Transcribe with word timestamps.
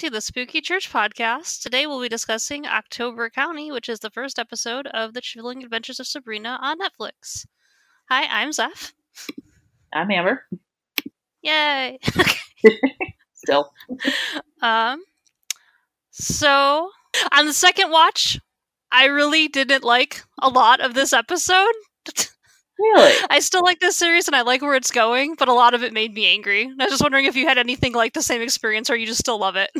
to 0.00 0.08
the 0.08 0.22
Spooky 0.22 0.62
Church 0.62 0.90
podcast. 0.90 1.60
Today 1.60 1.86
we'll 1.86 2.00
be 2.00 2.08
discussing 2.08 2.64
October 2.64 3.28
County, 3.28 3.70
which 3.70 3.86
is 3.86 4.00
the 4.00 4.08
first 4.08 4.38
episode 4.38 4.86
of 4.86 5.12
The 5.12 5.20
Chilling 5.20 5.62
Adventures 5.62 6.00
of 6.00 6.06
Sabrina 6.06 6.58
on 6.62 6.78
Netflix. 6.78 7.44
Hi, 8.08 8.24
I'm 8.24 8.50
Zeph. 8.50 8.94
I'm 9.92 10.10
Amber. 10.10 10.46
Yay! 11.42 11.98
Still. 13.34 13.74
um, 14.62 15.02
so, 16.08 16.88
on 17.32 17.44
the 17.44 17.52
second 17.52 17.90
watch, 17.90 18.40
I 18.90 19.04
really 19.04 19.48
didn't 19.48 19.84
like 19.84 20.22
a 20.40 20.48
lot 20.48 20.80
of 20.80 20.94
this 20.94 21.12
episode. 21.12 21.74
Really? 22.80 23.12
I 23.28 23.40
still 23.40 23.62
like 23.62 23.80
this 23.80 23.96
series 23.96 24.26
and 24.26 24.34
I 24.34 24.40
like 24.40 24.62
where 24.62 24.74
it's 24.74 24.90
going, 24.90 25.34
but 25.38 25.48
a 25.48 25.52
lot 25.52 25.74
of 25.74 25.82
it 25.82 25.92
made 25.92 26.14
me 26.14 26.26
angry. 26.26 26.64
I 26.64 26.84
was 26.84 26.92
just 26.92 27.02
wondering 27.02 27.26
if 27.26 27.36
you 27.36 27.46
had 27.46 27.58
anything 27.58 27.92
like 27.92 28.14
the 28.14 28.22
same 28.22 28.40
experience 28.40 28.88
or 28.88 28.96
you 28.96 29.06
just 29.06 29.20
still 29.20 29.38
love 29.38 29.56
it. 29.56 29.70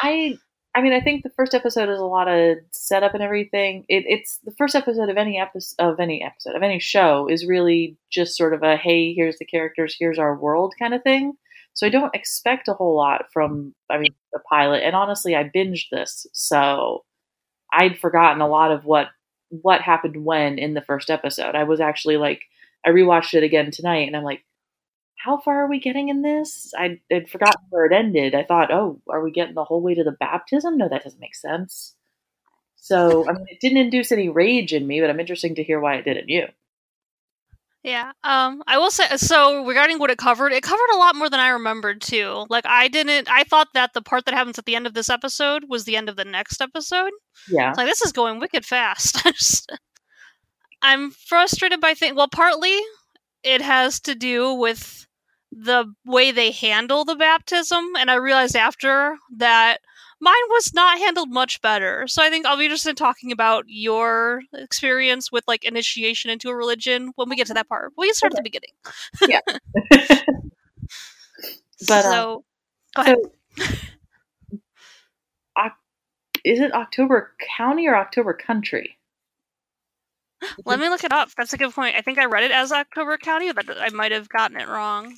I 0.00 0.38
I 0.74 0.80
mean, 0.80 0.94
I 0.94 1.00
think 1.00 1.22
the 1.22 1.30
first 1.36 1.52
episode 1.52 1.90
is 1.90 1.98
a 1.98 2.04
lot 2.04 2.28
of 2.28 2.56
setup 2.70 3.12
and 3.12 3.22
everything. 3.22 3.84
It, 3.88 4.04
it's 4.06 4.38
the 4.44 4.54
first 4.56 4.74
episode 4.74 5.10
of 5.10 5.18
any 5.18 5.38
episode 5.38 5.76
of 5.78 6.00
any 6.00 6.24
episode 6.24 6.56
of 6.56 6.62
any 6.62 6.78
show 6.78 7.28
is 7.28 7.46
really 7.46 7.98
just 8.10 8.36
sort 8.36 8.54
of 8.54 8.62
a 8.62 8.78
hey, 8.78 9.12
here's 9.12 9.38
the 9.38 9.44
characters, 9.44 9.94
here's 9.98 10.18
our 10.18 10.34
world 10.34 10.74
kind 10.78 10.94
of 10.94 11.02
thing. 11.02 11.34
So 11.74 11.86
I 11.86 11.90
don't 11.90 12.14
expect 12.14 12.68
a 12.68 12.74
whole 12.74 12.96
lot 12.96 13.26
from 13.32 13.74
I 13.90 13.98
mean 13.98 14.14
the 14.32 14.40
pilot. 14.48 14.82
And 14.82 14.96
honestly, 14.96 15.36
I 15.36 15.44
binged 15.54 15.90
this, 15.90 16.26
so 16.32 17.04
I'd 17.74 17.98
forgotten 17.98 18.40
a 18.40 18.48
lot 18.48 18.70
of 18.70 18.86
what 18.86 19.08
what 19.60 19.82
happened 19.82 20.24
when 20.24 20.58
in 20.58 20.74
the 20.74 20.80
first 20.80 21.10
episode. 21.10 21.54
I 21.54 21.64
was 21.64 21.80
actually 21.80 22.16
like, 22.16 22.42
I 22.84 22.90
rewatched 22.90 23.34
it 23.34 23.42
again 23.42 23.70
tonight, 23.70 24.06
and 24.06 24.16
I'm 24.16 24.24
like, 24.24 24.44
how 25.16 25.38
far 25.38 25.64
are 25.64 25.68
we 25.68 25.78
getting 25.78 26.08
in 26.08 26.22
this? 26.22 26.72
I, 26.76 27.00
had 27.10 27.28
forgotten 27.28 27.62
where 27.70 27.86
it 27.86 27.92
ended. 27.92 28.34
I 28.34 28.42
thought, 28.42 28.72
oh, 28.72 29.00
are 29.08 29.22
we 29.22 29.30
getting 29.30 29.54
the 29.54 29.64
whole 29.64 29.80
way 29.80 29.94
to 29.94 30.02
the 30.02 30.12
baptism? 30.12 30.76
No, 30.76 30.88
that 30.88 31.04
doesn't 31.04 31.20
make 31.20 31.36
sense. 31.36 31.94
So, 32.76 33.28
I 33.28 33.32
mean, 33.32 33.46
it 33.48 33.60
didn't 33.60 33.78
induce 33.78 34.10
any 34.10 34.28
rage 34.28 34.72
in 34.72 34.86
me, 34.86 35.00
but 35.00 35.10
I'm 35.10 35.20
interested 35.20 35.54
to 35.54 35.62
hear 35.62 35.78
why 35.78 35.94
it 35.96 36.04
did 36.04 36.16
in 36.16 36.28
you. 36.28 36.46
Yeah. 37.82 38.12
Um 38.22 38.62
I 38.66 38.78
will 38.78 38.90
say 38.90 39.16
so 39.16 39.64
regarding 39.64 39.98
what 39.98 40.10
it 40.10 40.18
covered, 40.18 40.52
it 40.52 40.62
covered 40.62 40.90
a 40.94 40.98
lot 40.98 41.16
more 41.16 41.28
than 41.28 41.40
I 41.40 41.48
remembered 41.48 42.00
too. 42.00 42.46
Like 42.48 42.64
I 42.66 42.88
didn't 42.88 43.28
I 43.30 43.44
thought 43.44 43.68
that 43.74 43.92
the 43.92 44.02
part 44.02 44.24
that 44.26 44.34
happens 44.34 44.58
at 44.58 44.66
the 44.66 44.76
end 44.76 44.86
of 44.86 44.94
this 44.94 45.10
episode 45.10 45.64
was 45.68 45.84
the 45.84 45.96
end 45.96 46.08
of 46.08 46.16
the 46.16 46.24
next 46.24 46.60
episode. 46.60 47.10
Yeah. 47.48 47.70
It's 47.70 47.78
like 47.78 47.88
this 47.88 48.02
is 48.02 48.12
going 48.12 48.38
wicked 48.38 48.64
fast. 48.64 49.26
I'm 50.82 51.10
frustrated 51.10 51.80
by 51.80 51.94
things 51.94 52.14
well 52.14 52.28
partly 52.28 52.78
it 53.42 53.60
has 53.62 53.98
to 54.00 54.14
do 54.14 54.54
with 54.54 55.06
the 55.50 55.92
way 56.06 56.30
they 56.30 56.50
handle 56.52 57.04
the 57.04 57.16
baptism 57.16 57.84
and 57.98 58.10
I 58.10 58.14
realized 58.14 58.56
after 58.56 59.16
that 59.36 59.78
mine 60.22 60.34
was 60.50 60.72
not 60.72 60.98
handled 60.98 61.30
much 61.30 61.60
better. 61.60 62.06
So 62.06 62.22
I 62.22 62.30
think 62.30 62.46
I'll 62.46 62.56
be 62.56 62.64
interested 62.64 62.90
in 62.90 62.96
talking 62.96 63.32
about 63.32 63.64
your 63.66 64.42
experience 64.54 65.30
with 65.30 65.44
like 65.46 65.64
initiation 65.64 66.30
into 66.30 66.48
a 66.48 66.54
religion 66.54 67.12
when 67.16 67.28
we 67.28 67.36
get 67.36 67.48
to 67.48 67.54
that 67.54 67.68
part. 67.68 67.92
We 67.98 68.12
start 68.12 68.32
okay. 68.32 68.38
at 68.38 68.44
the 68.44 68.50
beginning. 68.50 68.70
yeah. 69.28 69.40
but 71.88 72.02
so, 72.02 72.36
um, 72.36 72.42
go 72.94 73.02
ahead. 73.02 73.16
So, 73.58 73.74
is 76.44 76.60
it 76.60 76.72
October 76.72 77.32
County 77.56 77.86
or 77.86 77.96
October 77.96 78.32
Country? 78.32 78.98
Let 80.64 80.80
me 80.80 80.88
look 80.88 81.04
it 81.04 81.12
up. 81.12 81.30
That's 81.36 81.52
a 81.52 81.58
good 81.58 81.72
point. 81.72 81.96
I 81.96 82.00
think 82.00 82.18
I 82.18 82.24
read 82.24 82.44
it 82.44 82.50
as 82.50 82.72
October 82.72 83.16
County, 83.16 83.52
but 83.52 83.66
I 83.80 83.90
might 83.90 84.12
have 84.12 84.28
gotten 84.28 84.60
it 84.60 84.68
wrong. 84.68 85.14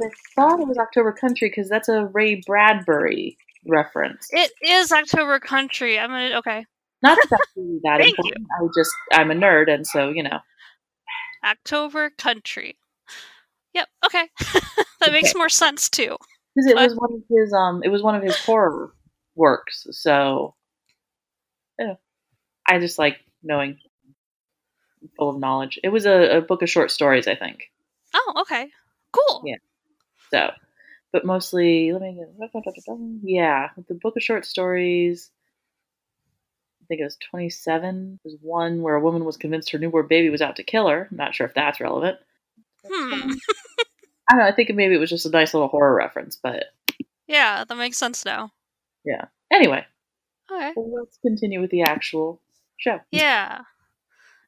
I 0.00 0.08
thought 0.34 0.60
it 0.60 0.66
was 0.66 0.78
October 0.78 1.12
Country 1.12 1.48
because 1.50 1.68
that's 1.68 1.88
a 1.88 2.06
Ray 2.06 2.42
Bradbury 2.46 3.36
reference. 3.66 4.28
It 4.30 4.50
is 4.62 4.92
October 4.92 5.38
Country. 5.40 5.98
I'm 5.98 6.10
gonna 6.10 6.38
okay. 6.38 6.64
Not 7.02 7.18
exactly 7.18 7.80
that 7.84 8.00
important. 8.00 8.46
You. 8.60 8.68
I 8.68 8.68
just 8.76 8.92
I'm 9.12 9.30
a 9.30 9.34
nerd, 9.34 9.72
and 9.72 9.86
so 9.86 10.10
you 10.10 10.22
know. 10.22 10.38
October 11.44 12.10
Country. 12.18 12.76
Yep. 13.74 13.88
Okay, 14.06 14.28
that 14.38 14.74
okay. 15.02 15.12
makes 15.12 15.34
more 15.34 15.48
sense 15.48 15.88
too. 15.88 16.16
Because 16.54 16.70
it 16.70 16.76
but... 16.76 16.84
was 16.84 16.96
one 16.96 17.12
of 17.14 17.22
his 17.28 17.52
um, 17.52 17.82
it 17.84 17.88
was 17.88 18.02
one 18.02 18.14
of 18.14 18.22
his 18.22 18.36
horror 18.36 18.92
works. 19.34 19.86
So, 19.90 20.54
yeah, 21.78 21.94
I 22.68 22.78
just 22.78 22.98
like 22.98 23.18
knowing, 23.42 23.78
full 25.16 25.30
of 25.30 25.40
knowledge. 25.40 25.78
It 25.82 25.88
was 25.88 26.06
a, 26.06 26.38
a 26.38 26.40
book 26.40 26.62
of 26.62 26.70
short 26.70 26.90
stories, 26.90 27.26
I 27.26 27.34
think. 27.34 27.70
Oh, 28.14 28.42
okay, 28.42 28.68
cool. 29.12 29.42
Yeah. 29.44 29.56
So, 30.30 30.50
but 31.12 31.26
mostly, 31.26 31.92
let 31.92 32.00
me 32.00 32.24
yeah, 33.22 33.68
the 33.88 33.94
book 33.94 34.16
of 34.16 34.22
short 34.22 34.46
stories. 34.46 35.30
I 36.82 36.84
think 36.86 37.00
it 37.00 37.04
was 37.04 37.18
27. 37.30 38.18
There's 38.24 38.36
one 38.40 38.82
where 38.82 38.96
a 38.96 39.00
woman 39.00 39.24
was 39.24 39.36
convinced 39.36 39.70
her 39.70 39.78
newborn 39.78 40.08
baby 40.08 40.30
was 40.30 40.42
out 40.42 40.56
to 40.56 40.62
kill 40.62 40.88
her. 40.88 41.08
I'm 41.10 41.16
not 41.16 41.34
sure 41.34 41.46
if 41.46 41.54
that's 41.54 41.80
relevant. 41.80 42.18
Hmm. 42.86 43.32
I 44.28 44.34
don't 44.34 44.38
know. 44.38 44.46
I 44.46 44.52
think 44.52 44.70
maybe 44.70 44.94
it 44.94 44.98
was 44.98 45.10
just 45.10 45.26
a 45.26 45.30
nice 45.30 45.54
little 45.54 45.68
horror 45.68 45.94
reference, 45.94 46.38
but 46.42 46.66
yeah, 47.26 47.64
that 47.64 47.76
makes 47.76 47.98
sense 47.98 48.24
now. 48.24 48.50
Yeah. 49.04 49.26
Anyway, 49.52 49.84
okay. 50.50 50.72
Well, 50.74 51.02
let's 51.02 51.18
continue 51.18 51.60
with 51.60 51.70
the 51.70 51.82
actual 51.82 52.40
show. 52.78 53.00
Yeah. 53.10 53.60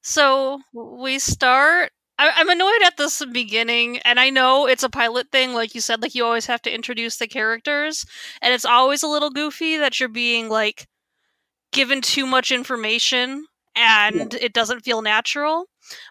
So 0.03 0.61
we 0.73 1.19
start 1.19 1.93
I- 2.19 2.41
am 2.41 2.49
annoyed 2.49 2.83
at 2.85 2.97
this 2.97 3.25
beginning, 3.25 3.99
and 3.99 4.21
I 4.21 4.31
know 4.31 4.67
it's 4.67 4.83
a 4.83 4.89
pilot 4.91 5.31
thing, 5.33 5.53
like 5.53 5.75
you 5.75 5.81
said, 5.81 6.03
like 6.03 6.15
you 6.15 6.25
always 6.25 6.47
have 6.47 6.63
to 6.63 6.75
introduce 6.75 7.17
the 7.17 7.27
characters, 7.27 8.05
and 8.41 8.55
it's 8.55 8.65
always 8.65 9.03
a 9.03 9.09
little 9.09 9.31
goofy 9.31 9.77
that 9.77 9.99
you're 9.99 10.09
being 10.09 10.49
like 10.49 10.87
given 11.73 12.01
too 12.01 12.27
much 12.27 12.53
information 12.53 13.47
and 13.77 14.33
yeah. 14.33 14.39
it 14.41 14.53
doesn't 14.53 14.85
feel 14.85 15.03
natural. 15.03 15.67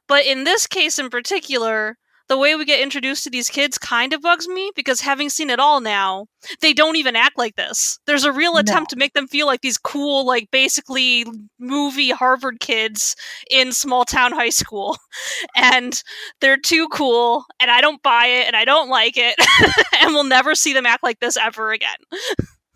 But 0.08 0.25
in 0.25 0.44
this 0.44 0.68
case 0.68 1.00
in 1.00 1.09
particular, 1.09 1.97
the 2.29 2.38
way 2.38 2.56
we 2.56 2.66
get 2.66 2.79
introduced 2.79 3.23
to 3.23 3.29
these 3.29 3.50
kids 3.50 3.78
kind 3.78 4.13
of 4.13 4.22
bugs 4.22 4.47
me 4.47 4.72
because 4.75 5.01
having 5.01 5.29
seen 5.29 5.50
it 5.50 5.59
all 5.59 5.81
now, 5.81 6.28
they 6.61 6.73
don't 6.73 6.95
even 6.95 7.16
act 7.16 7.38
like 7.38 7.56
this. 7.56 8.00
There's 8.06 8.23
a 8.23 8.31
real 8.31 8.57
attempt 8.57 8.91
no. 8.91 8.95
to 8.95 9.00
make 9.00 9.13
them 9.13 9.28
feel 9.28 9.45
like 9.45 9.61
these 9.61 9.78
cool, 9.78 10.25
like 10.25 10.50
basically 10.51 11.25
movie 11.59 12.11
Harvard 12.11 12.59
kids 12.59 13.16
in 13.50 13.72
small 13.72 14.06
town 14.06 14.31
high 14.31 14.50
school. 14.50 14.97
And 15.56 16.01
they're 16.41 16.57
too 16.57 16.88
cool, 16.89 17.45
and 17.59 17.69
I 17.69 17.81
don't 17.81 18.01
buy 18.01 18.25
it, 18.25 18.47
and 18.47 18.55
I 18.55 18.66
don't 18.66 18.90
like 18.90 19.13
it, 19.16 19.35
and 20.01 20.13
we'll 20.13 20.23
never 20.23 20.55
see 20.55 20.73
them 20.73 20.85
act 20.85 21.03
like 21.03 21.19
this 21.19 21.38
ever 21.38 21.72
again. 21.72 21.97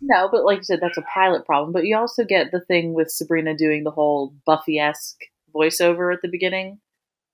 No, 0.00 0.28
but 0.30 0.44
like 0.44 0.58
you 0.58 0.64
said, 0.64 0.78
that's 0.80 0.96
a 0.96 1.02
pilot 1.02 1.44
problem. 1.44 1.72
But 1.72 1.84
you 1.84 1.96
also 1.96 2.24
get 2.24 2.52
the 2.52 2.60
thing 2.60 2.94
with 2.94 3.10
Sabrina 3.10 3.56
doing 3.56 3.84
the 3.84 3.90
whole 3.90 4.34
Buffy 4.46 4.78
esque 4.78 5.18
voiceover 5.54 6.12
at 6.12 6.20
the 6.22 6.28
beginning 6.28 6.78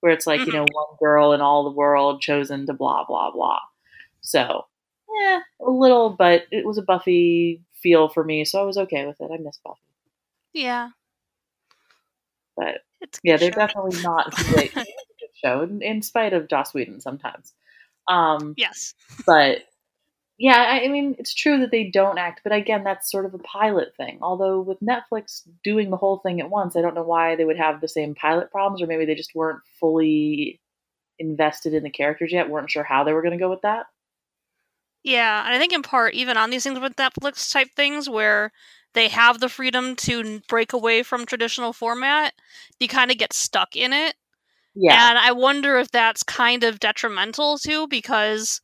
where 0.05 0.13
it's 0.13 0.27
like, 0.27 0.41
mm-hmm. 0.41 0.51
you 0.51 0.57
know, 0.59 0.67
one 0.71 0.97
girl 1.01 1.33
in 1.33 1.41
all 1.41 1.65
the 1.65 1.71
world 1.71 2.21
chosen 2.21 2.67
to 2.67 2.75
blah, 2.75 3.07
blah, 3.07 3.31
blah. 3.31 3.59
So, 4.21 4.67
yeah, 5.19 5.41
a 5.67 5.71
little, 5.71 6.11
but 6.11 6.45
it 6.51 6.67
was 6.67 6.77
a 6.77 6.83
Buffy 6.83 7.63
feel 7.83 8.11
for 8.11 8.23
me, 8.23 8.45
so 8.45 8.61
I 8.61 8.65
was 8.65 8.77
okay 8.77 9.07
with 9.07 9.19
it. 9.23 9.31
I 9.33 9.39
miss 9.39 9.59
Buffy. 9.65 9.81
Yeah. 10.53 10.91
But, 12.55 12.83
yeah, 13.23 13.39
they're 13.39 13.51
show. 13.51 13.61
definitely 13.61 14.03
not 14.03 14.39
a 14.51 14.69
good 14.75 14.87
show, 15.43 15.63
in, 15.63 15.81
in 15.81 16.03
spite 16.03 16.35
of 16.35 16.49
Joss 16.49 16.75
Whedon 16.75 17.01
sometimes. 17.01 17.55
Um, 18.07 18.53
yes. 18.59 18.93
but 19.25 19.61
yeah, 20.37 20.81
I, 20.83 20.89
mean, 20.89 21.15
it's 21.19 21.33
true 21.33 21.61
that 21.61 21.71
they 21.71 21.85
don't 21.85 22.19
act, 22.19 22.41
but 22.43 22.53
again, 22.53 22.83
that's 22.83 23.11
sort 23.11 23.25
of 23.25 23.35
a 23.35 23.39
pilot 23.39 23.95
thing. 23.97 24.19
Although 24.21 24.61
with 24.63 24.81
Netflix 24.81 25.43
doing 25.63 25.91
the 25.91 25.97
whole 25.97 26.19
thing 26.19 26.41
at 26.41 26.51
once, 26.51 26.75
I 26.75 26.81
don't 26.81 26.95
know 26.95 27.05
why 27.05 27.37
they 27.37 27.45
would 27.45 27.57
have 27.57 27.81
the 27.81 27.89
same 27.89 28.15
pilot 28.17 28.51
problems, 28.51 28.83
or 28.83 28.87
maybe 28.87 29.05
they 29.05 29.15
just 29.15 29.35
weren't 29.35 29.61
fully 29.79 30.61
invested 31.21 31.73
in 31.73 31.85
the 31.85 31.91
characters 31.91 32.33
yet, 32.33 32.51
weren't 32.51 32.71
sure 32.71 32.83
how 32.83 33.05
they 33.05 33.13
were 33.13 33.23
going 33.23 33.39
to 33.39 33.43
go 33.43 33.51
with 33.51 33.63
that. 33.63 33.87
Yeah, 35.05 35.45
and 35.45 35.55
I 35.55 35.59
think 35.59 35.73
in 35.73 35.83
part, 35.83 36.15
even 36.15 36.37
on 36.37 36.51
these 36.51 36.65
things 36.65 36.81
with 36.81 36.97
Netflix 36.97 37.53
type 37.53 37.69
things 37.77 38.09
where 38.09 38.51
they 38.95 39.09
have 39.09 39.39
the 39.39 39.49
freedom 39.49 39.95
to 39.97 40.41
break 40.49 40.73
away 40.73 41.05
from 41.05 41.27
traditional 41.27 41.73
format, 41.73 42.33
you 42.81 42.89
kind 42.89 43.11
of 43.11 43.19
get 43.19 43.33
stuck 43.33 43.77
in 43.77 43.93
it. 43.93 44.15
Yeah. 44.75 45.11
And 45.11 45.19
I 45.19 45.31
wonder 45.31 45.77
if 45.79 45.91
that's 45.93 46.23
kind 46.25 46.65
of 46.65 46.81
detrimental 46.81 47.59
too, 47.59 47.87
because 47.87 48.61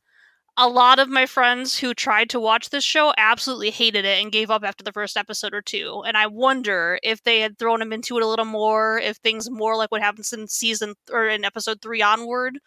a 0.57 0.67
lot 0.67 0.99
of 0.99 1.09
my 1.09 1.25
friends 1.25 1.77
who 1.77 1.93
tried 1.93 2.29
to 2.29 2.39
watch 2.39 2.69
this 2.69 2.83
show 2.83 3.13
absolutely 3.17 3.69
hated 3.69 4.05
it 4.05 4.21
and 4.21 4.31
gave 4.31 4.51
up 4.51 4.63
after 4.63 4.83
the 4.83 4.91
first 4.91 5.15
episode 5.15 5.53
or 5.53 5.61
two. 5.61 6.03
And 6.05 6.17
I 6.17 6.27
wonder 6.27 6.99
if 7.03 7.23
they 7.23 7.39
had 7.39 7.57
thrown 7.57 7.79
them 7.79 7.93
into 7.93 8.17
it 8.17 8.23
a 8.23 8.27
little 8.27 8.45
more, 8.45 8.99
if 8.99 9.17
things 9.17 9.49
more 9.49 9.77
like 9.77 9.91
what 9.91 10.01
happens 10.01 10.33
in 10.33 10.47
season 10.47 10.93
or 11.11 11.27
in 11.27 11.45
episode 11.45 11.81
three 11.81 12.01
onward 12.01 12.59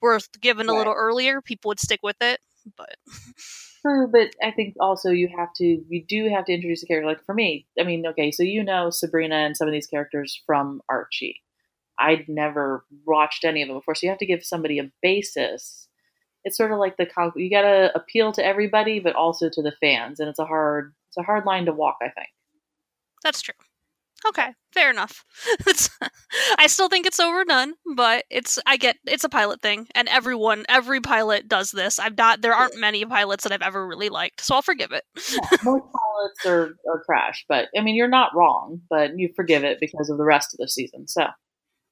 were 0.00 0.20
given 0.40 0.68
a 0.68 0.74
little 0.74 0.94
earlier, 0.94 1.40
people 1.40 1.70
would 1.70 1.80
stick 1.80 2.00
with 2.02 2.16
it. 2.20 2.38
But 2.76 2.94
true, 3.82 4.08
but 4.12 4.30
I 4.40 4.52
think 4.52 4.76
also 4.78 5.10
you 5.10 5.28
have 5.36 5.52
to 5.56 5.64
you 5.64 6.04
do 6.06 6.28
have 6.28 6.44
to 6.44 6.52
introduce 6.52 6.84
a 6.84 6.86
character. 6.86 7.08
Like 7.08 7.24
for 7.24 7.34
me, 7.34 7.66
I 7.78 7.82
mean, 7.82 8.06
okay, 8.06 8.30
so 8.30 8.44
you 8.44 8.62
know 8.62 8.90
Sabrina 8.90 9.34
and 9.34 9.56
some 9.56 9.66
of 9.66 9.72
these 9.72 9.88
characters 9.88 10.40
from 10.46 10.80
Archie. 10.88 11.40
I'd 11.98 12.28
never 12.28 12.84
watched 13.04 13.44
any 13.44 13.62
of 13.62 13.68
them 13.68 13.76
before, 13.76 13.96
so 13.96 14.06
you 14.06 14.10
have 14.10 14.18
to 14.18 14.26
give 14.26 14.44
somebody 14.44 14.78
a 14.78 14.90
basis 15.02 15.88
it's 16.44 16.56
sort 16.56 16.72
of 16.72 16.78
like 16.78 16.96
the 16.96 17.06
you 17.36 17.50
got 17.50 17.62
to 17.62 17.92
appeal 17.94 18.32
to 18.32 18.44
everybody, 18.44 19.00
but 19.00 19.14
also 19.14 19.48
to 19.48 19.62
the 19.62 19.72
fans, 19.80 20.20
and 20.20 20.28
it's 20.28 20.38
a 20.38 20.44
hard 20.44 20.94
it's 21.08 21.16
a 21.16 21.22
hard 21.22 21.44
line 21.46 21.66
to 21.66 21.72
walk. 21.72 21.96
I 22.02 22.08
think 22.08 22.28
that's 23.22 23.42
true. 23.42 23.54
Okay, 24.24 24.54
fair 24.72 24.90
enough. 24.90 25.24
I 26.58 26.68
still 26.68 26.88
think 26.88 27.06
it's 27.06 27.18
overdone, 27.18 27.74
but 27.96 28.24
it's 28.30 28.58
I 28.66 28.76
get 28.76 28.96
it's 29.04 29.24
a 29.24 29.28
pilot 29.28 29.60
thing, 29.60 29.88
and 29.94 30.08
everyone 30.08 30.64
every 30.68 31.00
pilot 31.00 31.48
does 31.48 31.72
this. 31.72 31.98
I've 31.98 32.16
not 32.16 32.40
there 32.40 32.54
aren't 32.54 32.78
many 32.78 33.04
pilots 33.04 33.44
that 33.44 33.52
I've 33.52 33.62
ever 33.62 33.86
really 33.86 34.08
liked, 34.08 34.40
so 34.40 34.54
I'll 34.54 34.62
forgive 34.62 34.92
it. 34.92 35.04
yeah, 35.32 35.56
most 35.64 35.84
pilots 35.92 36.46
are, 36.46 36.76
are 36.88 37.02
trash, 37.04 37.44
but 37.48 37.68
I 37.76 37.82
mean 37.82 37.96
you're 37.96 38.08
not 38.08 38.34
wrong, 38.34 38.80
but 38.88 39.18
you 39.18 39.30
forgive 39.34 39.64
it 39.64 39.78
because 39.80 40.08
of 40.08 40.18
the 40.18 40.24
rest 40.24 40.54
of 40.54 40.58
the 40.58 40.68
season. 40.68 41.08
So 41.08 41.26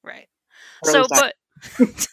right. 0.03 0.27
So, 0.83 1.05
but 1.09 1.35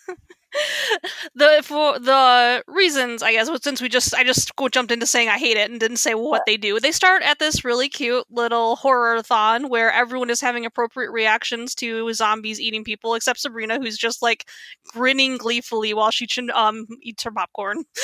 the 1.34 1.60
for 1.64 1.98
the 1.98 2.62
reasons 2.66 3.22
I 3.22 3.32
guess 3.32 3.50
since 3.62 3.80
we 3.80 3.88
just 3.88 4.14
I 4.14 4.24
just 4.24 4.52
jumped 4.70 4.92
into 4.92 5.06
saying 5.06 5.28
I 5.28 5.38
hate 5.38 5.56
it 5.56 5.70
and 5.70 5.80
didn't 5.80 5.98
say 5.98 6.14
what 6.14 6.42
they 6.46 6.56
do. 6.56 6.80
They 6.80 6.92
start 6.92 7.22
at 7.22 7.38
this 7.38 7.64
really 7.64 7.88
cute 7.88 8.24
little 8.30 8.76
horror 8.76 9.22
thon 9.22 9.68
where 9.68 9.92
everyone 9.92 10.30
is 10.30 10.40
having 10.40 10.66
appropriate 10.66 11.10
reactions 11.10 11.74
to 11.76 12.12
zombies 12.12 12.60
eating 12.60 12.84
people 12.84 13.14
except 13.14 13.40
Sabrina 13.40 13.78
who's 13.78 13.98
just 13.98 14.22
like 14.22 14.48
grinning 14.92 15.36
gleefully 15.36 15.94
while 15.94 16.10
she 16.10 16.26
um 16.54 16.86
eats 17.02 17.22
her 17.22 17.30
popcorn. 17.30 17.84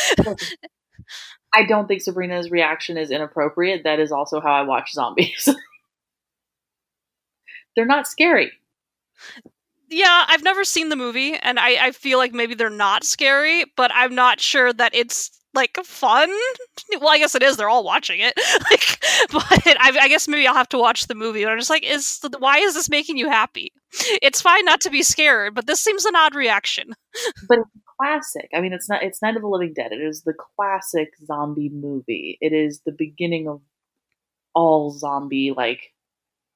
I 1.57 1.65
don't 1.65 1.87
think 1.87 2.03
Sabrina's 2.03 2.51
reaction 2.51 2.97
is 2.97 3.11
inappropriate. 3.11 3.85
That 3.85 4.01
is 4.01 4.11
also 4.11 4.41
how 4.41 4.53
I 4.53 4.63
watch 4.63 4.93
zombies. 4.93 5.49
They're 7.77 7.87
not 7.87 8.07
scary 8.07 8.53
yeah, 9.95 10.25
I've 10.29 10.43
never 10.43 10.65
seen 10.65 10.89
the 10.89 10.97
movie, 10.97 11.35
and 11.35 11.59
I, 11.59 11.87
I 11.87 11.91
feel 11.93 12.19
like 12.19 12.33
maybe 12.33 12.55
they're 12.55 12.71
not 12.71 13.05
scary, 13.05 13.65
but 13.77 13.91
I'm 13.95 14.15
not 14.15 14.41
sure 14.41 14.73
that 14.73 14.95
it's 14.95 15.31
like 15.55 15.79
fun. 15.85 16.31
Well, 17.01 17.09
I 17.09 17.19
guess 17.19 17.35
it 17.35 17.43
is. 17.43 17.57
They're 17.57 17.69
all 17.69 17.83
watching 17.83 18.21
it. 18.21 18.35
like, 18.71 19.05
but 19.33 19.45
I, 19.81 19.97
I, 20.03 20.09
guess 20.09 20.29
maybe 20.29 20.47
I'll 20.47 20.55
have 20.55 20.69
to 20.69 20.79
watch 20.79 21.07
the 21.07 21.15
movie. 21.15 21.45
But 21.45 21.53
I'm 21.53 21.59
just 21.59 21.71
like, 21.71 21.83
is 21.83 22.21
why 22.39 22.59
is 22.59 22.75
this 22.75 22.89
making 22.89 23.17
you 23.17 23.29
happy? 23.29 23.73
It's 24.23 24.41
fine 24.41 24.65
not 24.65 24.81
to 24.83 24.91
be 24.91 25.03
scared, 25.03 25.55
but 25.55 25.67
this 25.67 25.81
seems 25.81 26.05
an 26.05 26.15
odd 26.15 26.35
reaction. 26.35 26.91
but 27.49 27.59
it's 27.59 27.71
classic. 27.99 28.51
I 28.55 28.61
mean, 28.61 28.73
it's 28.73 28.89
not. 28.89 29.03
It's 29.03 29.23
Night 29.23 29.37
of 29.37 29.43
the 29.43 29.49
Living 29.49 29.73
Dead. 29.75 29.93
It 29.93 30.01
is 30.01 30.23
the 30.23 30.35
classic 30.57 31.09
zombie 31.27 31.71
movie. 31.73 32.39
It 32.41 32.53
is 32.53 32.81
the 32.85 32.95
beginning 32.97 33.49
of 33.49 33.61
all 34.55 34.91
zombie 34.91 35.53
like 35.57 35.81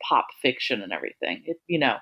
pop 0.07 0.27
fiction 0.43 0.83
and 0.83 0.93
everything. 0.93 1.43
It 1.47 1.57
you 1.67 1.79
know 1.79 1.97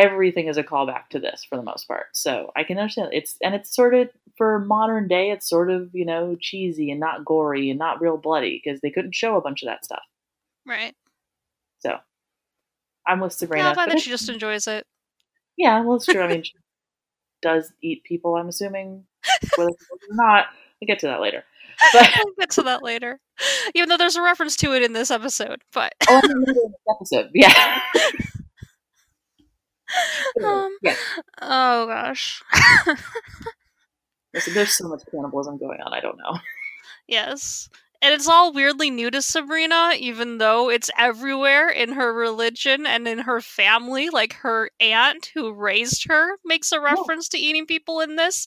everything 0.00 0.48
is 0.48 0.56
a 0.56 0.62
callback 0.62 1.08
to 1.10 1.18
this 1.18 1.44
for 1.48 1.56
the 1.56 1.62
most 1.62 1.86
part. 1.86 2.06
So 2.14 2.50
I 2.56 2.64
can 2.64 2.78
understand 2.78 3.10
it's 3.12 3.36
and 3.42 3.54
it's 3.54 3.74
sort 3.74 3.94
of 3.94 4.08
for 4.36 4.58
modern 4.60 5.08
day, 5.08 5.30
it's 5.30 5.48
sort 5.48 5.70
of 5.70 5.90
you 5.92 6.04
know 6.04 6.36
cheesy 6.40 6.90
and 6.90 7.00
not 7.00 7.24
gory 7.24 7.70
and 7.70 7.78
not 7.78 8.00
real 8.00 8.16
bloody 8.16 8.60
because 8.62 8.80
they 8.80 8.90
couldn't 8.90 9.14
show 9.14 9.36
a 9.36 9.40
bunch 9.40 9.62
of 9.62 9.68
that 9.68 9.84
stuff. 9.84 10.02
Right. 10.66 10.94
So 11.80 11.96
I'm 13.06 13.20
with 13.20 13.32
Sabrina. 13.32 13.64
Yeah, 13.64 13.70
I 13.70 13.74
find 13.74 13.90
that 13.90 14.00
she 14.00 14.10
just 14.10 14.28
enjoys 14.28 14.66
it. 14.66 14.86
Yeah, 15.56 15.82
well, 15.82 15.96
it's 15.96 16.06
true. 16.06 16.22
I 16.22 16.28
mean, 16.28 16.42
she 16.44 16.54
does 17.42 17.72
eat 17.82 18.04
people. 18.04 18.36
I'm 18.36 18.48
assuming, 18.48 19.04
whether 19.56 19.70
or 19.70 19.98
not. 20.10 20.46
We'll 20.80 20.86
get 20.86 21.00
to 21.00 21.08
that 21.08 21.20
later. 21.20 21.44
But 21.92 22.10
we'll 22.24 22.34
get 22.38 22.50
to 22.52 22.62
that 22.62 22.82
later. 22.82 23.20
Even 23.74 23.88
though 23.88 23.96
there's 23.96 24.16
a 24.16 24.22
reference 24.22 24.56
to 24.56 24.72
it 24.74 24.82
in 24.82 24.92
this 24.92 25.10
episode, 25.10 25.62
but 25.72 25.92
oh, 26.08 26.20
in 26.24 26.40
this 26.46 26.58
episode, 26.90 27.30
yeah. 27.34 27.80
um, 30.44 30.76
yeah. 30.82 30.94
Oh 31.40 31.86
gosh. 31.86 32.42
Listen, 34.34 34.54
there's 34.54 34.76
so 34.76 34.88
much 34.88 35.02
cannibalism 35.10 35.58
going 35.58 35.80
on. 35.80 35.92
I 35.92 36.00
don't 36.00 36.18
know. 36.18 36.38
Yes. 37.08 37.68
And 38.02 38.14
it's 38.14 38.28
all 38.28 38.52
weirdly 38.52 38.88
new 38.88 39.10
to 39.10 39.20
Sabrina, 39.20 39.92
even 39.98 40.38
though 40.38 40.70
it's 40.70 40.90
everywhere 40.96 41.68
in 41.68 41.92
her 41.92 42.14
religion 42.14 42.86
and 42.86 43.06
in 43.06 43.18
her 43.18 43.42
family. 43.42 44.08
Like 44.08 44.32
her 44.34 44.70
aunt 44.80 45.30
who 45.34 45.52
raised 45.52 46.06
her 46.08 46.36
makes 46.44 46.72
a 46.72 46.80
reference 46.80 47.28
to 47.30 47.38
eating 47.38 47.66
people 47.66 48.00
in 48.00 48.16
this, 48.16 48.46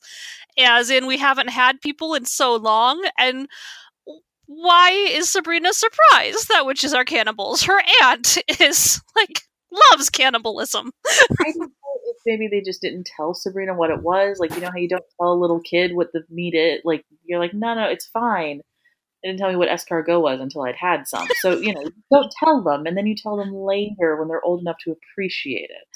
as 0.57 0.89
in 0.89 1.05
we 1.05 1.17
haven't 1.17 1.49
had 1.49 1.81
people 1.81 2.15
in 2.15 2.25
so 2.25 2.55
long. 2.55 3.05
And 3.19 3.47
why 4.47 4.91
is 4.91 5.29
Sabrina 5.29 5.71
surprised 5.73 6.47
that 6.49 6.65
witches 6.65 6.93
are 6.93 7.05
cannibals? 7.05 7.61
Her 7.63 7.81
aunt 8.01 8.39
is 8.59 9.01
like 9.15 9.41
loves 9.91 10.09
cannibalism. 10.09 10.91
I 11.07 11.51
don't 11.51 11.59
know 11.59 11.69
if 12.05 12.17
maybe 12.25 12.47
they 12.47 12.61
just 12.61 12.81
didn't 12.81 13.09
tell 13.15 13.33
Sabrina 13.33 13.73
what 13.73 13.89
it 13.89 14.01
was. 14.01 14.37
Like, 14.39 14.53
you 14.55 14.61
know 14.61 14.69
how 14.69 14.77
you 14.77 14.89
don't 14.89 15.03
tell 15.19 15.33
a 15.33 15.35
little 15.35 15.61
kid 15.61 15.95
what 15.95 16.11
the 16.13 16.23
meat 16.29 16.53
is? 16.53 16.81
Like, 16.83 17.05
you're 17.23 17.39
like, 17.39 17.53
no, 17.53 17.73
no, 17.73 17.85
it's 17.85 18.07
fine. 18.07 18.61
They 19.23 19.29
didn't 19.29 19.39
tell 19.39 19.49
me 19.49 19.55
what 19.55 19.69
escargot 19.69 20.21
was 20.21 20.39
until 20.39 20.63
I'd 20.63 20.75
had 20.75 21.07
some. 21.07 21.27
So, 21.39 21.57
you 21.57 21.73
know, 21.73 21.83
don't 22.11 22.33
tell 22.43 22.61
them, 22.61 22.85
and 22.85 22.97
then 22.97 23.07
you 23.07 23.15
tell 23.15 23.37
them 23.37 23.53
later 23.53 24.17
when 24.17 24.27
they're 24.27 24.43
old 24.43 24.61
enough 24.61 24.77
to 24.83 24.91
appreciate 24.91 25.69
it. 25.69 25.87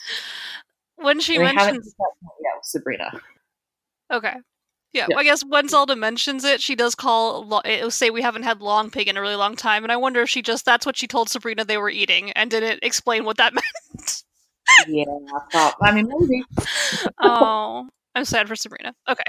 When 0.95 1.19
she 1.19 1.37
mentions. 1.37 1.93
Yeah, 1.99 2.59
Sabrina. 2.63 3.11
Okay. 4.11 4.35
Yeah, 4.93 5.07
yeah. 5.09 5.17
I 5.17 5.23
guess 5.23 5.43
when 5.43 5.67
Zelda 5.67 5.95
mentions 5.95 6.43
it, 6.43 6.61
she 6.61 6.75
does 6.75 6.95
call 6.95 7.61
it 7.65 7.91
say 7.91 8.09
we 8.09 8.21
haven't 8.21 8.43
had 8.43 8.61
long 8.61 8.89
pig 8.89 9.07
in 9.07 9.17
a 9.17 9.21
really 9.21 9.35
long 9.35 9.55
time, 9.55 9.83
and 9.83 9.91
I 9.91 9.97
wonder 9.97 10.21
if 10.21 10.29
she 10.29 10.41
just 10.41 10.65
that's 10.65 10.85
what 10.85 10.97
she 10.97 11.07
told 11.07 11.29
Sabrina 11.29 11.65
they 11.65 11.77
were 11.77 11.89
eating 11.89 12.31
and 12.31 12.49
didn't 12.49 12.79
explain 12.83 13.25
what 13.25 13.37
that 13.37 13.53
meant. 13.95 14.23
yeah, 14.87 15.05
I, 15.53 15.73
I 15.81 15.91
mean 15.91 16.07
maybe. 16.07 16.43
oh, 17.21 17.87
I'm 18.15 18.25
sad 18.25 18.47
for 18.47 18.55
Sabrina. 18.55 18.93
Okay. 19.07 19.23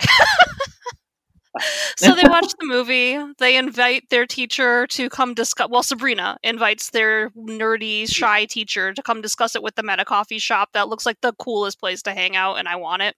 so 1.97 2.15
they 2.15 2.23
watch 2.29 2.53
the 2.59 2.67
movie. 2.67 3.19
They 3.39 3.57
invite 3.57 4.09
their 4.11 4.27
teacher 4.27 4.87
to 4.89 5.11
come 5.11 5.35
discuss. 5.35 5.69
Well, 5.69 5.83
Sabrina 5.83 6.39
invites 6.45 6.91
their 6.91 7.31
nerdy, 7.31 8.09
shy 8.09 8.45
teacher 8.45 8.95
to 8.95 9.03
come 9.03 9.21
discuss 9.21 9.57
it 9.57 9.63
with 9.63 9.75
them 9.75 9.91
at 9.91 10.01
a 10.01 10.05
coffee 10.05 10.39
shop 10.39 10.71
that 10.73 10.89
looks 10.89 11.05
like 11.05 11.21
the 11.21 11.33
coolest 11.35 11.81
place 11.81 12.03
to 12.03 12.15
hang 12.15 12.37
out, 12.37 12.55
and 12.55 12.69
I 12.69 12.77
want 12.77 13.03
it. 13.03 13.17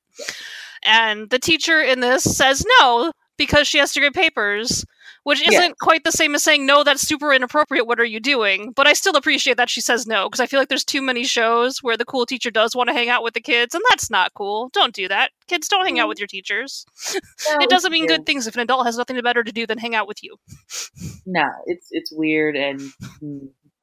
And 0.85 1.31
the 1.31 1.39
teacher 1.39 1.81
in 1.81 2.01
this 2.01 2.25
says 2.25 2.65
no 2.81 3.13
because 3.37 3.67
she 3.67 3.79
has 3.79 3.93
to 3.93 4.01
grade 4.01 4.13
papers, 4.13 4.85
which 5.25 5.41
isn't 5.41 5.63
yeah. 5.63 5.73
quite 5.81 6.05
the 6.05 6.13
same 6.13 6.35
as 6.35 6.43
saying 6.43 6.67
no, 6.67 6.85
that's 6.85 7.03
super 7.03 7.33
inappropriate. 7.33 7.87
What 7.87 7.99
are 7.99 8.05
you 8.05 8.21
doing? 8.21 8.73
But 8.77 8.87
I 8.87 8.93
still 8.93 9.17
appreciate 9.17 9.57
that 9.57 9.71
she 9.71 9.81
says 9.81 10.07
no 10.07 10.27
because 10.29 10.41
I 10.41 10.47
feel 10.47 10.61
like 10.61 10.69
there's 10.69 10.85
too 10.85 11.01
many 11.01 11.25
shows 11.25 11.83
where 11.83 11.97
the 11.97 12.05
cool 12.05 12.27
teacher 12.27 12.51
does 12.51 12.77
want 12.77 12.89
to 12.89 12.95
hang 12.95 13.09
out 13.09 13.23
with 13.23 13.35
the 13.35 13.41
kids, 13.41 13.75
and 13.75 13.83
that's 13.89 14.11
not 14.11 14.35
cool. 14.35 14.71
Don't 14.73 14.95
do 14.95 15.09
that. 15.09 15.31
Kids 15.49 15.69
don't 15.69 15.87
hang 15.87 15.99
out 15.99 16.07
mm. 16.07 16.11
with 16.11 16.19
your 16.19 16.29
teachers. 16.29 16.85
No, 17.51 17.57
it 17.61 17.71
doesn't 17.71 17.91
mean 17.91 18.07
good 18.07 18.27
things 18.27 18.47
if 18.47 18.55
an 18.55 18.61
adult 18.61 18.87
has 18.87 18.97
nothing 18.99 19.21
better 19.23 19.43
to 19.43 19.51
do 19.51 19.67
than 19.67 19.79
hang 19.79 19.95
out 19.95 20.07
with 20.07 20.23
you. 20.23 20.37
No, 21.25 21.49
it's 21.67 21.89
it's 21.91 22.13
weird 22.13 22.55
and 22.55 22.81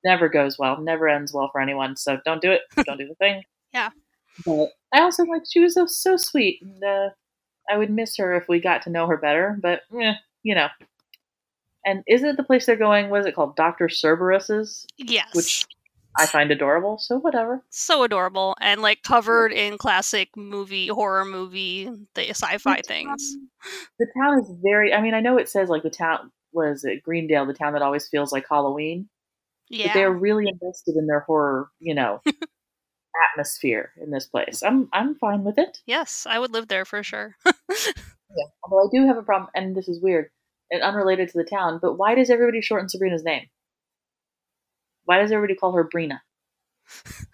never 0.06 0.30
goes 0.30 0.58
well, 0.58 0.80
never 0.80 1.08
ends 1.08 1.34
well 1.34 1.50
for 1.52 1.60
anyone. 1.60 1.96
So 1.96 2.18
don't 2.24 2.42
do 2.42 2.52
it. 2.52 2.62
Don't 2.86 2.98
do 2.98 3.08
the 3.08 3.16
thing. 3.16 3.44
yeah. 3.74 3.90
But 4.46 4.70
I 4.94 5.02
also 5.02 5.24
like 5.24 5.44
she 5.50 5.60
was 5.60 5.74
so, 5.74 5.86
so 5.86 6.18
sweet, 6.18 6.62
and 6.62 6.84
uh, 6.84 7.10
I 7.70 7.78
would 7.78 7.90
miss 7.90 8.18
her 8.18 8.36
if 8.36 8.48
we 8.48 8.60
got 8.60 8.82
to 8.84 8.90
know 8.90 9.08
her 9.08 9.18
better. 9.18 9.58
But 9.62 9.82
eh, 10.00 10.14
you 10.44 10.56
know, 10.56 10.68
and 11.86 12.04
isn't 12.08 12.28
it 12.28 12.38
the 12.38 12.44
place 12.44 12.66
they're 12.66 12.76
going? 12.76 13.10
What 13.10 13.22
is 13.22 13.26
it 13.26 13.36
called? 13.36 13.56
Doctor 13.56 13.88
Cerberus's? 13.88 14.86
Yes. 14.98 15.34
Which 15.34 15.66
I 16.18 16.26
find 16.26 16.52
adorable. 16.52 16.98
So 16.98 17.18
whatever. 17.18 17.64
So 17.70 18.04
adorable 18.04 18.56
and 18.60 18.82
like 18.82 19.04
covered 19.04 19.54
in 19.54 19.78
classic 19.78 20.30
movie, 20.36 20.88
horror 20.88 21.26
movie, 21.26 21.90
the 22.16 22.30
sci-fi 22.30 22.78
the 22.78 22.84
things. 22.84 23.34
Town, 23.34 23.50
the 24.00 24.08
town 24.18 24.40
is 24.40 24.52
very. 24.64 24.94
I 24.94 25.02
mean, 25.02 25.14
I 25.14 25.20
know 25.20 25.38
it 25.38 25.50
says 25.50 25.70
like 25.70 25.84
the 25.84 25.90
town 25.90 26.32
was 26.54 26.84
it 26.84 27.04
Greendale, 27.04 27.46
the 27.46 27.54
town 27.54 27.74
that 27.74 27.82
always 27.82 28.08
feels 28.08 28.32
like 28.32 28.46
Halloween. 28.50 29.08
Yeah. 29.70 29.88
But 29.88 29.94
they're 29.94 30.12
really 30.12 30.48
invested 30.48 30.96
in 30.96 31.08
their 31.08 31.22
horror, 31.22 31.70
you 31.80 31.94
know, 31.94 32.22
atmosphere 33.32 33.92
in 34.02 34.12
this 34.12 34.26
place. 34.26 34.64
I'm 34.64 34.90
I'm 34.94 35.16
fine 35.16 35.44
with 35.44 35.58
it. 35.58 35.80
Yes, 35.86 36.26
I 36.30 36.40
would 36.40 36.52
live 36.52 36.68
there 36.68 36.86
for 36.86 37.04
sure. 37.04 37.36
yeah. 37.46 38.46
Although 38.64 38.88
I 38.88 38.90
do 38.92 39.08
have 39.08 39.18
a 39.18 39.24
problem, 39.24 39.50
and 39.56 39.76
this 39.76 39.88
is 39.88 40.02
weird 40.02 40.30
and 40.72 40.82
unrelated 40.82 41.30
to 41.30 41.38
the 41.38 41.44
town, 41.44 41.80
but 41.82 41.94
why 41.94 42.16
does 42.16 42.30
everybody 42.30 42.62
shorten 42.62 42.90
Sabrina's 42.90 43.24
name? 43.24 43.48
Why 45.06 45.20
does 45.20 45.32
everybody 45.32 45.56
call 45.56 45.74
her 45.74 45.88
Brina? 45.88 46.20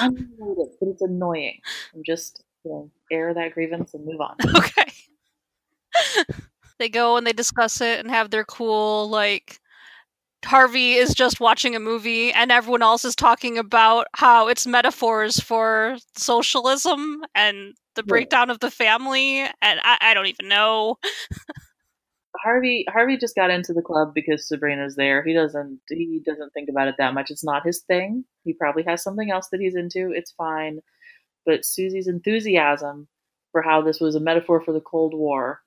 Unrelated, 0.00 0.74
but 0.80 0.88
it's 0.88 1.02
annoying. 1.02 1.60
I'm 1.94 2.02
just 2.04 2.42
you 2.64 2.70
know, 2.70 2.90
air 3.10 3.34
that 3.34 3.54
grievance 3.54 3.94
and 3.94 4.04
move 4.04 4.20
on. 4.20 4.36
Okay. 4.56 4.92
they 6.78 6.88
go 6.88 7.16
and 7.16 7.26
they 7.26 7.32
discuss 7.32 7.80
it 7.80 7.98
and 7.98 8.10
have 8.10 8.30
their 8.30 8.44
cool 8.44 9.08
like 9.10 9.58
Harvey 10.44 10.94
is 10.94 11.14
just 11.14 11.40
watching 11.40 11.74
a 11.74 11.80
movie 11.80 12.32
and 12.32 12.52
everyone 12.52 12.82
else 12.82 13.04
is 13.04 13.16
talking 13.16 13.58
about 13.58 14.06
how 14.14 14.48
it's 14.48 14.66
metaphors 14.66 15.40
for 15.40 15.96
socialism 16.16 17.24
and 17.34 17.74
the 17.96 18.02
breakdown 18.02 18.48
of 18.48 18.60
the 18.60 18.70
family 18.70 19.40
and 19.40 19.80
I, 19.82 19.98
I 20.00 20.14
don't 20.14 20.26
even 20.26 20.48
know. 20.48 20.98
Harvey 22.36 22.86
Harvey 22.88 23.16
just 23.16 23.34
got 23.34 23.50
into 23.50 23.72
the 23.72 23.82
club 23.82 24.14
because 24.14 24.46
Sabrina's 24.46 24.94
there. 24.94 25.24
He 25.24 25.34
doesn't 25.34 25.80
he 25.88 26.22
doesn't 26.24 26.52
think 26.52 26.68
about 26.68 26.88
it 26.88 26.94
that 26.98 27.14
much. 27.14 27.30
It's 27.30 27.44
not 27.44 27.66
his 27.66 27.80
thing. 27.80 28.24
He 28.44 28.52
probably 28.52 28.84
has 28.84 29.02
something 29.02 29.30
else 29.30 29.48
that 29.48 29.60
he's 29.60 29.74
into. 29.74 30.12
It's 30.12 30.32
fine. 30.32 30.80
But 31.44 31.64
Susie's 31.64 32.06
enthusiasm 32.06 33.08
for 33.52 33.62
how 33.62 33.82
this 33.82 34.00
was 34.00 34.14
a 34.14 34.20
metaphor 34.20 34.60
for 34.60 34.72
the 34.72 34.80
Cold 34.80 35.14
War 35.14 35.62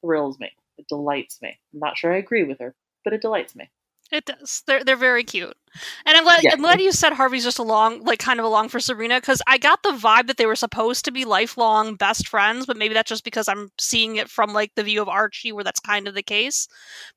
thrills 0.00 0.38
me. 0.38 0.50
It 0.78 0.88
delights 0.88 1.42
me. 1.42 1.58
I'm 1.72 1.80
not 1.80 1.98
sure 1.98 2.14
I 2.14 2.18
agree 2.18 2.44
with 2.44 2.60
her, 2.60 2.74
but 3.04 3.12
it 3.12 3.20
delights 3.20 3.54
me. 3.54 3.70
It 4.14 4.26
does. 4.26 4.62
They're 4.66 4.84
they're 4.84 4.96
very 4.96 5.24
cute, 5.24 5.56
and 6.06 6.16
I'm 6.16 6.22
glad 6.22 6.42
Yeah. 6.44 6.52
I'm 6.52 6.60
glad 6.60 6.80
you 6.80 6.92
said 6.92 7.12
Harvey's 7.14 7.42
just 7.42 7.58
along, 7.58 8.04
like 8.04 8.20
kind 8.20 8.38
of 8.38 8.46
along 8.46 8.68
for 8.68 8.78
Sabrina, 8.78 9.20
because 9.20 9.42
I 9.48 9.58
got 9.58 9.82
the 9.82 9.90
vibe 9.90 10.28
that 10.28 10.36
they 10.36 10.46
were 10.46 10.54
supposed 10.54 11.04
to 11.06 11.10
be 11.10 11.24
lifelong 11.24 11.96
best 11.96 12.28
friends, 12.28 12.64
but 12.64 12.76
maybe 12.76 12.94
that's 12.94 13.08
just 13.08 13.24
because 13.24 13.48
I'm 13.48 13.70
seeing 13.78 14.14
it 14.16 14.30
from 14.30 14.52
like 14.52 14.72
the 14.76 14.84
view 14.84 15.02
of 15.02 15.08
Archie, 15.08 15.50
where 15.50 15.64
that's 15.64 15.80
kind 15.80 16.06
of 16.06 16.14
the 16.14 16.22
case. 16.22 16.68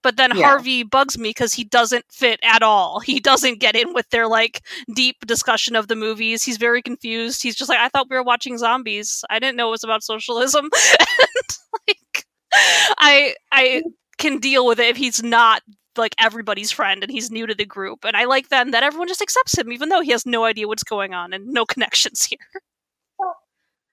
But 0.02 0.18
then 0.18 0.32
Yeah. 0.36 0.46
Harvey 0.48 0.82
bugs 0.84 1.20
me 1.20 1.30
because 1.30 1.54
he 1.54 1.64
doesn't 1.64 2.06
fit 2.12 2.40
at 2.44 2.64
all. 2.64 3.00
He 3.00 3.20
doesn't 3.20 3.60
get 3.60 3.76
in 3.76 3.94
with 3.94 4.10
their 4.10 4.28
like 4.28 4.62
deep 4.96 5.18
discussion 5.28 5.76
of 5.76 5.88
the 5.88 5.96
movies. 5.96 6.44
He's 6.44 6.58
very 6.58 6.82
confused. 6.82 7.44
He's 7.44 7.56
just 7.56 7.70
like, 7.70 7.80
I 7.80 7.90
thought 7.90 8.08
we 8.10 8.16
were 8.16 8.24
watching 8.24 8.58
zombies. 8.58 9.24
I 9.30 9.38
didn't 9.40 9.56
know 9.58 9.68
it 9.68 9.72
was 9.72 9.84
about 9.84 10.02
socialism. 10.04 10.66
and 11.00 11.58
like, 11.88 12.26
I 12.98 13.36
I 13.52 13.84
mm. 13.86 13.92
can 14.18 14.40
deal 14.40 14.66
with 14.66 14.80
it 14.80 14.88
if 14.90 14.98
he's 14.98 15.22
not 15.22 15.62
like 15.98 16.16
everybody's 16.20 16.72
friend 16.72 17.04
and 17.04 17.12
he's 17.12 17.32
new 17.32 17.46
to 17.48 17.56
the 17.56 17.66
group. 17.66 18.06
And 18.06 18.16
I 18.16 18.26
like 18.26 18.50
then 18.50 18.72
that 18.72 18.84
everyone 18.84 19.08
just 19.08 19.22
accepts 19.22 19.58
him, 19.58 19.72
even 19.72 19.90
though 19.90 20.02
he 20.02 20.12
has 20.12 20.26
no 20.26 20.44
idea 20.44 20.68
what's 20.68 20.84
going 20.84 21.14
on 21.14 21.34
and 21.34 21.48
no 21.48 21.66
connections 21.66 22.26
here. 22.26 22.40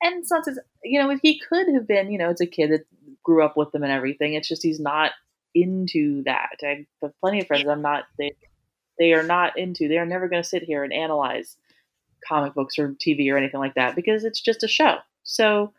And 0.02 0.22
it's 0.22 0.58
you 0.82 1.00
know, 1.00 1.18
he 1.22 1.40
could 1.40 1.66
have 1.72 1.88
been, 1.88 2.12
you 2.12 2.18
know, 2.18 2.28
it's 2.28 2.40
a 2.40 2.46
kid 2.46 2.70
that 2.72 2.86
grew 3.22 3.42
up 3.42 3.56
with 3.56 3.72
them 3.72 3.82
and 3.82 3.92
everything. 3.92 4.34
It's 4.34 4.48
just 4.48 4.62
he's 4.62 4.80
not 4.80 5.12
into 5.54 6.22
that. 6.24 6.56
I 6.62 6.86
have 7.00 7.18
plenty 7.20 7.40
of 7.40 7.46
friends 7.46 7.66
I'm 7.66 7.80
not, 7.80 8.04
they, 8.18 8.32
they 8.98 9.14
are 9.14 9.22
not 9.22 9.58
into, 9.58 9.88
they 9.88 9.98
are 9.98 10.04
never 10.04 10.28
going 10.28 10.42
to 10.42 10.48
sit 10.48 10.62
here 10.62 10.84
and 10.84 10.92
analyze 10.92 11.56
comic 12.26 12.54
books 12.54 12.78
or 12.78 12.90
TV 12.90 13.32
or 13.32 13.38
anything 13.38 13.60
like 13.60 13.74
that 13.74 13.96
because 13.96 14.24
it's 14.24 14.40
just 14.40 14.62
a 14.62 14.68
show. 14.68 14.98
So, 15.22 15.72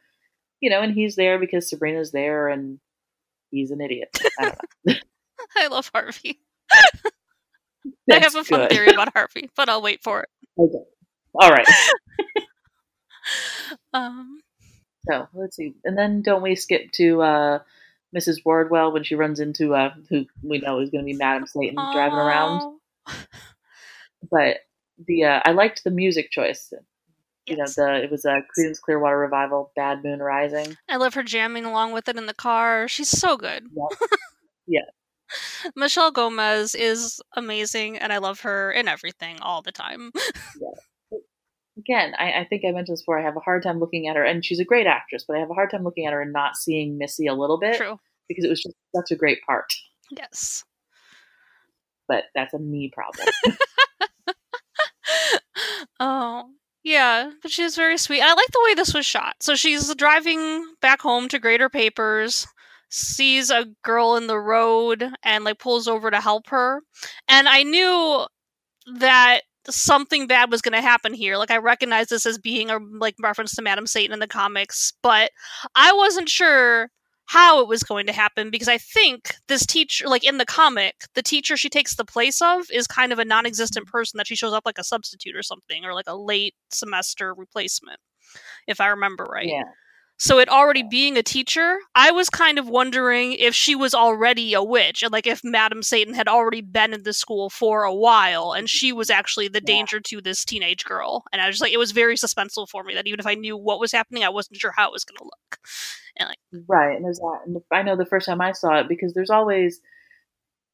you 0.59 0.69
know, 0.69 0.81
and 0.81 0.93
he's 0.93 1.15
there 1.15 1.37
because 1.37 1.69
Sabrina's 1.69 2.11
there 2.11 2.47
and 2.47 2.79
he's 3.51 3.71
an 3.71 3.81
idiot. 3.81 4.17
I 5.39 5.45
don't 5.45 5.55
know. 5.55 5.61
I 5.63 5.67
love 5.75 5.91
Harvey. 5.93 6.39
I 8.11 8.19
have 8.19 8.35
a 8.35 8.43
fun 8.43 8.59
good. 8.59 8.69
theory 8.69 8.89
about 8.89 9.13
Harvey, 9.13 9.49
but 9.55 9.69
I'll 9.69 9.81
wait 9.81 10.03
for 10.03 10.21
it. 10.21 10.29
Okay. 10.57 10.83
All 11.35 11.51
right. 11.51 11.67
Um, 13.93 14.41
So 15.09 15.27
let's 15.33 15.55
see. 15.55 15.73
And 15.83 15.97
then 15.97 16.21
don't 16.21 16.41
we 16.41 16.55
skip 16.55 16.91
to 16.93 17.21
uh, 17.21 17.59
Mrs. 18.13 18.43
Wardwell 18.45 18.91
when 18.91 19.03
she 19.03 19.15
runs 19.15 19.39
into 19.39 19.73
uh, 19.75 19.93
who 20.09 20.25
we 20.43 20.59
know 20.59 20.79
is 20.79 20.89
going 20.89 21.03
to 21.03 21.05
be 21.05 21.13
Madam 21.13 21.47
Satan 21.47 21.87
driving 21.91 22.17
around. 22.19 22.61
But 24.29 24.57
the 25.07 25.25
uh, 25.25 25.41
I 25.45 25.51
liked 25.51 25.83
the 25.83 25.91
music 25.91 26.31
choice. 26.31 26.73
You 27.47 27.57
Yes. 27.57 27.77
know, 27.77 27.85
the 27.85 28.03
it 28.03 28.11
was 28.11 28.25
a 28.25 28.41
Creedence 28.57 28.81
Clearwater 28.81 29.17
Revival, 29.17 29.71
Bad 29.75 30.03
Moon 30.03 30.19
Rising. 30.19 30.75
I 30.89 30.95
love 30.97 31.13
her 31.13 31.23
jamming 31.23 31.65
along 31.65 31.91
with 31.91 32.07
it 32.07 32.17
in 32.17 32.25
the 32.25 32.33
car. 32.33 32.87
She's 32.87 33.09
so 33.09 33.37
good. 33.37 33.67
Yep. 33.75 33.99
Yeah. 34.67 34.81
Michelle 35.75 36.11
Gomez 36.11 36.75
is 36.75 37.21
amazing, 37.35 37.97
and 37.97 38.13
I 38.13 38.17
love 38.17 38.41
her 38.41 38.71
in 38.71 38.87
everything 38.87 39.39
all 39.41 39.61
the 39.61 39.71
time. 39.71 40.11
Again, 41.77 42.13
I, 42.17 42.41
I 42.41 42.47
think 42.49 42.63
I 42.65 42.71
mentioned 42.71 42.93
this 42.95 43.01
before. 43.01 43.19
I 43.19 43.23
have 43.23 43.35
a 43.35 43.41
hard 43.41 43.63
time 43.63 43.79
looking 43.79 44.07
at 44.07 44.15
her, 44.15 44.23
and 44.23 44.45
she's 44.45 44.59
a 44.59 44.65
great 44.65 44.87
actress, 44.87 45.25
but 45.27 45.35
I 45.35 45.39
have 45.39 45.49
a 45.49 45.55
hard 45.55 45.71
time 45.71 45.83
looking 45.83 46.05
at 46.05 46.13
her 46.13 46.21
and 46.21 46.31
not 46.31 46.55
seeing 46.55 46.97
Missy 46.97 47.27
a 47.27 47.33
little 47.33 47.59
bit 47.59 47.75
True. 47.75 47.99
because 48.29 48.45
it 48.45 48.49
was 48.49 48.61
just 48.61 48.75
such 48.95 49.11
a 49.11 49.15
great 49.15 49.39
part. 49.45 49.73
Yes. 50.09 50.63
But 52.07 52.25
that's 52.33 52.53
a 52.53 52.59
me 52.59 52.91
problem. 52.93 53.27
oh, 55.99 56.49
yeah, 56.83 57.31
but 57.41 57.51
she's 57.51 57.75
very 57.75 57.97
sweet. 57.97 58.21
I 58.21 58.33
like 58.33 58.51
the 58.51 58.61
way 58.63 58.75
this 58.75 58.93
was 58.93 59.05
shot. 59.05 59.37
So 59.41 59.55
she's 59.55 59.93
driving 59.95 60.65
back 60.81 61.01
home 61.01 61.27
to 61.29 61.39
Greater 61.39 61.67
Papers, 61.67 62.47
sees 62.95 63.49
a 63.49 63.65
girl 63.83 64.15
in 64.15 64.27
the 64.27 64.39
road, 64.39 65.11
and 65.23 65.43
like 65.43 65.59
pulls 65.59 65.87
over 65.87 66.09
to 66.09 66.21
help 66.21 66.47
her. 66.49 66.81
And 67.27 67.47
I 67.47 67.63
knew 67.63 68.25
that 68.99 69.41
something 69.69 70.27
bad 70.27 70.51
was 70.51 70.61
going 70.61 70.73
to 70.73 70.81
happen 70.81 71.13
here. 71.13 71.37
Like 71.37 71.51
I 71.51 71.57
recognize 71.57 72.07
this 72.07 72.25
as 72.25 72.37
being 72.37 72.69
a 72.69 72.77
like 72.99 73.15
reference 73.21 73.55
to 73.55 73.61
Madam 73.61 73.87
Satan 73.87 74.13
in 74.13 74.19
the 74.19 74.27
comics, 74.27 74.93
but 75.01 75.31
I 75.75 75.91
wasn't 75.93 76.29
sure 76.29 76.89
how 77.27 77.59
it 77.59 77.67
was 77.67 77.83
going 77.83 78.05
to 78.05 78.13
happen 78.13 78.51
because 78.51 78.67
I 78.67 78.77
think 78.77 79.35
this 79.47 79.65
teacher, 79.65 80.07
like 80.07 80.23
in 80.23 80.37
the 80.37 80.45
comic, 80.45 80.95
the 81.15 81.23
teacher 81.23 81.57
she 81.57 81.69
takes 81.69 81.95
the 81.95 82.05
place 82.05 82.41
of 82.41 82.65
is 82.71 82.85
kind 82.87 83.11
of 83.11 83.19
a 83.19 83.25
non 83.25 83.45
existent 83.45 83.87
person 83.87 84.17
that 84.17 84.27
she 84.27 84.35
shows 84.35 84.53
up 84.53 84.63
like 84.65 84.77
a 84.77 84.83
substitute 84.83 85.35
or 85.35 85.43
something, 85.43 85.83
or 85.83 85.93
like 85.93 86.07
a 86.07 86.15
late 86.15 86.53
semester 86.69 87.33
replacement, 87.33 87.99
if 88.67 88.79
I 88.79 88.87
remember 88.87 89.25
right. 89.25 89.47
Yeah. 89.47 89.63
So 90.17 90.39
it 90.39 90.47
already 90.47 90.81
being 90.83 91.17
a 91.17 91.23
teacher, 91.23 91.77
I 91.93 92.11
was 92.11 92.29
kind 92.29 92.57
of 92.57 92.69
wondering 92.69 93.33
if 93.33 93.53
she 93.53 93.75
was 93.75 93.93
already 93.93 94.53
a 94.53 94.63
witch 94.63 95.03
and 95.03 95.11
like 95.11 95.27
if 95.27 95.43
Madam 95.43 95.83
Satan 95.83 96.13
had 96.13 96.27
already 96.27 96.61
been 96.61 96.93
in 96.93 97.03
the 97.03 97.13
school 97.13 97.49
for 97.49 97.83
a 97.83 97.93
while 97.93 98.53
and 98.53 98.69
she 98.69 98.93
was 98.93 99.09
actually 99.09 99.49
the 99.49 99.61
Yeah. 99.61 99.65
danger 99.65 99.99
to 99.99 100.21
this 100.21 100.45
teenage 100.45 100.85
girl. 100.85 101.25
And 101.33 101.41
I 101.41 101.47
was 101.47 101.55
just 101.55 101.61
like 101.61 101.73
it 101.73 101.77
was 101.77 101.91
very 101.91 102.15
suspenseful 102.15 102.69
for 102.69 102.83
me 102.83 102.93
that 102.93 103.07
even 103.07 103.19
if 103.19 103.27
I 103.27 103.35
knew 103.35 103.57
what 103.57 103.79
was 103.79 103.91
happening, 103.91 104.23
I 104.23 104.29
wasn't 104.29 104.57
sure 104.59 104.71
how 104.71 104.87
it 104.87 104.93
was 104.93 105.03
going 105.03 105.17
to 105.17 105.23
look. 105.25 105.59
Right, 106.67 106.95
and 106.95 107.03
there's 107.03 107.19
that. 107.19 107.41
And 107.45 107.57
I 107.71 107.81
know 107.81 107.95
the 107.97 108.05
first 108.05 108.25
time 108.25 108.41
I 108.41 108.53
saw 108.53 108.79
it 108.79 108.87
because 108.87 109.13
there's 109.13 109.29
always 109.29 109.81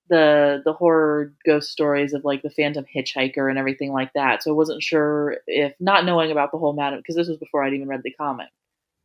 the 0.09 0.61
the 0.65 0.73
horror 0.73 1.33
ghost 1.45 1.71
stories 1.71 2.13
of 2.13 2.23
like 2.25 2.41
the 2.43 2.49
Phantom 2.49 2.85
Hitchhiker 2.95 3.49
and 3.49 3.57
everything 3.57 3.91
like 3.93 4.13
that. 4.13 4.43
So 4.43 4.51
I 4.51 4.53
wasn't 4.53 4.83
sure 4.83 5.37
if 5.47 5.73
not 5.79 6.05
knowing 6.05 6.31
about 6.31 6.51
the 6.51 6.57
whole 6.57 6.73
matter 6.73 6.97
because 6.97 7.15
this 7.15 7.27
was 7.27 7.37
before 7.37 7.63
I'd 7.63 7.73
even 7.73 7.87
read 7.87 8.03
the 8.03 8.11
comic. 8.11 8.49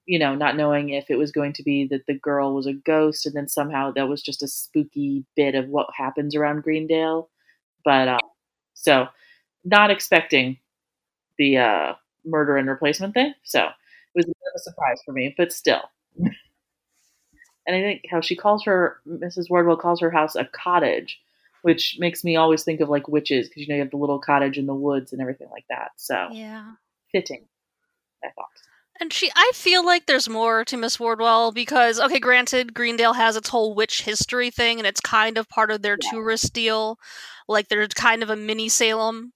You 0.06 0.18
know, 0.18 0.34
not 0.34 0.56
knowing 0.56 0.90
if 0.90 1.10
it 1.10 1.16
was 1.16 1.32
going 1.32 1.52
to 1.54 1.62
be 1.62 1.86
that 1.88 2.06
the 2.06 2.14
girl 2.14 2.54
was 2.54 2.66
a 2.66 2.72
ghost 2.72 3.26
and 3.26 3.34
then 3.34 3.48
somehow 3.48 3.90
that 3.92 4.08
was 4.08 4.22
just 4.22 4.42
a 4.42 4.48
spooky 4.48 5.24
bit 5.34 5.54
of 5.54 5.68
what 5.68 5.88
happens 5.96 6.34
around 6.34 6.62
Greendale. 6.62 7.28
But 7.84 8.08
uh, 8.08 8.18
so 8.74 9.08
not 9.64 9.90
expecting 9.90 10.58
the 11.38 11.58
uh, 11.58 11.94
murder 12.24 12.56
and 12.56 12.68
replacement 12.68 13.14
thing. 13.14 13.34
So 13.44 13.64
it 13.64 13.72
was 14.14 14.24
a 14.24 14.28
bit 14.28 14.36
of 14.54 14.56
a 14.56 14.60
surprise 14.60 15.00
for 15.04 15.12
me, 15.12 15.34
but 15.36 15.52
still. 15.52 15.82
And 17.66 17.74
I 17.74 17.80
think 17.80 18.04
how 18.08 18.20
she 18.20 18.36
calls 18.36 18.64
her, 18.64 18.98
Mrs. 19.08 19.50
Wardwell 19.50 19.76
calls 19.76 20.00
her 20.00 20.10
house 20.10 20.36
a 20.36 20.44
cottage, 20.44 21.20
which 21.62 21.96
makes 21.98 22.22
me 22.22 22.36
always 22.36 22.62
think 22.62 22.80
of 22.80 22.88
like 22.88 23.08
witches 23.08 23.48
because 23.48 23.62
you 23.62 23.68
know 23.68 23.74
you 23.74 23.80
have 23.82 23.90
the 23.90 23.96
little 23.96 24.20
cottage 24.20 24.56
in 24.56 24.66
the 24.66 24.74
woods 24.74 25.12
and 25.12 25.20
everything 25.20 25.48
like 25.50 25.64
that. 25.68 25.90
So 25.96 26.28
Yeah. 26.30 26.74
fitting, 27.10 27.48
I 28.24 28.28
thought. 28.28 28.46
And 29.00 29.12
she, 29.12 29.30
I 29.36 29.50
feel 29.54 29.84
like 29.84 30.06
there's 30.06 30.28
more 30.28 30.64
to 30.64 30.76
Miss 30.76 30.98
Wardwell 30.98 31.52
because, 31.52 32.00
okay, 32.00 32.18
granted, 32.18 32.74
Greendale 32.74 33.12
has 33.14 33.36
its 33.36 33.48
whole 33.48 33.74
witch 33.74 34.02
history 34.02 34.50
thing, 34.50 34.78
and 34.78 34.86
it's 34.86 35.00
kind 35.00 35.38
of 35.38 35.48
part 35.48 35.70
of 35.70 35.82
their 35.82 35.96
Yeah. 36.02 36.10
tourist 36.10 36.52
deal. 36.52 36.98
Like, 37.48 37.68
they're 37.68 37.86
kind 37.88 38.22
of 38.22 38.30
a 38.30 38.36
mini 38.36 38.68
Salem. 38.68 39.32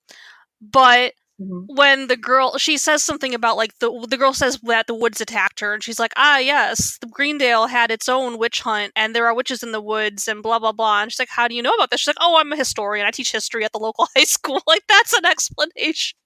But 0.61 1.15
Mm-hmm. 1.41 1.67
when 1.67 2.09
the 2.09 2.17
girl, 2.17 2.59
she 2.59 2.77
says 2.79 3.03
something 3.03 3.35
about, 3.35 3.57
like, 3.57 3.79
the, 3.79 4.07
the 4.09 4.17
girl 4.19 4.33
says 4.35 4.59
that 4.65 4.87
the 4.87 4.95
woods 4.95 5.21
attacked 5.21 5.61
her, 5.61 5.73
and 5.75 5.83
she's 5.83 5.99
like, 5.99 6.13
ah, 6.17 6.39
yes, 6.39 6.99
the 7.01 7.07
Greendale 7.09 7.67
had 7.69 7.91
its 7.91 8.09
own 8.09 8.39
witch 8.39 8.61
hunt, 8.61 8.93
and 8.97 9.15
there 9.15 9.27
are 9.27 9.35
witches 9.35 9.63
in 9.63 9.73
the 9.73 9.81
woods, 9.81 10.29
and 10.29 10.43
blah, 10.43 10.59
blah, 10.59 10.73
blah. 10.73 11.03
And 11.03 11.11
she's 11.13 11.19
like, 11.21 11.29
how 11.31 11.49
do 11.49 11.55
you 11.55 11.63
know 11.63 11.73
about 11.75 11.91
this? 11.91 12.01
She's 12.01 12.09
like, 12.09 12.17
oh, 12.21 12.39
I'm 12.39 12.53
a 12.53 12.57
historian. 12.57 13.07
I 13.07 13.11
teach 13.11 13.33
history 13.33 13.65
at 13.65 13.73
the 13.73 13.79
local 13.79 14.09
high 14.17 14.25
school. 14.25 14.61
Like, 14.67 14.83
that's 14.89 15.13
an 15.15 15.25
explanation. 15.27 16.17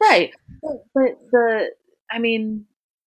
Right, 0.00 0.32
but, 0.62 0.84
but 0.94 1.18
the, 1.30 1.70
I 2.10 2.18
mean, 2.18 2.66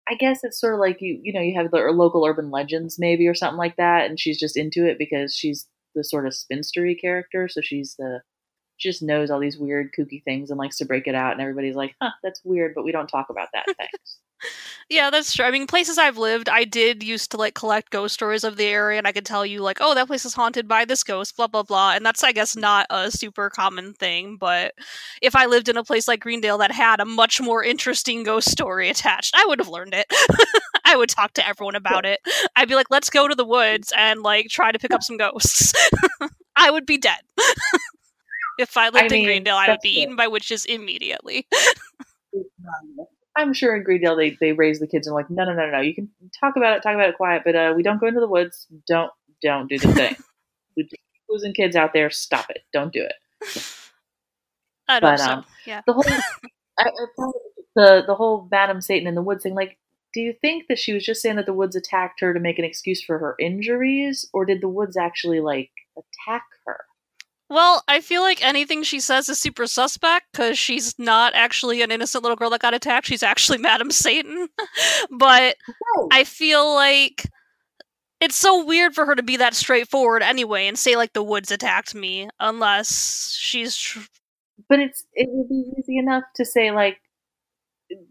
I 0.09 0.15
guess 0.15 0.43
it's 0.43 0.59
sort 0.59 0.73
of 0.73 0.79
like 0.79 1.01
you, 1.01 1.19
you 1.21 1.33
know, 1.33 1.41
you 1.41 1.55
have 1.55 1.71
the 1.71 1.77
local 1.91 2.25
urban 2.25 2.51
legends 2.51 2.97
maybe 2.99 3.27
or 3.27 3.35
something 3.35 3.57
like 3.57 3.77
that, 3.77 4.09
and 4.09 4.19
she's 4.19 4.39
just 4.39 4.57
into 4.57 4.85
it 4.85 4.97
because 4.97 5.35
she's 5.35 5.67
the 5.95 6.03
sort 6.03 6.25
of 6.25 6.33
spinstery 6.33 6.99
character, 6.99 7.47
so 7.49 7.61
she's 7.61 7.95
the 7.97 8.21
she 8.81 8.89
just 8.89 9.03
knows 9.03 9.29
all 9.29 9.39
these 9.39 9.59
weird 9.59 9.91
kooky 9.97 10.23
things 10.23 10.49
and 10.49 10.57
likes 10.57 10.77
to 10.77 10.85
break 10.85 11.05
it 11.05 11.13
out 11.15 11.33
and 11.33 11.41
everybody's 11.41 11.75
like 11.75 11.93
huh 12.01 12.09
that's 12.23 12.41
weird 12.43 12.73
but 12.75 12.83
we 12.83 12.91
don't 12.91 13.07
talk 13.07 13.27
about 13.29 13.47
that 13.53 13.65
thanks 13.77 14.17
Yeah, 14.89 15.09
that's 15.09 15.33
true. 15.33 15.45
I 15.45 15.51
mean, 15.51 15.67
places 15.67 15.97
I've 15.97 16.17
lived, 16.17 16.49
I 16.49 16.65
did 16.65 17.01
used 17.01 17.31
to 17.31 17.37
like 17.37 17.55
collect 17.55 17.91
ghost 17.91 18.13
stories 18.13 18.43
of 18.43 18.57
the 18.57 18.65
area, 18.65 18.97
and 18.97 19.07
I 19.07 19.13
could 19.13 19.25
tell 19.25 19.45
you 19.45 19.61
like, 19.61 19.77
oh, 19.79 19.95
that 19.95 20.07
place 20.07 20.25
is 20.25 20.33
haunted 20.33 20.67
by 20.67 20.83
this 20.83 21.03
ghost, 21.03 21.37
blah 21.37 21.47
blah 21.47 21.63
blah. 21.63 21.93
And 21.93 22.05
that's, 22.05 22.23
I 22.23 22.31
guess, 22.33 22.55
not 22.55 22.87
a 22.89 23.09
super 23.09 23.49
common 23.49 23.93
thing. 23.93 24.35
But 24.37 24.73
if 25.21 25.35
I 25.35 25.45
lived 25.45 25.69
in 25.69 25.77
a 25.77 25.83
place 25.83 26.07
like 26.07 26.19
Greendale 26.19 26.57
that 26.57 26.71
had 26.71 26.99
a 26.99 27.05
much 27.05 27.39
more 27.39 27.63
interesting 27.63 28.23
ghost 28.23 28.51
story 28.51 28.89
attached, 28.89 29.33
I 29.35 29.45
would 29.47 29.59
have 29.59 29.69
learned 29.69 29.93
it. 29.93 30.07
I 30.85 30.97
would 30.97 31.09
talk 31.09 31.33
to 31.33 31.47
everyone 31.47 31.75
about 31.75 32.05
it. 32.05 32.19
I'd 32.55 32.67
be 32.67 32.75
like, 32.75 32.87
let's 32.89 33.09
go 33.09 33.27
to 33.27 33.35
the 33.35 33.45
woods 33.45 33.93
and 33.95 34.21
like 34.21 34.47
try 34.49 34.71
to 34.71 34.79
pick 34.79 34.93
up 34.93 35.03
some 35.03 35.17
ghosts. 35.17 35.73
I 36.57 36.69
would 36.69 36.85
be 36.85 36.97
dead. 36.97 37.19
if 38.59 38.75
I 38.75 38.89
lived 38.89 39.11
mean, 39.11 39.21
in 39.21 39.25
Greendale, 39.25 39.55
I 39.55 39.69
would 39.69 39.79
be 39.81 39.95
fair. 39.95 40.03
eaten 40.03 40.15
by 40.17 40.27
witches 40.27 40.65
immediately. 40.65 41.47
I'm 43.41 43.53
sure 43.53 43.75
in 43.75 43.83
Greendale 43.83 44.15
they, 44.15 44.37
they 44.39 44.53
raise 44.53 44.79
the 44.79 44.87
kids 44.87 45.07
and 45.07 45.15
like, 45.15 45.29
no, 45.29 45.43
no, 45.43 45.53
no, 45.53 45.69
no, 45.69 45.81
you 45.81 45.93
can 45.93 46.09
talk 46.39 46.55
about 46.55 46.77
it, 46.77 46.83
talk 46.83 46.93
about 46.93 47.09
it 47.09 47.17
quiet, 47.17 47.43
but 47.45 47.55
uh, 47.55 47.73
we 47.75 47.83
don't 47.83 47.99
go 47.99 48.07
into 48.07 48.19
the 48.19 48.27
woods. 48.27 48.67
Don't, 48.87 49.11
don't 49.41 49.67
do 49.67 49.77
the 49.77 49.87
thing. 49.93 50.15
we 50.77 50.87
losing 51.29 51.53
kids 51.53 51.75
out 51.75 51.93
there. 51.93 52.09
Stop 52.09 52.49
it. 52.49 52.59
Don't 52.73 52.93
do 52.93 53.03
it. 53.03 53.65
I 54.87 54.99
don't 54.99 55.17
But, 55.17 55.21
um, 55.21 55.45
yeah. 55.65 55.81
The 55.85 55.93
whole, 55.93 56.03
I, 56.79 56.83
I 56.83 57.31
the 57.75 58.03
the 58.05 58.15
whole 58.15 58.47
Madam 58.51 58.81
Satan 58.81 59.07
in 59.07 59.15
the 59.15 59.21
woods 59.21 59.43
thing. 59.43 59.55
Like, 59.55 59.77
do 60.13 60.21
you 60.21 60.33
think 60.33 60.67
that 60.67 60.79
she 60.79 60.93
was 60.93 61.05
just 61.05 61.21
saying 61.21 61.37
that 61.37 61.45
the 61.45 61.53
Woods 61.53 61.75
attacked 61.75 62.19
her 62.19 62.33
to 62.33 62.39
make 62.39 62.59
an 62.59 62.65
excuse 62.65 63.01
for 63.01 63.17
her 63.17 63.35
injuries, 63.39 64.27
or 64.33 64.45
did 64.45 64.61
the 64.61 64.67
Woods 64.67 64.97
actually 64.97 65.39
like 65.39 65.71
attack 65.97 66.43
her? 66.65 66.85
Well, 67.51 67.83
I 67.89 67.99
feel 67.99 68.21
like 68.21 68.41
anything 68.41 68.81
she 68.81 69.01
says 69.01 69.27
is 69.27 69.37
super 69.37 69.67
suspect 69.67 70.27
because 70.31 70.57
she's 70.57 70.97
not 70.97 71.33
actually 71.35 71.81
an 71.81 71.91
innocent 71.91 72.23
little 72.23 72.37
girl 72.37 72.49
that 72.51 72.61
got 72.61 72.73
attacked. 72.73 73.07
She's 73.07 73.23
actually 73.23 73.57
Madam 73.59 73.91
Satan. 73.91 74.47
but 75.11 75.57
Right. 75.97 76.07
I 76.11 76.23
feel 76.23 76.73
like 76.73 77.29
it's 78.21 78.37
so 78.37 78.63
weird 78.63 78.95
for 78.95 79.05
her 79.05 79.15
to 79.15 79.21
be 79.23 79.35
that 79.35 79.53
straightforward 79.53 80.23
anyway 80.23 80.65
and 80.65 80.79
say 80.79 80.95
like 80.95 81.11
the 81.11 81.21
woods 81.23 81.51
attacked 81.51 81.93
me 81.93 82.29
unless 82.39 83.35
she's 83.37 83.75
tr- 83.75 83.99
But 84.69 84.79
it's 84.79 85.03
it 85.13 85.27
would 85.29 85.49
be 85.49 85.73
easy 85.77 85.97
enough 85.97 86.23
to 86.35 86.45
say 86.45 86.71
like 86.71 87.01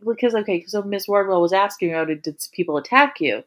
because 0.06 0.34
okay, 0.34 0.64
so 0.66 0.82
Miss 0.82 1.08
Wardwell 1.08 1.40
was 1.40 1.54
asking 1.54 1.92
her, 1.92 2.04
did, 2.04 2.20
did 2.20 2.36
people 2.52 2.76
attack 2.76 3.22
you? 3.22 3.42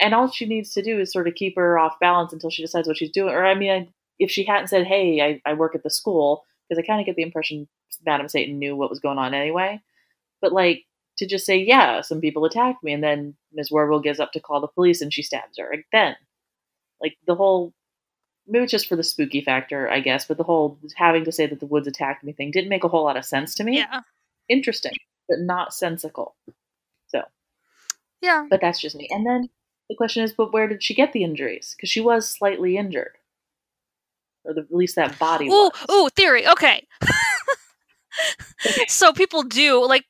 And 0.00 0.14
all 0.14 0.28
she 0.28 0.46
needs 0.46 0.72
to 0.72 0.82
do 0.82 0.98
is 0.98 1.12
sort 1.12 1.28
of 1.28 1.36
keep 1.36 1.54
her 1.54 1.78
off 1.78 2.00
balance 2.00 2.32
until 2.32 2.50
she 2.50 2.62
decides 2.62 2.88
what 2.88 2.96
she's 2.96 3.12
doing. 3.12 3.32
Or 3.32 3.46
I 3.46 3.54
mean, 3.54 3.92
if 4.18 4.30
she 4.30 4.44
hadn't 4.44 4.68
said, 4.68 4.86
"Hey, 4.86 5.20
I, 5.20 5.50
I 5.50 5.54
work 5.54 5.74
at 5.74 5.82
the 5.82 5.90
school," 5.90 6.44
because 6.68 6.82
I 6.82 6.86
kind 6.86 7.00
of 7.00 7.06
get 7.06 7.16
the 7.16 7.22
impression 7.22 7.68
Madam 8.04 8.28
Satan 8.28 8.58
knew 8.58 8.76
what 8.76 8.90
was 8.90 9.00
going 9.00 9.18
on 9.18 9.34
anyway. 9.34 9.80
But 10.40 10.52
like 10.52 10.84
to 11.18 11.26
just 11.26 11.46
say, 11.46 11.56
"Yeah, 11.58 12.00
some 12.00 12.20
people 12.20 12.44
attacked 12.44 12.82
me," 12.82 12.92
and 12.92 13.02
then 13.02 13.34
Miss 13.52 13.70
Wardwell 13.70 14.00
gets 14.00 14.20
up 14.20 14.32
to 14.32 14.40
call 14.40 14.60
the 14.60 14.68
police 14.68 15.00
and 15.00 15.12
she 15.12 15.22
stabs 15.22 15.58
her. 15.58 15.68
Like 15.70 15.86
then, 15.92 16.16
like 17.00 17.16
the 17.26 17.34
whole 17.34 17.72
maybe 18.46 18.64
it's 18.64 18.72
just 18.72 18.88
for 18.88 18.96
the 18.96 19.04
spooky 19.04 19.40
factor, 19.42 19.88
I 19.90 20.00
guess. 20.00 20.26
But 20.26 20.38
the 20.38 20.44
whole 20.44 20.78
having 20.96 21.24
to 21.24 21.32
say 21.32 21.46
that 21.46 21.60
the 21.60 21.66
woods 21.66 21.86
attacked 21.86 22.24
me 22.24 22.32
thing 22.32 22.50
didn't 22.50 22.70
make 22.70 22.84
a 22.84 22.88
whole 22.88 23.04
lot 23.04 23.16
of 23.16 23.24
sense 23.24 23.54
to 23.56 23.64
me. 23.64 23.76
yeah 23.78 24.00
Interesting, 24.48 24.94
but 25.28 25.40
not 25.40 25.74
sensical. 25.74 26.34
So, 27.08 27.22
yeah 28.22 28.46
but 28.48 28.60
that's 28.60 28.80
just 28.80 28.96
me. 28.96 29.08
And 29.10 29.26
then 29.26 29.50
the 29.90 29.96
question 29.96 30.22
is, 30.22 30.32
but 30.32 30.52
where 30.52 30.68
did 30.68 30.82
she 30.82 30.94
get 30.94 31.12
the 31.12 31.22
injuries? 31.22 31.74
Because 31.76 31.90
she 31.90 32.00
was 32.00 32.28
slightly 32.28 32.76
injured, 32.76 33.17
or 34.48 34.54
the, 34.54 34.62
at 34.62 34.74
least 34.74 34.96
that 34.96 35.18
body 35.18 35.46
ooh 35.46 35.70
was. 35.70 35.86
ooh 35.90 36.08
theory 36.16 36.46
okay 36.48 36.68
Okay. 36.68 36.86
so 38.88 39.12
people 39.12 39.42
do 39.44 39.86
like 39.86 40.04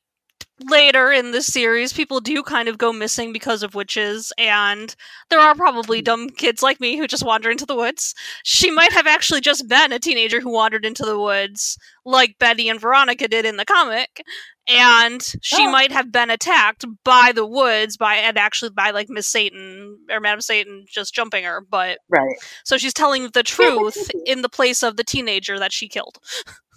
later 0.67 1.11
in 1.11 1.31
the 1.31 1.41
series 1.41 1.93
people 1.93 2.19
do 2.19 2.43
kind 2.43 2.67
of 2.67 2.77
go 2.77 2.91
missing 2.91 3.31
because 3.31 3.63
of 3.63 3.75
witches 3.75 4.33
and 4.37 4.95
there 5.29 5.39
are 5.39 5.55
probably 5.55 6.01
Mhm. 6.01 6.05
dumb 6.05 6.29
kids 6.29 6.61
like 6.61 6.79
me 6.79 6.97
who 6.97 7.07
just 7.07 7.23
wander 7.25 7.49
into 7.49 7.65
the 7.65 7.75
woods 7.75 8.13
she 8.43 8.69
might 8.71 8.91
have 8.93 9.07
actually 9.07 9.41
just 9.41 9.67
been 9.67 9.91
a 9.93 9.99
teenager 9.99 10.41
who 10.41 10.49
wandered 10.51 10.85
into 10.85 11.03
the 11.05 11.19
woods 11.19 11.77
like 12.05 12.37
betty 12.39 12.67
and 12.69 12.79
veronica 12.81 13.27
did 13.27 13.45
in 13.45 13.57
the 13.57 13.65
comic 13.65 14.21
and 14.67 15.33
she 15.41 15.65
Oh. 15.65 15.71
might 15.71 15.91
have 15.91 16.11
been 16.11 16.29
attacked 16.29 16.85
by 17.03 17.31
the 17.33 17.45
woods 17.45 17.97
by 17.97 18.15
and 18.15 18.37
actually 18.37 18.71
by 18.71 18.91
like 18.91 19.07
miss 19.09 19.27
satan 19.27 19.97
or 20.11 20.19
madam 20.19 20.41
satan 20.41 20.85
just 20.89 21.13
jumping 21.13 21.43
her 21.45 21.61
but 21.61 21.99
Right. 22.09 22.35
so 22.65 22.77
she's 22.77 22.93
telling 22.93 23.29
the 23.33 23.43
truth 23.43 24.11
in 24.25 24.41
the 24.41 24.49
place 24.49 24.83
of 24.83 24.97
the 24.97 25.03
teenager 25.03 25.57
that 25.59 25.71
she 25.73 25.87
killed 25.87 26.17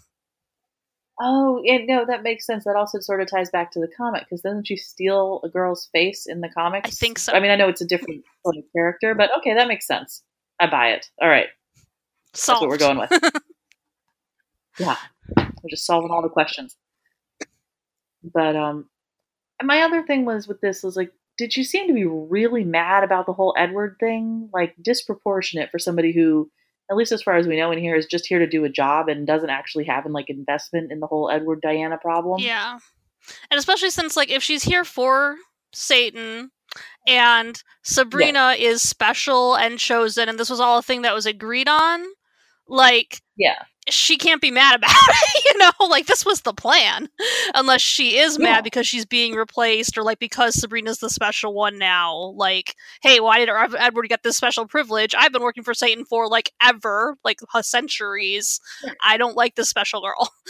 Oh, 1.24 1.62
and 1.64 1.86
no, 1.86 2.04
that 2.04 2.24
makes 2.24 2.44
sense. 2.44 2.64
That 2.64 2.74
also 2.74 2.98
sort 2.98 3.20
of 3.20 3.30
ties 3.30 3.48
back 3.48 3.70
to 3.72 3.80
the 3.80 3.86
comic 3.86 4.24
because 4.24 4.42
doesn't 4.42 4.66
she 4.66 4.76
steal 4.76 5.40
a 5.44 5.48
girl's 5.48 5.88
face 5.92 6.26
in 6.26 6.40
the 6.40 6.48
comics? 6.48 6.88
I 6.88 6.90
think 6.90 7.18
so. 7.18 7.32
I 7.32 7.38
mean, 7.38 7.52
I 7.52 7.56
know 7.56 7.68
it's 7.68 7.80
a 7.80 7.86
different 7.86 8.24
sort 8.44 8.56
of 8.56 8.64
character, 8.74 9.14
but 9.14 9.30
okay, 9.38 9.54
that 9.54 9.68
makes 9.68 9.86
sense. 9.86 10.22
I 10.58 10.68
buy 10.68 10.88
it. 10.88 11.06
All 11.20 11.28
right, 11.28 11.46
that's 12.32 12.48
what 12.48 12.68
we're 12.68 12.76
going 12.76 12.98
with. 12.98 13.12
yeah, 14.80 14.96
we're 15.36 15.70
just 15.70 15.86
solving 15.86 16.10
all 16.10 16.22
the 16.22 16.28
questions. 16.28 16.76
But 18.24 18.56
um, 18.56 18.88
and 19.60 19.68
my 19.68 19.82
other 19.82 20.02
thing 20.04 20.24
was 20.24 20.48
with 20.48 20.60
this 20.60 20.82
was 20.82 20.96
like, 20.96 21.12
did 21.38 21.56
you 21.56 21.62
seem 21.62 21.86
to 21.86 21.94
be 21.94 22.04
really 22.04 22.64
mad 22.64 23.04
about 23.04 23.26
the 23.26 23.32
whole 23.32 23.54
Edward 23.56 23.96
thing? 24.00 24.50
Like 24.52 24.74
disproportionate 24.82 25.70
for 25.70 25.78
somebody 25.78 26.12
who, 26.12 26.50
at 26.92 26.96
least 26.96 27.10
as 27.10 27.22
far 27.22 27.36
as 27.36 27.46
we 27.46 27.56
know 27.56 27.72
in 27.72 27.78
here, 27.78 27.96
is 27.96 28.04
just 28.04 28.26
here 28.26 28.38
to 28.38 28.46
do 28.46 28.64
a 28.64 28.68
job 28.68 29.08
and 29.08 29.26
doesn't 29.26 29.48
actually 29.48 29.84
have 29.84 30.04
an 30.04 30.12
like 30.12 30.28
investment 30.28 30.92
in 30.92 31.00
the 31.00 31.06
whole 31.06 31.30
Edward 31.30 31.62
Diana 31.62 31.96
problem. 31.96 32.38
Yeah. 32.38 32.78
And 33.50 33.58
especially 33.58 33.88
since 33.88 34.14
like 34.14 34.30
if 34.30 34.42
she's 34.42 34.62
here 34.62 34.84
for 34.84 35.36
Satan 35.72 36.50
and 37.08 37.62
Sabrina 37.82 38.56
is 38.58 38.82
special 38.82 39.54
and 39.54 39.78
chosen 39.78 40.28
and 40.28 40.38
this 40.38 40.50
was 40.50 40.60
all 40.60 40.78
a 40.78 40.82
thing 40.82 41.00
that 41.02 41.14
was 41.14 41.24
agreed 41.24 41.68
on, 41.68 42.04
like 42.68 43.22
Yeah. 43.38 43.62
She 43.88 44.16
can't 44.16 44.40
be 44.40 44.50
mad 44.50 44.76
about 44.76 44.90
it, 45.08 45.44
you 45.44 45.58
know? 45.58 45.86
Like 45.88 46.06
this 46.06 46.24
was 46.24 46.42
the 46.42 46.52
plan. 46.52 47.08
Unless 47.54 47.80
she 47.80 48.18
is 48.18 48.38
Yeah. 48.38 48.44
mad 48.44 48.64
because 48.64 48.86
she's 48.86 49.04
being 49.04 49.34
replaced 49.34 49.98
or 49.98 50.02
like 50.02 50.18
because 50.18 50.54
Sabrina's 50.54 50.98
the 50.98 51.10
special 51.10 51.52
one 51.54 51.78
now. 51.78 52.32
Like, 52.36 52.74
hey, 53.02 53.20
why 53.20 53.38
did 53.38 53.48
Ed- 53.48 53.74
Edward 53.78 54.08
get 54.08 54.22
this 54.22 54.36
special 54.36 54.66
privilege? 54.66 55.14
I've 55.16 55.32
been 55.32 55.42
working 55.42 55.64
for 55.64 55.74
Satan 55.74 56.04
for 56.04 56.28
like 56.28 56.50
ever, 56.62 57.16
like 57.24 57.40
centuries. 57.62 58.60
Yeah. 58.84 58.92
I 59.04 59.16
don't 59.16 59.36
like 59.36 59.54
this 59.56 59.68
special 59.68 60.00
girl. 60.00 60.30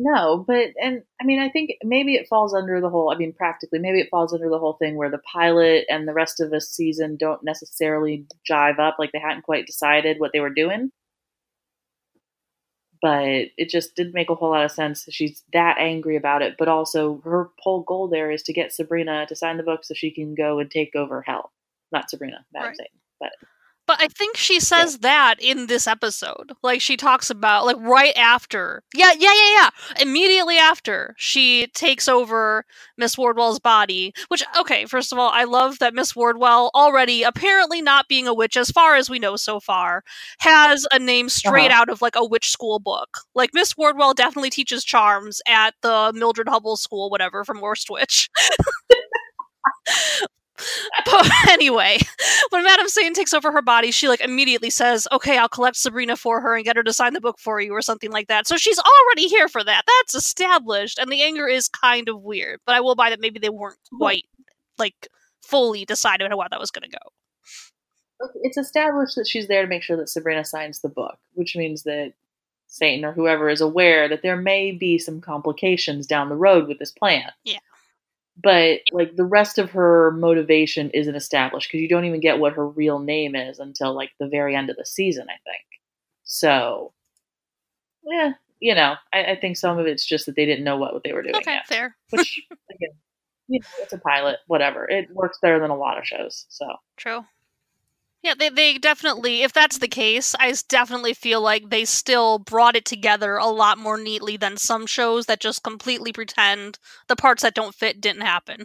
No, 0.00 0.44
but 0.46 0.68
and 0.80 1.02
I 1.20 1.24
mean, 1.24 1.40
I 1.40 1.48
think 1.48 1.70
maybe 1.82 2.14
it 2.14 2.28
falls 2.28 2.54
under 2.54 2.80
the 2.80 2.88
whole. 2.88 3.10
I 3.12 3.16
mean, 3.16 3.32
practically, 3.32 3.80
maybe 3.80 3.98
it 4.00 4.06
falls 4.10 4.32
under 4.32 4.48
the 4.48 4.58
whole 4.58 4.74
thing 4.74 4.96
where 4.96 5.10
the 5.10 5.18
pilot 5.18 5.86
and 5.88 6.06
the 6.06 6.12
rest 6.14 6.40
of 6.40 6.50
the 6.50 6.60
season 6.60 7.16
don't 7.18 7.42
necessarily 7.42 8.24
jive 8.48 8.78
up. 8.78 8.94
Like 9.00 9.10
they 9.12 9.18
hadn't 9.18 9.42
quite 9.42 9.66
decided 9.66 10.20
what 10.20 10.30
they 10.32 10.38
were 10.38 10.54
doing. 10.54 10.92
But 13.00 13.22
it 13.56 13.68
just 13.68 13.94
didn't 13.94 14.14
make 14.14 14.30
a 14.30 14.34
whole 14.34 14.50
lot 14.50 14.64
of 14.64 14.72
sense. 14.72 15.06
She's 15.10 15.44
that 15.52 15.76
angry 15.78 16.16
about 16.16 16.42
it, 16.42 16.56
but 16.58 16.68
also 16.68 17.20
her 17.24 17.50
whole 17.60 17.82
goal 17.82 18.08
there 18.08 18.30
is 18.30 18.42
to 18.44 18.52
get 18.52 18.72
Sabrina 18.72 19.26
to 19.26 19.36
sign 19.36 19.56
the 19.56 19.62
book 19.62 19.84
so 19.84 19.94
she 19.94 20.10
can 20.10 20.34
go 20.34 20.58
and 20.58 20.70
take 20.70 20.96
over 20.96 21.22
hell. 21.22 21.52
Not 21.92 22.10
Sabrina, 22.10 22.44
Madam 22.52 22.68
Right. 22.68 22.76
Satan. 22.76 22.98
But 23.20 23.32
But 23.88 24.02
I 24.02 24.08
think 24.08 24.36
she 24.36 24.60
says 24.60 24.98
that 24.98 25.36
in 25.40 25.66
this 25.66 25.86
episode. 25.86 26.52
Like 26.62 26.82
she 26.82 26.98
talks 26.98 27.30
about 27.30 27.64
like 27.64 27.78
right 27.80 28.14
after. 28.18 28.82
Yeah, 28.94 29.12
yeah, 29.18 29.32
yeah, 29.34 29.54
yeah. 29.54 29.70
Immediately 30.02 30.58
after 30.58 31.14
she 31.16 31.68
takes 31.68 32.06
over 32.06 32.66
Miss 32.98 33.16
Wardwell's 33.16 33.58
body, 33.58 34.12
which 34.28 34.44
okay, 34.60 34.84
first 34.84 35.10
of 35.10 35.18
all, 35.18 35.30
I 35.32 35.44
love 35.44 35.78
that 35.78 35.94
Miss 35.94 36.14
Wardwell 36.14 36.70
already 36.74 37.22
apparently 37.22 37.80
not 37.80 38.08
being 38.08 38.28
a 38.28 38.34
witch 38.34 38.58
as 38.58 38.70
far 38.70 38.94
as 38.94 39.08
we 39.08 39.18
know 39.18 39.36
so 39.36 39.58
far, 39.58 40.04
has 40.40 40.86
a 40.92 40.98
name 40.98 41.26
uh-huh. 41.26 41.30
straight 41.30 41.70
out 41.70 41.88
of 41.88 42.02
like 42.02 42.14
a 42.14 42.26
witch 42.26 42.50
school 42.50 42.78
book. 42.78 43.20
Like 43.34 43.54
Miss 43.54 43.74
Wardwell 43.74 44.12
definitely 44.12 44.50
teaches 44.50 44.84
charms 44.84 45.40
at 45.48 45.72
the 45.80 46.12
Mildred 46.14 46.50
Hubble 46.50 46.76
school 46.76 47.08
whatever 47.08 47.42
from 47.42 47.62
Worst 47.62 47.88
Witch. 47.88 48.28
but 51.04 51.30
anyway, 51.48 51.98
when 52.50 52.64
Madame 52.64 52.88
Satan 52.88 53.14
takes 53.14 53.32
over 53.32 53.52
her 53.52 53.62
body, 53.62 53.90
she 53.90 54.08
like 54.08 54.20
immediately 54.20 54.70
says, 54.70 55.06
"Okay, 55.12 55.38
I'll 55.38 55.48
collect 55.48 55.76
Sabrina 55.76 56.16
for 56.16 56.40
her 56.40 56.56
and 56.56 56.64
get 56.64 56.76
her 56.76 56.82
to 56.82 56.92
sign 56.92 57.14
the 57.14 57.20
book 57.20 57.38
for 57.38 57.60
you, 57.60 57.72
or 57.72 57.82
something 57.82 58.10
like 58.10 58.28
that." 58.28 58.46
So 58.46 58.56
she's 58.56 58.78
already 58.78 59.28
here 59.28 59.48
for 59.48 59.62
that. 59.64 59.84
That's 59.86 60.14
established, 60.14 60.98
and 60.98 61.10
the 61.10 61.22
anger 61.22 61.46
is 61.46 61.68
kind 61.68 62.08
of 62.08 62.22
weird. 62.22 62.60
But 62.66 62.74
I 62.74 62.80
will 62.80 62.94
buy 62.94 63.10
that 63.10 63.20
maybe 63.20 63.38
they 63.38 63.50
weren't 63.50 63.78
quite 63.96 64.24
like 64.78 65.08
fully 65.42 65.84
decided 65.84 66.24
on 66.24 66.38
how 66.38 66.46
that 66.50 66.60
was 66.60 66.70
going 66.70 66.88
to 66.90 66.96
go. 66.96 68.28
it's 68.42 68.58
established 68.58 69.16
that 69.16 69.28
she's 69.28 69.48
there 69.48 69.62
to 69.62 69.68
make 69.68 69.82
sure 69.82 69.96
that 69.96 70.08
Sabrina 70.08 70.44
signs 70.44 70.80
the 70.80 70.88
book, 70.88 71.18
which 71.34 71.56
means 71.56 71.84
that 71.84 72.12
Satan 72.66 73.04
or 73.04 73.12
whoever 73.12 73.48
is 73.48 73.60
aware 73.60 74.08
that 74.08 74.22
there 74.22 74.36
may 74.36 74.72
be 74.72 74.98
some 74.98 75.20
complications 75.20 76.06
down 76.06 76.28
the 76.28 76.36
road 76.36 76.68
with 76.68 76.78
this 76.78 76.92
plan. 76.92 77.30
Yeah. 77.44 77.58
But 78.40 78.80
like 78.92 79.16
the 79.16 79.24
rest 79.24 79.58
of 79.58 79.72
her 79.72 80.12
motivation 80.12 80.90
isn't 80.90 81.14
established 81.14 81.68
because 81.68 81.80
you 81.82 81.88
don't 81.88 82.04
even 82.04 82.20
get 82.20 82.38
what 82.38 82.52
her 82.52 82.68
real 82.68 82.98
name 83.00 83.34
is 83.34 83.58
until 83.58 83.94
like 83.94 84.10
the 84.20 84.28
very 84.28 84.54
end 84.54 84.70
of 84.70 84.76
the 84.76 84.86
season, 84.86 85.26
I 85.28 85.38
think. 85.44 85.64
So, 86.24 86.92
yeah, 88.04 88.32
you 88.60 88.74
know, 88.74 88.94
I, 89.12 89.24
I 89.32 89.36
think 89.40 89.56
some 89.56 89.78
of 89.78 89.86
it's 89.86 90.06
just 90.06 90.26
that 90.26 90.36
they 90.36 90.46
didn't 90.46 90.64
know 90.64 90.76
what, 90.76 90.92
what 90.94 91.02
they 91.04 91.12
were 91.12 91.22
doing 91.22 91.36
Okay, 91.36 91.54
yet. 91.54 91.66
fair, 91.66 91.96
Which, 92.10 92.40
again, 92.70 92.90
you 93.48 93.60
know, 93.60 93.66
it's 93.82 93.92
a 93.92 93.98
pilot, 93.98 94.36
whatever. 94.46 94.88
It 94.88 95.10
works 95.12 95.38
better 95.42 95.58
than 95.58 95.70
a 95.70 95.76
lot 95.76 95.98
of 95.98 96.06
shows. 96.06 96.46
So, 96.48 96.66
true. 96.96 97.24
Yeah, 98.22 98.34
they 98.36 98.48
they 98.48 98.78
definitely. 98.78 99.42
If 99.42 99.52
that's 99.52 99.78
the 99.78 99.86
case, 99.88 100.34
I 100.40 100.52
definitely 100.68 101.14
feel 101.14 101.40
like 101.40 101.70
they 101.70 101.84
still 101.84 102.40
brought 102.40 102.74
it 102.74 102.84
together 102.84 103.36
a 103.36 103.46
lot 103.46 103.78
more 103.78 103.96
neatly 103.96 104.36
than 104.36 104.56
some 104.56 104.86
shows 104.86 105.26
that 105.26 105.38
just 105.40 105.62
completely 105.62 106.12
pretend 106.12 106.78
the 107.06 107.14
parts 107.16 107.42
that 107.42 107.54
don't 107.54 107.74
fit 107.74 108.00
didn't 108.00 108.22
happen. 108.22 108.64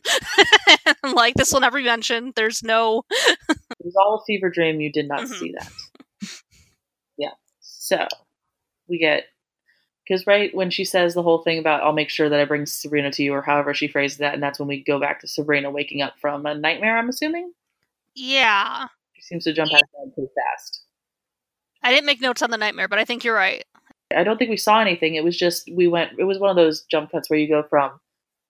like 1.14 1.36
this 1.36 1.54
will 1.54 1.60
never 1.60 1.78
be 1.78 1.84
mentioned. 1.86 2.34
There's 2.36 2.64
no 2.64 3.04
It 3.50 3.86
was 3.86 3.96
all 3.96 4.16
a 4.22 4.26
fever 4.26 4.50
dream. 4.50 4.82
You 4.82 4.92
did 4.92 5.08
not 5.08 5.22
Mhm. 5.22 5.40
see 5.40 5.54
that. 5.58 5.72
yeah. 7.18 7.32
So 7.60 8.08
we 8.88 8.98
get 8.98 9.26
because 10.08 10.26
right 10.28 10.54
when 10.56 10.70
she 10.72 10.84
says 10.84 11.14
the 11.14 11.24
whole 11.24 11.44
thing 11.44 11.60
about 11.60 11.84
I'll 11.84 11.94
make 11.94 12.10
sure 12.10 12.28
that 12.30 12.40
I 12.40 12.46
bring 12.46 12.66
Sabrina 12.66 13.12
to 13.12 13.24
you, 13.24 13.34
or 13.34 13.42
however 13.44 13.74
she 13.76 13.88
phrased 13.88 14.20
that, 14.20 14.34
and 14.34 14.42
that's 14.42 14.58
when 14.60 14.68
we 14.68 14.84
go 14.84 15.00
back 15.00 15.20
to 15.22 15.28
Sabrina 15.28 15.70
waking 15.70 16.02
up 16.02 16.16
from 16.20 16.46
a 16.48 16.56
nightmare. 16.56 16.98
I'm 16.98 17.10
assuming 17.10 17.54
yeah. 18.16 18.88
Seems 19.24 19.44
to 19.46 19.54
jump 19.54 19.72
out 19.74 19.82
of 19.82 19.90
bed 19.92 20.14
pretty 20.16 20.32
fast. 20.36 20.84
I 21.84 21.92
didn't 21.92 22.06
make 22.06 22.22
notes 22.22 22.42
on 22.42 22.52
the 22.52 22.58
nightmare, 22.58 22.88
but 22.88 23.00
I 23.00 23.06
think 23.06 23.24
you're 23.24 23.36
right. 23.36 23.64
I 24.16 24.24
don't 24.24 24.38
think 24.38 24.50
we 24.50 24.58
saw 24.58 24.80
anything. 24.80 25.16
It 25.16 25.24
was 25.24 25.38
just 25.38 25.70
we 25.74 25.88
went. 25.88 26.14
It 26.18 26.24
was 26.24 26.40
one 26.40 26.50
of 26.50 26.56
those 26.56 26.84
jump 26.84 27.12
cuts 27.12 27.30
where 27.30 27.40
you 27.40 27.48
go 27.48 27.64
from 27.70 28.00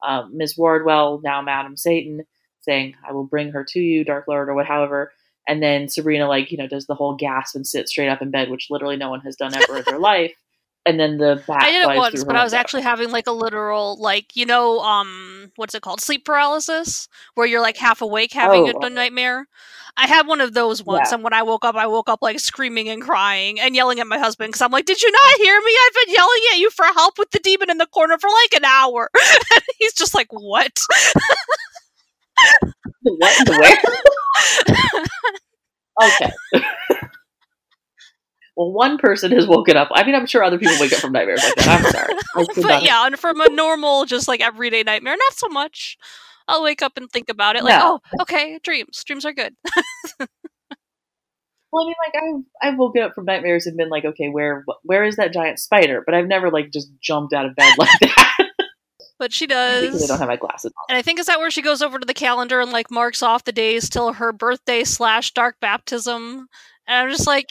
um, 0.06 0.36
Miss 0.36 0.58
Wardwell, 0.58 1.22
now 1.24 1.42
Madam 1.42 1.78
Satan, 1.78 2.24
saying, 2.62 2.96
"I 3.08 3.14
will 3.14 3.26
bring 3.26 3.52
her 3.52 3.64
to 3.70 3.80
you, 3.80 4.04
Dark 4.04 4.28
Lord," 4.28 4.50
or 4.50 4.54
what, 4.54 4.66
however. 4.66 5.12
And 5.48 5.62
then 5.62 5.90
Sabrina, 5.90 6.28
like 6.28 6.52
you 6.52 6.58
know, 6.58 6.68
does 6.68 6.86
the 6.86 6.96
whole 6.96 7.16
gasp 7.16 7.56
and 7.56 7.66
sit 7.66 7.90
straight 7.90 8.10
up 8.10 8.22
in 8.22 8.32
bed, 8.32 8.50
which 8.50 8.68
literally 8.70 8.98
no 8.98 9.10
one 9.10 9.22
has 9.22 9.36
done 9.36 9.54
ever 9.56 9.78
in 9.78 9.84
their 9.86 10.00
life. 10.00 10.34
And 10.86 11.00
then 11.00 11.18
the 11.18 11.42
bat. 11.48 11.58
I 11.62 11.72
did 11.72 11.82
it 11.84 11.96
once, 11.96 12.24
but 12.26 12.36
I 12.36 12.44
was 12.44 12.52
window. 12.52 12.60
actually 12.60 12.82
having 12.82 13.10
like 13.12 13.28
a 13.28 13.32
literal, 13.32 13.96
like 14.02 14.36
you 14.36 14.46
know, 14.46 14.80
um, 14.82 15.52
what's 15.56 15.74
it 15.76 15.82
called, 15.82 16.02
sleep 16.02 16.26
paralysis, 16.26 17.08
where 17.36 17.48
you're 17.48 17.62
like 17.62 17.78
half 17.78 18.02
awake 18.02 18.34
having 18.34 18.68
Oh, 18.68 18.80
a, 18.82 18.90
nightmare. 18.90 19.48
I 19.96 20.08
had 20.08 20.28
one 20.28 20.42
of 20.42 20.54
those 20.54 20.84
once, 20.84 21.10
Yeah. 21.10 21.16
and 21.16 21.24
when 21.24 21.34
I 21.34 21.44
woke 21.44 21.64
up, 21.64 21.76
I 21.76 21.88
woke 21.88 22.10
up 22.10 22.20
like 22.22 22.40
screaming 22.40 22.90
and 22.90 23.02
crying 23.02 23.60
and 23.62 23.76
yelling 23.76 24.00
at 24.00 24.08
my 24.08 24.18
husband 24.20 24.50
because 24.50 24.62
I'm 24.62 24.72
like, 24.72 24.86
"Did 24.86 25.02
you 25.02 25.12
not 25.12 25.38
hear 25.38 25.58
me? 25.62 25.72
I've 25.86 26.06
been 26.06 26.14
yelling 26.16 26.42
at 26.54 26.60
you 26.60 26.70
for 26.70 26.86
help 26.86 27.18
with 27.18 27.32
the 27.32 27.40
demon 27.40 27.70
in 27.70 27.78
the 27.78 27.88
corner 27.88 28.18
for 28.18 28.30
like 28.30 28.54
an 28.54 28.66
hour." 28.66 29.10
and 29.54 29.64
he's 29.78 29.94
just 29.94 30.14
like, 30.14 30.28
"What?" 30.32 30.80
what 33.04 33.50
where? 33.50 33.78
okay. 36.04 36.32
Well, 38.56 38.72
one 38.72 38.98
person 38.98 39.32
has 39.32 39.48
woken 39.48 39.78
up. 39.78 39.90
I 39.94 40.04
mean, 40.06 40.16
I'm 40.16 40.26
sure 40.26 40.44
other 40.44 40.58
people 40.58 40.76
wake 40.80 40.94
up 40.94 41.00
from 41.00 41.12
nightmares 41.12 41.44
like 41.44 41.56
that. 41.56 41.68
I'm 41.86 41.92
sorry. 41.92 42.48
But 42.56 42.66
not- 42.66 42.84
yeah, 42.84 43.06
and 43.06 43.18
from 43.18 43.42
a 43.42 43.50
normal, 43.50 44.06
just 44.06 44.28
like 44.28 44.42
everyday 44.42 44.84
nightmare, 44.84 45.16
not 45.18 45.34
so 45.34 45.48
much. 45.50 45.98
I'll 46.48 46.64
wake 46.64 46.82
up 46.82 46.98
and 46.98 47.10
think 47.10 47.30
about 47.30 47.56
it, 47.56 47.64
like, 47.64 47.80
No. 47.80 48.00
"Oh, 48.20 48.22
okay, 48.24 48.60
dreams. 48.64 49.02
Dreams 49.06 49.26
are 49.26 49.32
good." 49.34 49.56
Well, 51.72 51.86
I 51.86 51.88
mean, 51.88 51.96
like 52.06 52.16
I've 52.62 52.74
I've 52.74 52.78
woken 52.80 53.02
up 53.02 53.14
from 53.16 53.26
nightmares 53.26 53.66
and 53.66 53.76
been 53.76 53.90
like, 53.90 54.06
okay, 54.06 54.30
where 54.30 54.64
where 54.84 55.04
is 55.06 55.16
that 55.16 55.34
giant 55.34 55.58
spider? 55.58 56.04
But 56.06 56.14
I've 56.14 56.28
never 56.28 56.52
like 56.52 56.72
just 56.72 56.90
jumped 57.02 57.34
out 57.34 57.46
of 57.48 57.56
bed 57.56 57.74
like 57.80 57.90
that 58.02 58.38
But 59.18 59.34
she 59.34 59.48
because 59.48 60.04
I 60.04 60.06
don't 60.08 60.20
have 60.20 60.28
my 60.28 60.36
glasses 60.36 60.72
on. 60.78 60.86
And 60.90 60.98
I 60.98 61.02
think 61.02 61.20
is 61.20 61.26
that 61.26 61.40
where 61.40 61.50
she 61.50 61.64
goes 61.64 61.82
over 61.82 61.98
to 61.98 62.06
the 62.06 62.14
calendar 62.14 62.60
and 62.62 62.72
like 62.72 62.92
marks 62.92 63.24
off 63.24 63.46
the 63.46 63.52
days 63.52 63.90
till 63.90 64.14
her 64.14 64.32
birthday 64.32 64.84
slash 64.84 65.32
dark 65.34 65.56
baptism. 65.60 66.48
And 66.86 66.98
I'm 66.98 67.10
just 67.10 67.26
like, 67.26 67.48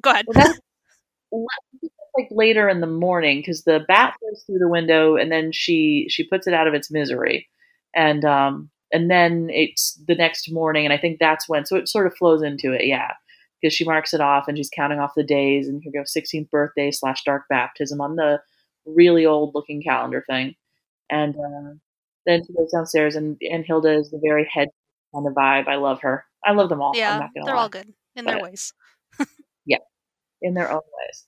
go 0.00 0.10
ahead. 0.10 0.26
Well, 0.28 1.46
like 2.16 2.28
later 2.30 2.68
in 2.68 2.80
the 2.80 2.86
morning 2.86 3.40
because 3.40 3.64
the 3.64 3.80
bat 3.88 4.14
goes 4.20 4.42
through 4.44 4.58
the 4.58 4.68
window 4.68 5.16
and 5.16 5.32
then 5.32 5.50
she 5.52 6.06
she 6.08 6.26
puts 6.26 6.46
it 6.46 6.54
out 6.54 6.68
of 6.68 6.74
its 6.74 6.90
misery, 6.90 7.48
and 7.94 8.24
um 8.24 8.70
and 8.92 9.10
then 9.10 9.48
it's 9.50 10.00
the 10.06 10.14
next 10.14 10.50
morning 10.52 10.84
and 10.84 10.92
I 10.92 10.98
think 10.98 11.18
that's 11.18 11.48
when 11.48 11.66
so 11.66 11.76
it 11.76 11.88
sort 11.88 12.06
of 12.06 12.16
flows 12.16 12.42
into 12.42 12.72
it, 12.72 12.86
yeah. 12.86 13.12
Because 13.60 13.74
she 13.74 13.84
marks 13.84 14.12
it 14.12 14.20
off 14.20 14.46
and 14.46 14.58
she's 14.58 14.70
counting 14.74 14.98
off 14.98 15.14
the 15.16 15.24
days 15.24 15.68
and 15.68 15.82
here 15.82 15.92
goes 15.92 16.12
16th 16.12 16.50
birthday 16.50 16.90
slash 16.90 17.24
dark 17.24 17.44
baptism 17.48 18.00
on 18.00 18.16
the 18.16 18.40
really 18.86 19.24
old 19.24 19.54
looking 19.54 19.82
calendar 19.82 20.22
thing, 20.28 20.54
and 21.10 21.34
uh, 21.36 21.74
then 22.26 22.42
she 22.46 22.52
goes 22.52 22.70
downstairs 22.72 23.16
and 23.16 23.36
and 23.40 23.64
Hilda 23.64 23.94
is 23.94 24.10
the 24.10 24.20
very 24.22 24.48
head 24.52 24.68
kind 25.14 25.26
of 25.26 25.32
vibe. 25.34 25.68
I 25.68 25.76
love 25.76 26.00
her. 26.02 26.24
I 26.44 26.52
love 26.52 26.68
them 26.68 26.82
all. 26.82 26.92
I'm 26.94 26.98
yeah, 26.98 27.18
not 27.18 27.30
gonna 27.34 27.46
they're 27.46 27.54
lie 27.54 27.62
all 27.62 27.68
good 27.68 27.92
in 28.16 28.24
their 28.24 28.40
ways. 28.40 28.72
In 30.44 30.54
their 30.54 30.70
own 30.70 30.76
ways. 30.76 31.24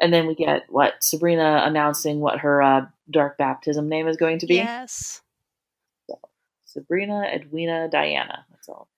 And 0.00 0.12
then 0.12 0.26
we 0.26 0.34
get 0.34 0.62
what 0.68 0.94
Sabrina 1.00 1.62
announcing 1.64 2.20
what 2.20 2.40
her 2.40 2.62
uh, 2.62 2.86
dark 3.10 3.38
baptism 3.38 3.88
name 3.88 4.08
is 4.08 4.16
going 4.16 4.38
to 4.40 4.46
be. 4.46 4.56
Yes. 4.56 5.22
Sabrina 6.72 7.24
Edwina 7.32 7.88
Diana. 7.90 8.46
That's 8.50 8.68
all. 8.68 8.88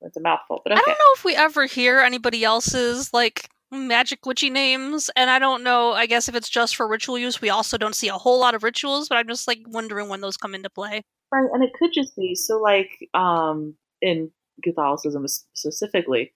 That's 0.00 0.16
a 0.16 0.20
mouthful, 0.20 0.60
but 0.64 0.72
I 0.72 0.76
don't 0.76 0.88
know 0.88 1.14
if 1.14 1.24
we 1.24 1.36
ever 1.36 1.66
hear 1.66 2.00
anybody 2.00 2.42
else's 2.42 3.14
like 3.14 3.48
magic 3.70 4.26
witchy 4.26 4.50
names, 4.50 5.10
and 5.14 5.30
I 5.30 5.38
don't 5.38 5.62
know. 5.62 5.92
I 5.92 6.06
guess 6.06 6.28
if 6.28 6.34
it's 6.34 6.48
just 6.48 6.74
for 6.74 6.88
ritual 6.88 7.16
use, 7.16 7.40
we 7.40 7.50
also 7.50 7.78
don't 7.78 7.94
see 7.94 8.08
a 8.08 8.14
whole 8.14 8.40
lot 8.40 8.56
of 8.56 8.64
rituals. 8.64 9.08
But 9.08 9.18
I'm 9.18 9.28
just 9.28 9.46
like 9.46 9.60
wondering 9.68 10.08
when 10.08 10.20
those 10.20 10.36
come 10.36 10.56
into 10.56 10.68
play. 10.68 11.02
Right, 11.30 11.48
and 11.52 11.62
it 11.62 11.70
could 11.78 11.90
just 11.94 12.16
be 12.16 12.34
so 12.34 12.58
like 12.58 12.90
um 13.14 13.76
in 14.00 14.32
Catholicism 14.64 15.26
specifically. 15.28 16.32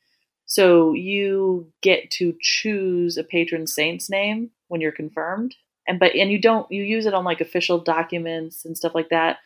So 0.46 0.94
you 0.94 1.72
get 1.82 2.10
to 2.12 2.34
choose 2.40 3.16
a 3.16 3.24
patron 3.24 3.66
saint's 3.66 4.08
name 4.08 4.50
when 4.68 4.80
you're 4.80 4.92
confirmed, 4.92 5.56
and 5.86 5.98
but 5.98 6.14
and 6.14 6.30
you 6.30 6.40
don't 6.40 6.70
you 6.70 6.82
use 6.82 7.04
it 7.04 7.14
on 7.14 7.24
like 7.24 7.40
official 7.40 7.78
documents 7.78 8.64
and 8.64 8.76
stuff 8.76 8.94
like 8.94 9.10
that. 9.10 9.38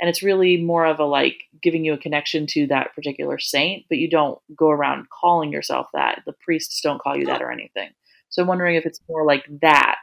And 0.00 0.08
it's 0.08 0.22
really 0.22 0.56
more 0.56 0.86
of 0.86 0.98
a 0.98 1.04
like 1.04 1.44
giving 1.62 1.84
you 1.84 1.92
a 1.92 1.98
connection 1.98 2.46
to 2.48 2.66
that 2.68 2.94
particular 2.94 3.38
saint, 3.38 3.84
but 3.88 3.98
you 3.98 4.08
don't 4.08 4.38
go 4.56 4.70
around 4.70 5.08
calling 5.10 5.52
yourself 5.52 5.88
that. 5.94 6.22
The 6.26 6.32
priests 6.32 6.80
don't 6.80 7.00
call 7.00 7.16
you 7.16 7.26
that 7.26 7.42
oh. 7.42 7.46
or 7.46 7.52
anything. 7.52 7.90
So 8.30 8.42
I'm 8.42 8.48
wondering 8.48 8.74
if 8.74 8.86
it's 8.86 9.00
more 9.08 9.24
like 9.24 9.44
that, 9.60 9.98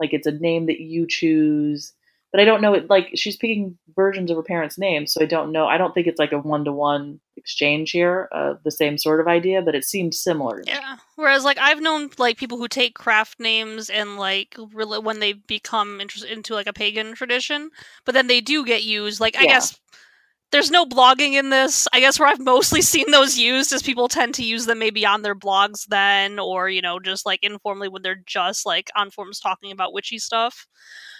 like 0.00 0.12
it's 0.12 0.26
a 0.26 0.32
name 0.32 0.66
that 0.66 0.80
you 0.80 1.06
choose 1.08 1.92
but 2.36 2.42
I 2.42 2.44
don't 2.44 2.60
know 2.60 2.74
it 2.74 2.90
like 2.90 3.12
she's 3.14 3.34
picking 3.34 3.78
versions 3.94 4.30
of 4.30 4.36
her 4.36 4.42
parents' 4.42 4.76
names, 4.76 5.10
so 5.10 5.22
I 5.22 5.24
don't 5.24 5.52
know. 5.52 5.66
I 5.66 5.78
don't 5.78 5.94
think 5.94 6.06
it's 6.06 6.18
like 6.18 6.32
a 6.32 6.38
one 6.38 6.66
to 6.66 6.72
one 6.72 7.18
exchange 7.38 7.92
here, 7.92 8.28
uh, 8.30 8.56
the 8.62 8.70
same 8.70 8.98
sort 8.98 9.20
of 9.20 9.26
idea, 9.26 9.62
but 9.62 9.74
it 9.74 9.84
seems 9.86 10.18
similar. 10.18 10.62
Yeah. 10.66 10.96
Whereas, 11.14 11.44
like, 11.44 11.56
I've 11.56 11.80
known 11.80 12.10
like 12.18 12.36
people 12.36 12.58
who 12.58 12.68
take 12.68 12.94
craft 12.94 13.40
names 13.40 13.88
and 13.88 14.18
like 14.18 14.54
really 14.74 14.98
when 14.98 15.20
they 15.20 15.32
become 15.32 15.98
interested 15.98 16.30
into 16.30 16.52
like 16.52 16.66
a 16.66 16.74
pagan 16.74 17.14
tradition, 17.14 17.70
but 18.04 18.12
then 18.12 18.26
they 18.26 18.42
do 18.42 18.66
get 18.66 18.84
used. 18.84 19.18
Like, 19.18 19.34
I 19.38 19.44
Yeah. 19.44 19.52
guess 19.52 19.80
there's 20.52 20.70
no 20.70 20.84
blogging 20.84 21.32
in 21.32 21.48
this. 21.48 21.88
I 21.94 22.00
guess 22.00 22.20
where 22.20 22.28
I've 22.28 22.38
mostly 22.38 22.82
seen 22.82 23.10
those 23.12 23.38
used 23.38 23.72
is 23.72 23.82
people 23.82 24.08
tend 24.08 24.34
to 24.34 24.44
use 24.44 24.66
them 24.66 24.78
maybe 24.78 25.06
on 25.06 25.22
their 25.22 25.34
blogs 25.34 25.86
then, 25.86 26.38
or 26.38 26.68
you 26.68 26.82
know, 26.82 27.00
just 27.00 27.24
like 27.24 27.40
informally 27.42 27.88
when 27.88 28.02
they're 28.02 28.22
just 28.26 28.66
like 28.66 28.90
on 28.94 29.10
forums 29.10 29.40
talking 29.40 29.72
about 29.72 29.94
witchy 29.94 30.18
stuff. 30.18 30.66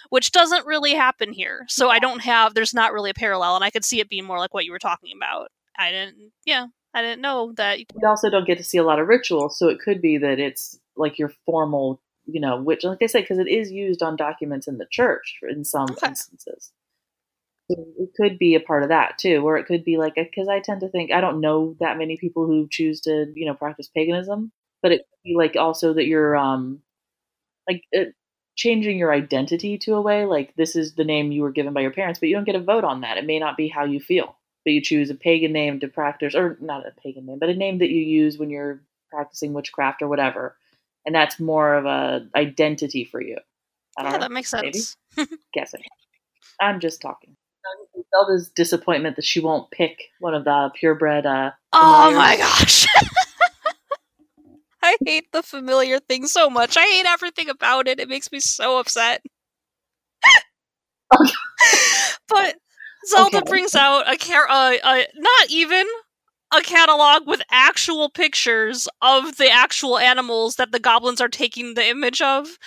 Which 0.09 0.31
doesn't 0.31 0.65
really 0.65 0.93
happen 0.93 1.33
here. 1.33 1.65
So 1.67 1.89
I 1.89 1.99
don't 1.99 2.19
have 2.21 2.53
there's 2.53 2.73
not 2.73 2.93
really 2.93 3.09
a 3.09 3.13
parallel 3.15 3.55
and 3.55 3.63
I 3.63 3.69
could 3.69 3.85
see 3.85 3.99
it 3.99 4.09
being 4.09 4.25
more 4.25 4.39
like 4.39 4.53
what 4.53 4.65
you 4.65 4.71
were 4.71 4.79
talking 4.79 5.11
about. 5.15 5.49
I 5.77 5.91
didn't 5.91 6.31
yeah, 6.45 6.67
I 6.93 7.01
didn't 7.01 7.21
know 7.21 7.53
that 7.57 7.79
We 7.93 8.03
also 8.07 8.29
don't 8.29 8.45
get 8.47 8.57
to 8.57 8.63
see 8.63 8.77
a 8.77 8.83
lot 8.83 8.99
of 8.99 9.07
rituals, 9.07 9.57
so 9.57 9.69
it 9.69 9.79
could 9.79 10.01
be 10.01 10.17
that 10.17 10.39
it's 10.39 10.79
like 10.95 11.17
your 11.19 11.29
formal, 11.45 12.01
you 12.25 12.39
know, 12.39 12.61
which, 12.61 12.83
like 12.83 13.01
I 13.01 13.07
said, 13.07 13.21
because 13.23 13.39
it 13.39 13.47
is 13.47 13.71
used 13.71 14.03
on 14.03 14.15
documents 14.15 14.67
in 14.67 14.77
the 14.77 14.87
church 14.91 15.39
in 15.49 15.63
some 15.63 15.91
Okay. 15.91 16.07
instances. 16.07 16.71
It 17.69 18.11
could 18.15 18.39
be 18.39 18.55
a 18.55 18.61
part 18.61 18.83
of 18.83 18.89
that 18.89 19.17
too, 19.17 19.45
or 19.45 19.57
it 19.57 19.65
could 19.65 19.83
be 19.83 19.97
like 19.97 20.15
because 20.15 20.47
I 20.47 20.61
tend 20.61 20.81
to 20.81 20.89
think 20.89 21.11
I 21.11 21.19
don't 21.21 21.41
know 21.41 21.75
that 21.81 21.97
many 21.97 22.15
people 22.17 22.45
who 22.47 22.67
choose 22.71 23.01
to, 23.01 23.31
you 23.35 23.45
know, 23.45 23.53
practice 23.55 23.89
paganism, 23.89 24.51
but 24.81 24.93
it 24.93 24.99
could 24.99 25.23
be 25.29 25.35
like 25.35 25.55
also 25.57 25.93
that 25.93 26.05
you're 26.05 26.35
um 26.37 26.81
like 27.69 27.83
it, 27.91 28.15
changing 28.57 28.97
your 28.97 29.13
identity 29.13 29.77
to 29.77 29.93
a 29.93 30.01
way 30.01 30.25
like 30.25 30.53
this 30.55 30.75
is 30.75 30.95
the 30.95 31.05
name 31.05 31.31
you 31.31 31.43
were 31.43 31.51
given 31.51 31.73
by 31.73 31.81
your 31.81 31.91
parents, 31.91 32.19
but 32.19 32.27
you 32.27 32.35
don't 32.35 32.43
get 32.43 32.55
a 32.55 32.59
vote 32.59 32.83
on 32.83 33.01
that. 33.01 33.17
It 33.17 33.25
may 33.25 33.39
not 33.39 33.55
be 33.55 33.69
how 33.69 33.85
you 33.85 33.99
feel, 33.99 34.35
but 34.65 34.71
you 34.71 34.81
choose 34.81 35.09
a 35.09 35.15
pagan 35.15 35.53
name 35.53 35.79
to 35.79 35.87
practice, 35.87 36.35
or 36.35 36.57
not 36.59 36.85
a 36.85 36.91
pagan 37.01 37.25
name, 37.25 37.39
but 37.39 37.49
a 37.49 37.55
name 37.55 37.77
that 37.77 37.89
you 37.89 38.01
use 38.01 38.37
when 38.37 38.49
you're 38.49 38.81
practicing 39.09 39.53
witchcraft 39.53 40.01
or 40.01 40.07
whatever, 40.07 40.57
and 41.05 41.15
that's 41.15 41.39
more 41.39 41.75
of 41.75 41.85
a 41.85 42.27
identity 42.35 43.05
for 43.05 43.21
you. 43.21 43.37
I 43.97 44.03
don't 44.03 44.11
yeah, 44.11 44.17
know. 44.17 44.23
that 44.23 44.31
makes 44.31 44.49
sense. 44.49 44.95
Guessing. 45.53 45.81
I'm 46.59 46.79
just 46.79 47.01
talking. 47.01 47.35
Zelda's 48.15 48.49
disappointment 48.49 49.17
that 49.17 49.25
she 49.25 49.39
won't 49.39 49.69
pick 49.71 50.03
one 50.19 50.33
of 50.33 50.45
the 50.45 50.71
purebred. 50.79 51.25
Uh, 51.25 51.51
Oh 51.73 52.13
my 52.15 52.37
gosh. 52.37 52.87
I 54.83 54.97
hate 55.05 55.31
the 55.31 55.43
familiar 55.43 55.99
thing 55.99 56.27
so 56.27 56.49
much. 56.49 56.77
I 56.77 56.85
hate 56.85 57.05
everything 57.05 57.49
about 57.49 57.87
it. 57.87 57.99
It 57.99 58.09
makes 58.09 58.31
me 58.31 58.39
so 58.39 58.79
upset. 58.79 59.21
but 62.27 62.55
Zelda 63.07 63.37
Okay. 63.37 63.41
brings 63.41 63.75
out 63.75 64.11
a 64.11 64.17
car- 64.17 64.49
uh, 64.49 64.77
uh, 64.83 65.03
not 65.15 65.49
even 65.49 65.85
a 66.53 66.61
catalog 66.61 67.27
with 67.27 67.41
actual 67.51 68.09
pictures 68.09 68.87
of 69.01 69.37
the 69.37 69.49
actual 69.51 69.97
animals 69.97 70.55
that 70.55 70.71
the 70.71 70.79
goblins 70.79 71.21
are 71.21 71.27
taking 71.29 71.73
the 71.73 71.85
image 71.87 72.21
of. 72.21 72.57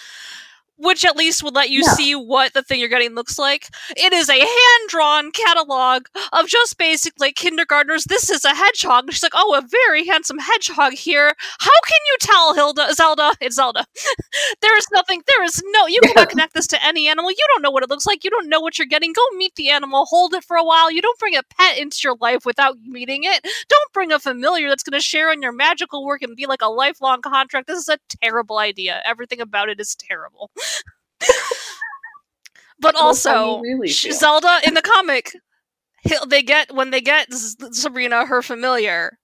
Which 0.81 1.05
at 1.05 1.17
least 1.17 1.43
would 1.43 1.55
let 1.55 1.71
you 1.71 1.83
Yeah. 1.85 1.93
see 1.95 2.15
what 2.15 2.55
the 2.55 2.63
thing 2.63 2.81
you're 2.81 2.89
getting 2.89 3.15
looks 3.15 3.39
like. 3.39 3.69
It 3.97 4.13
is 4.13 4.29
a 4.29 4.39
hand 4.39 4.89
drawn 4.89 5.31
catalog 5.31 6.07
of 6.33 6.47
just 6.49 6.79
basically 6.79 7.33
kindergartners. 7.33 8.05
This 8.05 8.31
is 8.31 8.45
a 8.45 8.55
hedgehog. 8.55 9.05
And 9.05 9.13
she's 9.13 9.23
like, 9.23 9.33
oh, 9.35 9.55
a 9.55 9.63
very 9.67 10.07
handsome 10.07 10.39
hedgehog 10.39 10.93
here. 10.95 11.35
How 11.59 11.81
can 11.87 11.99
you 12.09 12.17
tell, 12.21 12.55
Hilda? 12.55 12.95
Zelda? 12.95 13.33
It's 13.41 13.57
Zelda. 13.57 13.85
there 14.63 14.77
is 14.79 14.87
nothing. 14.93 15.23
There 15.27 15.45
is 15.45 15.63
no. 15.67 15.87
You 15.87 16.01
cannot 16.03 16.31
connect 16.31 16.55
this 16.55 16.67
to 16.69 16.85
any 16.85 17.09
animal. 17.09 17.31
You 17.31 17.47
don't 17.55 17.63
know 17.63 17.71
what 17.71 17.83
it 17.83 17.91
looks 17.91 18.07
like. 18.07 18.25
You 18.25 18.31
don't 18.31 18.49
know 18.49 18.61
what 18.61 18.79
you're 18.79 18.87
getting. 18.87 19.13
Go 19.13 19.23
meet 19.37 19.55
the 19.57 19.69
animal. 19.71 20.07
Hold 20.07 20.35
it 20.35 20.45
for 20.45 20.57
a 20.57 20.65
while. 20.65 20.91
You 20.91 21.03
don't 21.03 21.19
bring 21.19 21.37
a 21.37 21.43
pet 21.59 21.79
into 21.79 22.01
your 22.05 22.17
life 22.21 22.47
without 22.47 22.77
meeting 22.87 23.25
it. 23.25 23.43
Don't 23.69 23.93
bring 23.93 24.13
a 24.13 24.19
familiar 24.19 24.69
that's 24.69 24.83
going 24.83 24.99
to 24.99 25.05
share 25.05 25.33
in 25.33 25.43
your 25.43 25.53
magical 25.53 26.05
work 26.07 26.23
and 26.23 26.37
be 26.37 26.47
like 26.47 26.63
a 26.63 26.69
lifelong 26.69 27.21
contract. 27.21 27.67
This 27.67 27.79
is 27.81 27.89
a 27.89 27.99
terrible 28.23 28.59
idea. 28.59 29.03
Everything 29.05 29.41
about 29.41 29.69
it 29.69 29.79
is 29.81 29.95
terrible. 29.95 30.51
but 32.81 32.93
That's 32.95 33.01
also, 33.01 33.61
really. 33.61 33.89
Zelda 33.89 34.59
in 34.67 34.75
the 34.75 34.83
comic, 34.83 35.33
they 36.29 36.43
get 36.43 36.75
when 36.75 36.91
they 36.91 37.01
get 37.01 37.33
Sabrina 37.33 38.27
her 38.27 38.43
familiar. 38.43 39.19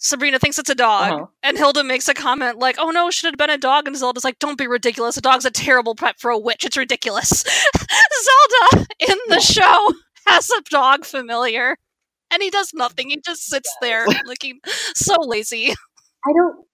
Sabrina 0.00 0.38
thinks 0.38 0.58
it's 0.58 0.70
a 0.70 0.74
dog, 0.76 1.12
Uh-huh. 1.12 1.26
and 1.42 1.56
Hilda 1.58 1.82
makes 1.82 2.08
a 2.08 2.14
comment 2.14 2.58
like, 2.58 2.76
"Oh 2.78 2.90
no, 2.90 3.08
it 3.08 3.14
should 3.14 3.26
have 3.26 3.36
been 3.36 3.50
a 3.50 3.58
dog." 3.58 3.86
And 3.88 3.96
Zelda's 3.96 4.22
like, 4.24 4.38
"Don't 4.38 4.56
be 4.58 4.66
ridiculous. 4.68 5.16
A 5.16 5.20
dog's 5.20 5.44
a 5.44 5.50
terrible 5.50 5.96
pet 5.96 6.20
for 6.20 6.30
a 6.30 6.38
witch. 6.38 6.64
It's 6.64 6.76
ridiculous." 6.76 7.42
Zelda 8.22 8.86
in 9.00 9.18
the 9.28 9.40
show 9.40 9.92
has 10.26 10.48
a 10.50 10.62
dog 10.70 11.04
familiar, 11.04 11.76
and 12.30 12.42
he 12.42 12.50
does 12.50 12.70
nothing. 12.74 13.10
He 13.10 13.20
just 13.24 13.46
sits 13.46 13.72
there 13.80 14.06
looking 14.24 14.60
so 14.94 15.16
lazy. 15.20 15.70
I 15.70 16.32
don't. 16.32 16.64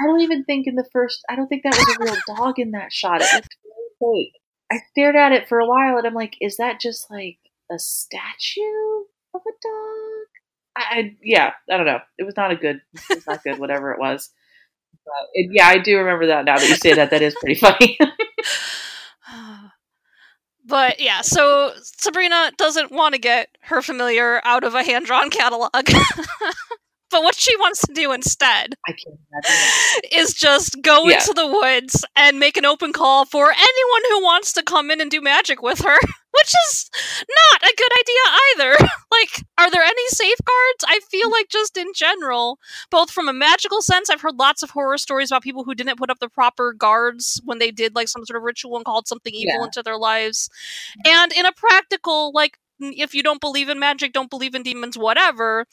I 0.00 0.06
don't 0.06 0.20
even 0.20 0.44
think 0.44 0.66
in 0.66 0.74
the 0.74 0.88
first. 0.92 1.24
I 1.28 1.36
don't 1.36 1.48
think 1.48 1.62
that 1.64 1.76
was 1.76 1.96
a 1.96 2.04
real 2.04 2.22
dog 2.36 2.58
in 2.58 2.72
that 2.72 2.92
shot. 2.92 3.20
It 3.20 3.28
looked 3.34 3.56
very 4.00 4.24
fake. 4.24 4.32
I 4.70 4.78
stared 4.90 5.16
at 5.16 5.32
it 5.32 5.48
for 5.48 5.58
a 5.58 5.66
while, 5.66 5.96
and 5.98 6.06
I'm 6.06 6.14
like, 6.14 6.36
is 6.40 6.58
that 6.58 6.80
just 6.80 7.10
like 7.10 7.38
a 7.70 7.78
statue 7.78 8.60
of 9.34 9.40
a 9.40 9.52
dog? 9.62 10.26
I, 10.76 10.82
I 10.90 11.16
yeah, 11.22 11.52
I 11.70 11.76
don't 11.76 11.86
know. 11.86 12.00
It 12.18 12.24
was 12.24 12.36
not 12.36 12.52
a 12.52 12.56
good. 12.56 12.80
It 13.10 13.16
was 13.16 13.26
not 13.26 13.42
good. 13.42 13.58
Whatever 13.58 13.92
it 13.92 13.98
was. 13.98 14.30
But 15.04 15.28
it, 15.34 15.50
yeah, 15.52 15.66
I 15.66 15.78
do 15.78 15.98
remember 15.98 16.26
that 16.26 16.44
now 16.44 16.56
that 16.56 16.68
you 16.68 16.76
say 16.76 16.94
that. 16.94 17.10
That 17.10 17.22
is 17.22 17.34
pretty 17.40 17.56
funny. 17.56 17.98
But 20.68 21.00
yeah, 21.00 21.22
so 21.22 21.72
Sabrina 21.82 22.52
doesn't 22.58 22.92
want 22.92 23.14
to 23.14 23.18
get 23.18 23.56
her 23.62 23.80
familiar 23.80 24.42
out 24.44 24.64
of 24.64 24.74
a 24.74 24.84
hand 24.84 25.06
drawn 25.06 25.30
catalog. 25.30 25.70
but 27.10 27.22
what 27.22 27.34
she 27.34 27.56
wants 27.56 27.80
to 27.86 27.92
do 27.92 28.12
instead 28.12 28.74
I 28.86 28.92
can't 28.92 29.18
imagine. 29.32 30.10
is 30.20 30.34
just 30.34 30.76
go 30.82 31.04
Yeah. 31.06 31.16
into 31.20 31.32
the 31.34 31.46
woods 31.46 32.04
and 32.16 32.38
make 32.38 32.56
an 32.56 32.64
open 32.64 32.92
call 32.92 33.24
for 33.24 33.50
anyone 33.50 34.02
who 34.10 34.22
wants 34.22 34.52
to 34.54 34.62
come 34.62 34.90
in 34.90 35.00
and 35.00 35.10
do 35.10 35.20
magic 35.20 35.62
with 35.62 35.80
her, 35.80 35.96
which 36.32 36.54
is 36.68 36.90
not 37.50 37.62
a 37.62 37.74
good 37.76 37.92
idea 38.00 38.38
either. 38.76 38.88
like, 39.10 39.44
are 39.58 39.70
there 39.70 39.82
any 39.82 40.08
safeguards? 40.08 40.84
I 40.86 41.00
feel 41.10 41.30
like 41.30 41.48
just 41.48 41.76
in 41.76 41.88
general, 41.94 42.58
both 42.90 43.10
from 43.10 43.28
a 43.28 43.32
magical 43.32 43.80
sense, 43.82 44.10
I've 44.10 44.20
heard 44.20 44.36
lots 44.38 44.62
of 44.62 44.70
horror 44.70 44.98
stories 44.98 45.30
about 45.30 45.42
people 45.42 45.64
who 45.64 45.74
didn't 45.74 45.98
put 45.98 46.10
up 46.10 46.18
the 46.20 46.28
proper 46.28 46.72
guards 46.72 47.40
when 47.44 47.58
they 47.58 47.70
did 47.70 47.94
like 47.94 48.08
some 48.08 48.24
sort 48.26 48.36
of 48.36 48.42
ritual 48.42 48.76
and 48.76 48.84
called 48.84 49.08
something 49.08 49.32
evil 49.34 49.54
Yeah. 49.58 49.64
into 49.64 49.82
their 49.82 49.96
lives. 49.98 50.48
And 51.06 51.32
in 51.32 51.46
a 51.46 51.52
practical, 51.52 52.32
like, 52.34 52.58
if 52.80 53.12
you 53.12 53.24
don't 53.24 53.40
believe 53.40 53.68
in 53.68 53.80
magic, 53.80 54.12
don't 54.12 54.30
believe 54.30 54.54
in 54.54 54.62
demons, 54.62 54.96
whatever, 54.96 55.66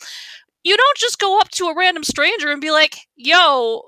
you 0.65 0.75
don't 0.75 0.97
just 0.97 1.19
go 1.19 1.39
up 1.39 1.49
to 1.51 1.67
a 1.67 1.75
random 1.75 2.03
stranger 2.03 2.51
and 2.51 2.59
be 2.59 2.71
like, 2.71 2.97
yo, 3.15 3.83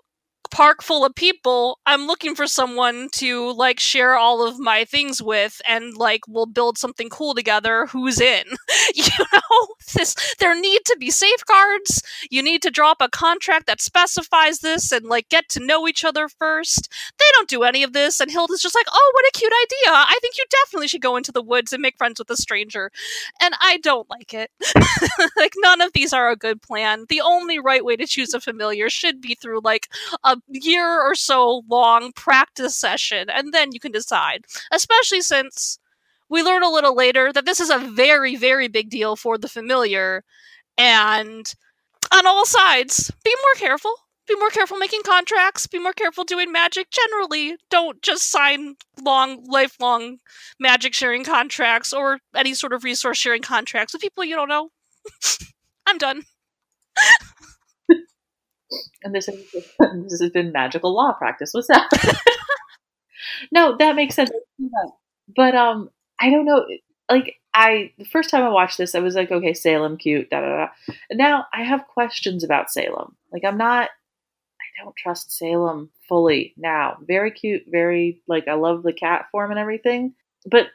park 0.52 0.82
full 0.82 1.06
of 1.06 1.16
people, 1.16 1.80
I'm 1.86 2.08
looking 2.08 2.36
for 2.36 2.48
someone 2.48 3.10
to 3.14 3.52
like 3.54 3.80
share 3.80 4.16
all 4.16 4.46
of 4.46 4.60
my 4.60 4.86
things 4.86 5.22
with 5.22 5.62
and 5.68 5.96
like 5.96 6.22
we'll 6.28 6.46
build 6.46 6.78
something 6.78 7.10
cool 7.10 7.34
together. 7.36 7.88
Who's 7.88 8.20
in? 8.20 8.44
you 8.96 9.04
know, 9.20 9.68
this 9.96 10.16
there 10.40 10.60
need 10.60 10.82
to 10.86 10.98
be 11.00 11.12
safeguards. 11.12 12.02
You 12.30 12.44
need 12.44 12.62
to 12.64 12.72
drop 12.72 12.98
a 13.02 13.10
contract 13.10 13.68
that 13.68 13.82
specifies 13.82 14.60
this 14.60 14.92
and 14.92 15.06
like 15.06 15.30
get 15.30 15.50
to 15.50 15.66
know 15.66 15.88
each 15.88 16.04
other 16.04 16.28
first. 16.30 16.92
They 17.20 17.26
don't 17.34 17.50
do 17.50 17.64
any 17.64 17.84
of 17.84 17.94
this 17.94 18.20
and 18.20 18.32
Hilda's 18.32 18.62
just 18.62 18.76
like, 18.76 18.88
"Oh, 18.92 19.12
what 19.14 19.26
a 19.26 19.38
cute 19.38 19.54
idea. 19.54 19.94
I 19.94 20.18
think 20.22 20.36
you 20.38 20.46
definitely 20.50 20.88
should 20.88 21.02
go 21.02 21.16
into 21.18 21.32
the 21.32 21.42
woods 21.42 21.74
and 21.74 21.82
make 21.82 21.98
friends 21.98 22.20
with 22.20 22.30
a 22.30 22.38
stranger." 22.38 22.92
And 23.42 23.54
I 23.62 23.78
don't 23.78 24.10
like 24.10 24.34
it. 24.34 24.52
like 25.38 25.54
none 25.58 25.82
of 25.82 25.94
these 25.94 26.14
are 26.14 26.30
a 26.30 26.36
good 26.36 26.62
plan. 26.62 27.06
The 27.10 27.22
only 27.22 27.60
right 27.60 27.84
way 27.84 27.96
to 27.96 28.06
choose 28.08 28.34
a 28.34 28.42
familiar 28.42 28.90
should 28.90 29.22
be 29.22 29.36
through 29.36 29.62
like 29.64 29.90
a 30.24 30.37
year 30.48 31.02
or 31.02 31.16
so 31.16 31.64
long 31.70 32.12
practice 32.14 32.76
session 32.76 33.30
and 33.30 33.54
then 33.54 33.72
you 33.72 33.80
can 33.80 33.92
decide. 33.92 34.46
Especially 34.72 35.22
since 35.22 35.80
we 36.30 36.44
learn 36.44 36.64
a 36.64 36.70
little 36.72 36.96
later 36.96 37.32
that 37.34 37.46
this 37.46 37.60
is 37.60 37.70
a 37.70 37.80
very 37.80 38.36
very 38.36 38.68
big 38.68 38.90
deal 38.90 39.16
for 39.16 39.38
the 39.38 39.50
familiar. 39.50 40.24
And 40.78 41.54
on 42.14 42.28
all 42.28 42.46
sides 42.46 43.12
be 43.24 43.34
more 43.42 43.56
careful. 43.68 43.94
Be 44.28 44.36
more 44.36 44.50
careful 44.50 44.78
making 44.78 45.04
contracts. 45.04 45.68
Be 45.68 45.80
more 45.80 45.94
careful 45.94 46.26
doing 46.26 46.52
magic. 46.52 46.90
Generally 46.92 47.56
don't 47.70 48.02
just 48.02 48.30
sign 48.30 48.76
long 49.02 49.44
lifelong 49.48 50.18
magic 50.60 50.94
sharing 50.94 51.24
contracts 51.24 51.94
or 51.94 52.20
any 52.36 52.54
sort 52.54 52.74
of 52.74 52.84
resource 52.84 53.18
sharing 53.18 53.42
contracts 53.42 53.94
with 53.94 54.02
people 54.02 54.26
you 54.26 54.36
don't 54.36 54.50
know. 54.50 54.70
I'm 55.88 55.98
done 55.98 56.24
And 59.04 59.14
this, 59.14 59.28
is, 59.30 59.52
this 59.54 60.22
has 60.22 60.30
been 60.32 60.52
magical 60.52 60.94
law 60.94 61.14
practice. 61.14 61.54
What's 61.54 61.68
that? 61.68 61.90
no, 63.52 63.78
that 63.78 63.96
makes 63.96 64.16
sense. 64.16 64.32
But 65.36 65.56
um, 65.56 65.90
I 66.20 66.30
don't 66.30 66.46
know. 66.46 66.66
Like 67.10 67.36
I, 67.54 67.92
the 67.98 68.06
first 68.06 68.30
time 68.30 68.44
I 68.44 68.50
watched 68.50 68.78
this, 68.78 68.96
I 68.96 69.00
was 69.00 69.16
like, 69.16 69.32
okay, 69.32 69.54
Salem, 69.54 69.98
cute, 69.98 70.30
da 70.30 70.42
da 70.42 70.48
da. 70.48 70.68
And 71.10 71.18
now 71.18 71.46
I 71.54 71.64
have 71.64 71.88
questions 71.88 72.44
about 72.44 72.72
Salem. 72.72 73.16
Like 73.32 73.44
I'm 73.46 73.58
not, 73.58 73.90
I 74.62 74.84
don't 74.84 74.96
trust 74.96 75.32
Salem 75.32 75.90
fully 76.08 76.54
now. 76.58 76.98
Very 77.02 77.32
cute, 77.32 77.64
very 77.68 78.22
like 78.28 78.48
I 78.48 78.54
love 78.54 78.84
the 78.84 78.94
cat 78.94 79.26
form 79.32 79.52
and 79.52 79.60
everything. 79.60 80.14
But 80.46 80.68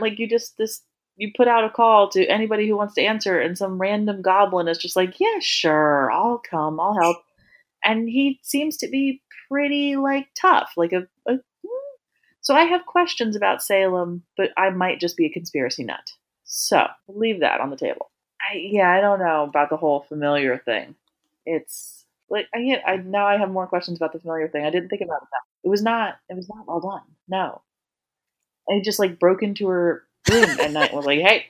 like 0.00 0.18
you 0.18 0.28
just 0.28 0.56
this 0.58 0.82
you 1.16 1.32
put 1.34 1.48
out 1.48 1.64
a 1.64 1.70
call 1.70 2.10
to 2.10 2.26
anybody 2.26 2.68
who 2.68 2.76
wants 2.76 2.94
to 2.94 3.02
answer, 3.02 3.40
and 3.40 3.56
some 3.56 3.80
random 3.80 4.22
goblin 4.22 4.68
is 4.68 4.78
just 4.78 4.96
like, 4.96 5.18
yeah, 5.18 5.38
sure, 5.40 6.10
I'll 6.12 6.38
come, 6.38 6.78
I'll 6.78 6.94
help. 6.94 7.16
And 7.86 8.08
he 8.08 8.40
seems 8.42 8.76
to 8.78 8.88
be 8.88 9.22
pretty 9.48 9.96
like 9.96 10.28
tough, 10.38 10.72
like 10.76 10.92
a, 10.92 11.06
a 11.26 11.38
so 12.40 12.54
I 12.54 12.64
have 12.64 12.86
questions 12.86 13.34
about 13.34 13.62
Salem, 13.62 14.22
but 14.36 14.50
I 14.56 14.70
might 14.70 15.00
just 15.00 15.16
be 15.16 15.26
a 15.26 15.32
conspiracy 15.32 15.82
nut. 15.82 16.12
So 16.44 16.86
leave 17.08 17.40
that 17.40 17.60
on 17.60 17.70
the 17.70 17.76
table. 17.76 18.10
I, 18.40 18.56
yeah, 18.56 18.92
I 18.92 19.00
don't 19.00 19.18
know 19.18 19.44
about 19.44 19.70
the 19.70 19.76
whole 19.76 20.02
familiar 20.08 20.58
thing. 20.58 20.94
It's 21.44 22.04
like 22.30 22.46
I 22.54 22.62
get. 22.62 22.82
I 22.86 22.96
now 22.96 23.26
I 23.26 23.36
have 23.38 23.50
more 23.50 23.66
questions 23.66 23.98
about 23.98 24.12
the 24.12 24.20
familiar 24.20 24.48
thing. 24.48 24.64
I 24.64 24.70
didn't 24.70 24.90
think 24.90 25.02
about 25.02 25.22
it. 25.22 25.28
That. 25.32 25.42
It 25.64 25.70
was 25.70 25.82
not. 25.82 26.18
It 26.28 26.36
was 26.36 26.48
not 26.48 26.66
well 26.68 26.80
done. 26.80 27.02
No, 27.28 27.62
and 28.68 28.78
he 28.78 28.82
just 28.82 28.98
like 28.98 29.18
broke 29.18 29.42
into 29.42 29.68
her 29.68 30.04
room 30.30 30.44
at 30.44 30.70
night. 30.72 30.90
and 30.90 30.96
Was 30.96 31.06
like, 31.06 31.20
hey, 31.20 31.46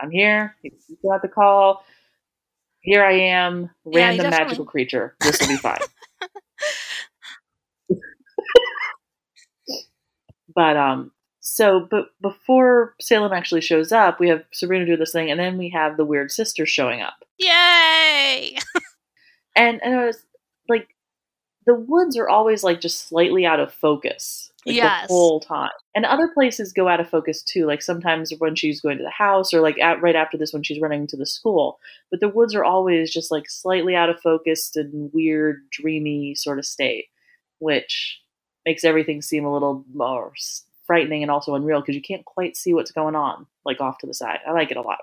I'm 0.00 0.10
here. 0.10 0.56
You 0.62 0.72
got 1.02 1.22
the 1.22 1.28
call. 1.28 1.84
Here 2.82 3.04
I 3.04 3.12
am, 3.12 3.70
random 3.84 4.24
definitely- 4.24 4.44
magical 4.44 4.64
creature. 4.64 5.16
This 5.20 5.40
will 5.40 5.48
be 5.48 5.56
fine. 5.56 5.78
but 10.54 10.76
um, 10.76 11.12
so 11.40 11.86
but 11.90 12.06
before 12.20 12.94
Salem 13.00 13.32
actually 13.32 13.60
shows 13.60 13.92
up, 13.92 14.20
we 14.20 14.28
have 14.28 14.44
Sabrina 14.52 14.86
do 14.86 14.96
this 14.96 15.12
thing, 15.12 15.30
and 15.30 15.38
then 15.40 15.58
we 15.58 15.70
have 15.70 15.96
the 15.96 16.04
weird 16.04 16.30
sister 16.30 16.66
showing 16.66 17.00
up. 17.02 17.14
yay 17.38 18.56
and 19.56 19.82
and 19.82 19.94
it 19.94 20.06
was 20.06 20.24
like 20.68 20.88
the 21.66 21.74
woods 21.74 22.16
are 22.16 22.28
always 22.28 22.62
like 22.64 22.80
just 22.80 23.08
slightly 23.08 23.44
out 23.46 23.60
of 23.60 23.72
focus 23.72 24.51
like 24.66 24.76
Yes. 24.76 25.08
the 25.08 25.14
whole 25.14 25.40
time 25.40 25.70
and 25.94 26.04
other 26.04 26.28
places 26.28 26.72
go 26.72 26.88
out 26.88 27.00
of 27.00 27.08
focus 27.08 27.42
too 27.42 27.66
like 27.66 27.82
sometimes 27.82 28.32
when 28.38 28.54
she's 28.54 28.80
going 28.80 28.96
to 28.98 29.04
the 29.04 29.10
house 29.10 29.52
or 29.52 29.60
like 29.60 29.78
at, 29.78 30.00
right 30.00 30.16
after 30.16 30.36
this 30.36 30.52
when 30.52 30.62
she's 30.62 30.80
running 30.80 31.06
to 31.06 31.16
the 31.16 31.26
school 31.26 31.78
but 32.10 32.20
the 32.20 32.28
woods 32.28 32.54
are 32.54 32.64
always 32.64 33.12
just 33.12 33.30
like 33.30 33.48
slightly 33.48 33.94
out 33.96 34.08
of 34.08 34.20
focus 34.20 34.70
and 34.76 35.10
weird 35.12 35.62
dreamy 35.70 36.34
sort 36.34 36.58
of 36.58 36.66
state 36.66 37.06
which 37.58 38.20
makes 38.64 38.84
everything 38.84 39.20
seem 39.20 39.44
a 39.44 39.52
little 39.52 39.84
more 39.94 40.32
frightening 40.86 41.22
and 41.22 41.30
also 41.30 41.54
unreal 41.54 41.80
because 41.80 41.94
you 41.96 42.02
can't 42.02 42.24
quite 42.24 42.56
see 42.56 42.74
what's 42.74 42.92
going 42.92 43.16
on 43.16 43.46
like 43.64 43.80
off 43.80 43.98
to 43.98 44.06
the 44.06 44.14
side 44.14 44.38
i 44.46 44.52
like 44.52 44.70
it 44.70 44.76
a 44.76 44.82
lot 44.82 44.98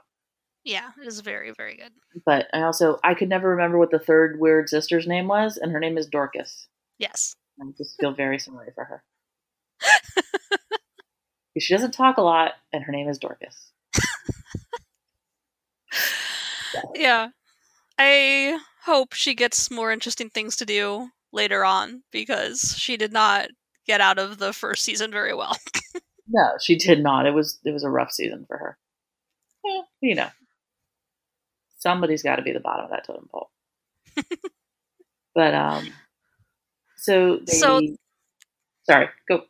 yeah 0.63 0.89
it 1.01 1.07
is 1.07 1.19
very 1.21 1.51
very 1.51 1.75
good 1.75 1.91
but 2.25 2.47
I 2.53 2.61
also 2.63 2.97
I 3.03 3.13
could 3.13 3.29
never 3.29 3.49
remember 3.49 3.77
what 3.77 3.91
the 3.91 3.99
third 3.99 4.39
weird 4.39 4.67
sister's 4.67 5.07
name 5.07 5.27
was, 5.27 5.57
and 5.57 5.71
her 5.71 5.79
name 5.79 5.97
is 5.97 6.07
Dorcas. 6.07 6.67
yes 6.97 7.35
I 7.61 7.65
just 7.77 7.99
feel 7.99 8.13
very 8.13 8.39
sorry 8.39 8.69
for 8.73 8.83
her. 8.85 9.03
She 11.59 11.73
doesn't 11.73 11.91
talk 11.91 12.17
a 12.17 12.21
lot, 12.21 12.53
and 12.71 12.83
her 12.83 12.91
name 12.91 13.09
is 13.09 13.17
Dorcas. 13.17 13.71
yeah 16.95 17.29
i 17.97 18.59
hope 18.83 19.13
she 19.13 19.33
gets 19.33 19.71
more 19.71 19.91
interesting 19.91 20.29
things 20.29 20.55
to 20.55 20.65
do 20.65 21.09
later 21.33 21.65
on 21.65 22.03
because 22.11 22.75
she 22.77 22.95
did 22.95 23.11
not 23.11 23.47
get 23.87 23.99
out 23.99 24.19
of 24.19 24.37
the 24.37 24.53
first 24.53 24.83
season 24.83 25.09
very 25.11 25.33
well 25.33 25.57
No, 26.31 26.51
she 26.61 26.75
did 26.75 27.01
not. 27.01 27.25
It 27.25 27.33
was 27.33 27.59
it 27.65 27.71
was 27.71 27.83
a 27.83 27.89
rough 27.89 28.11
season 28.11 28.45
for 28.47 28.57
her. 28.57 28.77
Eh, 29.65 29.81
you 30.01 30.15
know, 30.15 30.29
somebody's 31.79 32.23
got 32.23 32.35
to 32.35 32.43
be 32.43 32.53
the 32.53 32.59
bottom 32.59 32.85
of 32.85 32.91
that 32.91 33.05
totem 33.05 33.27
pole. 33.31 33.49
but 35.35 35.53
um, 35.53 35.91
so 36.97 37.37
they. 37.37 37.53
So- 37.53 37.81
sorry, 38.83 39.09
go. 39.27 39.41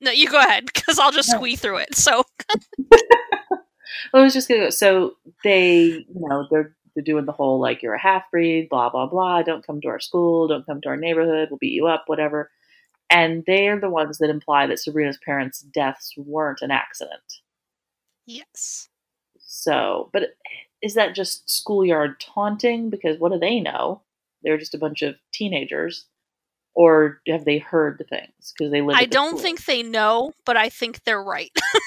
No 0.00 0.10
you 0.10 0.28
go 0.30 0.38
ahead 0.38 0.66
because 0.66 0.98
i'll 0.98 1.12
just 1.12 1.30
No. 1.30 1.36
squee 1.36 1.56
through 1.56 1.78
it 1.78 1.94
so 1.94 2.24
I 4.14 4.20
was 4.20 4.34
just 4.34 4.48
gonna 4.48 4.60
go. 4.64 4.70
So 4.70 5.14
they, 5.44 5.84
you 5.84 6.06
know, 6.14 6.46
they're 6.50 6.74
they're 6.94 7.04
doing 7.04 7.24
the 7.26 7.32
whole 7.32 7.60
like 7.60 7.82
you're 7.82 7.94
a 7.94 8.00
half 8.00 8.30
breed, 8.30 8.68
blah 8.68 8.90
blah 8.90 9.06
blah. 9.06 9.42
Don't 9.42 9.66
come 9.66 9.80
to 9.82 9.88
our 9.88 10.00
school. 10.00 10.48
Don't 10.48 10.66
come 10.66 10.80
to 10.82 10.88
our 10.88 10.96
neighborhood. 10.96 11.48
We'll 11.50 11.58
beat 11.58 11.72
you 11.72 11.86
up, 11.86 12.04
whatever. 12.06 12.50
And 13.10 13.44
they're 13.46 13.78
the 13.80 13.90
ones 13.90 14.18
that 14.18 14.30
imply 14.30 14.66
that 14.66 14.78
Sabrina's 14.80 15.18
parents' 15.24 15.60
deaths 15.60 16.12
weren't 16.16 16.62
an 16.62 16.70
accident. 16.70 17.22
yes 18.26 18.88
So, 19.38 20.10
but 20.12 20.34
is 20.82 20.94
that 20.94 21.14
just 21.14 21.48
schoolyard 21.48 22.20
taunting? 22.20 22.90
Because 22.90 23.18
what 23.18 23.32
do 23.32 23.38
they 23.38 23.60
know? 23.60 24.02
They're 24.42 24.58
just 24.58 24.74
a 24.74 24.78
bunch 24.78 25.02
of 25.02 25.16
teenagers. 25.32 26.06
Or 26.78 27.22
have 27.26 27.46
they 27.46 27.58
heard 27.58 27.96
the 27.98 28.04
things 28.04 28.52
because 28.52 28.70
they 28.70 28.82
live? 28.82 28.96
I 28.96 29.06
don't 29.06 29.30
school? 29.30 29.40
think 29.40 29.64
they 29.64 29.82
know, 29.82 30.32
but 30.44 30.58
I 30.58 30.68
think 30.68 31.04
they're 31.04 31.22
right. 31.22 31.50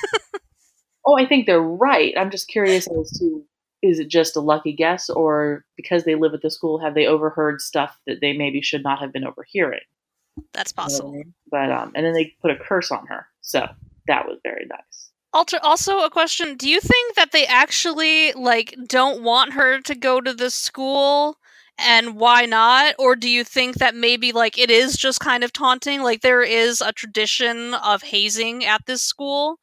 Oh, 1.10 1.18
I 1.18 1.26
think 1.26 1.48
they're 1.48 1.60
right. 1.60 2.14
I'm 2.16 2.30
just 2.30 2.48
curious 2.50 2.88
as 2.88 3.10
to 3.18 3.44
is 3.82 3.98
it 3.98 4.10
just 4.10 4.36
a 4.36 4.42
lucky 4.42 4.74
guess, 4.74 5.10
or 5.10 5.66
because 5.76 6.04
they 6.04 6.14
live 6.14 6.36
at 6.36 6.44
the 6.44 6.52
school, 6.52 6.80
have 6.80 6.94
they 6.94 7.08
overheard 7.08 7.62
stuff 7.62 7.98
that 8.06 8.18
they 8.22 8.34
maybe 8.34 8.62
should 8.62 8.84
not 8.84 9.00
have 9.00 9.12
been 9.12 9.26
overhearing? 9.26 9.80
That's 10.54 10.72
You 10.78 10.84
know 10.84 10.84
what 10.84 10.92
I 10.92 10.94
possible. 10.94 11.24
But 11.50 11.72
um, 11.72 11.94
and 11.96 12.06
then 12.06 12.14
they 12.14 12.36
put 12.44 12.52
a 12.52 12.58
curse 12.58 12.92
on 12.92 13.08
her, 13.08 13.26
so 13.42 13.68
that 14.08 14.28
was 14.28 14.38
very 14.44 14.68
nice. 14.70 15.10
Alter- 15.34 15.64
also, 15.64 16.02
a 16.02 16.12
question: 16.12 16.56
Do 16.56 16.70
you 16.70 16.80
think 16.80 17.16
that 17.16 17.32
they 17.32 17.48
actually 17.48 18.34
like 18.34 18.76
don't 18.88 19.24
want 19.24 19.54
her 19.54 19.82
to 19.82 19.96
go 19.96 20.22
to 20.22 20.34
this 20.34 20.54
school, 20.54 21.39
and 21.80 22.16
why 22.16 22.46
not? 22.46 22.96
Or 23.00 23.16
do 23.16 23.30
you 23.30 23.44
think 23.44 23.78
that 23.78 23.96
maybe 23.96 24.32
like 24.34 24.58
it 24.60 24.70
is 24.72 24.98
just 24.98 25.20
kind 25.22 25.44
of 25.44 25.54
taunting? 25.54 26.02
Like 26.04 26.22
there 26.22 26.44
is 26.44 26.82
a 26.82 26.92
tradition 26.94 27.74
of 27.76 28.04
hazing 28.04 28.66
at 28.66 28.86
this 28.86 29.02
school, 29.02 29.60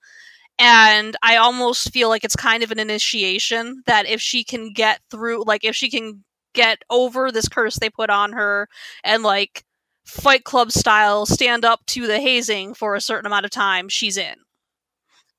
and 0.59 1.17
I 1.23 1.37
almost 1.37 1.93
feel 1.93 2.09
like 2.09 2.25
it's 2.25 2.37
kind 2.37 2.63
of 2.63 2.71
an 2.73 2.81
initiation 2.81 3.83
that 3.87 4.07
if 4.07 4.21
she 4.21 4.45
can 4.45 4.73
get 4.73 5.01
through, 5.11 5.45
like 5.47 5.65
if 5.65 5.77
she 5.77 5.91
can 5.91 6.25
get 6.55 6.83
over 6.91 7.31
this 7.33 7.49
curse 7.49 7.77
they 7.79 7.91
put 7.91 8.11
on 8.11 8.33
her, 8.33 8.69
and 9.05 9.23
like 9.23 9.65
Fight 10.07 10.45
Club 10.45 10.73
style 10.73 11.27
stand 11.27 11.65
up 11.65 11.85
to 11.87 12.07
the 12.07 12.21
hazing 12.21 12.75
for 12.75 12.95
a 12.95 13.01
certain 13.01 13.27
amount 13.27 13.45
of 13.45 13.51
time, 13.51 13.89
she's 13.89 14.17
in. 14.17 14.37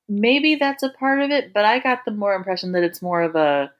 maybe 0.08 0.54
that's 0.54 0.82
a 0.82 0.90
part 0.90 1.20
of 1.20 1.30
it, 1.30 1.52
but 1.52 1.64
I 1.64 1.78
got 1.80 2.04
the 2.04 2.10
more 2.10 2.34
impression 2.34 2.72
that 2.72 2.82
it's 2.84 3.02
more 3.02 3.22
of 3.22 3.34
a, 3.36 3.70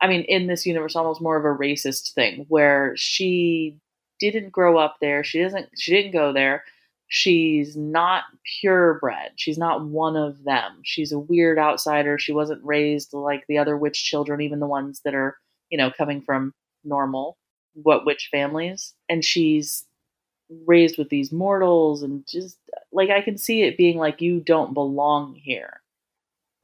I 0.00 0.08
mean, 0.08 0.22
in 0.22 0.46
this 0.46 0.66
universe, 0.66 0.96
almost 0.96 1.20
more 1.20 1.36
of 1.36 1.44
a 1.44 1.58
racist 1.58 2.12
thing 2.12 2.46
where 2.48 2.94
she 2.96 3.76
didn't 4.18 4.50
grow 4.50 4.78
up 4.78 4.96
there. 5.00 5.24
She 5.24 5.40
doesn't. 5.42 5.68
She 5.78 5.92
didn't 5.92 6.12
go 6.12 6.32
there. 6.32 6.64
She's 7.08 7.76
not 7.76 8.24
purebred. 8.60 9.32
She's 9.36 9.58
not 9.58 9.84
one 9.84 10.16
of 10.16 10.44
them. 10.44 10.80
She's 10.84 11.12
a 11.12 11.18
weird 11.18 11.58
outsider. 11.58 12.18
She 12.18 12.32
wasn't 12.32 12.64
raised 12.64 13.12
like 13.12 13.44
the 13.48 13.58
other 13.58 13.76
witch 13.76 14.04
children, 14.04 14.40
even 14.40 14.60
the 14.60 14.66
ones 14.66 15.00
that 15.04 15.14
are, 15.14 15.36
you 15.70 15.78
know, 15.78 15.90
coming 15.90 16.22
from 16.22 16.54
normal 16.84 17.36
what 17.74 18.06
witch 18.06 18.28
families. 18.30 18.94
And 19.08 19.24
she's 19.24 19.86
raised 20.66 20.98
with 20.98 21.08
these 21.10 21.32
mortals 21.32 22.02
and 22.02 22.26
just 22.28 22.58
like 22.92 23.10
I 23.10 23.20
can 23.22 23.38
see 23.38 23.62
it 23.62 23.76
being 23.76 23.98
like 23.98 24.20
you 24.20 24.40
don't 24.40 24.74
belong 24.74 25.34
here 25.34 25.79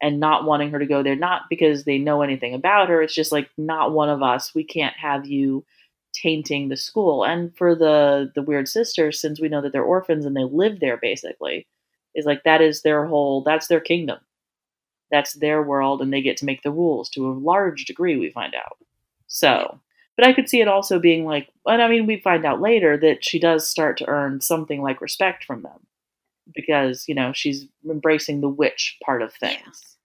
and 0.02 0.20
not 0.20 0.44
wanting 0.44 0.70
her 0.70 0.78
to 0.78 0.86
go 0.86 1.02
there 1.02 1.16
not 1.16 1.42
because 1.48 1.84
they 1.84 1.98
know 1.98 2.22
anything 2.22 2.54
about 2.54 2.88
her 2.88 3.02
it's 3.02 3.14
just 3.14 3.32
like 3.32 3.48
not 3.56 3.92
one 3.92 4.08
of 4.08 4.22
us 4.22 4.54
we 4.54 4.64
can't 4.64 4.96
have 4.96 5.26
you 5.26 5.64
tainting 6.16 6.68
the 6.68 6.76
school. 6.76 7.24
And 7.24 7.56
for 7.56 7.74
the 7.74 8.30
the 8.34 8.42
weird 8.42 8.68
sisters 8.68 9.20
since 9.20 9.40
we 9.40 9.48
know 9.48 9.60
that 9.60 9.72
they're 9.72 9.82
orphans 9.82 10.24
and 10.24 10.36
they 10.36 10.44
live 10.44 10.80
there 10.80 10.96
basically 10.96 11.66
is 12.14 12.26
like 12.26 12.42
that 12.44 12.62
is 12.62 12.82
their 12.82 13.06
whole 13.06 13.42
that's 13.42 13.68
their 13.68 13.80
kingdom. 13.80 14.18
That's 15.10 15.34
their 15.34 15.62
world 15.62 16.00
and 16.00 16.12
they 16.12 16.22
get 16.22 16.36
to 16.38 16.44
make 16.44 16.62
the 16.62 16.70
rules 16.70 17.08
to 17.10 17.28
a 17.28 17.32
large 17.32 17.84
degree 17.84 18.16
we 18.16 18.30
find 18.30 18.54
out. 18.54 18.78
So 19.28 19.80
but 20.16 20.26
I 20.26 20.32
could 20.32 20.48
see 20.48 20.62
it 20.62 20.68
also 20.68 20.98
being 20.98 21.26
like, 21.26 21.50
and 21.66 21.82
I 21.82 21.88
mean, 21.88 22.06
we 22.06 22.18
find 22.18 22.46
out 22.46 22.62
later 22.62 22.96
that 22.96 23.22
she 23.22 23.38
does 23.38 23.68
start 23.68 23.98
to 23.98 24.08
earn 24.08 24.40
something 24.40 24.80
like 24.80 25.02
respect 25.02 25.44
from 25.44 25.60
them 25.60 25.86
because, 26.54 27.04
you 27.08 27.14
know, 27.14 27.32
she's 27.32 27.66
embracing 27.88 28.40
the 28.40 28.48
witch 28.48 28.96
part 29.04 29.22
of 29.22 29.32
things. 29.34 29.96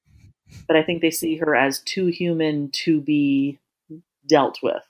But 0.68 0.76
I 0.76 0.84
think 0.84 1.02
they 1.02 1.12
see 1.12 1.38
her 1.38 1.56
as 1.56 1.80
too 1.80 2.08
human 2.08 2.70
to 2.72 3.02
be 3.02 3.60
dealt 4.28 4.60
with. 4.62 4.84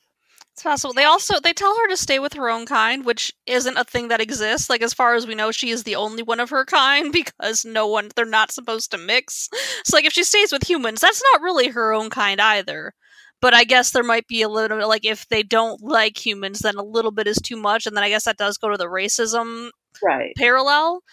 It's 0.54 0.64
possible. 0.64 0.94
They 0.94 1.06
also 1.06 1.40
they 1.40 1.54
tell 1.54 1.78
her 1.78 1.88
to 1.88 1.98
stay 1.98 2.20
with 2.20 2.34
her 2.34 2.50
own 2.50 2.66
kind, 2.66 3.06
which 3.06 3.34
isn't 3.46 3.78
a 3.78 3.86
thing 3.86 4.10
that 4.10 4.20
exists. 4.20 4.70
Like 4.70 4.82
as 4.82 4.94
far 4.94 5.16
as 5.16 5.26
we 5.26 5.34
know, 5.34 5.52
she 5.52 5.70
is 5.70 5.84
the 5.84 5.96
only 5.96 6.24
one 6.24 6.40
of 6.40 6.50
her 6.50 6.66
kind 6.66 7.12
because 7.14 7.64
no 7.64 7.88
one 7.88 8.10
they're 8.16 8.26
not 8.26 8.52
supposed 8.52 8.92
to 8.92 8.98
mix. 8.98 9.50
So 9.86 9.98
like 9.98 10.06
if 10.06 10.14
she 10.14 10.24
stays 10.24 10.52
with 10.52 10.70
humans, 10.70 11.02
that's 11.02 11.24
not 11.32 11.42
really 11.42 11.70
her 11.70 11.94
own 11.94 12.10
kind 12.10 12.42
either. 12.42 12.94
But 13.42 13.54
I 13.54 13.64
guess 13.64 13.92
there 13.92 14.04
might 14.04 14.28
be 14.28 14.42
a 14.42 14.50
little 14.50 14.78
bit 14.78 14.88
like 14.88 15.06
if 15.06 15.28
they 15.30 15.44
don't 15.44 15.82
like 15.82 16.24
humans, 16.24 16.60
then 16.60 16.76
a 16.76 16.84
little 16.84 17.12
bit 17.12 17.28
is 17.28 17.38
too 17.42 17.58
much, 17.58 17.86
and 17.88 17.96
then 17.98 18.04
I 18.04 18.10
guess 18.10 18.26
that 18.26 18.38
does 18.38 18.58
go 18.58 18.70
to 18.70 18.78
the 18.78 18.86
racism 18.88 19.70
Right. 20.04 20.34
parallel. 20.38 21.04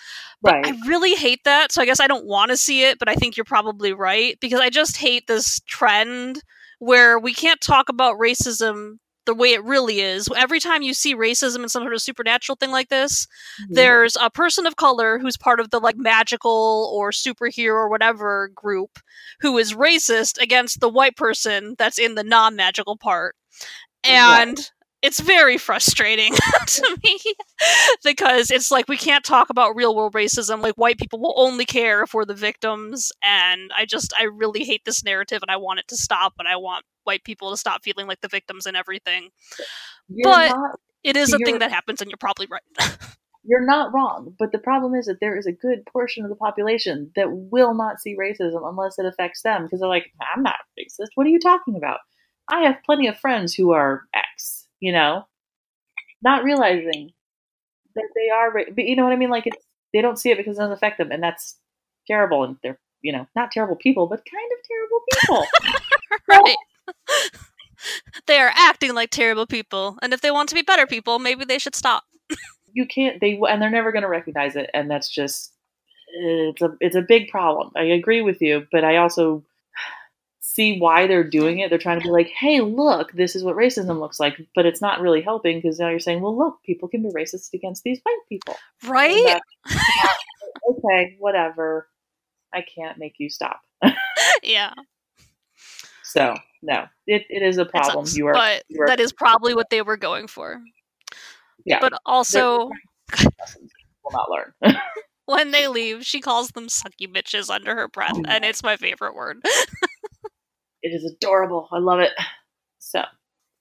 But 0.42 0.54
Right. 0.54 0.64
I 0.64 0.78
really 0.86 1.14
hate 1.14 1.40
that. 1.44 1.72
So 1.72 1.82
I 1.82 1.86
guess 1.86 2.00
I 2.00 2.06
don't 2.06 2.26
want 2.26 2.50
to 2.50 2.56
see 2.56 2.84
it, 2.84 2.98
but 2.98 3.08
I 3.08 3.14
think 3.14 3.36
you're 3.36 3.44
probably 3.44 3.92
right 3.92 4.38
because 4.40 4.60
I 4.60 4.70
just 4.70 4.96
hate 4.96 5.26
this 5.26 5.60
trend 5.66 6.42
where 6.78 7.18
we 7.18 7.34
can't 7.34 7.60
talk 7.60 7.88
about 7.88 8.18
racism 8.18 8.98
the 9.28 9.34
way 9.34 9.52
it 9.52 9.62
really 9.62 10.00
is. 10.00 10.26
Every 10.34 10.58
time 10.58 10.82
you 10.82 10.94
see 10.94 11.14
racism 11.14 11.62
in 11.62 11.68
some 11.68 11.82
sort 11.82 11.92
of 11.94 12.00
supernatural 12.00 12.56
thing 12.56 12.70
like 12.70 12.88
this, 12.88 13.26
Mhm. 13.60 13.74
there's 13.74 14.16
a 14.20 14.30
person 14.30 14.66
of 14.66 14.76
color 14.76 15.18
who's 15.18 15.36
part 15.36 15.60
of 15.60 15.68
the 15.70 15.78
like 15.78 15.96
magical 15.98 16.90
or 16.94 17.10
superhero 17.12 17.74
or 17.74 17.88
whatever 17.90 18.50
group 18.54 18.98
who 19.40 19.58
is 19.58 19.74
racist 19.74 20.40
against 20.40 20.80
the 20.80 20.88
white 20.88 21.16
person 21.16 21.74
that's 21.78 21.98
in 21.98 22.14
the 22.14 22.24
non-magical 22.24 22.96
part. 22.96 23.36
And 24.02 24.70
it's 25.02 25.20
very 25.20 25.58
frustrating 25.58 26.34
to 26.66 26.96
me 27.04 27.18
because 28.04 28.50
it's 28.50 28.70
like 28.70 28.88
we 28.88 28.96
can't 28.96 29.24
talk 29.24 29.50
about 29.50 29.76
real 29.76 29.94
world 29.94 30.12
racism 30.14 30.60
like 30.60 30.74
white 30.74 30.98
people 30.98 31.20
will 31.20 31.34
only 31.36 31.64
care 31.64 32.02
if 32.02 32.14
we're 32.14 32.24
the 32.24 32.34
victims 32.34 33.12
and 33.22 33.70
i 33.76 33.84
just 33.84 34.12
i 34.18 34.24
really 34.24 34.64
hate 34.64 34.84
this 34.84 35.04
narrative 35.04 35.40
and 35.42 35.50
i 35.50 35.56
want 35.56 35.78
it 35.78 35.86
to 35.88 35.96
stop 35.96 36.34
and 36.38 36.48
i 36.48 36.56
want 36.56 36.84
white 37.04 37.24
people 37.24 37.50
to 37.50 37.56
stop 37.56 37.82
feeling 37.82 38.06
like 38.06 38.20
the 38.20 38.28
victims 38.28 38.66
and 38.66 38.76
everything 38.76 39.30
You're 40.08 40.30
but- 40.30 40.48
not 40.48 40.78
it 41.04 41.16
is 41.16 41.32
a 41.32 41.38
thing 41.38 41.60
that 41.60 41.70
happens 41.70 42.00
and 42.00 42.10
you're 42.10 42.18
probably 42.18 42.48
right 42.50 42.62
you're 43.48 43.64
not 43.64 43.94
wrong. 43.94 44.34
But 44.38 44.52
the 44.52 44.58
problem 44.58 44.94
is 44.94 45.06
that 45.06 45.20
there 45.20 45.36
is 45.36 45.46
a 45.46 45.52
good 45.52 45.86
portion 45.86 46.22
of 46.22 46.28
the 46.28 46.36
population 46.36 47.10
that 47.16 47.28
will 47.30 47.72
not 47.72 47.98
see 47.98 48.14
racism 48.14 48.68
unless 48.68 48.98
it 48.98 49.06
affects 49.06 49.40
them 49.42 49.64
because 49.64 49.80
they're 49.80 49.88
like, 49.88 50.12
I'm 50.34 50.42
not 50.42 50.56
racist. 50.78 51.08
What 51.14 51.26
are 51.26 51.30
you 51.30 51.40
talking 51.40 51.74
about? 51.74 52.00
I 52.50 52.64
have 52.64 52.82
plenty 52.84 53.08
of 53.08 53.18
friends 53.18 53.54
who 53.54 53.72
are 53.72 54.02
X, 54.14 54.67
you 54.80 54.92
know, 54.92 55.26
not 56.22 56.44
realizing 56.44 57.12
that 57.94 58.08
they 58.14 58.30
are, 58.30 58.52
but 58.52 58.84
you 58.84 58.96
know 58.96 59.04
what 59.04 59.12
I 59.12 59.16
mean? 59.16 59.30
Like, 59.30 59.46
it's, 59.46 59.64
they 59.92 60.02
don't 60.02 60.18
see 60.18 60.30
it 60.30 60.36
because 60.36 60.56
it 60.56 60.60
doesn't 60.60 60.72
affect 60.72 60.98
them. 60.98 61.10
And 61.10 61.22
that's 61.22 61.56
terrible. 62.06 62.44
And 62.44 62.56
they're, 62.62 62.78
you 63.02 63.12
know, 63.12 63.26
not 63.34 63.50
terrible 63.52 63.76
people, 63.76 64.06
but 64.06 64.22
kind 64.24 64.52
of 64.52 64.58
terrible 64.68 65.00
people. 65.12 65.46
right 66.28 66.56
they 68.26 68.38
are 68.38 68.52
acting 68.56 68.94
like 68.94 69.10
terrible 69.10 69.46
people 69.46 69.98
and 70.02 70.12
if 70.12 70.20
they 70.20 70.30
want 70.30 70.48
to 70.48 70.54
be 70.54 70.62
better 70.62 70.86
people 70.86 71.18
maybe 71.18 71.44
they 71.44 71.58
should 71.58 71.74
stop 71.74 72.04
you 72.72 72.86
can't 72.86 73.20
they 73.20 73.38
and 73.48 73.60
they're 73.60 73.70
never 73.70 73.92
going 73.92 74.02
to 74.02 74.08
recognize 74.08 74.56
it 74.56 74.70
and 74.74 74.90
that's 74.90 75.08
just 75.08 75.52
it's 76.10 76.62
a 76.62 76.74
it's 76.80 76.96
a 76.96 77.02
big 77.02 77.28
problem 77.28 77.70
i 77.76 77.82
agree 77.82 78.22
with 78.22 78.40
you 78.40 78.66
but 78.72 78.84
i 78.84 78.96
also 78.96 79.44
see 80.58 80.78
why 80.80 81.06
they're 81.06 81.22
doing 81.22 81.60
it. 81.60 81.70
They're 81.70 81.78
trying 81.78 82.00
to 82.00 82.04
be 82.04 82.10
like 82.10 82.26
hey 82.28 82.60
look 82.60 83.12
this 83.12 83.36
is 83.36 83.44
what 83.44 83.54
racism 83.56 84.00
looks 84.00 84.18
like 84.18 84.36
but 84.56 84.66
it's 84.66 84.80
not 84.82 85.00
really 85.00 85.20
helping 85.22 85.58
because 85.58 85.78
now 85.78 85.88
you're 85.88 86.00
saying 86.00 86.20
well 86.20 86.36
look 86.36 86.58
people 86.64 86.88
can 86.88 87.02
be 87.02 87.10
racist 87.10 87.52
against 87.54 87.84
these 87.84 88.00
white 88.02 88.18
people. 88.28 88.56
Right? 88.86 89.40
Okay 90.70 91.16
whatever. 91.18 91.88
I 92.52 92.62
can't 92.62 92.98
make 92.98 93.14
you 93.18 93.30
stop. 93.30 93.60
Yeah. 94.42 94.72
So 96.02 96.34
no 96.62 96.86
it, 97.06 97.24
it 97.30 97.42
is 97.42 97.58
a 97.58 97.64
problem. 97.64 98.04
sucks, 98.06 98.16
you 98.16 98.26
are 98.26 98.34
but 98.34 98.64
you 98.68 98.82
are- 98.82 98.86
that 98.88 99.00
is 99.00 99.12
probably 99.12 99.54
what 99.54 99.70
they 99.70 99.82
were 99.82 99.96
going 99.96 100.26
for. 100.26 100.60
Yeah. 101.64 101.78
But 101.80 101.92
also 102.04 102.68
will 103.14 104.12
not 104.12 104.28
learn. 104.30 104.76
When 105.26 105.50
they 105.52 105.68
leave 105.68 106.04
she 106.04 106.20
calls 106.20 106.48
them 106.50 106.66
sucky 106.66 107.06
bitches 107.06 107.48
under 107.50 107.74
her 107.76 107.86
breath 107.88 108.16
Oh, 108.16 108.22
and 108.26 108.44
it's 108.44 108.62
my 108.62 108.76
favorite 108.76 109.14
word 109.14 109.38
It 110.82 110.88
is 110.88 111.04
adorable. 111.04 111.68
I 111.72 111.78
love 111.78 112.00
it. 112.00 112.12
So 112.80 113.02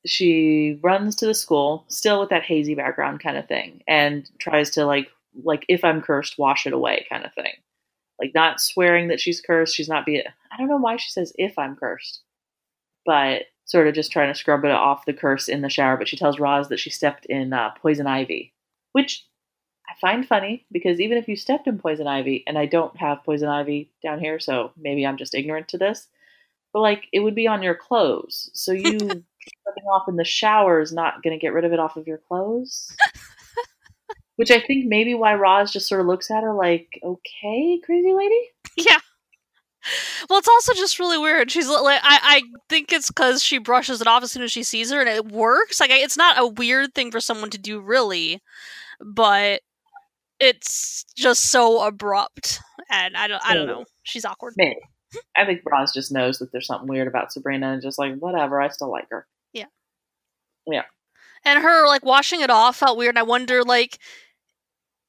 she 0.06 0.80
runs 0.82 1.16
to 1.18 1.26
the 1.26 1.34
school, 1.34 1.86
still 1.90 2.20
with 2.20 2.30
that 2.30 2.44
hazy 2.44 2.76
background 2.76 3.20
kind 3.20 3.36
of 3.36 3.48
thing, 3.48 3.82
and 3.88 4.30
tries 4.40 4.70
to 4.72 4.86
like 4.86 5.10
like 5.44 5.66
if 5.68 5.84
I'm 5.84 6.02
cursed, 6.02 6.38
wash 6.38 6.66
it 6.66 6.74
away 6.74 7.06
kind 7.10 7.26
of 7.26 7.34
thing. 7.34 7.54
Like 8.20 8.32
not 8.34 8.62
swearing 8.62 9.10
that 9.10 9.20
she's 9.20 9.42
cursed. 9.42 9.76
She's 9.76 9.90
not 9.90 10.06
be. 10.06 10.22
I 10.22 10.58
don't 10.58 10.70
know 10.70 10.78
why 10.78 10.98
she 10.98 11.12
says 11.12 11.34
if 11.36 11.58
I'm 11.60 11.76
cursed, 11.76 12.22
but 13.06 13.44
sort 13.66 13.88
of 13.88 13.96
just 13.96 14.12
trying 14.12 14.32
to 14.32 14.40
scrub 14.40 14.64
it 14.64 14.72
off 14.72 15.06
the 15.06 15.14
curse 15.14 15.50
in 15.50 15.62
the 15.62 15.70
shower. 15.70 15.98
But 15.98 16.08
she 16.08 16.18
tells 16.18 16.40
Roz 16.40 16.70
that 16.70 16.80
she 16.80 16.90
stepped 16.90 17.26
in 17.26 17.54
uh, 17.54 17.72
poison 17.82 18.08
ivy, 18.08 18.54
which 18.94 19.26
I 19.90 19.94
find 20.00 20.28
funny 20.28 20.66
because 20.72 21.00
even 21.00 21.18
if 21.18 21.28
you 21.28 21.36
stepped 21.36 21.68
in 21.68 21.80
poison 21.80 22.08
ivy, 22.08 22.44
and 22.48 22.58
I 22.58 22.66
don't 22.66 22.96
have 22.98 23.24
poison 23.24 23.50
ivy 23.50 23.92
down 24.02 24.20
here, 24.20 24.40
so 24.40 24.72
maybe 24.78 25.06
I'm 25.06 25.18
just 25.18 25.36
ignorant 25.36 25.68
to 25.70 25.78
this, 25.78 26.08
but 26.74 26.80
like 26.80 27.08
it 27.12 27.20
would 27.20 27.36
be 27.36 27.48
on 27.48 27.64
your 27.64 27.76
clothes. 27.76 28.50
So 28.54 28.72
you 28.72 28.98
stepping 29.00 29.84
off 29.92 30.08
in 30.08 30.16
the 30.16 30.26
shower 30.26 30.80
is 30.82 30.94
not 30.94 31.24
going 31.24 31.38
to 31.38 31.42
get 31.42 31.54
rid 31.54 31.66
of 31.66 31.74
it 31.74 31.80
off 31.80 31.98
of 31.98 32.08
your 32.08 32.20
clothes. 32.20 32.96
Which 34.36 34.52
I 34.52 34.60
think 34.60 34.86
maybe 34.86 35.16
why 35.16 35.34
Roz 35.34 35.72
just 35.72 35.88
sort 35.88 36.00
of 36.00 36.06
looks 36.08 36.30
at 36.30 36.44
her 36.44 36.54
like, 36.54 37.00
okay, 37.04 37.82
crazy 37.84 38.14
lady. 38.14 38.52
yeah 38.78 39.00
Well, 40.30 40.40
it's 40.40 40.48
also 40.48 40.74
just 40.74 41.00
really 41.00 41.18
weird. 41.18 41.52
She's 41.52 41.68
like, 41.68 42.02
I, 42.04 42.20
I 42.22 42.42
think 42.70 42.92
it's 42.92 43.08
because 43.08 43.44
she 43.44 43.58
brushes 43.58 44.02
it 44.02 44.08
off 44.08 44.24
as 44.24 44.32
soon 44.32 44.44
as 44.44 44.52
she 44.52 44.64
sees 44.64 44.92
her, 44.92 45.00
and 45.00 45.10
it 45.10 45.26
works. 45.32 45.80
Like, 45.80 45.92
it's 45.92 46.18
not 46.18 46.38
a 46.38 46.48
weird 46.48 46.94
thing 46.94 47.12
for 47.12 47.20
someone 47.20 47.50
to 47.52 47.58
do, 47.58 47.80
really, 47.80 48.42
but 49.00 49.62
it's 50.40 51.06
just 51.16 51.50
so 51.50 51.86
abrupt, 51.86 52.60
and 52.90 53.16
I 53.16 53.28
don't, 53.28 53.42
I 53.46 53.54
don't 53.54 53.68
know. 53.68 53.86
She's 54.04 54.26
awkward. 54.26 54.54
Maybe. 54.58 54.78
I 55.36 55.46
think 55.46 55.62
Roz 55.66 55.94
just 55.94 56.12
knows 56.12 56.40
that 56.40 56.52
there's 56.52 56.68
something 56.68 56.88
weird 56.88 57.08
about 57.08 57.32
Sabrina, 57.32 57.72
and 57.74 57.82
just 57.82 58.00
like 58.00 58.16
whatever. 58.18 58.62
I 58.62 58.70
still 58.70 58.92
like 58.92 59.08
her. 59.10 59.26
Yeah. 59.54 59.66
Yeah. 60.66 60.84
And 61.46 61.64
her 61.64 61.88
like 61.88 62.04
washing 62.04 62.42
it 62.42 62.50
off 62.50 62.78
felt 62.78 62.98
weird. 62.98 63.12
And 63.12 63.20
I 63.20 63.24
wonder, 63.24 63.64
like, 63.64 64.00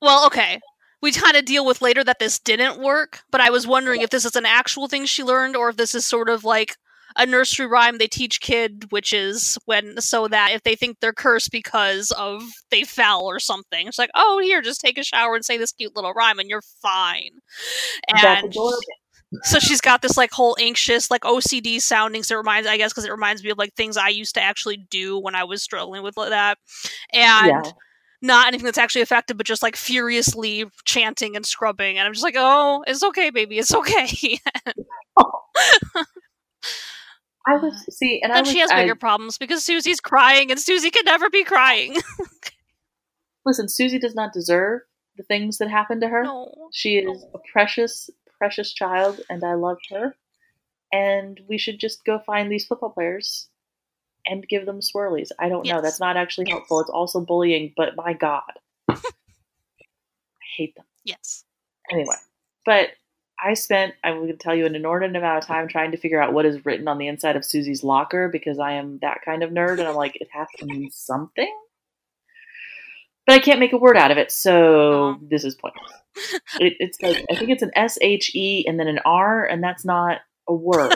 well, 0.01 0.27
okay, 0.27 0.61
we 1.03 1.13
kind 1.13 1.37
of 1.37 1.45
deal 1.45 1.65
with 1.65 1.83
later 1.83 2.05
that 2.05 2.19
this 2.19 2.39
didn't 2.39 2.81
work, 2.81 3.21
but 3.31 3.41
I 3.41 3.51
was 3.51 3.67
wondering 3.67 4.03
if 4.03 4.11
this 4.11 4.25
is 4.25 4.37
an 4.37 4.47
actual 4.47 4.89
thing 4.89 5.05
she 5.05 5.23
learned 5.23 5.57
or 5.57 5.71
if 5.71 5.77
this 5.77 5.95
is 5.95 6.05
sort 6.05 6.29
of 6.29 6.45
like 6.45 6.77
a 7.17 7.27
nursery 7.27 7.67
rhyme 7.67 7.99
they 7.99 8.07
teach 8.07 8.41
kid 8.41 8.91
witches 8.93 9.59
when 9.65 10.01
so 10.01 10.29
that 10.29 10.53
if 10.53 10.63
they 10.63 10.77
think 10.77 10.99
they're 11.01 11.13
cursed 11.13 11.51
because 11.51 12.11
of 12.13 12.43
they 12.71 12.85
fell 12.85 13.25
or 13.25 13.41
something 13.41 13.89
it's 13.89 13.99
like 13.99 14.11
oh 14.15 14.39
here 14.43 14.63
just 14.63 14.81
take 14.81 14.99
a 14.99 15.03
shower 15.03 15.35
and 15.35 15.45
say 15.45 15.57
this 15.57 15.73
cute 15.73 15.97
little 15.97 16.13
rhyme 16.13 16.39
and 16.39 16.49
you're 16.49 16.63
fine 16.63 17.31
and 18.09 18.53
so 19.43 19.59
she's 19.59 19.81
got 19.81 20.01
this 20.03 20.16
like 20.16 20.31
whole 20.33 20.57
anxious 20.59 21.11
like 21.11 21.20
ocd 21.22 21.81
sounding 21.83 22.22
so 22.22 22.35
it 22.35 22.39
reminds 22.39 22.66
i 22.66 22.76
guess 22.79 22.93
because 22.93 23.05
it 23.05 23.11
reminds 23.11 23.45
me 23.45 23.51
of 23.51 23.59
like 23.59 23.74
things 23.74 23.97
i 23.99 24.09
used 24.09 24.35
to 24.35 24.41
actually 24.43 24.79
do 24.91 25.18
when 25.18 25.35
i 25.35 25.45
was 25.45 25.62
struggling 25.62 26.03
with 26.03 26.14
that 26.14 26.57
and 27.12 27.47
Yeah. 27.47 27.62
not 28.22 28.49
anything 28.49 28.64
that's 28.64 28.79
actually 28.79 29.03
effective, 29.03 29.37
but 29.37 29.47
just 29.47 29.62
like 29.62 29.76
furiously 29.76 30.64
chanting 30.85 31.37
and 31.37 31.47
scrubbing. 31.47 31.99
And 31.99 32.07
I'm 32.07 32.12
just 32.12 32.24
like, 32.24 32.35
oh, 32.37 32.83
it's 32.87 33.05
okay, 33.05 33.31
baby, 33.31 33.59
it's 33.61 33.72
okay. 33.72 34.41
I 37.47 37.57
was 37.62 37.85
see, 37.97 38.20
and, 38.22 38.33
I 38.33 38.39
and 38.39 38.47
was, 38.47 38.53
she 38.53 38.59
has 38.61 38.70
I- 38.70 38.83
bigger 38.83 38.95
problems 38.97 39.39
because 39.39 39.64
Susie's 39.64 40.01
crying, 40.01 40.51
and 40.51 40.59
Susie 40.61 40.91
can 40.91 41.05
never 41.05 41.31
be 41.31 41.45
crying. 41.45 41.97
listen. 43.47 43.68
Susie 43.68 43.99
does 43.99 44.14
not 44.14 44.33
deserve 44.33 44.81
the 45.16 45.22
things 45.22 45.59
that 45.59 45.70
happen 45.70 46.01
to 46.01 46.09
her. 46.09 46.24
no. 46.24 46.53
She 46.72 46.97
is 46.97 47.24
a 47.35 47.39
precious, 47.53 48.11
precious 48.39 48.72
child, 48.72 49.20
and 49.28 49.45
I 49.45 49.55
love 49.55 49.78
her. 49.91 50.14
And 50.93 51.41
we 51.49 51.59
should 51.59 51.78
just 51.78 52.05
go 52.05 52.18
find 52.18 52.51
these 52.51 52.64
football 52.64 52.91
players 52.91 53.49
and 54.26 54.47
give 54.49 54.66
them 54.66 54.80
swirlies. 54.80 55.28
I 55.39 55.49
don't 55.49 55.66
know. 55.66 55.80
That's 55.80 56.01
not 56.01 56.16
actually 56.16 56.51
helpful. 56.51 56.80
It's 56.80 56.91
also 56.91 57.20
bullying, 57.20 57.72
but 57.76 57.97
my 57.97 58.12
God. 58.12 58.43
I 58.89 58.97
hate 60.57 60.74
them. 60.76 60.86
Yes. 61.05 61.45
Anyway, 61.91 62.14
but 62.64 62.91
I 63.43 63.55
spent, 63.55 63.95
I 64.03 64.12
will 64.12 64.32
tell 64.39 64.55
you, 64.55 64.66
an 64.66 64.74
inordinate 64.74 65.16
amount 65.16 65.43
of 65.43 65.47
time 65.47 65.68
trying 65.68 65.93
to 65.93 65.97
figure 65.97 66.20
out 66.20 66.32
what 66.32 66.47
is 66.47 66.64
written 66.64 66.89
on 66.89 66.99
the 66.99 67.07
inside 67.07 67.36
of 67.36 67.45
Susie's 67.45 67.84
locker 67.84 68.28
because 68.28 68.59
I 68.59 68.72
am 68.72 68.99
that 69.01 69.20
kind 69.24 69.43
of 69.43 69.51
nerd, 69.51 69.78
and 69.78 69.89
I'm 69.89 69.95
like, 69.95 70.16
it 70.16 70.28
has 70.32 70.49
to 70.59 70.66
mean 70.66 70.91
something. 70.91 71.55
But 73.29 73.35
I 73.35 73.41
can't 73.41 73.61
make 73.61 73.74
a 73.74 73.76
word 73.76 73.99
out 73.99 74.11
of 74.11 74.16
it, 74.16 74.33
so 74.33 75.03
Aw. 75.03 75.18
this 75.20 75.45
is 75.45 75.55
pointless. 75.55 75.93
It, 76.61 76.72
it's 76.79 76.99
like 77.03 77.22
I 77.31 77.37
think 77.37 77.51
it's 77.51 77.62
an 77.62 77.70
S 77.76 77.99
H 78.01 78.35
E 78.35 78.64
and 78.66 78.81
then 78.81 78.89
an 78.89 79.01
R, 79.05 79.45
and 79.45 79.62
that's 79.62 79.85
not 79.85 80.20
a 80.49 80.55
word. 80.55 80.95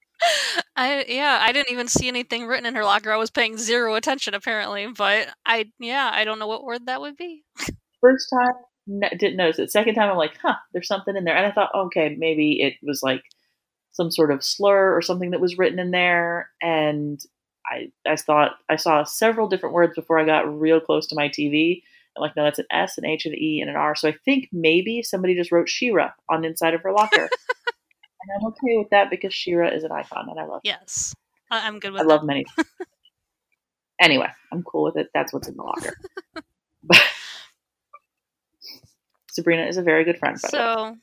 I 0.76 1.04
yeah, 1.06 1.40
I 1.42 1.52
didn't 1.52 1.70
even 1.70 1.86
see 1.86 2.08
anything 2.08 2.46
written 2.46 2.64
in 2.64 2.74
her 2.74 2.84
locker. 2.84 3.12
I 3.12 3.18
was 3.18 3.30
paying 3.30 3.58
zero 3.58 3.96
attention 3.96 4.32
apparently, 4.32 4.86
but 4.96 5.28
I 5.44 5.70
yeah, 5.78 6.10
I 6.10 6.24
don't 6.24 6.38
know 6.38 6.46
what 6.46 6.64
word 6.64 6.86
that 6.86 7.02
would 7.02 7.18
be. 7.18 7.44
First 8.00 8.30
time, 8.32 9.02
n- 9.04 9.18
didn't 9.18 9.36
notice 9.36 9.58
it. 9.58 9.70
Second 9.70 9.94
time, 9.94 10.10
I'm 10.10 10.16
like, 10.16 10.38
huh, 10.40 10.56
there's 10.72 10.88
something 10.88 11.16
in 11.16 11.24
there, 11.24 11.36
and 11.36 11.44
I 11.44 11.52
thought, 11.52 11.70
okay, 11.76 12.16
maybe 12.18 12.62
it 12.62 12.76
was 12.82 13.02
like 13.02 13.24
some 13.92 14.10
sort 14.10 14.32
of 14.32 14.42
slur 14.42 14.96
or 14.96 15.02
something 15.02 15.32
that 15.32 15.40
was 15.40 15.58
written 15.58 15.78
in 15.78 15.90
there, 15.90 16.48
and 16.62 17.20
I 17.66 17.90
I 18.06 18.16
thought 18.16 18.52
I 18.68 18.76
saw 18.76 19.04
several 19.04 19.48
different 19.48 19.74
words 19.74 19.94
before 19.94 20.18
I 20.18 20.24
got 20.24 20.48
real 20.60 20.80
close 20.80 21.06
to 21.08 21.14
my 21.14 21.28
TV. 21.28 21.82
I'm 22.16 22.22
like, 22.22 22.34
no, 22.36 22.44
that's 22.44 22.58
an 22.58 22.66
S, 22.70 22.98
an 22.98 23.04
H, 23.04 23.26
an 23.26 23.34
E, 23.34 23.60
and 23.60 23.70
an 23.70 23.76
R. 23.76 23.94
So 23.94 24.08
I 24.08 24.14
think 24.24 24.48
maybe 24.52 25.02
somebody 25.02 25.34
just 25.36 25.52
wrote 25.52 25.68
She-Ra 25.68 26.10
on 26.28 26.40
the 26.42 26.48
inside 26.48 26.74
of 26.74 26.82
her 26.82 26.92
locker, 26.92 27.16
and 28.20 28.30
I'm 28.40 28.46
okay 28.48 28.76
with 28.76 28.90
that 28.90 29.10
because 29.10 29.32
She-Ra 29.32 29.68
is 29.68 29.84
an 29.84 29.92
icon, 29.92 30.28
and 30.28 30.38
I 30.40 30.44
love. 30.44 30.62
Yes. 30.64 31.14
I- 31.50 31.66
I'm 31.66 31.78
good 31.78 31.92
with 31.92 32.00
that. 32.00 32.04
I 32.06 32.08
love 32.08 32.24
many. 32.24 32.44
anyway, 34.00 34.28
I'm 34.52 34.62
cool 34.62 34.84
with 34.84 34.96
it. 34.96 35.08
That's 35.14 35.32
what's 35.32 35.48
in 35.48 35.56
the 35.56 35.62
locker. 35.62 35.94
Sabrina 39.30 39.66
is 39.66 39.76
a 39.76 39.82
very 39.82 40.04
good 40.04 40.18
friend. 40.18 40.36
By 40.42 40.48
the 40.50 40.56
way. 40.56 40.62
So 40.62 40.96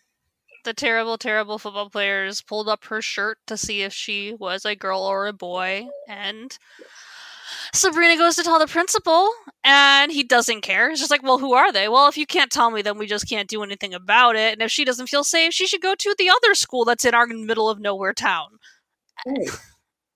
the 0.66 0.74
terrible, 0.74 1.18
terrible 1.18 1.57
football 1.57 1.89
players 1.89 2.41
pulled 2.41 2.68
up 2.68 2.84
her 2.86 3.01
shirt 3.01 3.38
to 3.47 3.55
see 3.55 3.82
if 3.84 3.93
she 3.93 4.34
was 4.34 4.66
a 4.66 4.76
girl 4.76 5.01
or 5.01 5.28
a 5.28 5.34
boy, 5.34 5.88
and 6.09 6.57
Sabrina 7.74 8.18
goes 8.18 8.36
to 8.36 8.43
tell 8.43 8.59
the 8.59 8.68
principal, 8.68 9.32
and 9.63 10.11
he 10.11 10.24
doesn't 10.24 10.61
care. 10.61 10.89
He's 10.89 10.99
just 10.99 11.11
like, 11.11 11.24
"Well, 11.24 11.38
who 11.38 11.53
are 11.53 11.72
they? 11.72 11.88
Well, 11.88 12.07
if 12.07 12.18
you 12.18 12.26
can't 12.26 12.51
tell 12.51 12.72
me, 12.72 12.82
then 12.82 12.97
we 12.97 13.05
just 13.07 13.30
can't 13.30 13.47
do 13.47 13.63
anything 13.63 13.93
about 13.93 14.36
it. 14.36 14.53
And 14.53 14.61
if 14.61 14.72
she 14.72 14.84
doesn't 14.84 15.07
feel 15.07 15.24
safe, 15.24 15.53
she 15.53 15.68
should 15.68 15.82
go 15.82 15.95
to 15.95 16.16
the 16.18 16.30
other 16.30 16.55
school 16.55 16.86
that's 16.86 17.05
in 17.05 17.13
our 17.13 17.28
middle 17.28 17.70
of 17.70 17.80
nowhere 17.80 18.13
town." 18.13 18.59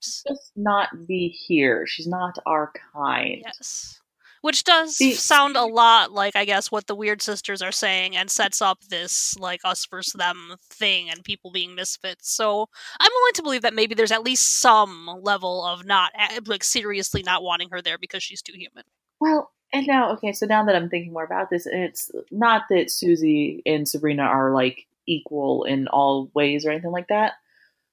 Just 0.02 0.52
not 0.56 1.06
be 1.06 1.28
here. 1.28 1.86
She's 1.86 2.06
not 2.06 2.38
our 2.46 2.72
kind. 2.94 3.42
Yes. 3.44 3.99
Which 4.42 4.64
does 4.64 4.96
sound 5.22 5.56
a 5.56 5.64
lot 5.64 6.12
like, 6.12 6.34
I 6.34 6.46
guess, 6.46 6.72
what 6.72 6.86
the 6.86 6.94
Weird 6.94 7.20
Sisters 7.20 7.60
are 7.60 7.72
saying 7.72 8.16
and 8.16 8.30
sets 8.30 8.62
up 8.62 8.78
this, 8.88 9.36
like, 9.38 9.60
us 9.64 9.84
versus 9.86 10.14
them 10.14 10.56
thing 10.70 11.10
and 11.10 11.22
people 11.22 11.50
being 11.50 11.74
misfits. 11.74 12.30
So 12.30 12.66
I'm 12.98 13.10
willing 13.12 13.32
to 13.34 13.42
believe 13.42 13.62
that 13.62 13.74
maybe 13.74 13.94
there's 13.94 14.12
at 14.12 14.22
least 14.24 14.60
some 14.60 15.10
level 15.22 15.64
of 15.66 15.84
not, 15.84 16.12
eh, 16.18 16.40
like, 16.46 16.64
seriously 16.64 17.22
not 17.22 17.42
wanting 17.42 17.68
her 17.70 17.82
there 17.82 17.98
because 17.98 18.22
she's 18.22 18.40
too 18.40 18.54
human. 18.54 18.84
Well, 19.20 19.50
and 19.72 19.86
now, 19.86 20.12
okay, 20.12 20.32
so 20.32 20.46
now 20.46 20.64
that 20.64 20.74
I'm 20.74 20.88
thinking 20.88 21.12
more 21.12 21.24
about 21.24 21.50
this, 21.50 21.66
and 21.66 21.82
it's 21.84 22.10
not 22.30 22.62
that 22.70 22.90
Susie 22.90 23.62
and 23.66 23.86
Sabrina 23.88 24.22
are 24.22 24.52
like 24.54 24.86
equal 25.06 25.64
in 25.64 25.86
all 25.88 26.30
ways 26.34 26.64
or 26.64 26.70
anything 26.70 26.90
like 26.90 27.08
that, 27.08 27.34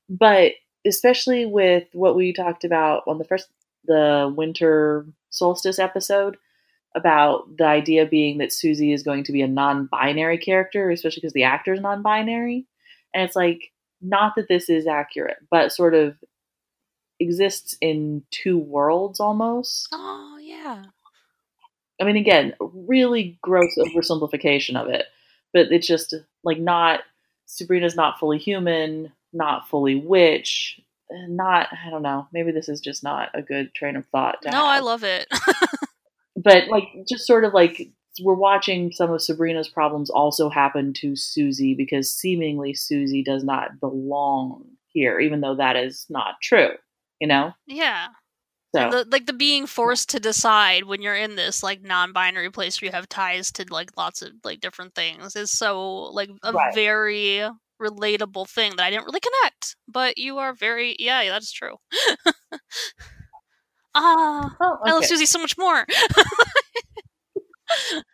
but 0.10 0.54
especially 0.86 1.45
with 1.45 1.84
what 1.93 2.16
we 2.16 2.34
talked 2.34 2.64
about 2.64 3.04
on 3.06 3.18
the 3.18 3.26
first, 3.26 3.50
the 3.86 4.34
winter 4.36 5.06
solstice 5.30 5.80
episode 5.80 6.38
about 6.96 7.58
the 7.58 7.66
idea 7.66 8.06
being 8.06 8.40
that 8.40 8.52
Susie 8.52 8.92
is 8.92 9.04
going 9.04 9.24
to 9.26 9.32
be 9.32 9.42
a 9.42 9.48
non 9.48 9.86
binary 9.86 10.38
character, 10.38 10.90
especially 10.90 11.22
because 11.22 11.34
the 11.34 11.44
actor 11.44 11.74
is 11.74 11.82
non 11.82 12.02
binary. 12.02 12.66
And 13.14 13.24
it's 13.24 13.36
like, 13.36 13.72
not 14.02 14.34
that 14.36 14.48
this 14.48 14.70
is 14.70 14.88
accurate, 14.88 15.38
but 15.50 15.72
sort 15.72 15.94
of 15.94 16.16
exists 17.20 17.78
in 17.82 18.24
two 18.32 18.58
worlds 18.58 19.20
almost. 19.20 19.88
Oh, 19.92 20.38
yeah. 20.42 20.84
I 22.00 22.04
mean, 22.04 22.18
again, 22.18 22.54
really 22.60 23.40
gross 23.42 23.76
oversimplification 23.78 24.80
of 24.80 24.88
it, 24.88 25.06
but 25.54 25.72
it's 25.72 25.88
just 25.88 26.14
like 26.44 26.60
not 26.60 27.02
Sabrina's 27.46 27.96
not 27.96 28.20
fully 28.20 28.38
human, 28.38 29.12
not 29.34 29.68
fully 29.68 29.96
witch, 29.96 30.80
not 31.12 31.68
I 31.86 31.89
don't 31.89 32.01
know. 32.01 32.28
Maybe 32.34 32.51
this 32.51 32.70
is 32.70 32.80
just 32.82 33.03
not 33.03 33.30
a 33.34 33.41
good 33.41 33.74
train 33.74 33.95
of 33.95 34.05
thought. 34.08 34.38
No, 34.45 34.66
I 34.66 34.80
love 34.80 35.03
it. 35.03 35.28
but 36.36 36.68
like 36.68 36.86
just 37.08 37.26
sort 37.26 37.45
of 37.45 37.53
like 37.53 37.89
we're 38.22 38.34
watching 38.34 38.91
some 38.91 39.12
of 39.12 39.22
Sabrina's 39.22 39.68
problems 39.70 40.10
also 40.10 40.49
happen 40.49 40.93
to 40.93 41.16
Susie 41.16 41.76
because 41.76 42.12
seemingly 42.12 42.74
Susie 42.74 43.24
does 43.24 43.43
not 43.43 43.80
belong 43.80 44.66
here, 44.88 45.20
even 45.20 45.41
though 45.41 45.55
that 45.55 45.76
is 45.76 46.05
not 46.10 46.36
true. 46.41 46.70
You 47.20 47.28
know, 47.28 47.53
yeah. 47.66 48.10
so 48.76 48.91
The, 48.91 49.08
like 49.12 49.26
the 49.26 49.34
being 49.34 49.66
forced 49.66 50.10
to 50.10 50.20
decide 50.20 50.84
when 50.84 51.01
you're 51.01 51.16
in 51.16 51.36
this 51.36 51.64
like 51.64 51.82
non-binary 51.82 52.51
place 52.51 52.80
where 52.80 52.88
you 52.88 52.91
have 52.91 53.10
ties 53.10 53.51
to 53.53 53.66
like 53.72 53.97
lots 53.97 54.22
of 54.22 54.34
like 54.43 54.60
different 54.60 54.93
things 54.93 55.36
is 55.36 55.51
so 55.51 56.12
like 56.12 56.30
a 56.43 56.53
Right. 56.53 56.76
very 56.76 57.49
relatable 57.82 58.50
thing 58.50 58.76
that 58.78 58.84
I 58.86 58.90
didn't 58.92 59.06
really 59.06 59.20
connect. 59.20 59.76
But 59.88 60.18
you 60.18 60.38
are 60.40 60.54
very 60.54 60.96
yeah, 61.00 61.30
that's 61.30 61.52
true. 61.52 61.76
Ah, 63.96 64.56
oh, 64.62 64.78
I 64.86 64.92
love. 64.94 65.06
Susie 65.06 65.26
so 65.26 65.40
much 65.40 65.58
more. 65.58 65.86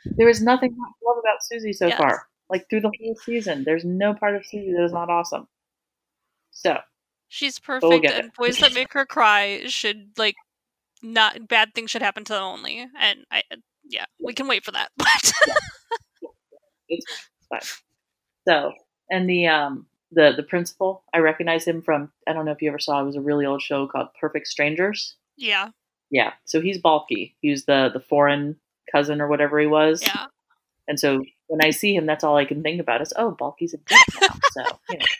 There 0.06 0.30
is 0.30 0.42
nothing 0.42 0.76
not 0.78 0.94
to 1.00 1.08
love 1.08 1.18
about 1.18 1.44
Susie 1.44 1.74
so 1.74 1.88
Yes. 1.88 1.98
far. 1.98 2.28
Like 2.50 2.70
through 2.70 2.82
the 2.82 2.92
whole 3.00 3.16
season, 3.16 3.64
there's 3.64 3.86
no 3.86 4.14
part 4.14 4.36
of 4.36 4.46
Susie 4.46 4.72
that 4.74 4.84
is 4.84 4.94
not 4.94 5.10
awesome. 5.10 5.48
So 6.52 6.78
She's 7.28 7.60
we'll 7.82 8.00
perfect, 8.00 8.12
and 8.12 8.34
boys 8.34 8.60
that 8.60 8.74
make 8.74 8.94
her 8.94 9.06
cry 9.06 9.64
should 9.68 10.12
like 10.18 10.36
not 11.02 11.48
bad 11.48 11.74
things 11.74 11.92
should 11.92 12.02
happen 12.02 12.24
to 12.26 12.34
them 12.34 12.44
only. 12.44 12.88
And 13.00 13.26
I 13.32 13.44
yeah, 13.84 14.06
we 14.22 14.34
can 14.34 14.48
wait 14.48 14.64
for 14.66 14.72
that. 14.72 14.92
But 14.98 15.34
it's 16.90 17.06
fine. 17.50 17.62
So 18.48 18.74
and 19.14 19.30
the 19.30 19.48
um 19.48 19.86
the 20.12 20.34
the 20.36 20.44
principal, 20.44 21.04
I 21.14 21.20
recognize 21.20 21.66
him 21.66 21.82
from 21.82 22.12
I 22.28 22.34
don't 22.34 22.46
know 22.46 22.52
if 22.52 22.62
you 22.62 22.70
ever 22.70 22.80
saw 22.80 23.02
it 23.02 23.06
was 23.06 23.16
a 23.16 23.22
really 23.22 23.46
old 23.46 23.62
show 23.62 23.88
called 23.88 24.08
Perfect 24.20 24.48
Strangers. 24.48 25.16
yeah, 25.38 25.70
Yeah. 26.12 26.34
So 26.46 26.60
he's 26.62 26.80
Balky. 26.80 27.36
He 27.42 27.52
was 27.52 27.66
the 27.66 27.90
the 27.94 28.00
foreign 28.00 28.58
cousin 28.92 29.22
or 29.22 29.28
whatever 29.28 29.60
he 29.60 29.68
was. 29.68 30.02
yeah, 30.02 30.26
And 30.88 31.00
so 31.00 31.24
when 31.48 31.64
I 31.64 31.70
see 31.72 31.96
him, 31.96 32.06
that's 32.06 32.24
all 32.24 32.38
I 32.38 32.46
can 32.46 32.64
think 32.64 32.82
about 32.82 33.02
is, 33.02 33.14
oh, 33.16 33.32
Balky's 33.32 33.74
a 33.74 33.78
dick 33.78 33.98
now. 34.22 34.28
So, 34.52 34.64
you 34.90 34.98
know. 34.98 35.06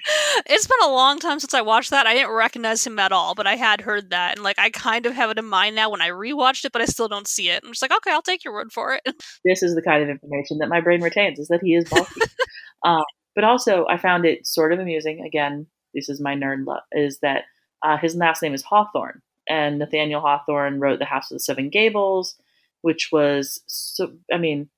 It's 0.48 0.66
been 0.66 0.90
a 0.90 0.92
long 0.92 1.20
time 1.20 1.40
since 1.40 1.54
I 1.54 1.62
watched 1.62 1.92
that. 1.92 2.08
I 2.08 2.16
didn't 2.16 2.32
recognize 2.32 2.86
him 2.86 2.98
at 2.98 3.12
all, 3.12 3.36
but 3.36 3.46
I 3.46 3.56
had 3.56 3.82
heard 3.82 4.10
that, 4.10 4.36
and 4.36 4.44
like 4.44 4.58
I 4.58 4.72
kind 4.72 5.06
of 5.06 5.14
have 5.14 5.30
it 5.30 5.38
in 5.38 5.46
mind 5.46 5.76
now 5.76 5.92
when 5.92 6.02
I 6.02 6.10
rewatched 6.10 6.66
it, 6.66 6.72
but 6.72 6.82
I 6.82 6.86
still 6.86 7.08
don't 7.08 7.28
see 7.28 7.50
it. 7.50 7.64
I'm 7.64 7.70
just 7.72 7.84
like, 7.84 7.94
okay, 7.94 8.12
I'll 8.12 8.24
take 8.24 8.44
your 8.44 8.54
word 8.54 8.72
for 8.72 8.94
it. 8.94 9.02
This 9.46 9.62
is 9.62 9.76
the 9.76 9.82
kind 9.84 10.02
of 10.02 10.10
information 10.10 10.58
that 10.58 10.70
my 10.70 10.82
brain 10.82 11.02
retains: 11.02 11.38
is 11.38 11.50
that 11.50 11.62
he 11.64 11.76
is 11.76 11.88
Balky. 11.88 12.22
um, 12.84 13.04
but 13.36 13.44
also, 13.44 13.86
I 13.88 13.98
found 13.98 14.26
it 14.26 14.46
sort 14.46 14.74
of 14.74 14.80
amusing. 14.80 15.22
Again, 15.26 15.68
this 15.94 16.10
is 16.10 16.22
my 16.22 16.36
nerd 16.36 16.66
love. 16.66 16.84
Is 16.92 17.20
that 17.20 17.44
uh, 17.82 17.98
his 17.98 18.16
last 18.16 18.42
name 18.42 18.54
is 18.54 18.64
Hawthorne, 18.64 19.22
and 19.48 19.80
Nathaniel 19.80 20.22
Hawthorne 20.22 20.80
wrote 20.80 21.00
The 21.00 21.06
House 21.06 21.32
of 21.32 21.36
the 21.36 21.40
Seven 21.40 21.70
Gables, 21.70 22.36
which 22.82 23.10
was 23.12 23.62
so. 23.68 24.14
I 24.32 24.38
mean, 24.38 24.70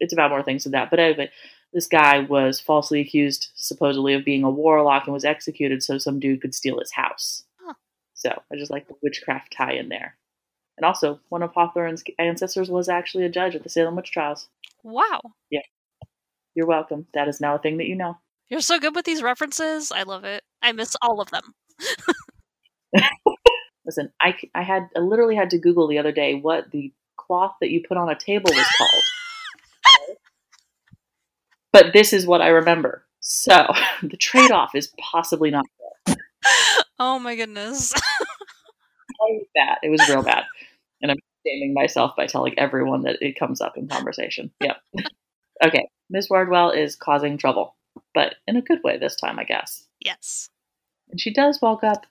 it's 0.00 0.12
about 0.12 0.30
more 0.30 0.42
things 0.42 0.64
than 0.64 0.72
that. 0.72 0.90
But 0.90 1.00
anyway, 1.00 1.30
this 1.72 1.86
guy 1.86 2.20
was 2.20 2.60
falsely 2.60 3.00
accused, 3.00 3.50
supposedly, 3.54 4.14
of 4.14 4.24
being 4.24 4.44
a 4.44 4.50
warlock 4.50 5.04
and 5.06 5.14
was 5.14 5.24
executed 5.24 5.82
so 5.82 5.98
some 5.98 6.20
dude 6.20 6.42
could 6.42 6.54
steal 6.54 6.78
his 6.78 6.92
house. 6.92 7.44
Huh. 7.60 7.74
So 8.14 8.30
I 8.52 8.56
just 8.56 8.70
like 8.70 8.88
the 8.88 8.94
witchcraft 9.02 9.54
tie 9.56 9.74
in 9.74 9.88
there. 9.88 10.16
And 10.76 10.84
also, 10.84 11.20
one 11.28 11.42
of 11.42 11.52
Hawthorne's 11.52 12.02
ancestors 12.18 12.70
was 12.70 12.88
actually 12.88 13.24
a 13.24 13.30
judge 13.30 13.54
at 13.54 13.62
the 13.62 13.68
Salem 13.68 13.96
witch 13.96 14.10
trials. 14.10 14.48
Wow. 14.82 15.20
You're 16.54 16.66
welcome. 16.66 17.06
That 17.14 17.28
is 17.28 17.40
now 17.40 17.54
a 17.54 17.58
thing 17.58 17.78
that 17.78 17.86
you 17.86 17.96
know. 17.96 18.18
You're 18.48 18.60
so 18.60 18.78
good 18.78 18.94
with 18.94 19.04
these 19.06 19.22
references. 19.22 19.90
I 19.92 20.02
love 20.02 20.24
it. 20.24 20.42
I 20.60 20.72
miss 20.72 20.94
all 21.00 21.20
of 21.20 21.30
them. 21.30 21.54
Listen, 23.84 24.12
I, 24.20 24.36
I 24.54 24.62
had 24.62 24.88
I 24.96 25.00
literally 25.00 25.34
had 25.34 25.50
to 25.50 25.58
Google 25.58 25.88
the 25.88 25.98
other 25.98 26.12
day 26.12 26.34
what 26.34 26.70
the 26.70 26.92
cloth 27.16 27.54
that 27.60 27.70
you 27.70 27.82
put 27.86 27.96
on 27.96 28.08
a 28.08 28.14
table 28.14 28.50
was 28.52 28.66
called. 28.78 30.16
but 31.72 31.92
this 31.92 32.12
is 32.12 32.26
what 32.26 32.42
I 32.42 32.48
remember. 32.48 33.04
So 33.20 33.66
the 34.02 34.16
trade 34.16 34.50
off 34.50 34.74
is 34.74 34.92
possibly 35.00 35.50
not 35.50 35.64
Oh 36.98 37.18
my 37.18 37.34
goodness. 37.34 37.92
quite 39.18 39.40
that. 39.56 39.78
It 39.82 39.90
was 39.90 40.08
real 40.08 40.22
bad. 40.22 40.44
And 41.00 41.10
I'm 41.10 41.18
shaming 41.44 41.74
myself 41.74 42.14
by 42.16 42.26
telling 42.26 42.56
everyone 42.58 43.02
that 43.02 43.16
it 43.20 43.36
comes 43.38 43.60
up 43.60 43.76
in 43.76 43.88
conversation. 43.88 44.52
Yep. 44.60 44.76
okay. 45.64 45.88
Miss 46.12 46.28
Wardwell 46.28 46.70
is 46.70 46.94
causing 46.94 47.38
trouble, 47.38 47.74
but 48.14 48.36
in 48.46 48.56
a 48.56 48.62
good 48.62 48.82
way 48.84 48.98
this 48.98 49.16
time, 49.16 49.38
I 49.38 49.44
guess. 49.44 49.84
yes. 49.98 50.50
And 51.10 51.20
she 51.20 51.32
does 51.32 51.60
walk 51.60 51.82
up. 51.82 52.06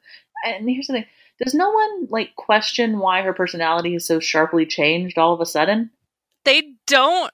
And 0.46 0.70
here's 0.70 0.88
the 0.88 0.94
thing 0.94 1.06
does 1.44 1.54
no 1.54 1.72
one 1.72 2.08
like 2.10 2.36
question 2.36 3.00
why 3.00 3.22
her 3.22 3.34
personality 3.34 3.96
is 3.96 4.06
so 4.06 4.20
sharply 4.20 4.66
changed 4.66 5.18
all 5.18 5.34
of 5.34 5.42
a 5.42 5.46
sudden? 5.46 5.92
They 6.46 6.74
don't 6.88 7.32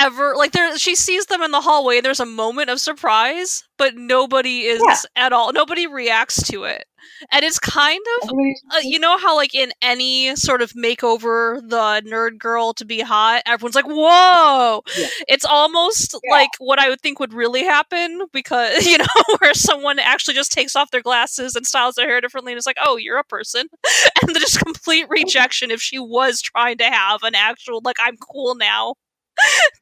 ever 0.00 0.34
like 0.36 0.52
there 0.52 0.76
she 0.78 0.94
sees 0.94 1.26
them 1.26 1.42
in 1.42 1.50
the 1.50 1.60
hallway 1.60 1.96
and 1.98 2.04
there's 2.06 2.20
a 2.20 2.26
moment 2.26 2.70
of 2.70 2.80
surprise, 2.80 3.62
but 3.78 3.94
nobody 3.96 4.60
is 4.62 4.82
Yeah. 4.86 4.96
at 5.26 5.32
all 5.32 5.52
nobody 5.52 5.86
reacts 5.86 6.42
to 6.50 6.64
it. 6.64 6.84
And 7.32 7.44
it's 7.44 7.58
kind 7.58 8.00
of 8.22 8.30
uh, 8.30 8.78
you 8.82 8.98
know 8.98 9.16
how 9.18 9.34
like 9.36 9.54
in 9.54 9.72
any 9.82 10.36
sort 10.36 10.60
of 10.62 10.72
makeover 10.72 11.60
the 11.66 12.02
nerd 12.06 12.38
girl 12.38 12.72
to 12.74 12.84
be 12.84 13.00
hot 13.00 13.42
everyone's 13.46 13.74
like 13.74 13.86
whoa 13.86 14.82
Yeah. 14.98 15.06
it's 15.28 15.44
almost 15.46 16.14
Yeah. 16.24 16.30
like 16.30 16.50
what 16.58 16.78
i 16.78 16.88
would 16.90 17.00
think 17.00 17.18
would 17.18 17.32
really 17.32 17.64
happen 17.64 18.20
because 18.32 18.86
you 18.90 18.98
know 18.98 19.06
where 19.40 19.54
someone 19.54 19.98
actually 19.98 20.34
just 20.34 20.52
takes 20.52 20.76
off 20.76 20.90
their 20.90 21.00
glasses 21.02 21.56
and 21.56 21.66
styles 21.66 21.94
their 21.94 22.06
hair 22.08 22.20
differently 22.20 22.52
and 22.52 22.58
it's 22.58 22.66
like 22.66 22.76
oh 22.82 22.96
you're 22.96 23.18
a 23.18 23.24
person 23.24 23.66
and 24.22 24.34
the 24.34 24.40
just 24.40 24.60
complete 24.60 25.06
rejection 25.08 25.70
if 25.70 25.80
she 25.80 25.98
was 25.98 26.40
trying 26.42 26.76
to 26.78 26.84
have 26.84 27.22
an 27.22 27.34
actual 27.34 27.80
like 27.84 27.96
i'm 28.00 28.16
cool 28.18 28.54
now 28.56 28.94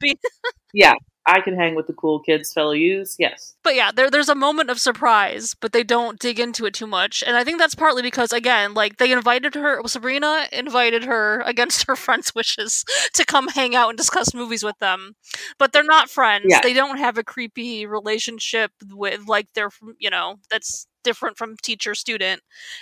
yeah, 0.73 0.93
I 1.25 1.41
can 1.41 1.55
hang 1.55 1.75
with 1.75 1.87
the 1.87 1.93
cool 1.93 2.19
kids, 2.19 2.51
fellow 2.51 2.71
youths. 2.71 3.15
Yes. 3.19 3.55
but 3.63 3.75
yeah, 3.75 3.91
there 3.91 4.09
there's 4.09 4.29
a 4.29 4.35
moment 4.35 4.69
of 4.69 4.79
surprise, 4.79 5.55
but 5.59 5.73
they 5.73 5.83
don't 5.83 6.19
dig 6.19 6.39
into 6.39 6.65
it 6.65 6.73
too 6.73 6.87
much, 6.87 7.23
and 7.25 7.35
I 7.35 7.43
think 7.43 7.59
that's 7.59 7.75
partly 7.75 8.01
because 8.01 8.33
again, 8.33 8.73
like 8.73 8.97
they 8.97 9.11
invited 9.11 9.55
her, 9.55 9.81
Sabrina 9.85 10.47
invited 10.51 11.03
her 11.05 11.41
against 11.45 11.85
her 11.87 11.95
friends' 11.95 12.33
wishes 12.35 12.83
to 13.13 13.25
come 13.25 13.47
hang 13.49 13.75
out 13.75 13.89
and 13.89 13.97
discuss 13.97 14.33
movies 14.33 14.63
with 14.63 14.77
them, 14.79 15.13
but 15.57 15.71
they're 15.71 15.83
not 15.83 16.09
friends. 16.09 16.45
Yeah. 16.49 16.61
They 16.61 16.73
don't 16.73 16.97
have 16.97 17.17
a 17.17 17.23
creepy 17.23 17.85
relationship 17.85 18.71
with 18.91 19.27
like 19.27 19.47
they're 19.55 19.71
you 19.99 20.09
know 20.09 20.35
that's 20.49 20.87
different 21.03 21.37
from 21.37 21.55
teacher 21.61 21.95
student 21.95 22.41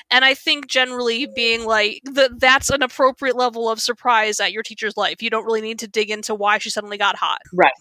and 0.09 0.24
i 0.26 0.34
think 0.34 0.68
generally 0.68 1.28
being 1.36 1.65
like 1.65 2.01
th- 2.15 2.32
that's 2.38 2.70
an 2.70 2.82
appropriate 2.82 3.36
level 3.36 3.70
of 3.70 3.80
surprise 3.80 4.39
at 4.39 4.51
your 4.51 4.63
teacher's 4.63 4.97
life 4.97 5.22
you 5.22 5.30
don't 5.30 5.45
really 5.45 5.61
need 5.61 5.80
to 5.80 5.88
dig 5.88 6.09
into 6.09 6.34
why 6.34 6.57
she 6.57 6.70
suddenly 6.70 6.97
got 6.97 7.15
hot 7.15 7.39
Right. 7.53 7.72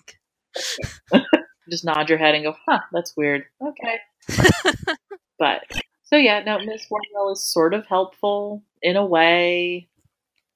Just 1.70 1.84
nod 1.84 2.09
your 2.09 2.18
head 2.18 2.34
and 2.34 2.45
go, 2.45 2.57
huh, 2.68 2.80
that's 2.93 3.16
weird. 3.16 3.45
Okay. 3.62 3.99
but 5.39 5.62
so 6.05 6.16
yeah, 6.16 6.43
no, 6.45 6.59
Miss 6.59 6.87
Wardwell 6.89 7.32
is 7.32 7.43
sort 7.43 7.74
of 7.74 7.87
helpful 7.87 8.62
in 8.82 8.97
a 8.97 9.05
way. 9.05 9.89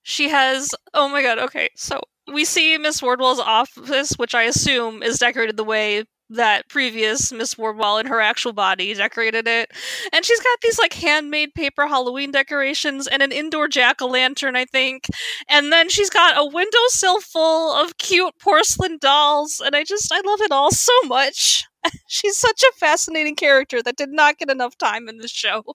She 0.03 0.29
has. 0.29 0.75
Oh 0.95 1.09
my 1.09 1.23
god. 1.23 1.39
Okay, 1.39 1.69
so 1.75 2.01
we 2.33 2.45
see 2.45 2.79
Miss 2.79 3.03
Wardwell's 3.03 3.41
office, 3.41 4.13
which 4.17 4.35
I 4.35 4.43
assume 4.43 5.03
is 5.03 5.19
decorated 5.19 5.57
the 5.57 5.65
way 5.65 6.05
that 6.31 6.69
previous 6.69 7.33
Miss 7.33 7.59
Wardwell 7.59 7.99
in 7.99 8.07
her 8.07 8.21
actual 8.21 8.53
body 8.53 8.95
decorated 8.95 9.47
it. 9.47 9.71
And 10.13 10.25
she's 10.25 10.41
got 10.41 10.59
these 10.63 10.79
like 10.79 10.95
handmade 10.95 11.55
paper 11.55 11.87
Halloween 11.87 12.31
decorations 12.31 13.07
and 13.07 13.23
an 13.23 13.33
indoor 13.33 13.69
jack 13.69 14.01
o' 14.01 14.07
lantern, 14.07 14.57
I 14.57 14.65
think. 14.65 15.07
And 15.49 15.73
then 15.73 15.89
she's 15.89 16.11
got 16.11 16.39
a 16.39 16.45
windowsill 16.45 17.21
full 17.21 17.75
of 17.75 17.99
cute 17.99 18.35
porcelain 18.41 18.99
dolls. 19.01 19.61
And 19.65 19.75
I 19.77 19.85
just, 19.85 20.11
I 20.13 20.21
love 20.25 20.41
it 20.41 20.53
all 20.53 20.71
so 20.71 20.93
much. 21.05 21.67
she's 22.09 22.37
such 22.37 22.63
a 22.63 22.79
fascinating 22.79 23.37
character 23.37 23.83
that 23.83 23.97
did 23.97 24.11
not 24.11 24.39
get 24.39 24.51
enough 24.51 24.77
time 24.79 25.09
in 25.09 25.19
this 25.19 25.33
show. 25.33 25.65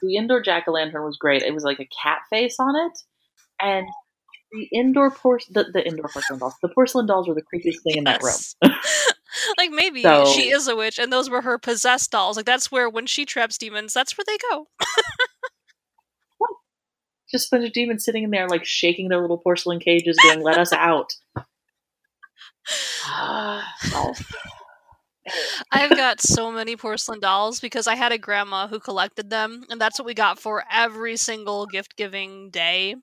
The 0.00 0.16
indoor 0.16 0.40
jack 0.40 0.64
o' 0.68 0.72
lantern 0.72 1.04
was 1.04 1.18
great. 1.18 1.42
It 1.42 1.52
was 1.52 1.62
like 1.62 1.80
a 1.80 1.88
cat 2.02 2.20
face 2.30 2.56
on 2.58 2.74
it, 2.76 2.98
and 3.60 3.86
the 4.52 4.68
indoor 4.72 5.10
por- 5.10 5.40
the, 5.50 5.64
the 5.72 5.86
indoor 5.86 6.08
porcelain 6.08 6.38
dolls. 6.38 6.54
The 6.62 6.68
porcelain 6.68 7.06
dolls 7.06 7.28
were 7.28 7.34
the 7.34 7.42
creepiest 7.42 7.82
thing 7.82 7.98
in 7.98 8.04
that 8.04 8.22
room. 8.22 8.72
Like 9.58 9.70
maybe 9.70 10.02
So- 10.02 10.24
she 10.26 10.48
is 10.50 10.66
a 10.66 10.74
witch 10.74 10.98
and 10.98 11.12
those 11.12 11.28
were 11.28 11.42
her 11.42 11.58
possessed 11.58 12.10
dolls. 12.10 12.36
Like 12.36 12.46
that's 12.46 12.72
where 12.72 12.88
when 12.88 13.06
she 13.06 13.26
traps 13.26 13.58
demons, 13.58 13.92
that's 13.92 14.16
where 14.16 14.24
they 14.26 14.38
go. 14.50 14.68
Just 17.30 17.52
a 17.52 17.56
bunch 17.56 17.66
of 17.66 17.72
demons 17.74 18.04
sitting 18.04 18.22
in 18.22 18.30
there, 18.30 18.48
like 18.48 18.64
shaking 18.64 19.08
their 19.08 19.20
little 19.20 19.38
porcelain 19.38 19.80
cages, 19.80 20.16
going, 20.22 20.42
"Let 20.42 20.58
us 20.58 20.72
out." 20.72 21.12
Oh. 23.08 23.62
I've 25.72 25.90
got 25.90 26.20
so 26.20 26.52
many 26.52 26.76
porcelain 26.76 27.18
dolls 27.18 27.58
because 27.58 27.88
I 27.88 27.96
had 27.96 28.12
a 28.12 28.18
grandma 28.18 28.68
who 28.68 28.78
collected 28.78 29.28
them, 29.28 29.64
and 29.70 29.80
that's 29.80 29.98
what 29.98 30.06
we 30.06 30.14
got 30.14 30.38
for 30.38 30.62
every 30.70 31.16
single 31.16 31.66
gift 31.66 31.96
giving 31.96 32.50
day. 32.50 32.94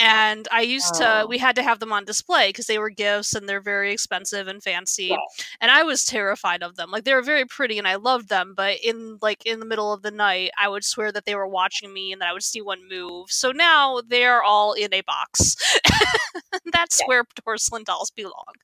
And 0.00 0.48
I 0.50 0.62
used 0.62 0.94
to, 0.96 1.22
Oh. 1.22 1.26
we 1.26 1.38
had 1.38 1.54
to 1.56 1.62
have 1.62 1.78
them 1.78 1.92
on 1.92 2.04
display 2.04 2.48
because 2.48 2.66
they 2.66 2.78
were 2.78 2.90
gifts 2.90 3.34
and 3.34 3.48
they're 3.48 3.60
very 3.60 3.92
expensive 3.92 4.48
and 4.48 4.62
fancy. 4.62 5.06
Yeah. 5.06 5.16
And 5.60 5.70
I 5.70 5.82
was 5.82 6.04
terrified 6.04 6.62
of 6.62 6.76
them. 6.76 6.90
Like 6.90 7.04
they 7.04 7.14
were 7.14 7.22
very 7.22 7.44
pretty 7.44 7.78
and 7.78 7.86
I 7.86 7.96
loved 7.96 8.28
them, 8.30 8.54
but 8.56 8.78
in 8.82 9.18
like 9.20 9.44
in 9.44 9.60
the 9.60 9.66
middle 9.66 9.92
of 9.92 10.02
the 10.02 10.10
night, 10.10 10.50
I 10.58 10.68
would 10.68 10.84
swear 10.84 11.12
that 11.12 11.26
they 11.26 11.34
were 11.34 11.46
watching 11.46 11.92
me 11.92 12.12
and 12.12 12.20
that 12.22 12.28
I 12.28 12.32
would 12.32 12.42
see 12.42 12.62
one 12.62 12.88
move. 12.88 13.30
So 13.30 13.52
now 13.52 14.00
they're 14.06 14.42
all 14.42 14.72
in 14.72 14.92
a 14.94 15.02
box. 15.02 15.56
that's 16.72 17.00
Yeah. 17.00 17.06
where 17.06 17.24
porcelain 17.44 17.84
dolls 17.84 18.10
belong. 18.10 18.54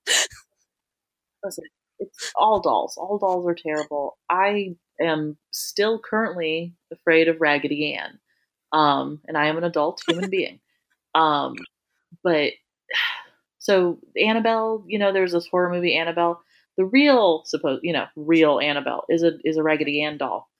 Listen, 1.44 1.64
it's 1.98 2.32
all 2.34 2.60
dolls. 2.60 2.96
All 2.96 3.18
dolls 3.18 3.46
are 3.46 3.54
terrible. 3.54 4.18
I 4.30 4.74
am 5.00 5.36
still 5.50 5.98
currently 6.00 6.74
afraid 6.92 7.28
of 7.28 7.40
Raggedy 7.40 7.94
Ann. 7.94 8.18
Um, 8.72 9.20
and 9.28 9.36
I 9.38 9.46
am 9.46 9.56
an 9.58 9.64
adult 9.64 10.02
human 10.06 10.30
being. 10.30 10.60
Um, 11.16 11.56
but 12.22 12.52
so 13.58 13.98
Annabelle, 14.20 14.84
you 14.86 14.98
know, 14.98 15.12
there's 15.12 15.32
this 15.32 15.46
horror 15.46 15.70
movie 15.72 15.96
Annabelle. 15.96 16.42
The 16.76 16.84
real, 16.84 17.42
suppose 17.46 17.80
you 17.82 17.92
know, 17.92 18.06
real 18.16 18.60
Annabelle 18.60 19.04
is 19.08 19.22
a 19.22 19.32
is 19.44 19.56
a 19.56 19.62
Raggedy 19.62 20.02
Ann 20.02 20.18
doll, 20.18 20.50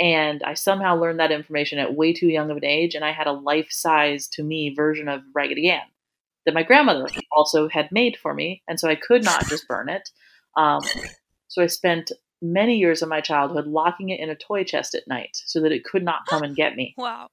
and 0.00 0.42
I 0.42 0.54
somehow 0.54 0.96
learned 0.96 1.20
that 1.20 1.30
information 1.30 1.78
at 1.78 1.94
way 1.94 2.12
too 2.12 2.26
young 2.26 2.50
of 2.50 2.56
an 2.56 2.64
age, 2.64 2.94
and 2.96 3.04
I 3.04 3.12
had 3.12 3.28
a 3.28 3.32
life 3.32 3.68
size 3.70 4.26
to 4.30 4.42
me 4.42 4.74
version 4.74 5.08
of 5.08 5.22
Raggedy 5.32 5.70
Ann 5.70 5.82
that 6.44 6.54
my 6.54 6.62
grandmother 6.64 7.06
also 7.30 7.68
had 7.68 7.92
made 7.92 8.16
for 8.16 8.34
me, 8.34 8.62
and 8.66 8.80
so 8.80 8.88
I 8.88 8.96
could 8.96 9.24
not 9.24 9.46
just 9.46 9.68
burn 9.68 9.88
it. 9.88 10.10
Um, 10.56 10.82
so 11.46 11.62
I 11.62 11.66
spent 11.66 12.10
many 12.42 12.78
years 12.78 13.02
of 13.02 13.08
my 13.08 13.20
childhood 13.20 13.66
locking 13.66 14.08
it 14.08 14.20
in 14.20 14.30
a 14.30 14.34
toy 14.34 14.64
chest 14.64 14.94
at 14.94 15.06
night 15.06 15.40
so 15.44 15.60
that 15.60 15.72
it 15.72 15.84
could 15.84 16.02
not 16.02 16.26
come 16.26 16.42
and 16.42 16.56
get 16.56 16.76
me. 16.76 16.94
Wow. 16.98 17.28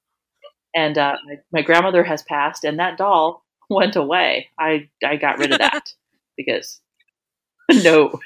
And 0.77 0.95
uh, 0.97 1.17
my, 1.25 1.35
my 1.51 1.61
grandmother 1.63 2.03
has 2.03 2.21
passed, 2.21 2.63
and 2.63 2.77
that 2.79 2.97
doll 2.97 3.43
went 3.69 3.95
away. 3.95 4.49
I 4.59 4.89
I 5.03 5.15
got 5.17 5.39
rid 5.39 5.51
of 5.51 5.57
that 5.57 5.91
because 6.37 6.79
no. 7.83 8.19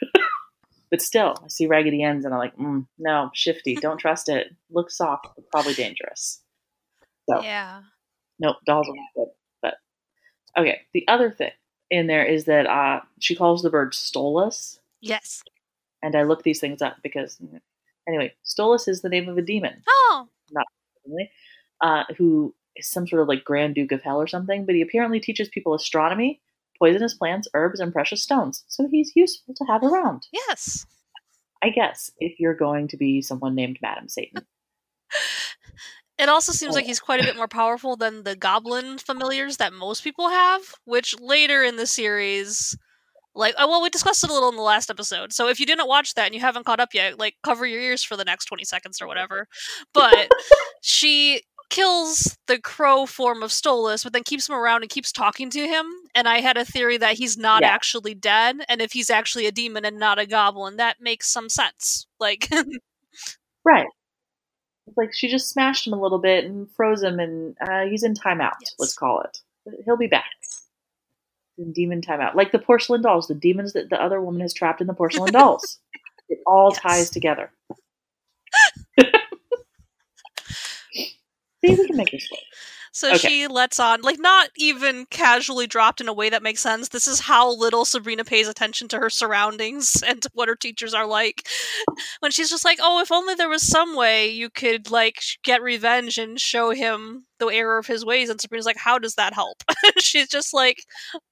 but 0.91 1.02
still, 1.02 1.36
I 1.43 1.47
see 1.47 1.66
Raggedy 1.68 2.04
Anns, 2.04 2.26
and 2.26 2.34
I'm 2.34 2.39
like, 2.39 2.56
mm, 2.58 2.86
no, 2.99 3.32
shifty. 3.34 3.76
Don't 3.76 3.97
trust 3.97 4.28
it. 4.28 4.54
Looks 4.70 4.97
soft, 4.97 5.28
but 5.36 5.49
probably 5.49 5.74
dangerous. 5.74 6.41
So 7.30 7.41
Yeah. 7.41 7.84
Nope, 8.39 8.58
dolls 8.66 8.88
are 8.89 8.95
not 8.95 9.08
good. 9.16 9.32
But 9.62 9.76
okay, 10.60 10.82
the 10.93 11.08
other 11.08 11.32
thing 11.32 11.52
in 11.89 12.08
there 12.08 12.26
is 12.26 12.45
that 12.45 12.66
uh, 12.68 13.02
she 13.20 13.36
calls 13.36 13.62
the 13.62 13.70
bird 13.70 13.93
Stolas, 13.93 14.80
Yes. 14.99 15.41
and 16.04 16.16
I 16.16 16.24
look 16.24 16.43
these 16.43 16.60
things 16.60 16.82
up 16.82 16.97
because 17.04 17.39
anyway, 18.08 18.34
Stolas 18.45 18.88
is 18.89 19.02
the 19.02 19.10
name 19.10 19.30
of 19.30 19.38
a 19.38 19.41
demon. 19.41 19.84
Oh. 19.88 20.28
apparently, 20.49 21.32
uh, 21.82 22.04
who 22.18 22.54
is 22.76 22.88
some 22.88 23.08
sort 23.08 23.22
of 23.22 23.28
like 23.28 23.44
Grand 23.44 23.76
Duke 23.76 23.92
of 23.92 24.02
Hell 24.02 24.22
or 24.22 24.28
something, 24.28 24.66
but 24.66 24.76
he 24.76 24.82
apparently 24.82 25.20
teaches 25.20 25.50
people 25.50 25.74
astronomy, 25.74 26.42
poisonous 26.80 27.14
plants, 27.14 27.48
herbs, 27.54 27.80
and 27.80 27.92
precious 27.94 28.22
stones. 28.24 28.64
So 28.68 28.88
he's 28.88 29.12
useful 29.16 29.54
to 29.56 29.66
have 29.66 29.84
around, 29.84 30.28
Yes. 30.32 30.86
I 31.64 31.70
guess, 31.70 32.10
if 32.20 32.40
you're 32.40 32.56
going 32.56 32.88
to 32.88 32.98
be 32.98 33.22
someone 33.22 33.54
named 33.56 33.78
Madam 33.82 34.08
Satan. 34.10 34.46
It 36.20 36.30
also 36.30 36.52
seems 36.52 36.76
like 36.76 36.84
Oh. 36.84 36.88
he's 36.88 37.00
quite 37.00 37.20
a 37.20 37.24
bit 37.24 37.36
more 37.36 37.48
powerful 37.48 37.96
than 37.96 38.24
the 38.24 38.36
goblin 38.36 39.00
familiars 39.00 39.58
that 39.58 39.74
most 39.74 40.04
people 40.04 40.30
have, 40.30 40.62
which 40.86 41.20
later 41.20 41.64
in 41.64 41.78
the 41.78 41.88
series 41.88 42.78
like 43.34 43.56
oh, 43.58 43.68
well 43.68 43.82
we 43.82 43.90
discussed 43.90 44.24
it 44.24 44.30
a 44.30 44.34
little 44.34 44.50
in 44.50 44.56
the 44.56 44.62
last 44.62 44.92
episode. 44.92 45.34
So 45.34 45.48
if 45.48 45.60
you 45.60 45.66
didn't 45.66 45.88
watch 45.88 46.14
that 46.14 46.26
and 46.28 46.36
you 46.36 46.42
haven't 46.42 46.66
caught 46.66 46.80
up 46.82 46.90
yet, 46.94 47.18
like 47.18 47.36
cover 47.44 47.66
your 47.66 47.80
ears 47.82 48.04
for 48.04 48.16
the 48.18 48.26
next 48.26 48.46
20 48.46 48.66
seconds 48.66 49.02
or 49.02 49.08
whatever. 49.08 49.48
But 49.96 50.30
she 50.82 51.42
kills 51.72 52.38
the 52.45 52.59
crow 52.59 53.07
form 53.07 53.41
of 53.41 53.49
Stolas, 53.49 54.03
but 54.03 54.13
then 54.13 54.24
keeps 54.24 54.47
him 54.47 54.53
around 54.55 54.84
and 54.84 54.91
keeps 54.91 55.11
talking 55.11 55.49
to 55.49 55.59
him. 55.67 55.86
And 56.13 56.28
I 56.30 56.39
had 56.39 56.57
a 56.57 56.65
theory 56.65 56.97
that 56.97 57.15
he's 57.17 57.38
not 57.38 57.63
Yeah. 57.63 57.69
actually 57.69 58.13
dead, 58.13 58.57
and 58.69 58.82
if 58.82 58.91
he's 58.91 59.09
actually 59.09 59.47
a 59.47 59.51
demon 59.51 59.84
and 59.86 59.97
not 59.97 60.19
a 60.19 60.28
goblin, 60.28 60.78
that 60.78 61.01
makes 61.01 61.28
some 61.32 61.49
sense. 61.49 62.05
Like 62.19 62.47
Right. 63.65 63.88
It's 64.88 64.97
like 64.97 65.13
she 65.13 65.28
just 65.30 65.49
smashed 65.49 65.88
him 65.88 65.93
a 65.93 66.01
little 66.01 66.19
bit 66.19 66.45
and 66.45 66.69
froze 66.72 67.01
him, 67.03 67.19
and 67.19 67.55
uh, 67.61 67.86
he's 67.86 68.03
in 68.03 68.13
timeout. 68.13 68.53
Yes. 68.61 68.76
Let's 68.78 68.93
call 68.97 69.22
it. 69.22 69.39
He'll 69.86 69.97
be 69.97 70.07
back. 70.07 70.26
In 71.57 71.72
demon 71.74 72.01
timeout, 72.01 72.34
like 72.34 72.51
the 72.51 72.59
porcelain 72.59 73.01
dolls, 73.03 73.28
the 73.28 73.36
demons 73.36 73.74
that 73.74 73.89
the 73.89 74.01
other 74.01 74.19
woman 74.22 74.41
has 74.41 74.53
trapped 74.53 74.82
in 74.82 74.88
the 74.88 74.93
porcelain 74.93 75.32
dolls. 75.39 75.80
It 76.30 76.39
all 76.47 76.72
Yes. 76.74 76.82
ties 76.82 77.09
together. 77.11 77.51
See, 81.64 81.76
we 81.76 81.88
can 81.88 81.95
make 81.97 82.12
this 82.12 82.28
work. 82.32 82.39
So 82.93 83.14
Okay. 83.14 83.30
she 83.30 83.47
lets 83.47 83.80
on, 83.80 84.01
like, 84.01 84.20
not 84.20 84.49
even 84.57 85.05
casually 85.05 85.66
dropped 85.68 86.01
in 86.01 86.09
a 86.09 86.14
way 86.14 86.30
that 86.30 86.43
makes 86.43 86.59
sense. 86.62 86.89
This 86.89 87.07
is 87.07 87.22
how 87.22 87.55
little 87.55 87.86
Sabrina 87.86 88.26
pays 88.26 88.47
attention 88.49 88.88
to 88.89 88.97
her 88.99 89.09
surroundings 89.09 90.01
and 90.07 90.22
to 90.24 90.30
what 90.34 90.49
her 90.49 90.55
teachers 90.55 90.93
are 90.93 91.05
like. 91.05 91.47
When 92.20 92.32
she's 92.32 92.49
just 92.49 92.66
like, 92.66 92.80
oh, 92.82 92.99
if 93.01 93.12
only 93.12 93.36
there 93.36 93.47
was 93.49 93.62
some 93.66 93.95
way 93.95 94.30
you 94.30 94.49
could, 94.49 94.91
like, 94.91 95.22
get 95.43 95.62
revenge 95.62 96.18
and 96.18 96.39
show 96.39 96.72
him 96.72 97.26
the 97.39 97.47
error 97.47 97.78
of 97.78 97.88
his 97.88 98.03
ways. 98.05 98.30
And 98.30 98.41
Sabrina's 98.41 98.66
like, 98.66 98.78
how 98.78 98.99
does 98.99 99.16
that 99.16 99.34
help? 99.34 99.64
she's 99.99 100.28
just 100.28 100.53
like, 100.53 100.84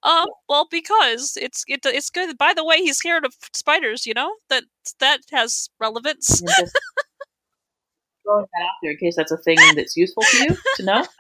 uh, 0.04 0.28
well, 0.48 0.68
because 0.72 1.38
it's 1.42 1.64
it, 1.68 1.82
it's 1.86 2.10
good. 2.10 2.38
By 2.38 2.54
the 2.56 2.64
way, 2.66 2.78
he's 2.78 2.98
scared 2.98 3.26
of 3.26 3.36
spiders, 3.54 4.06
you 4.06 4.14
know? 4.14 4.34
That 4.50 4.64
that 5.00 5.20
has 5.32 5.70
relevance. 5.80 6.42
Throwing 8.30 8.46
that 8.54 8.62
out 8.64 8.76
there 8.84 8.92
in 8.92 8.98
case 8.98 9.16
that's 9.16 9.32
a 9.32 9.38
thing 9.38 9.58
that's 9.76 9.98
useful 9.98 10.22
to 10.24 10.38
you 10.44 10.58
to 10.76 10.84
know. 10.84 11.06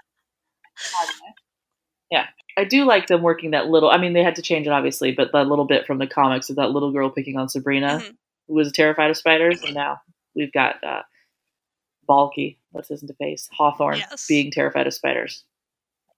Yeah, 2.12 2.26
I 2.58 2.64
do 2.64 2.86
like 2.86 3.06
them 3.08 3.22
working 3.22 3.52
that 3.52 3.68
little. 3.68 3.92
I 3.92 3.98
mean, 3.98 4.14
they 4.14 4.24
had 4.24 4.36
to 4.38 4.42
change 4.42 4.66
it 4.66 4.72
obviously, 4.72 5.12
but 5.12 5.32
that 5.32 5.48
little 5.48 5.66
bit 5.66 5.86
from 5.86 6.00
the 6.00 6.08
comics 6.08 6.50
of 6.50 6.56
that 6.56 6.72
little 6.72 6.92
girl 6.92 7.10
picking 7.12 7.38
on 7.38 7.50
Sabrina, 7.50 8.00
Mhm. 8.04 8.18
who 8.48 8.54
was 8.56 8.72
terrified 8.72 9.12
of 9.12 9.18
spiders, 9.18 9.62
and 9.62 9.76
now 9.76 10.02
we've 10.36 10.52
got 10.52 10.84
uh, 10.84 11.04
Balky, 12.08 12.58
what's 12.72 12.90
his 12.90 13.04
face, 13.20 13.48
Hawthorne, 13.52 13.98
Yes. 14.00 14.26
being 14.28 14.50
terrified 14.52 14.88
of 14.88 14.94
spiders. 14.96 15.44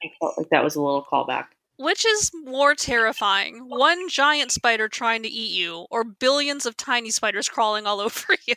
I 0.01 0.11
felt 0.19 0.37
like 0.37 0.47
that 0.49 0.63
was 0.63 0.75
a 0.75 0.81
little 0.81 1.03
callback. 1.03 1.47
Which 1.77 2.05
is 2.05 2.31
more 2.45 2.73
terrifying? 2.75 3.67
One 3.67 4.07
giant 4.07 4.51
spider 4.51 4.87
trying 4.87 5.23
to 5.23 5.29
eat 5.29 5.53
you, 5.57 5.87
or 5.91 6.03
billions 6.05 6.65
of 6.65 6.77
tiny 6.77 7.09
spiders 7.11 7.49
crawling 7.49 7.85
all 7.85 7.99
over 7.99 8.35
you? 8.47 8.55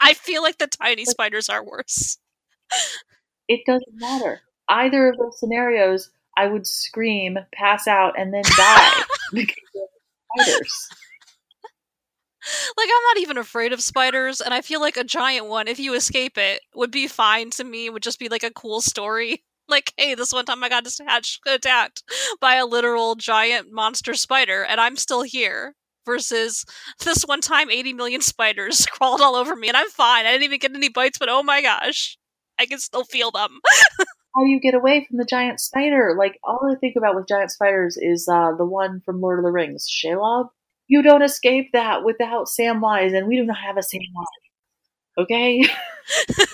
I 0.00 0.14
feel 0.14 0.42
like 0.42 0.58
the 0.58 0.66
tiny 0.66 1.02
Like- 1.04 1.10
spiders 1.10 1.48
are 1.48 1.64
worse. 1.64 2.18
It 3.48 3.60
doesn't 3.66 3.94
matter. 3.94 4.40
Either 4.68 5.08
of 5.08 5.16
those 5.18 5.38
scenarios, 5.38 6.10
I 6.36 6.48
would 6.48 6.66
scream, 6.66 7.38
pass 7.54 7.86
out, 7.86 8.18
and 8.18 8.34
then 8.34 8.42
die 8.56 9.02
because 9.32 9.56
of 9.76 10.44
spiders. 10.46 10.88
Like, 12.76 12.88
I'm 12.88 13.02
not 13.04 13.18
even 13.18 13.38
afraid 13.38 13.72
of 13.72 13.80
spiders, 13.80 14.40
and 14.40 14.54
I 14.54 14.60
feel 14.62 14.80
like 14.80 14.96
a 14.96 15.02
giant 15.04 15.46
one, 15.46 15.66
if 15.66 15.78
you 15.80 15.94
escape 15.94 16.38
it, 16.38 16.60
would 16.74 16.90
be 16.92 17.06
fine 17.08 17.50
to 17.50 17.64
me, 17.64 17.90
would 17.90 18.02
just 18.02 18.18
be 18.20 18.28
like 18.28 18.44
a 18.44 18.52
cool 18.52 18.80
story. 18.80 19.42
Like, 19.68 19.92
hey, 19.96 20.14
this 20.14 20.32
one 20.32 20.44
time 20.44 20.62
I 20.62 20.68
got 20.68 20.86
attacked 21.44 22.04
by 22.40 22.54
a 22.54 22.64
literal 22.64 23.16
giant 23.16 23.72
monster 23.72 24.14
spider, 24.14 24.62
and 24.62 24.80
I'm 24.80 24.94
still 24.94 25.22
here. 25.22 25.74
Versus 26.06 26.64
this 27.04 27.22
one 27.22 27.40
time, 27.40 27.68
80 27.68 27.92
million 27.92 28.20
spiders 28.20 28.86
crawled 28.90 29.20
all 29.20 29.34
over 29.34 29.56
me, 29.56 29.68
and 29.68 29.76
I'm 29.76 29.90
fine. 29.90 30.24
I 30.24 30.30
didn't 30.30 30.44
even 30.44 30.60
get 30.60 30.74
any 30.74 30.88
bites, 30.88 31.18
but 31.18 31.28
oh 31.28 31.42
my 31.42 31.60
gosh, 31.60 32.16
I 32.58 32.66
can 32.66 32.78
still 32.78 33.04
feel 33.04 33.32
them. 33.32 33.60
How 33.98 34.42
do 34.42 34.48
you 34.48 34.60
get 34.60 34.74
away 34.74 35.04
from 35.08 35.16
the 35.16 35.24
giant 35.24 35.60
spider? 35.60 36.14
Like 36.16 36.38
all 36.44 36.60
I 36.70 36.78
think 36.78 36.94
about 36.96 37.16
with 37.16 37.26
giant 37.26 37.50
spiders 37.50 37.98
is 38.00 38.28
uh, 38.28 38.52
the 38.56 38.66
one 38.66 39.00
from 39.04 39.20
Lord 39.20 39.38
of 39.38 39.44
the 39.44 39.50
Rings, 39.50 39.86
Shelob. 39.88 40.48
You 40.88 41.02
don't 41.02 41.22
escape 41.22 41.70
that 41.72 42.04
without 42.04 42.46
Samwise, 42.46 43.16
and 43.16 43.26
we 43.26 43.36
do 43.36 43.44
not 43.44 43.56
have 43.56 43.76
a 43.76 43.80
Samwise. 43.80 44.26
Okay, 45.18 45.64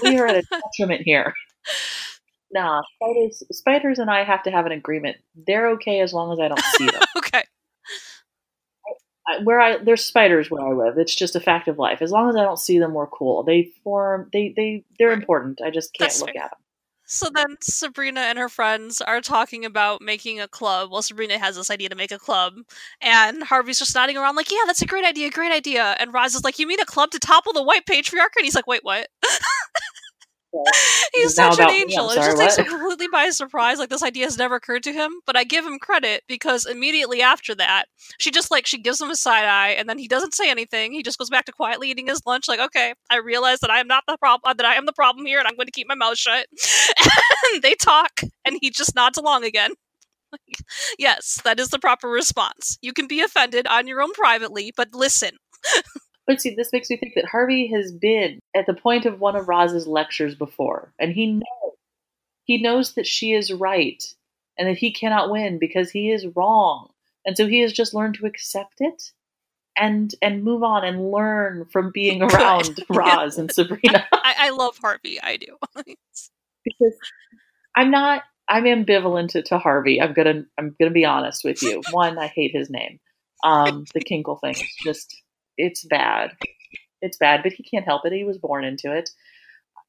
we 0.03 0.18
are 0.18 0.26
at 0.26 0.36
a 0.36 0.61
detriment 0.78 1.03
here. 1.05 1.34
Nah, 2.53 2.82
spiders, 2.94 3.42
spiders, 3.50 3.98
and 3.98 4.11
I 4.11 4.24
have 4.24 4.42
to 4.44 4.50
have 4.50 4.66
an 4.66 4.72
agreement. 4.72 5.16
They're 5.46 5.70
okay 5.72 6.00
as 6.00 6.12
long 6.12 6.32
as 6.32 6.38
I 6.38 6.48
don't 6.48 6.61
see 6.76 6.86
them. 6.86 7.03
okay. 7.16 7.42
Where 9.45 9.61
I 9.61 9.79
there's 9.79 10.05
spiders 10.05 10.51
where 10.51 10.62
I 10.66 10.73
live. 10.73 10.99
It's 10.99 11.14
just 11.14 11.37
a 11.37 11.41
fact 11.41 11.68
of 11.68 11.79
life. 11.79 12.03
As 12.03 12.11
long 12.11 12.29
as 12.29 12.37
I 12.37 12.43
don't 12.43 12.59
see 12.59 12.79
them, 12.79 12.93
we're 12.95 13.07
cool. 13.07 13.43
They 13.45 13.70
form. 13.85 14.29
They 14.33 14.53
they 14.57 14.85
they're 14.99 15.11
Right. 15.11 15.18
important. 15.18 15.61
I 15.64 15.70
just 15.70 15.93
can't 15.95 16.11
That's 16.11 16.20
look 16.20 16.31
fair. 16.35 16.43
at 16.45 16.51
them. 16.51 16.59
So 17.05 17.29
then 17.35 17.57
Sabrina 17.61 18.20
and 18.20 18.39
her 18.39 18.49
friends 18.49 19.01
are 19.03 19.20
talking 19.20 19.64
about 19.66 20.01
making 20.01 20.41
a 20.41 20.49
club. 20.49 20.91
Well, 20.91 21.03
Sabrina 21.03 21.39
has 21.39 21.57
this 21.57 21.70
idea 21.70 21.89
to 21.91 21.95
make 21.95 22.11
a 22.11 22.18
club, 22.18 22.55
and 23.03 23.43
Harvey's 23.43 23.79
just 23.79 23.95
nodding 23.95 24.16
around 24.16 24.35
like, 24.35 24.51
"Yeah, 24.51 24.59
that's 24.66 24.81
a 24.83 24.87
great 24.87 25.05
idea, 25.05 25.31
great 25.31 25.53
idea." 25.53 25.95
And 26.01 26.12
Roz 26.14 26.35
is 26.35 26.43
like, 26.45 26.59
"You 26.59 26.66
mean 26.66 26.81
a 26.81 26.87
club 26.87 27.11
to 27.11 27.18
topple 27.18 27.53
the 27.53 27.62
white 27.62 27.87
patriarch?" 27.87 28.33
And 28.37 28.45
he's 28.45 28.55
like, 28.55 28.66
"Wait, 28.66 28.83
what?" 28.83 29.09
He's 31.14 31.34
such 31.34 31.59
an 31.59 31.70
angel. 31.70 32.11
It 32.11 32.16
just 32.16 32.36
sorry, 32.36 32.36
takes 32.36 32.59
him 32.59 32.66
completely 32.66 33.09
by 33.09 33.30
surprise. 33.30 33.78
Like 33.78 33.88
this 33.88 34.03
idea 34.03 34.24
has 34.24 34.38
never 34.38 34.57
occurred 34.57 34.82
to 34.84 34.92
him. 34.92 35.11
But 35.26 35.36
I 35.36 35.44
give 35.44 35.64
him 35.64 35.78
credit 35.78 36.22
because 36.28 36.66
immediately 36.66 37.22
after 37.22 37.55
that, 37.57 37.86
she 38.18 38.30
just 38.30 38.50
like 38.50 38.66
she 38.66 38.78
gives 38.78 39.00
him 39.00 39.11
a 39.11 39.16
side 39.16 39.46
eye, 39.46 39.70
and 39.70 39.88
then 39.88 39.98
he 39.98 40.09
doesn't 40.09 40.34
say 40.34 40.50
anything. 40.50 40.92
He 40.92 41.03
just 41.03 41.18
goes 41.18 41.30
back 41.30 41.46
to 41.46 41.53
quietly 41.53 41.90
eating 41.90 42.07
his 42.07 42.22
lunch. 42.26 42.48
Like, 42.48 42.61
okay, 42.61 42.94
I 43.11 43.16
realize 43.18 43.61
that 43.61 43.70
I 43.70 43.80
am 43.80 43.88
not 43.88 44.05
the 44.07 44.16
problem. 44.18 44.50
Uh, 44.50 44.55
that 44.55 44.66
I 44.66 44.74
am 44.74 44.86
the 44.86 44.92
problem 44.92 45.26
here, 45.26 45.38
and 45.38 45.48
I'm 45.48 45.57
going 45.57 45.66
to 45.66 45.72
keep 45.72 45.88
my 45.88 45.94
mouth 45.94 46.18
shut. 46.18 46.46
and 47.53 47.62
they 47.62 47.74
talk, 47.74 48.20
and 48.44 48.59
he 48.61 48.70
just 48.70 48.94
nods 48.94 49.18
along 49.18 49.44
again. 49.44 49.72
yes, 50.98 51.40
that 51.44 51.61
is 51.61 51.68
the 51.68 51.78
proper 51.78 52.09
response. 52.09 52.78
You 52.82 52.92
can 52.92 53.07
be 53.07 53.20
offended 53.20 53.66
on 53.66 53.86
your 53.86 54.00
own 54.00 54.12
privately, 54.12 54.72
but 54.76 54.94
listen. 54.94 55.32
But 56.27 56.41
see, 56.41 56.55
this 56.55 56.73
makes 56.73 56.89
me 56.89 56.97
think 56.97 57.14
that 57.14 57.25
Harvey 57.25 57.66
has 57.68 57.93
been 57.93 58.39
at 58.55 58.66
the 58.66 58.75
point 58.75 59.07
of 59.07 59.20
one 59.20 59.35
of 59.35 59.49
Roz's 59.49 59.87
lectures 59.87 60.35
before, 60.35 60.93
and 60.99 61.12
he 61.12 61.27
knows 61.33 61.73
he 62.45 62.61
knows 62.61 62.95
that 62.95 63.07
she 63.07 63.33
is 63.33 63.53
right 63.53 64.03
and 64.59 64.68
that 64.68 64.79
he 64.79 64.93
cannot 64.93 65.31
win 65.31 65.59
because 65.59 65.91
he 65.91 66.11
is 66.11 66.27
wrong, 66.37 66.91
and 67.25 67.37
so 67.37 67.47
he 67.47 67.61
has 67.61 67.73
just 67.73 67.95
learned 67.95 68.14
to 68.16 68.27
accept 68.27 68.77
it 68.81 69.12
and 69.77 70.14
and 70.23 70.45
move 70.45 70.62
on 70.62 70.85
and 70.85 71.11
learn 71.11 71.66
from 71.66 71.91
being 71.93 72.23
around 72.23 72.85
Roz 72.91 73.39
and 73.39 73.51
Sabrina 73.51 74.07
I, 74.12 74.35
I 74.39 74.51
love 74.51 74.79
Harvey. 74.79 75.20
I 75.20 75.37
do. 75.37 75.57
because 76.64 76.97
I'm 77.77 77.91
not. 77.91 78.23
I'm 78.49 78.64
ambivalent 78.64 79.31
to, 79.31 79.43
to 79.43 79.59
Harvey. 79.59 80.01
I'm 80.01 80.12
gonna 80.12 80.45
I'm 80.59 80.75
gonna 80.79 80.91
be 80.91 81.05
honest 81.05 81.45
with 81.45 81.62
you. 81.62 81.83
One, 81.91 82.18
I 82.18 82.27
hate 82.27 82.53
his 82.53 82.70
name. 82.70 82.99
Um, 83.45 83.85
the 83.95 84.01
Kinkle 84.01 84.41
thing. 84.41 84.55
It's 84.59 84.77
just 84.85 85.23
it's 85.62 85.84
bad. 85.84 86.32
It's 87.00 87.16
bad, 87.16 87.42
but 87.42 87.52
he 87.52 87.62
can't 87.62 87.84
help 87.84 88.04
it. 88.04 88.12
He 88.12 88.24
was 88.24 88.38
born 88.38 88.64
into 88.64 88.92
it, 88.92 89.10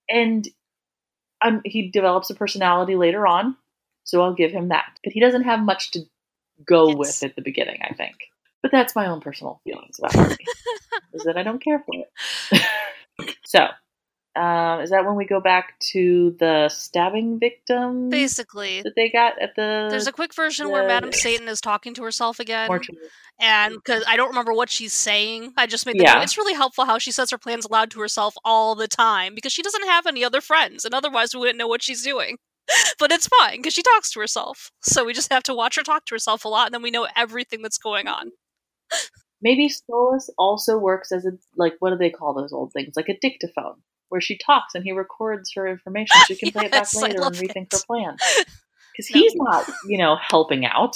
and 0.10 0.48
um, 1.44 1.62
he 1.66 1.90
develops 1.92 2.30
a 2.30 2.36
personality 2.36 2.96
later 2.96 3.28
on. 3.28 3.56
So 4.04 4.22
I'll 4.22 4.34
give 4.34 4.52
him 4.52 4.70
that. 4.70 4.98
But 5.04 5.14
he 5.14 5.20
doesn't 5.20 5.44
have 5.44 5.60
much 5.62 5.92
to 5.92 6.02
go 6.66 6.90
Yes. 6.90 6.98
with 6.98 7.24
at 7.24 7.36
the 7.36 7.42
beginning. 7.42 7.80
I 7.84 7.94
think. 7.94 8.16
But 8.62 8.72
that's 8.72 8.96
my 8.96 9.08
own 9.08 9.20
personal 9.20 9.60
feelings 9.64 10.00
about 10.00 10.32
it. 10.32 10.38
is 11.14 11.24
that 11.24 11.38
I 11.38 11.44
don't 11.44 11.64
care 11.64 11.80
for 11.86 11.94
it. 12.52 12.62
so, 13.46 13.68
um, 14.36 14.82
is 14.82 14.90
that 14.90 15.06
when 15.06 15.16
we 15.16 15.26
go 15.26 15.40
back 15.40 15.80
to 15.92 16.36
the 16.40 16.70
stabbing 16.70 17.40
victim 17.40 18.10
Basically, 18.10 18.82
that 18.84 18.94
they 18.96 19.10
got 19.10 19.40
at 19.42 19.56
the 19.56 19.88
There's 19.92 20.08
a 20.08 20.12
quick 20.12 20.34
version 20.34 20.70
where 20.72 20.82
the- 20.82 20.88
Madam 20.88 21.12
Satan 21.12 21.48
is 21.48 21.62
talking 21.62 21.94
to 21.96 22.04
herself 22.04 22.40
again, 22.40 22.68
mortuary? 22.68 23.08
and 23.40 23.76
because 23.76 24.04
I 24.08 24.16
don't 24.18 24.30
remember 24.30 24.54
what 24.54 24.70
she's 24.70 24.94
saying, 24.94 25.54
I 25.58 25.68
just 25.68 25.86
made 25.86 25.98
the 26.00 26.04
Yeah. 26.04 26.16
note. 26.16 26.24
It's 26.24 26.38
really 26.38 26.54
helpful 26.54 26.86
how 26.86 26.98
she 26.98 27.12
says 27.12 27.30
her 27.32 27.38
plans 27.38 27.66
aloud 27.66 27.92
to 27.92 28.00
herself 28.00 28.36
all 28.44 28.76
the 28.76 28.88
time 28.88 29.36
because 29.36 29.54
she 29.54 29.62
doesn't 29.62 29.86
have 29.88 30.06
any 30.08 30.24
other 30.24 30.42
friends, 30.42 30.84
and 30.86 30.94
otherwise 30.94 31.34
we 31.34 31.40
wouldn't 31.42 31.58
know 31.60 31.68
what 31.68 31.84
she's 31.84 32.02
doing. 32.04 32.38
but 33.00 33.12
it's 33.12 33.28
fine 33.28 33.58
because 33.58 33.74
she 33.74 33.84
talks 33.84 34.10
to 34.14 34.20
herself. 34.22 34.72
So 34.82 35.04
we 35.04 35.14
just 35.14 35.32
have 35.34 35.44
to 35.44 35.54
watch 35.54 35.76
her 35.76 35.84
talk 35.84 36.06
to 36.06 36.16
herself 36.16 36.46
a 36.46 36.48
lot, 36.48 36.68
and 36.68 36.74
then 36.74 36.82
we 36.82 36.92
know 36.92 37.08
everything 37.16 37.62
that's 37.62 37.78
going 37.78 38.08
on. 38.08 38.32
Maybe 39.42 39.68
Stolas 39.70 40.30
also 40.38 40.78
works 40.78 41.12
as 41.12 41.26
a 41.26 41.32
like 41.58 41.74
what 41.80 41.90
do 41.90 41.98
they 41.98 42.10
call 42.10 42.34
those 42.34 42.54
old 42.54 42.72
things? 42.72 42.94
Like 42.96 43.10
a 43.10 43.18
dictaphone, 43.20 43.82
where 44.14 44.22
she 44.22 44.38
talks 44.38 44.76
and 44.76 44.84
he 44.84 44.92
records 44.92 45.52
her 45.56 45.68
information. 45.68 46.22
She 46.28 46.36
can 46.36 46.52
play 46.54 46.66
it 46.66 46.72
back 46.72 46.94
later 46.94 47.24
and 47.24 47.34
rethink 47.36 47.74
it. 47.74 47.74
her 47.74 47.80
plan. 47.88 48.16
Because 48.96 49.10
No. 49.10 49.20
he's 49.20 49.34
not, 49.34 49.68
you 49.88 49.98
know, 49.98 50.16
helping 50.22 50.68
out. 50.68 50.96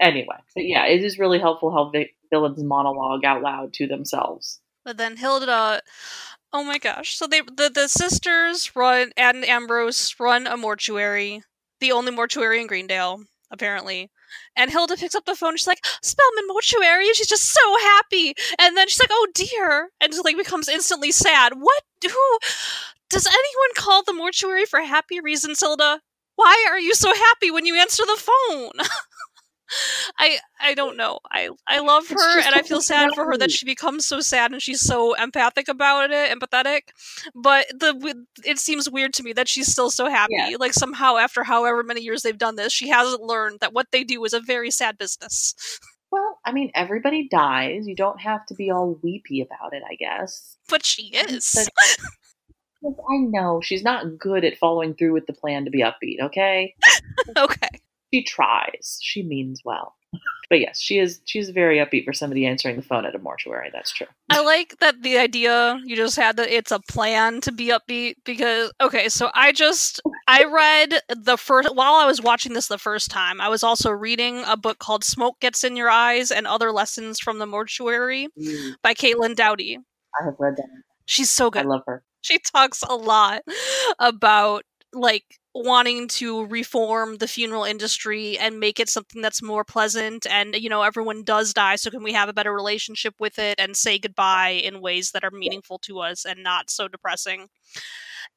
Anyway, 0.00 0.34
but 0.54 0.64
yeah, 0.64 0.86
it 0.86 1.04
is 1.04 1.18
really 1.18 1.38
helpful 1.38 1.70
how 1.70 1.90
vi- 1.90 2.08
villains 2.30 2.64
monologue 2.64 3.22
out 3.22 3.42
loud 3.42 3.74
to 3.74 3.86
themselves. 3.86 4.60
But 4.82 4.96
then 4.96 5.18
Hilda, 5.18 5.82
oh 6.54 6.64
my 6.64 6.78
gosh! 6.78 7.18
So 7.18 7.26
they 7.26 7.42
the 7.42 7.70
the 7.74 7.86
sisters 7.86 8.74
run 8.74 9.12
and 9.18 9.44
Ambrose 9.44 10.14
run 10.18 10.46
a 10.46 10.56
mortuary, 10.56 11.42
the 11.80 11.92
only 11.92 12.12
mortuary 12.12 12.62
in 12.62 12.66
Greendale 12.66 13.24
apparently. 13.50 14.10
And 14.56 14.70
Hilda 14.70 14.96
picks 14.96 15.14
up 15.14 15.24
the 15.24 15.34
phone. 15.36 15.56
She's 15.56 15.66
like, 15.66 15.84
"Spellman 16.02 16.46
Mortuary," 16.48 17.06
and 17.06 17.16
she's 17.16 17.28
just 17.28 17.44
so 17.52 17.78
happy. 17.78 18.34
And 18.58 18.76
then 18.76 18.88
she's 18.88 19.00
like, 19.00 19.10
"Oh 19.12 19.26
dear," 19.34 19.90
and 20.00 20.12
just 20.12 20.24
like 20.24 20.36
becomes 20.36 20.68
instantly 20.68 21.12
sad. 21.12 21.54
What? 21.60 21.82
Who? 22.04 22.38
Does 23.10 23.26
anyone 23.26 23.74
call 23.76 24.02
the 24.02 24.12
mortuary 24.12 24.66
for 24.66 24.80
happy 24.80 25.20
reasons, 25.20 25.60
Hilda? 25.60 26.00
Why 26.36 26.66
are 26.70 26.78
you 26.78 26.94
so 26.94 27.14
happy 27.14 27.50
when 27.50 27.66
you 27.66 27.74
answer 27.76 28.04
the 28.06 28.16
phone? 28.22 28.72
I 30.18 30.38
I 30.60 30.74
don't 30.74 30.96
know. 30.96 31.18
I 31.30 31.50
I 31.66 31.80
love 31.80 32.08
her 32.08 32.40
and 32.40 32.54
I 32.54 32.62
feel 32.62 32.80
sad 32.80 33.12
for 33.14 33.24
her 33.26 33.36
that 33.36 33.50
she 33.50 33.64
becomes 33.64 34.06
so 34.06 34.20
sad 34.20 34.52
and 34.52 34.62
she's 34.62 34.80
so 34.80 35.14
empathic 35.14 35.68
about 35.68 36.10
it, 36.10 36.30
empathetic. 36.38 36.82
But 37.34 37.66
the 37.70 38.24
it 38.44 38.58
seems 38.58 38.90
weird 38.90 39.12
to 39.14 39.22
me 39.22 39.32
that 39.34 39.48
she's 39.48 39.70
still 39.70 39.90
so 39.90 40.08
happy. 40.08 40.34
Yeah. 40.36 40.56
Like 40.58 40.72
somehow 40.72 41.16
after 41.16 41.44
however 41.44 41.82
many 41.82 42.00
years 42.00 42.22
they've 42.22 42.38
done 42.38 42.56
this, 42.56 42.72
she 42.72 42.88
hasn't 42.88 43.22
learned 43.22 43.60
that 43.60 43.72
what 43.72 43.88
they 43.92 44.04
do 44.04 44.24
is 44.24 44.32
a 44.32 44.40
very 44.40 44.70
sad 44.70 44.98
business. 44.98 45.54
Well, 46.10 46.38
I 46.44 46.52
mean, 46.52 46.70
everybody 46.74 47.28
dies. 47.28 47.86
You 47.86 47.94
don't 47.94 48.20
have 48.20 48.46
to 48.46 48.54
be 48.54 48.70
all 48.70 48.98
weepy 49.02 49.42
about 49.42 49.74
it, 49.74 49.82
I 49.88 49.94
guess. 49.96 50.56
But 50.68 50.86
she 50.86 51.08
is. 51.08 51.54
But- 51.54 52.06
I 52.84 53.16
know 53.18 53.60
she's 53.60 53.82
not 53.82 54.18
good 54.18 54.44
at 54.44 54.56
following 54.56 54.94
through 54.94 55.12
with 55.12 55.26
the 55.26 55.32
plan 55.32 55.64
to 55.64 55.70
be 55.70 55.82
upbeat, 55.82 56.20
okay? 56.20 56.76
okay. 57.36 57.68
She 58.12 58.24
tries. 58.24 58.98
She 59.02 59.22
means 59.22 59.62
well. 59.64 59.94
But 60.48 60.60
yes, 60.60 60.80
she 60.80 60.98
is 60.98 61.20
she's 61.26 61.50
very 61.50 61.76
upbeat 61.76 62.06
for 62.06 62.14
somebody 62.14 62.46
answering 62.46 62.76
the 62.76 62.82
phone 62.82 63.04
at 63.04 63.14
a 63.14 63.18
mortuary, 63.18 63.68
that's 63.70 63.92
true. 63.92 64.06
I 64.30 64.42
like 64.42 64.78
that 64.78 65.02
the 65.02 65.18
idea 65.18 65.78
you 65.84 65.94
just 65.94 66.16
had 66.16 66.38
that 66.38 66.48
it's 66.48 66.72
a 66.72 66.80
plan 66.80 67.42
to 67.42 67.52
be 67.52 67.66
upbeat 67.66 68.14
because 68.24 68.72
okay, 68.80 69.10
so 69.10 69.30
I 69.34 69.52
just 69.52 70.00
I 70.26 70.44
read 70.44 71.02
the 71.14 71.36
first 71.36 71.74
while 71.74 71.94
I 71.94 72.06
was 72.06 72.22
watching 72.22 72.54
this 72.54 72.68
the 72.68 72.78
first 72.78 73.10
time, 73.10 73.42
I 73.42 73.50
was 73.50 73.62
also 73.62 73.90
reading 73.90 74.42
a 74.46 74.56
book 74.56 74.78
called 74.78 75.04
Smoke 75.04 75.38
Gets 75.40 75.64
in 75.64 75.76
Your 75.76 75.90
Eyes 75.90 76.30
and 76.30 76.46
Other 76.46 76.72
Lessons 76.72 77.20
from 77.20 77.38
the 77.38 77.46
Mortuary 77.46 78.28
Mm, 78.38 78.76
by 78.82 78.94
Caitlin 78.94 79.36
Doughty. 79.36 79.78
I 80.18 80.24
have 80.24 80.36
read 80.38 80.56
that. 80.56 80.68
She's 81.04 81.30
so 81.30 81.50
good. 81.50 81.66
I 81.66 81.68
love 81.68 81.82
her. 81.86 82.02
She 82.22 82.38
talks 82.38 82.82
a 82.82 82.96
lot 82.96 83.42
about 83.98 84.64
like 84.94 85.24
wanting 85.64 86.08
to 86.08 86.46
reform 86.46 87.16
the 87.16 87.28
funeral 87.28 87.64
industry 87.64 88.38
and 88.38 88.60
make 88.60 88.78
it 88.80 88.88
something 88.88 89.22
that's 89.22 89.42
more 89.42 89.64
pleasant 89.64 90.26
and 90.30 90.54
you 90.54 90.68
know 90.68 90.82
everyone 90.82 91.22
does 91.22 91.52
die 91.52 91.76
so 91.76 91.90
can 91.90 92.02
we 92.02 92.12
have 92.12 92.28
a 92.28 92.32
better 92.32 92.52
relationship 92.52 93.14
with 93.18 93.38
it 93.38 93.58
and 93.58 93.76
say 93.76 93.98
goodbye 93.98 94.50
in 94.50 94.80
ways 94.80 95.10
that 95.10 95.24
are 95.24 95.30
meaningful 95.30 95.78
to 95.78 96.00
us 96.00 96.24
and 96.24 96.42
not 96.42 96.70
so 96.70 96.88
depressing 96.88 97.48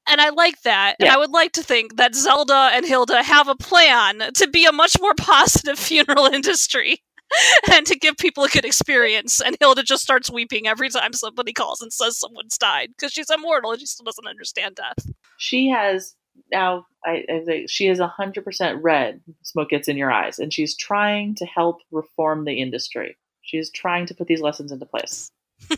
and 0.07 0.19
I 0.19 0.29
like 0.29 0.61
that. 0.63 0.95
And 0.99 1.09
I 1.09 1.17
would 1.17 1.29
like 1.29 1.51
to 1.53 1.63
think 1.63 1.97
that 1.97 2.15
Zelda 2.15 2.71
and 2.73 2.85
Hilda 2.85 3.21
have 3.21 3.47
a 3.47 3.55
plan 3.55 4.31
to 4.33 4.47
be 4.47 4.65
a 4.65 4.71
much 4.71 4.99
more 4.99 5.13
positive 5.17 5.77
funeral 5.77 6.25
industry 6.25 7.03
and 7.71 7.85
to 7.85 7.97
give 7.97 8.17
people 8.17 8.43
a 8.43 8.49
good 8.49 8.65
experience. 8.65 9.41
And 9.41 9.57
Hilda 9.59 9.83
just 9.83 10.03
starts 10.03 10.31
weeping 10.31 10.67
every 10.67 10.89
time 10.89 11.13
somebody 11.13 11.53
calls 11.53 11.81
and 11.81 11.93
says 11.93 12.17
someone's 12.17 12.57
died 12.57 12.89
because 12.89 13.13
she's 13.13 13.29
immortal 13.29 13.71
and 13.71 13.79
she 13.79 13.85
still 13.85 14.03
doesn't 14.03 14.27
understand 14.27 14.75
death. 14.75 15.05
She 15.37 15.69
has 15.69 16.15
now 16.51 16.85
I, 17.05 17.23
I 17.29 17.43
say 17.45 17.67
she 17.67 17.87
is 17.87 17.99
hundred 17.99 18.43
percent 18.43 18.81
read. 18.83 19.21
Smoke 19.43 19.69
gets 19.69 19.87
in 19.87 19.97
your 19.97 20.11
eyes, 20.11 20.39
and 20.39 20.53
she's 20.53 20.75
trying 20.75 21.35
to 21.35 21.45
help 21.45 21.79
reform 21.91 22.45
the 22.45 22.59
industry. 22.61 23.17
She's 23.41 23.69
trying 23.69 24.05
to 24.07 24.13
put 24.13 24.27
these 24.27 24.41
lessons 24.41 24.71
into 24.71 24.85
place. 24.85 25.31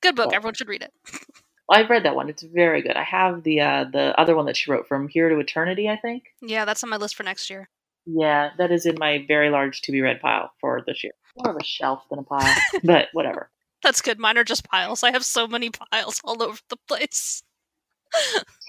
Good 0.00 0.16
book. 0.16 0.26
Cool. 0.26 0.34
Everyone 0.34 0.54
should 0.54 0.68
read 0.68 0.82
it. 0.82 0.92
I've 1.70 1.90
read 1.90 2.04
that 2.04 2.14
one. 2.14 2.28
It's 2.28 2.42
very 2.44 2.80
good. 2.80 2.96
I 2.96 3.02
have 3.02 3.42
the 3.42 3.60
uh, 3.60 3.84
the 3.92 4.18
other 4.20 4.36
one 4.36 4.46
that 4.46 4.56
she 4.56 4.70
wrote 4.70 4.86
from 4.86 5.08
Here 5.08 5.28
to 5.28 5.38
Eternity. 5.38 5.88
I 5.88 5.96
think. 5.96 6.24
Yeah, 6.40 6.64
that's 6.64 6.84
on 6.84 6.90
my 6.90 6.96
list 6.96 7.16
for 7.16 7.24
next 7.24 7.50
year. 7.50 7.68
Yeah, 8.06 8.50
that 8.58 8.70
is 8.70 8.86
in 8.86 8.96
my 8.98 9.24
very 9.26 9.50
large 9.50 9.82
to 9.82 9.92
be 9.92 10.00
read 10.00 10.20
pile 10.20 10.52
for 10.60 10.82
this 10.86 11.02
year. 11.02 11.12
More 11.36 11.50
of 11.50 11.60
a 11.60 11.64
shelf 11.64 12.04
than 12.08 12.20
a 12.20 12.22
pile, 12.22 12.54
but 12.84 13.08
whatever. 13.12 13.50
That's 13.82 14.00
good. 14.00 14.18
Mine 14.18 14.38
are 14.38 14.44
just 14.44 14.68
piles. 14.68 15.02
I 15.02 15.10
have 15.10 15.24
so 15.24 15.48
many 15.48 15.70
piles 15.70 16.20
all 16.24 16.40
over 16.40 16.58
the 16.68 16.76
place. 16.88 17.42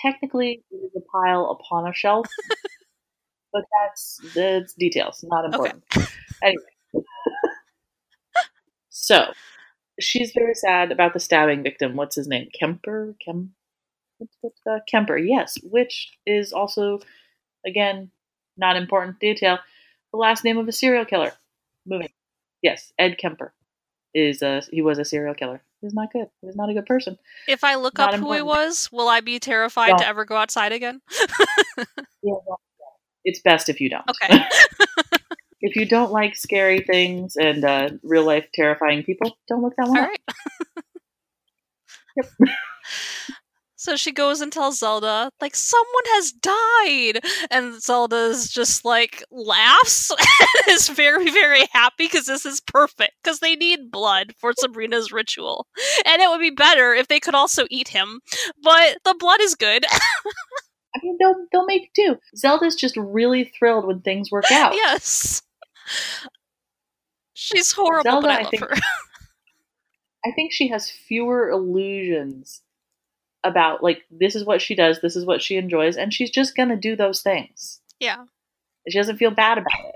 Technically, 0.02 0.64
it 0.72 0.76
is 0.76 0.92
a 0.96 1.02
pile 1.12 1.58
upon 1.60 1.88
a 1.88 1.94
shelf, 1.94 2.28
but 3.54 3.64
that's 3.82 4.20
that's 4.36 4.74
details, 4.74 5.24
not 5.28 5.46
important. 5.46 5.84
Anyway, 6.44 6.64
so 8.90 9.32
she's 10.00 10.32
very 10.34 10.54
sad 10.54 10.92
about 10.92 11.14
the 11.14 11.20
stabbing 11.20 11.64
victim. 11.64 11.96
What's 11.96 12.16
his 12.16 12.28
name? 12.28 12.50
Kemper. 12.58 13.16
Kem. 13.24 13.54
Uh, 14.70 14.80
Kemper? 14.88 15.18
Yes, 15.18 15.58
which 15.64 16.12
is 16.26 16.54
also, 16.54 17.00
again, 17.66 18.12
not 18.58 18.76
important 18.78 19.20
detail. 19.20 19.60
The 20.12 20.18
last 20.18 20.44
name 20.44 20.58
of 20.58 20.68
a 20.68 20.72
serial 20.72 21.06
killer. 21.06 21.34
Moving. 21.86 22.10
Yes, 22.62 22.92
Ed 23.00 23.18
Kemper 23.18 23.54
is 24.14 24.42
a 24.42 24.62
he 24.72 24.82
was 24.82 25.00
a 25.00 25.06
serial 25.06 25.36
killer. 25.36 25.62
He 25.82 25.86
was 25.86 25.94
not 25.94 26.12
good. 26.12 26.28
He 26.42 26.48
was 26.48 26.56
not 26.56 26.70
a 26.70 26.74
good 26.74 26.86
person. 26.86 27.18
If 27.48 27.64
I 27.64 27.76
look 27.76 27.98
Not 27.98 28.16
up 28.16 28.20
who 28.20 28.34
he 28.34 28.42
was, 28.42 28.90
will 28.92 29.08
I 29.08 29.22
be 29.22 29.40
terrified 29.40 29.98
to 30.00 30.08
ever 30.08 30.26
go 30.26 30.36
outside 30.36 30.72
again? 30.72 31.02
Yeah, 32.24 32.34
well, 32.48 32.60
it's 33.24 33.42
best 33.42 33.70
if 33.70 33.80
you 33.80 33.90
don't. 33.90 34.04
Okay. 34.10 34.44
if 35.62 35.76
you 35.76 35.86
don't 35.86 36.12
like 36.12 36.36
scary 36.36 36.82
things 36.82 37.36
and 37.38 37.64
uh, 37.64 37.92
real 38.04 38.26
life 38.26 38.48
terrifying 38.54 39.04
people, 39.04 39.38
don't 39.48 39.62
look 39.62 39.76
that 39.78 39.88
one 39.88 40.00
All 40.00 40.04
up. 40.04 40.10
right. 40.10 40.20
Yep. 42.18 42.50
So 43.88 43.96
she 43.96 44.12
goes 44.12 44.42
and 44.42 44.52
tells 44.52 44.80
Zelda, 44.80 45.32
like, 45.40 45.56
someone 45.56 46.04
has 46.08 46.34
died. 46.34 47.22
And 47.50 47.82
Zelda's 47.82 48.50
just 48.50 48.84
like 48.84 49.24
laughs 49.32 50.12
and 50.12 50.76
is 50.76 50.90
very, 50.90 51.30
very 51.32 51.64
happy 51.72 52.04
because 52.04 52.26
this 52.26 52.46
is 52.46 52.60
perfect. 52.60 53.14
Because 53.24 53.40
they 53.40 53.56
need 53.56 53.90
blood 53.90 54.34
for 54.40 54.52
Sabrina's 54.58 55.14
ritual. 55.14 55.68
And 56.06 56.22
it 56.22 56.30
would 56.30 56.42
be 56.42 56.50
better 56.50 56.94
if 56.94 57.08
they 57.08 57.22
could 57.22 57.34
also 57.34 57.64
eat 57.70 57.88
him. 57.88 58.20
But 58.62 58.98
the 59.06 59.16
blood 59.18 59.40
is 59.40 59.56
good. 59.56 59.86
I 60.96 61.00
mean, 61.02 61.16
they'll 61.18 61.46
they'll 61.54 61.66
make 61.66 61.94
do. 61.94 62.18
Zelda's 62.36 62.76
just 62.76 62.98
really 62.98 63.46
thrilled 63.58 63.88
when 63.88 64.02
things 64.02 64.30
work 64.30 64.46
out. 64.52 64.74
yes. 64.74 65.42
She's 67.34 67.72
horrible, 67.72 68.04
Zelda, 68.12 68.28
but 68.28 68.32
I 68.32 68.40
I 68.42 68.44
think- 68.50 68.64
her. 68.64 68.74
I 70.26 70.32
think 70.36 70.52
she 70.52 70.68
has 70.68 70.90
fewer 70.90 71.50
illusions 71.50 72.62
about 73.48 73.82
like 73.84 74.04
this 74.12 74.36
is 74.36 74.44
what 74.46 74.62
she 74.62 74.76
does, 74.76 75.02
this 75.02 75.16
is 75.16 75.26
what 75.26 75.42
she 75.42 75.58
enjoys, 75.58 75.98
and 75.98 76.14
she's 76.14 76.30
just 76.30 76.56
gonna 76.56 76.76
do 76.78 76.96
those 76.96 77.22
things. 77.22 77.80
yeah. 78.00 78.26
She 78.90 78.98
doesn't 78.98 79.18
feel 79.18 79.32
bad 79.32 79.58
about 79.58 79.86
it. 79.90 79.96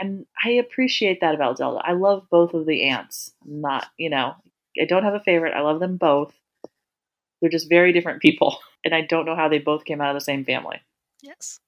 And 0.00 0.26
I 0.44 0.50
appreciate 0.50 1.20
that 1.20 1.34
about 1.34 1.58
Zelda. 1.58 1.80
I 1.84 1.92
love 1.92 2.28
both 2.30 2.54
of 2.54 2.66
the 2.66 2.84
aunts. 2.84 3.32
I'm 3.44 3.60
not, 3.60 3.88
you 3.98 4.10
know, 4.10 4.36
I 4.80 4.84
don't 4.84 5.02
have 5.02 5.14
a 5.14 5.20
favorite. 5.20 5.54
I 5.54 5.60
love 5.60 5.80
them 5.80 5.96
both. 5.96 6.32
They're 7.40 7.50
just 7.50 7.68
very 7.68 7.92
different 7.92 8.22
people. 8.22 8.58
And 8.84 8.92
I 8.92 9.02
don't 9.02 9.26
know 9.26 9.36
how 9.36 9.48
they 9.48 9.60
both 9.60 9.84
came 9.84 10.00
out 10.00 10.08
of 10.08 10.14
the 10.16 10.24
same 10.24 10.44
family. 10.44 10.82
Yes. 11.22 11.60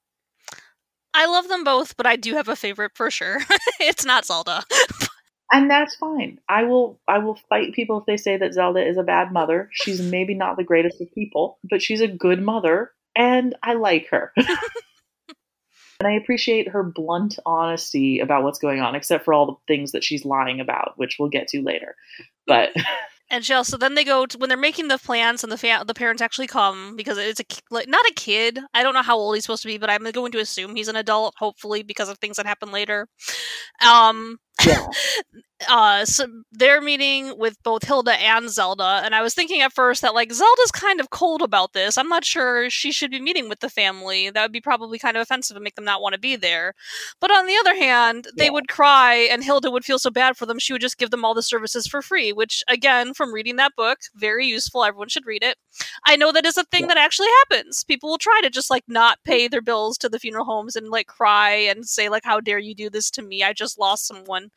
I 1.14 1.26
love 1.26 1.46
them 1.46 1.62
both, 1.62 1.96
but 1.96 2.06
I 2.06 2.16
do 2.16 2.34
have 2.34 2.48
a 2.48 2.56
favorite 2.56 2.90
for 2.96 3.08
sure. 3.08 3.38
it's 3.80 4.04
not 4.04 4.26
Zelda. 4.26 4.64
And 5.52 5.70
that's 5.70 5.94
fine. 5.96 6.40
I 6.48 6.64
will 6.64 7.00
I 7.06 7.18
will 7.18 7.38
fight 7.48 7.74
people 7.74 7.98
if 7.98 8.06
they 8.06 8.16
say 8.16 8.36
that 8.36 8.54
Zelda 8.54 8.86
is 8.86 8.96
a 8.96 9.02
bad 9.02 9.32
mother. 9.32 9.68
She's 9.72 10.00
maybe 10.10 10.34
not 10.34 10.56
the 10.56 10.64
greatest 10.64 11.00
of 11.00 11.12
people, 11.12 11.58
but 11.68 11.82
she's 11.82 12.00
a 12.00 12.08
good 12.08 12.42
mother 12.42 12.92
and 13.16 13.54
I 13.62 13.74
like 13.74 14.08
her. 14.08 14.32
and 14.36 16.08
I 16.08 16.12
appreciate 16.12 16.68
her 16.68 16.82
blunt 16.82 17.38
honesty 17.46 18.20
about 18.20 18.42
what's 18.42 18.58
going 18.58 18.80
on, 18.80 18.94
except 18.94 19.24
for 19.24 19.32
all 19.32 19.46
the 19.46 19.72
things 19.72 19.92
that 19.92 20.04
she's 20.04 20.24
lying 20.24 20.60
about, 20.60 20.94
which 20.96 21.16
we'll 21.18 21.28
get 21.28 21.48
to 21.48 21.62
later. 21.62 21.94
But 22.46 22.70
And 23.34 23.44
she 23.44 23.52
also 23.52 23.76
then 23.76 23.94
they 23.94 24.04
go 24.04 24.26
to, 24.26 24.38
when 24.38 24.48
they're 24.48 24.56
making 24.56 24.88
the 24.88 24.98
plans 24.98 25.42
and 25.42 25.50
the 25.52 25.58
fa- 25.58 25.82
the 25.86 25.94
parents 25.94 26.22
actually 26.22 26.46
come 26.46 26.94
because 26.96 27.18
it's 27.18 27.40
a 27.40 27.44
like 27.70 27.88
not 27.88 28.06
a 28.06 28.12
kid. 28.14 28.60
I 28.72 28.82
don't 28.82 28.94
know 28.94 29.02
how 29.02 29.16
old 29.16 29.34
he's 29.34 29.44
supposed 29.44 29.62
to 29.62 29.68
be, 29.68 29.78
but 29.78 29.90
I'm 29.90 30.08
going 30.12 30.32
to 30.32 30.38
assume 30.38 30.76
he's 30.76 30.88
an 30.88 30.96
adult, 30.96 31.34
hopefully 31.38 31.82
because 31.82 32.08
of 32.08 32.18
things 32.18 32.36
that 32.36 32.46
happen 32.46 32.70
later. 32.70 33.08
Um, 33.86 34.38
yeah, 34.66 34.86
uh 35.68 36.04
so 36.04 36.26
they're 36.50 36.80
meeting 36.80 37.38
with 37.38 37.56
both 37.62 37.84
Hilda 37.84 38.12
and 38.20 38.50
Zelda 38.50 39.00
and 39.04 39.14
I 39.14 39.22
was 39.22 39.34
thinking 39.34 39.60
at 39.62 39.72
first 39.72 40.02
that 40.02 40.12
like 40.12 40.32
Zelda's 40.32 40.72
kind 40.72 40.98
of 41.00 41.10
cold 41.10 41.42
about 41.42 41.72
this. 41.72 41.96
I'm 41.96 42.08
not 42.08 42.24
sure 42.24 42.68
she 42.70 42.90
should 42.90 43.12
be 43.12 43.20
meeting 43.20 43.48
with 43.48 43.60
the 43.60 43.68
family. 43.70 44.30
That 44.30 44.42
would 44.42 44.52
be 44.52 44.60
probably 44.60 44.98
kind 44.98 45.16
of 45.16 45.22
offensive 45.22 45.56
and 45.56 45.62
make 45.62 45.76
them 45.76 45.84
not 45.84 46.02
want 46.02 46.14
to 46.14 46.18
be 46.20 46.34
there. 46.34 46.74
But 47.20 47.30
on 47.30 47.46
the 47.46 47.56
other 47.56 47.76
hand, 47.76 48.26
they 48.36 48.46
Yeah. 48.46 48.50
would 48.50 48.68
cry 48.68 49.14
and 49.14 49.44
Hilda 49.44 49.70
would 49.70 49.84
feel 49.84 49.98
so 50.00 50.10
bad 50.10 50.36
for 50.36 50.44
them 50.44 50.58
she 50.58 50.72
would 50.72 50.82
just 50.82 50.98
give 50.98 51.10
them 51.10 51.24
all 51.24 51.34
the 51.34 51.42
services 51.42 51.86
for 51.86 52.02
free, 52.02 52.32
which 52.32 52.64
again 52.68 53.14
from 53.14 53.32
reading 53.32 53.54
that 53.56 53.72
book, 53.76 54.00
very 54.16 54.46
useful. 54.46 54.84
Everyone 54.84 55.08
should 55.08 55.24
read 55.26 55.44
it. 55.44 55.56
I 56.04 56.16
know 56.16 56.32
that 56.32 56.44
is 56.46 56.56
a 56.56 56.64
thing 56.64 56.82
Yeah. 56.82 56.88
that 56.88 56.98
actually 56.98 57.28
happens. 57.48 57.84
People 57.84 58.10
will 58.10 58.18
try 58.18 58.40
to 58.42 58.50
just 58.50 58.70
like 58.70 58.84
not 58.88 59.18
pay 59.24 59.46
their 59.48 59.62
bills 59.62 59.96
to 59.98 60.08
the 60.08 60.18
funeral 60.18 60.44
homes 60.46 60.74
and 60.74 60.88
like 60.90 61.06
cry 61.06 61.50
and 61.52 61.86
say 61.88 62.08
like 62.08 62.24
how 62.24 62.40
dare 62.40 62.58
you 62.58 62.74
do 62.74 62.90
this 62.90 63.08
to 63.12 63.22
me? 63.22 63.44
I 63.44 63.52
just 63.52 63.78
lost 63.78 64.06
someone. 64.08 64.50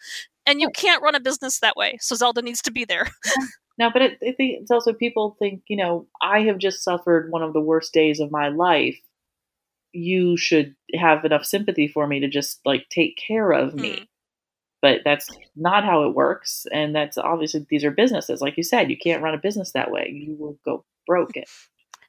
And 0.47 0.61
you 0.61 0.69
can't 0.69 1.03
run 1.03 1.13
a 1.13 1.19
business 1.19 1.59
that 1.59 1.75
way. 1.75 1.97
So 1.99 2.15
Zelda 2.15 2.41
needs 2.41 2.61
to 2.63 2.71
be 2.71 2.85
there. 2.85 3.07
no, 3.77 3.91
but 3.91 4.01
it, 4.01 4.13
I 4.23 4.31
think 4.31 4.61
it's 4.61 4.71
also 4.71 4.93
people 4.93 5.35
think, 5.37 5.61
you 5.67 5.77
know, 5.77 6.07
I 6.21 6.41
have 6.43 6.57
just 6.57 6.83
suffered 6.83 7.29
one 7.29 7.43
of 7.43 7.53
the 7.53 7.61
worst 7.61 7.93
days 7.93 8.19
of 8.19 8.31
my 8.31 8.47
life. 8.47 8.97
You 9.91 10.37
should 10.37 10.75
have 10.95 11.25
enough 11.25 11.45
sympathy 11.45 11.87
for 11.87 12.07
me 12.07 12.21
to 12.21 12.29
just 12.29 12.61
like 12.65 12.87
take 12.89 13.17
care 13.17 13.51
of 13.51 13.75
me. 13.75 13.91
Mm. 13.91 14.07
But 14.81 15.01
that's 15.03 15.27
not 15.55 15.83
how 15.83 16.03
it 16.03 16.15
works. 16.15 16.65
And 16.71 16.95
that's 16.95 17.17
obviously, 17.17 17.65
these 17.69 17.83
are 17.83 17.91
businesses. 17.91 18.41
Like 18.41 18.57
you 18.57 18.63
said, 18.63 18.89
you 18.89 18.97
can't 18.97 19.23
run 19.23 19.33
a 19.33 19.39
business 19.39 19.73
that 19.73 19.91
way. 19.91 20.09
You 20.13 20.35
will 20.39 20.57
go 20.63 20.85
broke 21.05 21.35
it. 21.35 21.49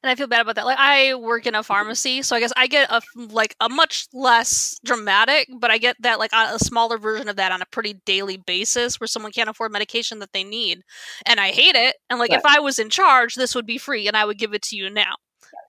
And 0.03 0.11
I 0.11 0.15
feel 0.15 0.29
bad 0.29 0.43
about 0.43 0.55
that. 0.55 0.65
Like 0.65 0.79
I 0.79 1.15
work 1.17 1.47
in 1.47 1.57
a 1.57 1.63
pharmacy, 1.63 2.23
so 2.23 2.37
I 2.37 2.41
guess 2.41 2.53
I 2.57 2.69
get 2.69 2.89
a 2.91 3.01
like 3.17 3.57
a 3.61 3.69
much 3.69 4.07
less 4.13 4.79
dramatic, 4.85 5.49
but 5.59 5.73
I 5.73 5.79
get 5.79 5.97
that 6.01 6.21
like 6.21 6.31
a 6.33 6.59
smaller 6.59 6.99
version 6.99 7.29
of 7.29 7.37
that 7.37 7.51
on 7.51 7.63
a 7.63 7.67
pretty 7.67 7.95
daily 8.07 8.37
basis 8.37 9.01
where 9.01 9.09
someone 9.09 9.33
can't 9.33 9.49
afford 9.49 9.73
medication 9.73 10.21
that 10.21 10.33
they 10.33 10.45
need. 10.45 10.83
And 11.27 11.41
I 11.41 11.49
hate 11.49 11.75
it. 11.75 11.97
And 12.09 12.21
like 12.21 12.33
if 12.33 12.45
I 12.45 12.61
was 12.61 12.79
in 12.79 12.91
charge, 12.91 13.35
this 13.35 13.55
would 13.57 13.67
be 13.67 13.79
free 13.79 14.07
and 14.07 14.17
I 14.17 14.25
would 14.25 14.39
give 14.39 14.55
it 14.55 14.63
to 14.63 14.77
you 14.77 14.89
now. 14.89 15.17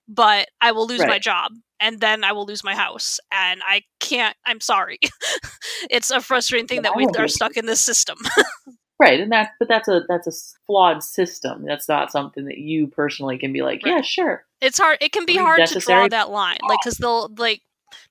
But 0.06 0.48
I 0.60 0.72
will 0.72 0.86
lose 0.86 1.00
my 1.00 1.18
job 1.18 1.52
and 1.80 2.00
then 2.00 2.22
I 2.22 2.32
will 2.32 2.46
lose 2.46 2.62
my 2.62 2.74
house 2.74 3.18
and 3.32 3.60
I 3.66 3.82
can't 3.98 4.36
I'm 4.46 4.60
sorry. 4.60 4.98
it's 5.90 6.10
a 6.10 6.20
frustrating 6.20 6.68
thing 6.68 6.76
Yeah, 6.84 6.90
that 6.90 6.96
we 6.96 7.06
are 7.18 7.28
stuck 7.28 7.56
in 7.56 7.66
this 7.66 7.80
system. 7.80 8.18
Right. 9.00 9.20
And 9.20 9.32
that, 9.32 9.52
but 9.58 9.68
that's 9.68 9.88
a, 9.88 10.02
that's 10.08 10.26
a 10.26 10.32
flawed 10.66 11.02
system. 11.02 11.64
That's 11.64 11.88
not 11.88 12.12
something 12.12 12.44
that 12.44 12.58
you 12.58 12.86
personally 12.86 13.38
can 13.38 13.52
be 13.52 13.62
like, 13.62 13.82
Right. 13.84 13.96
yeah, 13.96 14.00
sure. 14.02 14.44
it's 14.60 14.78
hard 14.78 14.98
it 15.00 15.12
can 15.12 15.24
be 15.24 15.36
hard 15.36 15.66
to 15.66 15.78
draw 15.78 16.06
that 16.08 16.30
line 16.30 16.58
like 16.68 16.78
because 16.82 16.98
they'll 16.98 17.32
like 17.38 17.62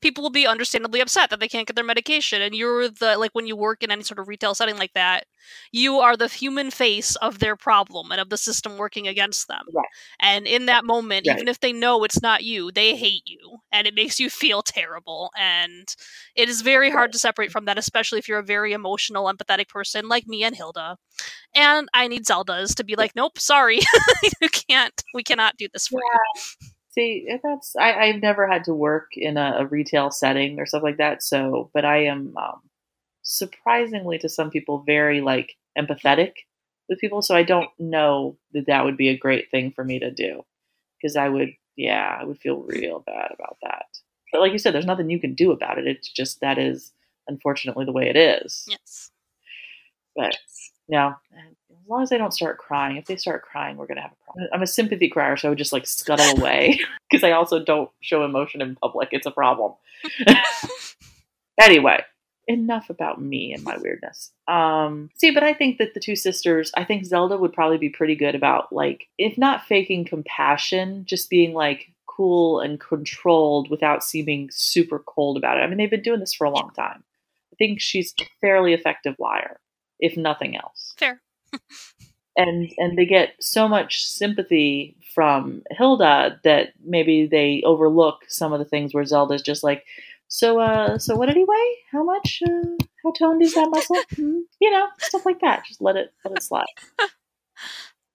people 0.02 0.22
will 0.24 0.30
be 0.30 0.48
understandably 0.48 1.00
upset 1.02 1.30
that 1.30 1.40
they 1.40 1.48
can't 1.48 1.68
get 1.68 1.76
their 1.76 1.86
medication 1.86 2.42
and 2.42 2.56
you're 2.56 2.90
the 2.90 3.18
like 3.18 3.32
when 3.34 3.48
you 3.48 3.56
work 3.56 3.84
in 3.84 3.92
any 3.92 4.04
sort 4.04 4.20
of 4.20 4.28
retail 4.28 4.54
setting 4.56 4.78
like 4.78 4.94
that 4.94 5.26
you 5.72 6.00
are 6.00 6.16
the 6.18 6.28
human 6.28 6.70
face 6.70 7.16
of 7.18 7.40
their 7.40 7.56
problem 7.56 8.12
and 8.12 8.20
of 8.22 8.30
the 8.30 8.38
system 8.38 8.78
working 8.78 9.08
against 9.08 9.48
them. 9.48 9.62
Right. 9.74 9.86
and 10.20 10.48
in 10.48 10.66
that 10.68 10.86
moment 10.86 11.28
Right. 11.28 11.36
even 11.38 11.48
if 11.48 11.60
they 11.60 11.74
know 11.74 12.04
it's 12.04 12.22
not 12.22 12.44
you 12.44 12.72
they 12.72 12.96
hate 12.96 13.24
you 13.26 13.58
and 13.72 13.88
it 13.88 13.96
makes 13.96 14.20
you 14.20 14.30
feel 14.30 14.62
terrible 14.62 15.32
and 15.38 15.96
it 16.36 16.50
is 16.50 16.62
very 16.62 16.92
hard 16.92 17.12
to 17.14 17.20
separate 17.20 17.52
from 17.52 17.66
that 17.66 17.78
especially 17.78 18.20
if 18.20 18.28
you're 18.28 18.40
a 18.40 18.44
very 18.44 18.74
emotional 18.74 19.26
empathetic 19.26 19.68
person 19.70 20.08
like 20.08 20.28
me 20.28 20.44
and 20.44 20.56
hilda. 20.56 20.98
And 21.56 21.88
i 21.94 22.08
need 22.08 22.26
zelda's 22.26 22.76
to 22.76 22.84
be 22.84 22.96
like 22.96 23.16
nope 23.16 23.40
sorry 23.40 23.80
you 24.42 24.50
can't 24.50 25.04
we 25.14 25.24
cannot 25.24 25.58
do 25.58 25.68
this 25.74 25.88
for 25.88 26.00
you 26.00 26.70
See, 27.00 27.26
that's 27.42 27.78
I, 27.78 27.94
I've 27.94 28.22
never 28.22 28.46
had 28.46 28.66
to 28.66 28.74
work 28.74 29.12
in 29.16 29.38
a, 29.38 29.60
a 29.60 29.66
retail 29.66 30.12
setting 30.12 30.60
or 30.60 30.66
stuff 30.66 30.84
like 30.84 30.98
that. 30.98 31.24
So, 31.24 31.70
but 31.74 31.86
I 31.86 32.06
am 32.06 32.36
um, 32.36 32.62
surprisingly 33.22 34.18
to 34.20 34.28
some 34.28 34.50
people 34.50 34.84
very 34.86 35.22
like 35.22 35.56
empathetic 35.78 36.34
with 36.90 37.00
people. 37.00 37.22
So 37.22 37.36
I 37.36 37.44
don't 37.44 37.70
know 37.80 38.38
that 38.52 38.66
that 38.68 38.84
would 38.84 38.98
be 38.98 39.08
a 39.08 39.18
great 39.18 39.50
thing 39.50 39.72
for 39.72 39.82
me 39.82 40.00
to 40.00 40.12
do 40.12 40.44
because 41.02 41.16
I 41.16 41.30
would, 41.30 41.54
yeah, 41.78 42.18
I 42.20 42.26
would 42.26 42.40
feel 42.40 42.64
real 42.64 43.00
bad 43.00 43.32
about 43.34 43.58
that. 43.62 43.86
But 44.34 44.42
like 44.42 44.52
you 44.52 44.58
said, 44.58 44.74
there's 44.74 44.86
nothing 44.86 45.10
you 45.10 45.22
can 45.22 45.36
do 45.36 45.52
about 45.52 45.78
it. 45.78 45.88
It's 45.88 46.12
just 46.12 46.42
that 46.42 46.58
is 46.58 46.92
unfortunately 47.30 47.86
the 47.86 47.94
way 47.94 48.10
it 48.10 48.18
is. 48.18 48.66
yes 48.68 49.10
But 50.18 50.36
no, 50.90 51.16
as 51.32 51.56
long 51.90 52.04
as 52.04 52.10
they 52.10 52.18
don't 52.18 52.34
start 52.34 52.58
crying, 52.58 52.98
if 52.98 53.06
they 53.06 53.16
start 53.16 53.44
crying, 53.44 53.78
we're 53.78 53.88
gonna 53.88 54.02
have 54.02 54.12
a 54.12 54.24
problem. 54.24 54.48
I'm 54.54 54.62
a 54.62 54.68
sympathy 54.68 55.10
crier, 55.10 55.38
so 55.38 55.48
I 55.48 55.50
would 55.50 55.58
just 55.58 55.74
like 55.74 55.88
scuttle 55.88 56.26
away 56.38 56.80
because 57.10 57.24
I 57.24 57.32
also 57.32 57.64
don't 57.64 57.90
show 58.02 58.24
emotion 58.24 58.62
in 58.62 58.76
public. 58.76 59.10
It's 59.12 59.26
a 59.26 59.32
problem. 59.32 59.74
anyway, 61.60 62.04
enough 62.48 62.90
about 62.90 63.22
me 63.22 63.54
and 63.54 63.64
my 63.64 63.78
weirdness. 63.78 64.32
Um, 64.48 65.10
see, 65.18 65.32
but 65.32 65.44
I 65.44 65.54
think 65.54 65.78
that 65.78 65.94
the 65.94 66.00
two 66.00 66.16
sisters, 66.16 66.72
I 66.76 66.84
think 66.84 67.06
Zelda 67.06 67.38
would 67.38 67.54
probably 67.54 67.78
be 67.78 67.90
pretty 67.90 68.16
good 68.16 68.36
about 68.36 68.74
like, 68.74 69.08
if 69.18 69.38
not 69.38 69.66
faking 69.66 70.06
compassion, 70.06 71.06
just 71.06 71.30
being 71.30 71.54
like 71.54 71.94
cool 72.08 72.60
and 72.60 72.80
controlled 72.80 73.70
without 73.70 74.04
seeming 74.04 74.50
super 74.52 75.00
cold 75.00 75.38
about 75.38 75.58
it. 75.58 75.62
I 75.62 75.68
mean, 75.68 75.78
they've 75.78 75.90
been 75.90 76.02
doing 76.02 76.20
this 76.20 76.34
for 76.34 76.46
a 76.46 76.52
long 76.52 76.72
time. 76.76 77.04
I 77.54 77.56
think 77.58 77.80
she's 77.80 78.14
a 78.20 78.26
fairly 78.42 78.74
effective 78.74 79.16
liar, 79.20 79.60
if 80.00 80.18
nothing 80.18 80.58
else 80.58 80.94
fair 81.00 81.22
and 82.38 82.70
and 82.78 82.98
they 82.98 83.06
get 83.06 83.34
so 83.40 83.68
much 83.68 84.06
sympathy 84.06 84.96
from 85.14 85.64
Hilda 85.72 86.40
that 86.44 86.70
maybe 86.84 87.26
they 87.28 87.62
overlook 87.66 88.24
some 88.28 88.54
of 88.54 88.60
the 88.60 88.66
things 88.66 88.94
where 88.94 89.06
Zelda's 89.06 89.42
just 89.42 89.64
like, 89.64 89.84
so 90.28 90.60
uh, 90.60 90.98
so 90.98 91.16
what 91.16 91.26
did 91.28 91.36
he 91.38 91.44
weigh? 91.46 91.76
How 91.92 92.04
much? 92.04 92.42
Uh, 92.48 92.76
how 93.04 93.12
toned 93.12 93.42
is 93.42 93.54
that 93.56 93.70
muscle? 93.70 93.98
Hmm? 94.16 94.40
You 94.62 94.72
know, 94.72 94.88
stuff 95.00 95.26
like 95.26 95.40
that. 95.42 95.66
Just 95.66 95.82
let 95.82 95.96
it 95.96 96.14
let 96.24 96.36
it 96.38 96.44
slide. 96.44 96.66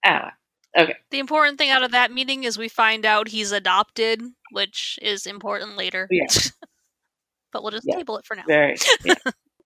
Anyway, 0.05 0.29
okay, 0.77 0.95
The 1.11 1.19
important 1.19 1.57
thing 1.57 1.69
out 1.71 1.83
of 1.83 1.91
that 1.91 2.11
meeting 2.11 2.43
is 2.43 2.57
we 2.57 2.69
find 2.69 3.05
out 3.05 3.27
he's 3.27 3.51
adopted, 3.51 4.21
which 4.51 4.99
is 5.01 5.25
important 5.25 5.77
later. 5.77 6.07
Yeah. 6.11 6.27
but 7.51 7.63
we'll 7.63 7.71
just 7.71 7.87
Yeah. 7.87 7.95
table 7.97 8.17
it 8.17 8.25
for 8.25 8.35
now. 8.35 8.43
very 8.47 8.75
yeah. 9.03 9.15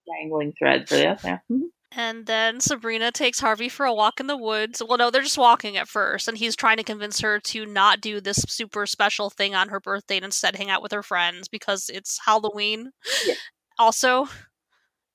dangling 0.08 0.54
thread 0.58 0.88
for 0.88 0.96
you. 0.96 1.16
Yeah. 1.24 1.40
Mhm. 1.52 1.70
And 1.92 2.28
then 2.28 2.60
Sabrina 2.62 3.12
takes 3.12 3.40
Harvey 3.40 3.68
for 3.68 3.86
a 3.86 3.94
walk 3.94 4.20
in 4.20 4.28
the 4.28 4.38
woods. 4.38 4.82
Well, 4.88 4.98
no, 5.00 5.10
they're 5.10 5.24
just 5.24 5.40
walking 5.40 5.76
at 5.76 5.88
first, 5.88 6.28
and 6.28 6.38
he's 6.38 6.56
trying 6.56 6.78
to 6.78 6.84
convince 6.84 7.20
her 7.22 7.40
to 7.40 7.66
not 7.66 8.00
do 8.00 8.22
this 8.22 8.46
super 8.48 8.86
special 8.86 9.30
thing 9.32 9.56
on 9.56 9.70
her 9.70 9.80
birthday 9.80 10.18
and 10.18 10.26
instead 10.26 10.56
hang 10.56 10.70
out 10.70 10.84
with 10.84 10.92
her 10.92 11.02
friends 11.02 11.48
because 11.48 11.90
it's 11.92 12.20
Halloween. 12.26 12.92
Yeah. 13.26 13.34
Also, 13.80 14.28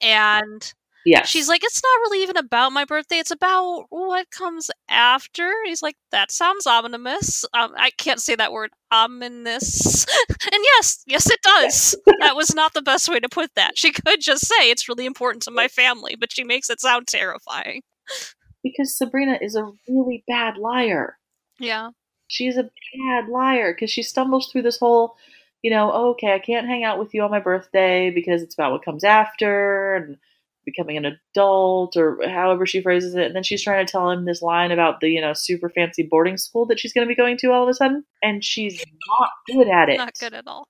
and 0.00 0.74
Yes. 1.06 1.28
she's 1.28 1.48
like, 1.48 1.62
"It's 1.64 1.82
not 1.82 2.00
really 2.00 2.22
even 2.22 2.36
about 2.36 2.72
my 2.72 2.84
birthday. 2.84 3.18
It's 3.18 3.30
about 3.30 3.84
what 3.90 4.30
comes 4.30 4.70
after." 4.88 5.52
He's 5.64 5.82
like, 5.82 5.96
"That 6.12 6.30
sounds 6.30 6.66
ominous." 6.66 7.44
Um, 7.54 7.74
I 7.76 7.90
can't 7.90 8.20
say 8.20 8.34
that 8.36 8.52
word, 8.52 8.70
ominous. 8.90 10.06
and 10.28 10.64
yes, 10.76 11.02
yes, 11.06 11.30
it 11.30 11.40
does. 11.42 11.96
that 12.20 12.36
was 12.36 12.54
not 12.54 12.74
the 12.74 12.82
best 12.82 13.08
way 13.08 13.20
to 13.20 13.28
put 13.28 13.50
that. 13.54 13.76
She 13.78 13.92
could 13.92 14.20
just 14.20 14.46
say 14.46 14.70
it's 14.70 14.88
really 14.88 15.06
important 15.06 15.42
to 15.44 15.50
my 15.50 15.68
family, 15.68 16.16
but 16.18 16.32
she 16.32 16.44
makes 16.44 16.70
it 16.70 16.80
sound 16.80 17.06
terrifying. 17.08 17.82
because 18.62 18.96
Sabrina 18.96 19.38
is 19.40 19.56
a 19.56 19.70
really 19.88 20.24
bad 20.26 20.56
liar. 20.56 21.18
Yeah, 21.58 21.90
she's 22.28 22.56
a 22.56 22.70
bad 23.06 23.28
liar 23.28 23.72
because 23.74 23.90
she 23.90 24.02
stumbles 24.02 24.50
through 24.50 24.62
this 24.62 24.78
whole, 24.78 25.16
you 25.62 25.70
know, 25.70 25.90
oh, 25.92 26.10
okay, 26.10 26.32
I 26.32 26.38
can't 26.38 26.66
hang 26.66 26.82
out 26.84 26.98
with 26.98 27.14
you 27.14 27.22
on 27.22 27.30
my 27.30 27.40
birthday 27.40 28.10
because 28.10 28.42
it's 28.42 28.54
about 28.54 28.72
what 28.72 28.84
comes 28.84 29.04
after 29.04 29.94
and 29.96 30.16
becoming 30.64 30.96
an 30.96 31.18
adult 31.34 31.96
or 31.96 32.18
however 32.28 32.66
she 32.66 32.82
phrases 32.82 33.14
it. 33.14 33.26
And 33.26 33.36
then 33.36 33.42
she's 33.42 33.62
trying 33.62 33.84
to 33.84 33.90
tell 33.90 34.10
him 34.10 34.24
this 34.24 34.42
line 34.42 34.70
about 34.70 35.00
the, 35.00 35.08
you 35.08 35.20
know, 35.20 35.32
super 35.34 35.68
fancy 35.68 36.02
boarding 36.02 36.36
school 36.36 36.66
that 36.66 36.78
she's 36.78 36.92
going 36.92 37.06
to 37.06 37.08
be 37.08 37.16
going 37.16 37.36
to 37.38 37.52
all 37.52 37.62
of 37.62 37.68
a 37.68 37.74
sudden. 37.74 38.04
And 38.22 38.42
she's 38.44 38.84
not 39.18 39.30
good 39.46 39.68
at 39.68 39.88
it. 39.88 39.98
not 39.98 40.14
good 40.18 40.34
at 40.34 40.46
all. 40.46 40.66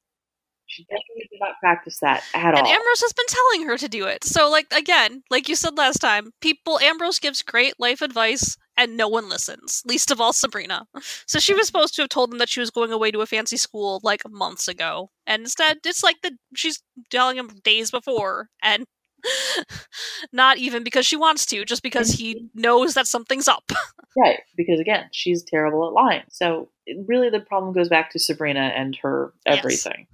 She 0.67 0.85
definitely 0.85 1.29
did 1.31 1.39
not 1.41 1.55
practice 1.61 1.99
that 2.01 2.25
at 2.35 2.47
And 2.47 2.57
all. 2.57 2.65
And 2.65 2.69
Ambrose 2.69 3.01
has 3.03 3.13
been 3.13 3.27
telling 3.29 3.69
her 3.69 3.79
to 3.79 3.89
do 3.89 4.07
it. 4.07 4.25
So, 4.25 4.51
like 4.51 4.67
again, 4.73 5.23
like 5.31 5.49
you 5.49 5.55
said 5.55 5.77
last 5.77 5.99
time, 5.99 6.33
people 6.41 6.81
Ambrose 6.81 7.19
gives 7.19 7.43
great 7.43 7.75
life 7.79 8.03
advice 8.03 8.57
and 8.77 8.97
no 8.97 9.07
one 9.07 9.29
listens, 9.29 9.83
least 9.87 10.11
of 10.11 10.21
all 10.21 10.33
Sabrina. 10.33 10.87
So 11.27 11.39
she 11.39 11.55
was 11.55 11.67
supposed 11.67 11.95
to 11.95 12.03
have 12.03 12.09
told 12.09 12.33
them 12.33 12.39
that 12.39 12.49
she 12.49 12.61
was 12.61 12.71
going 12.71 12.93
away 12.93 13.11
to 13.13 13.21
a 13.21 13.27
fancy 13.27 13.57
school 13.57 14.01
like 14.03 14.23
months 14.29 14.67
ago. 14.67 15.11
And 15.27 15.43
instead, 15.43 15.79
it's 15.85 16.03
like 16.03 16.17
the 16.23 16.33
she's 16.57 16.83
telling 17.11 17.37
him 17.37 17.51
days 17.63 17.91
before 17.91 18.49
and 18.63 18.85
not 20.33 20.59
even 20.59 20.83
because 20.85 21.07
she 21.07 21.17
wants 21.17 21.47
to, 21.47 21.65
just 21.65 21.83
because 21.83 22.11
he 22.11 22.49
knows 22.55 22.95
that 22.95 23.07
something's 23.07 23.49
up. 23.49 23.71
Right, 24.17 24.39
because 24.57 24.79
again, 24.79 25.07
she's 25.11 25.43
terrible 25.43 25.89
at 25.89 25.93
lying. 25.93 26.23
So 26.31 26.69
really, 27.05 27.31
the 27.31 27.41
problem 27.41 27.73
goes 27.73 27.89
back 27.89 28.11
to 28.11 28.21
Sabrina 28.21 28.61
and 28.77 28.95
her 29.03 29.33
Yes. 29.45 29.59
everything. 29.59 30.07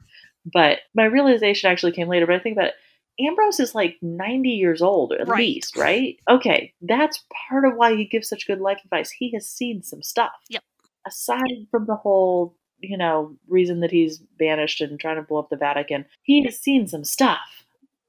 But 0.50 0.78
my 0.94 1.04
realization 1.04 1.70
actually 1.70 1.92
came 1.92 2.08
later. 2.08 2.24
But 2.26 2.36
I 2.36 2.38
think 2.38 2.56
that 2.56 2.76
Ambrose 3.20 3.60
is 3.60 3.74
like 3.74 3.98
ninety 4.00 4.52
years 4.52 4.80
old 4.80 5.12
at 5.12 5.28
Right. 5.28 5.40
least, 5.40 5.76
right? 5.76 6.16
Okay, 6.30 6.72
that's 6.80 7.22
part 7.50 7.66
of 7.66 7.76
why 7.76 7.94
he 7.94 8.06
gives 8.06 8.26
such 8.26 8.46
good 8.46 8.58
life 8.62 8.80
advice. 8.82 9.10
He 9.10 9.32
has 9.32 9.46
seen 9.46 9.82
some 9.82 10.02
stuff. 10.02 10.32
Yep. 10.48 10.62
Aside 11.06 11.66
from 11.70 11.84
the 11.84 11.96
whole, 11.96 12.56
you 12.78 12.96
know, 12.96 13.36
reason 13.48 13.80
that 13.80 13.90
he's 13.90 14.16
banished 14.38 14.80
and 14.80 14.98
trying 14.98 15.16
to 15.16 15.22
blow 15.22 15.40
up 15.40 15.50
the 15.50 15.56
Vatican, 15.56 16.06
he 16.22 16.42
has 16.44 16.58
seen 16.58 16.88
some 16.88 17.04
stuff. 17.04 17.66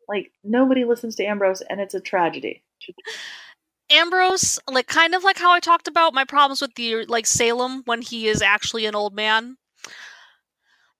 Like 0.07 0.31
nobody 0.43 0.85
listens 0.85 1.15
to 1.17 1.25
Ambrose, 1.25 1.61
and 1.61 1.79
it's 1.79 1.93
a 1.93 1.99
tragedy. 1.99 2.63
Ambrose, 3.91 4.59
like 4.69 4.87
kind 4.87 5.13
of 5.13 5.23
like 5.23 5.37
how 5.37 5.51
I 5.51 5.59
talked 5.59 5.87
about 5.87 6.13
my 6.13 6.25
problems 6.25 6.61
with 6.61 6.73
the 6.75 7.05
like 7.05 7.27
Salem 7.27 7.83
when 7.85 8.01
he 8.01 8.27
is 8.27 8.41
actually 8.41 8.85
an 8.85 8.95
old 8.95 9.15
man. 9.15 9.57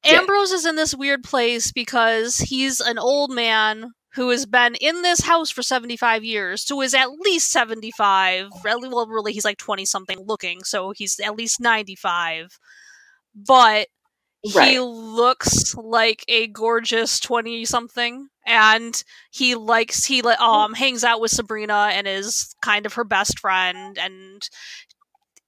Yeah. 0.06 0.20
Ambrose 0.20 0.52
is 0.52 0.66
in 0.66 0.76
this 0.76 0.96
weird 0.96 1.24
place 1.24 1.72
because 1.72 2.38
he's 2.38 2.80
an 2.80 2.98
old 2.98 3.32
man 3.32 3.92
who 4.16 4.30
has 4.30 4.46
been 4.46 4.76
in 4.76 5.04
this 5.04 5.22
house 5.22 5.50
for 5.50 5.62
75 5.62 6.24
years, 6.24 6.68
who 6.68 6.82
is 6.82 6.94
at 6.94 7.12
least 7.12 7.52
75. 7.52 8.50
Really, 8.64 8.90
well, 8.90 9.08
really, 9.08 9.32
he's 9.32 9.46
like 9.46 9.58
20 9.58 9.86
something 9.86 10.20
looking, 10.26 10.64
so 10.64 10.92
he's 10.92 11.20
at 11.20 11.36
least 11.36 11.62
95. 11.62 12.58
But 13.34 13.88
he 14.44 14.80
looks 14.80 15.76
like 15.76 16.24
a 16.28 16.48
gorgeous 16.48 17.20
20 17.20 17.64
something 17.66 18.28
and 18.46 19.04
he 19.32 19.54
likes 19.56 20.06
he 20.06 20.22
li- 20.22 20.34
um 20.40 20.74
hangs 20.74 21.04
out 21.04 21.22
with 21.22 21.32
Sabrina 21.32 21.90
and 21.94 22.08
is 22.08 22.56
kind 22.64 22.86
of 22.86 22.94
her 22.94 23.04
best 23.04 23.40
friend 23.40 23.98
and 24.00 24.50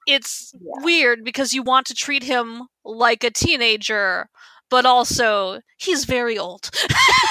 it's 0.06 0.54
Yeah. 0.54 0.84
weird 0.84 1.24
because 1.24 1.54
you 1.54 1.64
want 1.64 1.88
to 1.88 1.94
treat 1.96 2.24
him 2.24 2.64
like 2.86 3.24
a 3.24 3.32
teenager 3.32 4.30
but 4.70 4.86
also 4.86 5.60
he's 5.78 6.06
very 6.06 6.38
old 6.38 6.70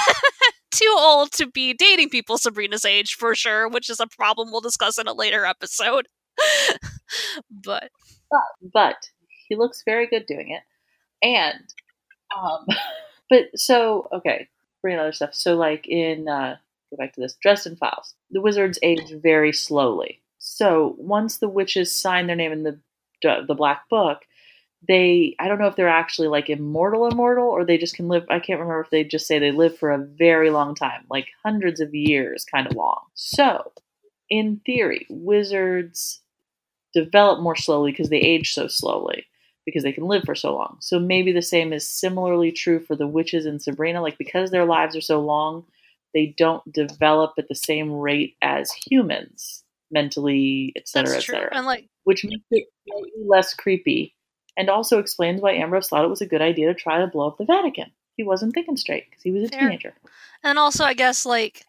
too 0.71 0.95
old 0.97 1.31
to 1.33 1.47
be 1.47 1.73
dating 1.73 2.09
people 2.09 2.37
Sabrina's 2.37 2.83
age 2.85 3.13
for 3.13 3.35
sure 3.35 3.69
which 3.69 3.89
is 3.89 3.99
a 3.99 4.07
problem 4.07 4.51
we'll 4.51 4.59
discuss 4.61 4.97
in 4.97 5.07
a 5.07 5.13
later 5.13 5.45
episode 5.45 6.07
but 7.51 7.89
but 8.73 8.95
he 9.47 9.55
looks 9.55 9.83
very 9.85 10.07
good 10.07 10.25
doing 10.25 10.49
it. 10.49 10.63
And, 11.23 11.73
um, 12.37 12.67
but 13.29 13.45
so 13.55 14.07
okay, 14.11 14.47
bring 14.81 14.99
other 14.99 15.13
stuff. 15.13 15.33
So 15.33 15.55
like 15.55 15.87
in 15.87 16.27
uh, 16.27 16.57
go 16.91 16.97
back 16.97 17.13
to 17.13 17.21
this 17.21 17.35
Dresden 17.41 17.75
Files, 17.75 18.13
the 18.29 18.41
wizards 18.41 18.77
age 18.83 19.11
very 19.11 19.53
slowly. 19.53 20.21
So 20.37 20.95
once 20.99 21.37
the 21.37 21.49
witches 21.49 21.91
sign 21.91 22.27
their 22.27 22.35
name 22.35 22.51
in 22.51 22.63
the 22.63 22.79
the 23.47 23.55
Black 23.55 23.87
Book, 23.89 24.23
they 24.87 25.35
I 25.39 25.47
don't 25.47 25.59
know 25.59 25.67
if 25.67 25.75
they're 25.77 25.87
actually 25.87 26.27
like 26.27 26.49
immortal, 26.49 27.07
immortal, 27.07 27.47
or 27.47 27.65
they 27.65 27.77
just 27.77 27.95
can 27.95 28.09
live. 28.09 28.25
I 28.29 28.39
can't 28.39 28.59
remember 28.59 28.81
if 28.81 28.89
they 28.89 29.03
just 29.05 29.25
say 29.27 29.39
they 29.39 29.51
live 29.51 29.77
for 29.77 29.91
a 29.91 29.97
very 30.05 30.49
long 30.49 30.75
time, 30.75 31.05
like 31.09 31.27
hundreds 31.43 31.79
of 31.79 31.95
years, 31.95 32.45
kind 32.45 32.67
of 32.67 32.75
long. 32.75 33.01
So 33.15 33.71
in 34.29 34.61
theory, 34.65 35.07
wizards 35.09 36.21
develop 36.93 37.41
more 37.41 37.55
slowly 37.55 37.91
because 37.91 38.09
they 38.09 38.17
age 38.17 38.53
so 38.53 38.67
slowly 38.67 39.25
because 39.65 39.83
they 39.83 39.91
can 39.91 40.05
live 40.05 40.23
for 40.25 40.35
so 40.35 40.55
long. 40.55 40.77
So 40.79 40.99
maybe 40.99 41.31
the 41.31 41.41
same 41.41 41.73
is 41.73 41.87
similarly 41.87 42.51
true 42.51 42.79
for 42.79 42.95
the 42.95 43.07
witches 43.07 43.45
in 43.45 43.59
Sabrina. 43.59 44.01
Like 44.01 44.17
because 44.17 44.51
their 44.51 44.65
lives 44.65 44.95
are 44.95 45.01
so 45.01 45.21
long, 45.21 45.65
they 46.13 46.33
don't 46.37 46.71
develop 46.71 47.33
at 47.37 47.47
the 47.47 47.55
same 47.55 47.91
rate 47.91 48.35
as 48.41 48.71
humans 48.71 49.63
mentally, 49.91 50.73
etc., 50.75 51.17
etc. 51.17 51.49
and 51.53 51.65
like 51.65 51.87
Which 52.03 52.25
makes 52.25 52.43
it 52.51 52.67
slightly 52.87 53.11
less 53.25 53.53
creepy, 53.53 54.15
and 54.57 54.69
also 54.69 54.99
explains 54.99 55.39
why 55.39 55.53
Ambrose 55.53 55.87
thought 55.87 56.03
it 56.03 56.09
was 56.09 56.21
a 56.21 56.25
good 56.25 56.41
idea 56.41 56.67
to 56.67 56.73
try 56.73 56.99
to 56.99 57.07
blow 57.07 57.27
up 57.27 57.37
the 57.37 57.45
Vatican. 57.45 57.91
He 58.17 58.23
wasn't 58.23 58.53
thinking 58.53 58.77
straight 58.77 59.09
because 59.09 59.23
he 59.23 59.31
was 59.31 59.45
a 59.45 59.47
Fair. 59.49 59.61
teenager. 59.61 59.93
And 60.43 60.59
also, 60.59 60.83
I 60.83 60.93
guess, 60.93 61.25
like, 61.25 61.65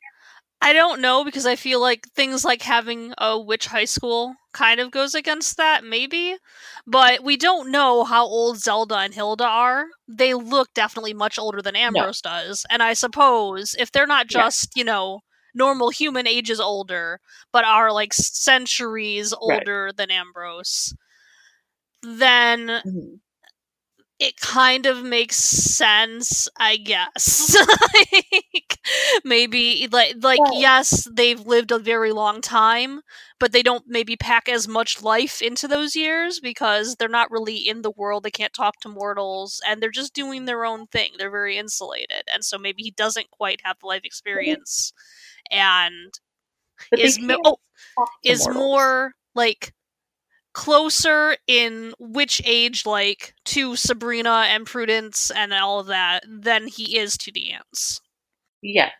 I 0.65 0.73
don't 0.73 1.01
know 1.03 1.25
because 1.25 1.47
I 1.47 1.57
feel 1.57 1.81
like 1.81 2.09
things 2.17 2.45
like 2.45 2.63
having 2.63 3.15
a 3.19 3.39
witch 3.39 3.67
high 3.67 3.85
school 3.85 4.35
kind 4.55 4.81
of 4.81 4.91
goes 4.91 5.15
against 5.15 5.59
that, 5.59 5.85
maybe. 5.85 6.37
But 6.87 7.23
we 7.23 7.37
don't 7.37 7.71
know 7.71 8.05
how 8.05 8.25
old 8.27 8.59
Zelda 8.59 8.97
and 8.99 9.15
Hilda 9.15 9.45
are. 9.45 9.87
They 10.09 10.35
look 10.35 10.73
definitely 10.75 11.15
much 11.15 11.39
older 11.39 11.63
than 11.63 11.77
Ambrose 11.77 12.23
does. 12.23 12.67
And 12.71 12.83
I 12.83 12.95
suppose 12.95 13.77
if 13.79 13.93
they're 13.93 14.07
not 14.07 14.29
Yeah. 14.29 14.49
just, 14.49 14.71
you 14.77 14.85
know, 14.85 15.21
normal 15.55 15.91
human 15.91 16.27
ages 16.27 16.61
older, 16.61 17.21
but 17.53 17.65
are 17.67 17.93
like 17.93 18.15
centuries 18.15 19.35
Right. 19.45 19.69
older 19.69 19.93
than 19.97 20.11
Ambrose, 20.11 20.95
then 22.03 22.83
Mhm. 22.85 23.21
It 24.21 24.39
kind 24.41 24.87
of 24.87 25.03
makes 25.03 25.37
sense, 25.37 26.49
I 26.57 26.77
guess. 26.77 27.57
like 27.95 28.79
maybe 29.25 29.89
like 29.91 30.17
like 30.23 30.41
Well- 30.41 30.61
yes, 30.61 31.09
they've 31.13 31.41
lived 31.41 31.73
a 31.73 31.79
very 31.79 32.13
long 32.13 32.41
time, 32.41 33.01
but 33.41 33.53
they 33.53 33.63
don't 33.63 33.85
maybe 33.89 34.17
pack 34.17 34.49
as 34.49 34.69
much 34.69 35.03
life 35.03 35.43
into 35.43 35.67
those 35.67 35.97
years 35.97 36.39
because 36.41 36.97
they're 36.97 37.09
not 37.09 37.31
really 37.31 37.57
in 37.57 37.83
the 37.83 37.91
world. 37.91 38.23
They 38.23 38.31
can't 38.31 38.53
talk 38.55 38.79
to 38.81 38.89
mortals 38.89 39.61
and 39.67 39.83
they're 39.83 39.91
just 39.91 40.15
doing 40.15 40.45
their 40.45 40.65
own 40.65 40.87
thing. 40.87 41.13
They're 41.19 41.31
very 41.31 41.59
insulated. 41.59 42.23
And 42.33 42.45
so 42.45 42.57
maybe 42.57 42.83
he 42.83 42.93
doesn't 42.93 43.31
quite 43.31 43.61
have 43.65 43.79
the 43.81 43.87
life 43.87 43.99
mm-hmm. 43.99 44.07
experience 44.07 44.93
and 45.51 46.15
But 46.91 47.01
is 47.01 47.19
oh, 47.47 47.57
is 48.25 48.45
mortals. 48.47 48.57
more 48.57 49.13
like 49.35 49.74
closer 50.55 51.37
in 51.47 51.93
witch 51.99 52.41
age 52.47 52.87
like 52.87 53.35
to 53.45 53.77
Sabrina 53.77 54.47
and 54.49 54.65
Prudence 54.65 55.31
and 55.31 55.53
all 55.53 55.81
of 55.81 55.87
that 55.89 56.25
than 56.27 56.69
he 56.69 56.97
is 56.97 57.19
to 57.19 57.33
the 57.33 57.53
aunts. 57.53 58.01
Yes. 58.63 58.93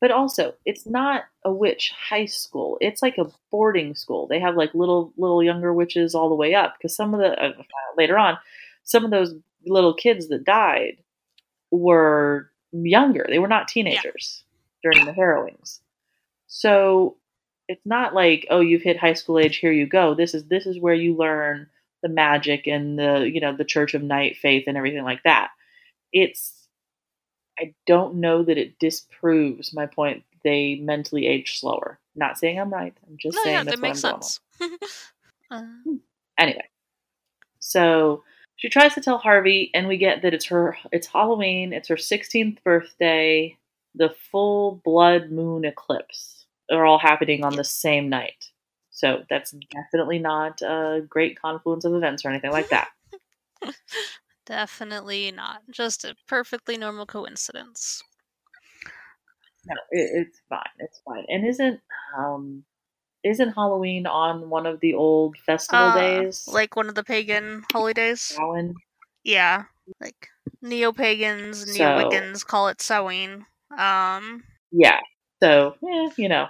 But 0.00 0.10
also, 0.10 0.54
it's 0.64 0.86
not 0.86 1.24
a 1.44 1.50
witch 1.50 1.92
high 2.10 2.26
school. 2.26 2.76
It's 2.80 3.02
like 3.02 3.16
a 3.18 3.30
boarding 3.50 3.94
school. 3.94 4.26
They 4.26 4.38
have 4.38 4.54
like 4.54 4.74
little 4.74 5.12
little 5.16 5.42
younger 5.42 5.72
witches 5.72 6.14
all 6.14 6.28
the 6.28 6.34
way 6.34 6.54
up 6.54 6.74
because 6.76 6.94
some 6.94 7.14
of 7.14 7.20
the 7.20 7.32
uh, 7.42 7.52
later 7.96 8.18
on, 8.18 8.36
some 8.84 9.04
of 9.04 9.10
those 9.10 9.34
little 9.66 9.94
kids 9.94 10.28
that 10.28 10.44
died 10.44 10.98
were 11.70 12.50
younger. 12.72 13.26
They 13.28 13.38
were 13.38 13.48
not 13.48 13.68
teenagers 13.68 14.44
during 14.82 15.06
the 15.06 15.14
harrowings. 15.14 15.80
So 16.46 17.16
it's 17.68 17.86
not 17.86 18.14
like, 18.14 18.46
oh, 18.50 18.60
you've 18.60 18.82
hit 18.82 18.98
high 18.98 19.14
school 19.14 19.38
age, 19.38 19.56
here 19.58 19.72
you 19.72 19.86
go. 19.86 20.14
This 20.14 20.34
is 20.34 20.46
this 20.46 20.66
is 20.66 20.80
where 20.80 20.94
you 20.94 21.16
learn 21.16 21.68
the 22.02 22.08
magic 22.08 22.66
and 22.66 22.98
the, 22.98 23.30
you 23.32 23.40
know, 23.40 23.56
the 23.56 23.64
Church 23.64 23.94
of 23.94 24.02
Night 24.02 24.36
faith 24.38 24.64
and 24.66 24.76
everything 24.76 25.04
like 25.04 25.22
that. 25.24 25.50
It's 26.12 26.54
I 27.58 27.74
don't 27.86 28.16
know 28.16 28.42
that 28.44 28.58
it 28.58 28.78
disproves 28.78 29.74
my 29.74 29.86
point. 29.86 30.24
They 30.44 30.76
mentally 30.76 31.26
age 31.26 31.60
slower. 31.60 31.98
Not 32.16 32.38
saying 32.38 32.60
I'm 32.60 32.72
right. 32.72 32.94
I'm 33.08 33.16
just 33.18 33.36
No, 33.36 33.42
saying 33.42 33.56
yeah, 33.56 33.64
that 33.64 33.78
makes 33.80 34.00
sense. 34.00 34.40
uh. 35.50 35.62
Anyway, 36.38 36.68
so 37.60 38.24
she 38.56 38.68
tries 38.68 38.94
to 38.94 39.00
tell 39.00 39.18
Harvey, 39.18 39.70
and 39.74 39.88
we 39.88 39.96
get 39.98 40.22
that 40.22 40.34
it's 40.34 40.46
her. 40.46 40.76
It's 40.92 41.06
Halloween. 41.06 41.72
It's 41.72 41.88
her 41.88 41.96
16th 41.96 42.62
birthday. 42.64 43.56
The 43.94 44.14
full 44.30 44.80
blood 44.84 45.30
moon 45.30 45.64
eclipse 45.64 46.35
are 46.70 46.84
all 46.84 46.98
happening 46.98 47.44
on 47.44 47.56
the 47.56 47.64
same 47.64 48.08
night. 48.08 48.50
So 48.90 49.24
that's 49.28 49.54
definitely 49.72 50.18
not 50.18 50.62
a 50.62 51.02
great 51.08 51.38
confluence 51.38 51.84
of 51.84 51.92
events 51.94 52.24
or 52.24 52.30
anything 52.30 52.50
like 52.50 52.70
that. 52.70 52.88
definitely 54.46 55.30
not. 55.32 55.60
Just 55.70 56.04
a 56.04 56.16
perfectly 56.26 56.76
normal 56.78 57.04
coincidence. 57.06 58.02
No, 59.66 59.74
it, 59.90 60.26
it's 60.26 60.40
fine. 60.48 60.62
It's 60.78 61.00
fine. 61.04 61.24
And 61.28 61.46
isn't 61.46 61.80
um 62.16 62.64
isn't 63.24 63.52
Halloween 63.54 64.06
on 64.06 64.48
one 64.48 64.66
of 64.66 64.80
the 64.80 64.94
old 64.94 65.36
festival 65.44 65.86
Uh, 65.88 65.94
days? 65.96 66.48
Like 66.50 66.76
one 66.76 66.88
of 66.88 66.94
the 66.94 67.02
pagan 67.04 67.64
holidays. 67.72 68.20
Samhain? 68.20 68.74
Yeah. 69.24 69.64
Like 70.00 70.28
neo 70.62 70.92
pagans, 70.92 71.66
So- 71.66 71.72
neo 71.72 72.08
Wiccans 72.08 72.46
call 72.46 72.68
it 72.68 72.80
Samhain. 72.80 73.44
Um 73.76 74.44
Yeah. 74.70 75.00
So, 75.42 75.74
eh, 75.86 76.08
you 76.16 76.28
know, 76.30 76.46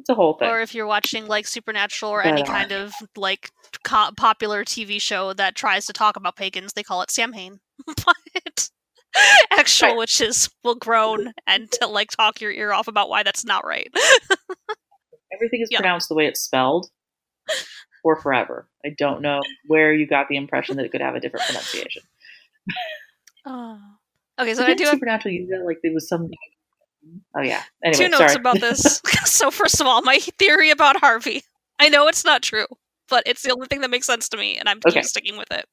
it's 0.00 0.08
a 0.08 0.14
whole 0.14 0.34
thing. 0.34 0.48
or 0.48 0.60
if 0.60 0.74
you're 0.74 0.86
watching 0.86 1.26
like 1.26 1.46
Supernatural 1.46 2.10
or 2.12 2.22
But, 2.22 2.32
any 2.32 2.42
uh, 2.42 2.46
kind 2.46 2.72
of 2.72 2.92
like 3.16 3.50
co- 3.84 4.10
popular 4.16 4.64
TV 4.64 5.00
show 5.00 5.32
that 5.34 5.54
tries 5.54 5.86
to 5.86 5.92
talk 5.92 6.16
about 6.16 6.36
pagans, 6.36 6.72
they 6.72 6.82
call 6.82 7.02
it 7.02 7.10
Samhain. 7.10 7.60
but 7.86 8.70
actual 9.50 9.88
Right. 9.90 9.98
witches 9.98 10.50
will 10.64 10.74
groan 10.76 11.32
and 11.46 11.70
to 11.72 11.86
like 11.86 12.10
talk 12.10 12.40
your 12.40 12.50
ear 12.52 12.72
off 12.72 12.88
about 12.88 13.08
why 13.08 13.22
that's 13.22 13.44
not 13.44 13.64
right. 13.66 13.88
Everything 15.32 15.60
is 15.62 15.68
Yeah. 15.70 15.78
pronounced 15.78 16.08
the 16.08 16.14
way 16.14 16.26
it's 16.26 16.40
spelled 16.40 16.88
for 18.02 18.16
forever. 18.20 18.68
I 18.84 18.90
don't 18.98 19.20
know 19.22 19.40
where 19.66 19.92
you 19.92 20.06
got 20.06 20.28
the 20.28 20.36
impression 20.36 20.76
that 20.76 20.84
it 20.86 20.92
could 20.92 21.00
have 21.02 21.14
a 21.14 21.20
different 21.20 21.46
pronunciation. 21.46 22.02
oh. 23.46 23.78
Okay, 24.40 24.54
so 24.54 24.64
I 24.64 24.72
do 24.72 24.84
have 24.84 24.94
Supernatural 24.94 25.34
use 25.34 25.50
it 25.50 25.66
like 25.66 25.80
there 25.82 25.92
was 25.92 26.08
some. 26.08 26.30
Oh 27.36 27.42
yeah. 27.42 27.62
Anyway, 27.84 28.04
two 28.04 28.08
notes 28.10 28.18
sorry. 28.32 28.34
about 28.34 28.60
this. 28.60 29.00
so 29.24 29.50
first 29.50 29.80
of 29.80 29.86
all, 29.86 30.02
my 30.02 30.18
theory 30.18 30.70
about 30.70 30.96
Harvey. 30.96 31.42
I 31.78 31.88
know 31.88 32.08
it's 32.08 32.24
not 32.24 32.42
true, 32.42 32.66
but 33.08 33.22
it's 33.26 33.42
the 33.42 33.52
only 33.52 33.66
thing 33.66 33.80
that 33.80 33.90
makes 33.90 34.06
sense 34.06 34.28
to 34.30 34.36
me, 34.36 34.56
and 34.58 34.68
I'm 34.68 34.80
Okay. 34.86 35.02
sticking 35.02 35.36
with 35.38 35.50
it. 35.50 35.66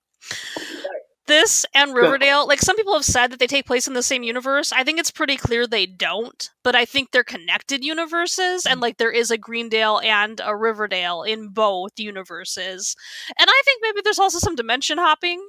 This 1.27 1.65
and 1.75 1.93
Riverdale, 1.93 2.47
like 2.47 2.61
some 2.61 2.77
people 2.77 2.93
have 2.93 3.03
said 3.03 3.31
that 3.31 3.39
they 3.39 3.47
take 3.47 3.65
place 3.65 3.85
in 3.85 3.93
the 3.93 4.01
same 4.01 4.23
universe. 4.23 4.71
I 4.71 4.85
think 4.85 4.97
it's 4.97 5.11
pretty 5.11 5.35
clear 5.35 5.67
they 5.67 5.85
don't, 5.85 6.49
but 6.63 6.73
I 6.73 6.85
think 6.85 7.11
they're 7.11 7.25
connected 7.25 7.83
universes, 7.83 8.65
and 8.65 8.79
like 8.79 8.97
there 8.97 9.11
is 9.11 9.29
a 9.29 9.37
Greendale 9.37 9.99
and 9.99 10.39
a 10.41 10.55
Riverdale 10.55 11.23
in 11.23 11.49
both 11.49 11.91
universes. 11.97 12.95
And 13.37 13.49
I 13.49 13.61
think 13.65 13.81
maybe 13.81 13.99
there's 14.05 14.19
also 14.19 14.39
some 14.39 14.55
dimension 14.55 14.97
hopping, 14.97 15.45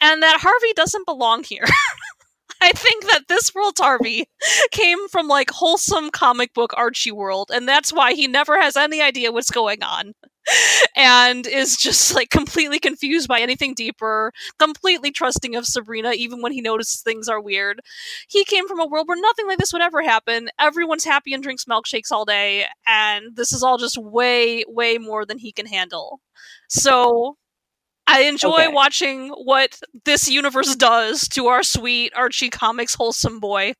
and 0.00 0.20
that 0.24 0.40
Harvey 0.40 0.72
doesn't 0.74 1.06
belong 1.06 1.44
here. 1.44 1.66
I 2.62 2.70
think 2.72 3.04
that 3.06 3.24
this 3.28 3.52
world's 3.54 3.80
Harvey 3.80 4.24
came 4.70 5.08
from 5.08 5.26
like 5.26 5.50
wholesome 5.50 6.10
comic 6.10 6.54
book 6.54 6.72
Archie 6.76 7.10
world, 7.10 7.50
and 7.52 7.66
that's 7.68 7.92
why 7.92 8.14
he 8.14 8.28
never 8.28 8.60
has 8.60 8.76
any 8.76 9.02
idea 9.02 9.32
what's 9.32 9.50
going 9.50 9.82
on. 9.82 10.12
And 10.96 11.46
is 11.46 11.76
just 11.76 12.14
like 12.14 12.30
completely 12.30 12.78
confused 12.78 13.28
by 13.28 13.40
anything 13.40 13.74
deeper, 13.74 14.32
completely 14.58 15.10
trusting 15.10 15.54
of 15.56 15.66
Sabrina, 15.66 16.12
even 16.12 16.42
when 16.42 16.52
he 16.52 16.60
notices 16.60 17.00
things 17.00 17.28
are 17.28 17.40
weird. 17.40 17.80
He 18.28 18.44
came 18.44 18.68
from 18.68 18.80
a 18.80 18.86
world 18.86 19.08
where 19.08 19.20
nothing 19.20 19.46
like 19.46 19.58
this 19.58 19.72
would 19.72 19.82
ever 19.82 20.02
happen. 20.02 20.48
Everyone's 20.60 21.04
happy 21.04 21.32
and 21.34 21.42
drinks 21.42 21.64
milkshakes 21.66 22.10
all 22.12 22.24
day, 22.24 22.66
and 22.86 23.36
this 23.36 23.52
is 23.52 23.62
all 23.62 23.78
just 23.78 23.98
way, 23.98 24.64
way 24.68 24.98
more 24.98 25.24
than 25.24 25.38
he 25.38 25.52
can 25.52 25.66
handle. 25.66 26.20
So 26.68 27.36
I 28.06 28.22
enjoy 28.22 28.64
okay. 28.64 28.68
watching 28.68 29.28
what 29.30 29.78
this 30.04 30.28
universe 30.28 30.74
does 30.76 31.28
to 31.28 31.46
our 31.46 31.62
sweet 31.62 32.12
Archie 32.14 32.50
Comics 32.50 32.94
wholesome 32.94 33.40
boy. 33.40 33.74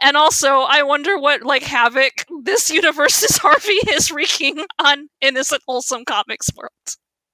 And 0.00 0.16
also, 0.16 0.60
I 0.60 0.82
wonder 0.82 1.18
what 1.18 1.42
like 1.42 1.62
havoc 1.62 2.12
this 2.42 2.70
universe's 2.70 3.36
Harvey 3.42 3.78
is 3.90 4.10
wreaking 4.10 4.64
on 4.78 5.08
innocent 5.20 5.62
wholesome 5.66 6.04
comics 6.04 6.48
world. 6.56 6.70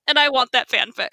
And 0.06 0.18
I 0.18 0.28
want 0.28 0.52
that 0.52 0.68
fanfic. 0.68 1.08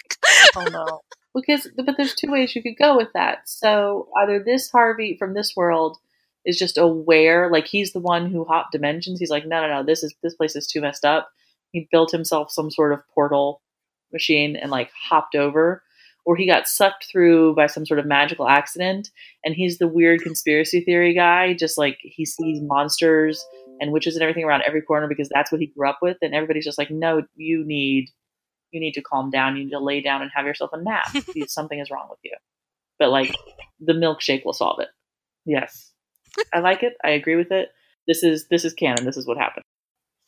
oh 0.56 0.66
no. 0.70 1.00
Because 1.34 1.68
but 1.76 1.96
there's 1.96 2.14
two 2.14 2.30
ways 2.30 2.54
you 2.54 2.62
could 2.62 2.76
go 2.78 2.96
with 2.96 3.08
that. 3.14 3.48
So 3.48 4.08
either 4.18 4.42
this 4.42 4.70
Harvey 4.70 5.16
from 5.18 5.34
this 5.34 5.54
world 5.56 5.96
is 6.44 6.58
just 6.58 6.76
aware, 6.76 7.50
like 7.50 7.66
he's 7.66 7.92
the 7.92 8.00
one 8.00 8.30
who 8.30 8.44
hopped 8.44 8.72
dimensions. 8.72 9.18
He's 9.18 9.30
like, 9.30 9.46
no, 9.46 9.60
no, 9.60 9.68
no, 9.68 9.82
this 9.84 10.02
is 10.02 10.14
this 10.22 10.34
place 10.34 10.56
is 10.56 10.66
too 10.66 10.80
messed 10.80 11.04
up. 11.04 11.30
He 11.72 11.88
built 11.90 12.10
himself 12.10 12.50
some 12.50 12.70
sort 12.70 12.92
of 12.92 13.00
portal 13.14 13.62
machine 14.12 14.56
and 14.56 14.70
like 14.70 14.90
hopped 14.92 15.34
over 15.34 15.82
or 16.26 16.36
he 16.36 16.46
got 16.46 16.68
sucked 16.68 17.06
through 17.10 17.54
by 17.54 17.66
some 17.66 17.86
sort 17.86 17.98
of 17.98 18.06
magical 18.06 18.48
accident 18.48 19.10
and 19.44 19.54
he's 19.54 19.78
the 19.78 19.88
weird 19.88 20.20
conspiracy 20.22 20.80
theory 20.80 21.14
guy 21.14 21.54
just 21.54 21.78
like 21.78 21.98
he 22.02 22.24
sees 22.24 22.60
monsters 22.60 23.44
and 23.80 23.92
witches 23.92 24.14
and 24.14 24.22
everything 24.22 24.44
around 24.44 24.62
every 24.66 24.82
corner 24.82 25.08
because 25.08 25.28
that's 25.28 25.50
what 25.50 25.60
he 25.60 25.66
grew 25.68 25.88
up 25.88 25.98
with 26.02 26.18
and 26.22 26.34
everybody's 26.34 26.64
just 26.64 26.78
like 26.78 26.90
no 26.90 27.22
you 27.36 27.64
need 27.64 28.10
you 28.72 28.80
need 28.80 28.92
to 28.92 29.02
calm 29.02 29.30
down 29.30 29.56
you 29.56 29.64
need 29.64 29.70
to 29.70 29.78
lay 29.78 30.00
down 30.00 30.22
and 30.22 30.30
have 30.34 30.46
yourself 30.46 30.70
a 30.72 30.82
nap 30.82 31.08
because 31.12 31.52
something 31.52 31.78
is 31.78 31.90
wrong 31.90 32.06
with 32.08 32.18
you. 32.22 32.36
But 32.98 33.10
like 33.10 33.34
the 33.80 33.92
milkshake 33.92 34.44
will 34.44 34.52
solve 34.52 34.80
it. 34.80 34.88
Yes. 35.44 35.92
I 36.52 36.60
like 36.60 36.82
it. 36.82 36.94
I 37.02 37.10
agree 37.10 37.36
with 37.36 37.50
it. 37.50 37.70
This 38.06 38.22
is 38.22 38.46
this 38.48 38.64
is 38.64 38.74
canon. 38.74 39.04
This 39.04 39.16
is 39.16 39.26
what 39.26 39.38
happened. 39.38 39.64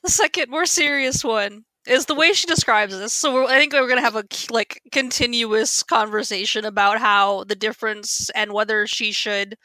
The 0.03 0.11
second 0.11 0.51
more 0.51 0.67
serious 0.67 1.23
one 1.23 1.65
is 1.87 2.07
the 2.07 2.15
way 2.15 2.33
she 2.33 2.47
describes 2.47 2.97
this. 2.97 3.13
So 3.13 3.49
I 3.49 3.59
think 3.59 3.73
we're 3.73 3.87
going 3.87 3.97
to 3.97 4.03
have 4.03 4.17
a 4.17 4.25
like 4.51 4.81
continuous 4.93 5.83
conversation 5.83 6.65
about 6.65 6.99
how 6.99 7.45
the 7.45 7.57
difference 7.57 8.31
and 8.31 8.53
whether 8.53 8.87
she 8.87 9.13
should 9.13 9.57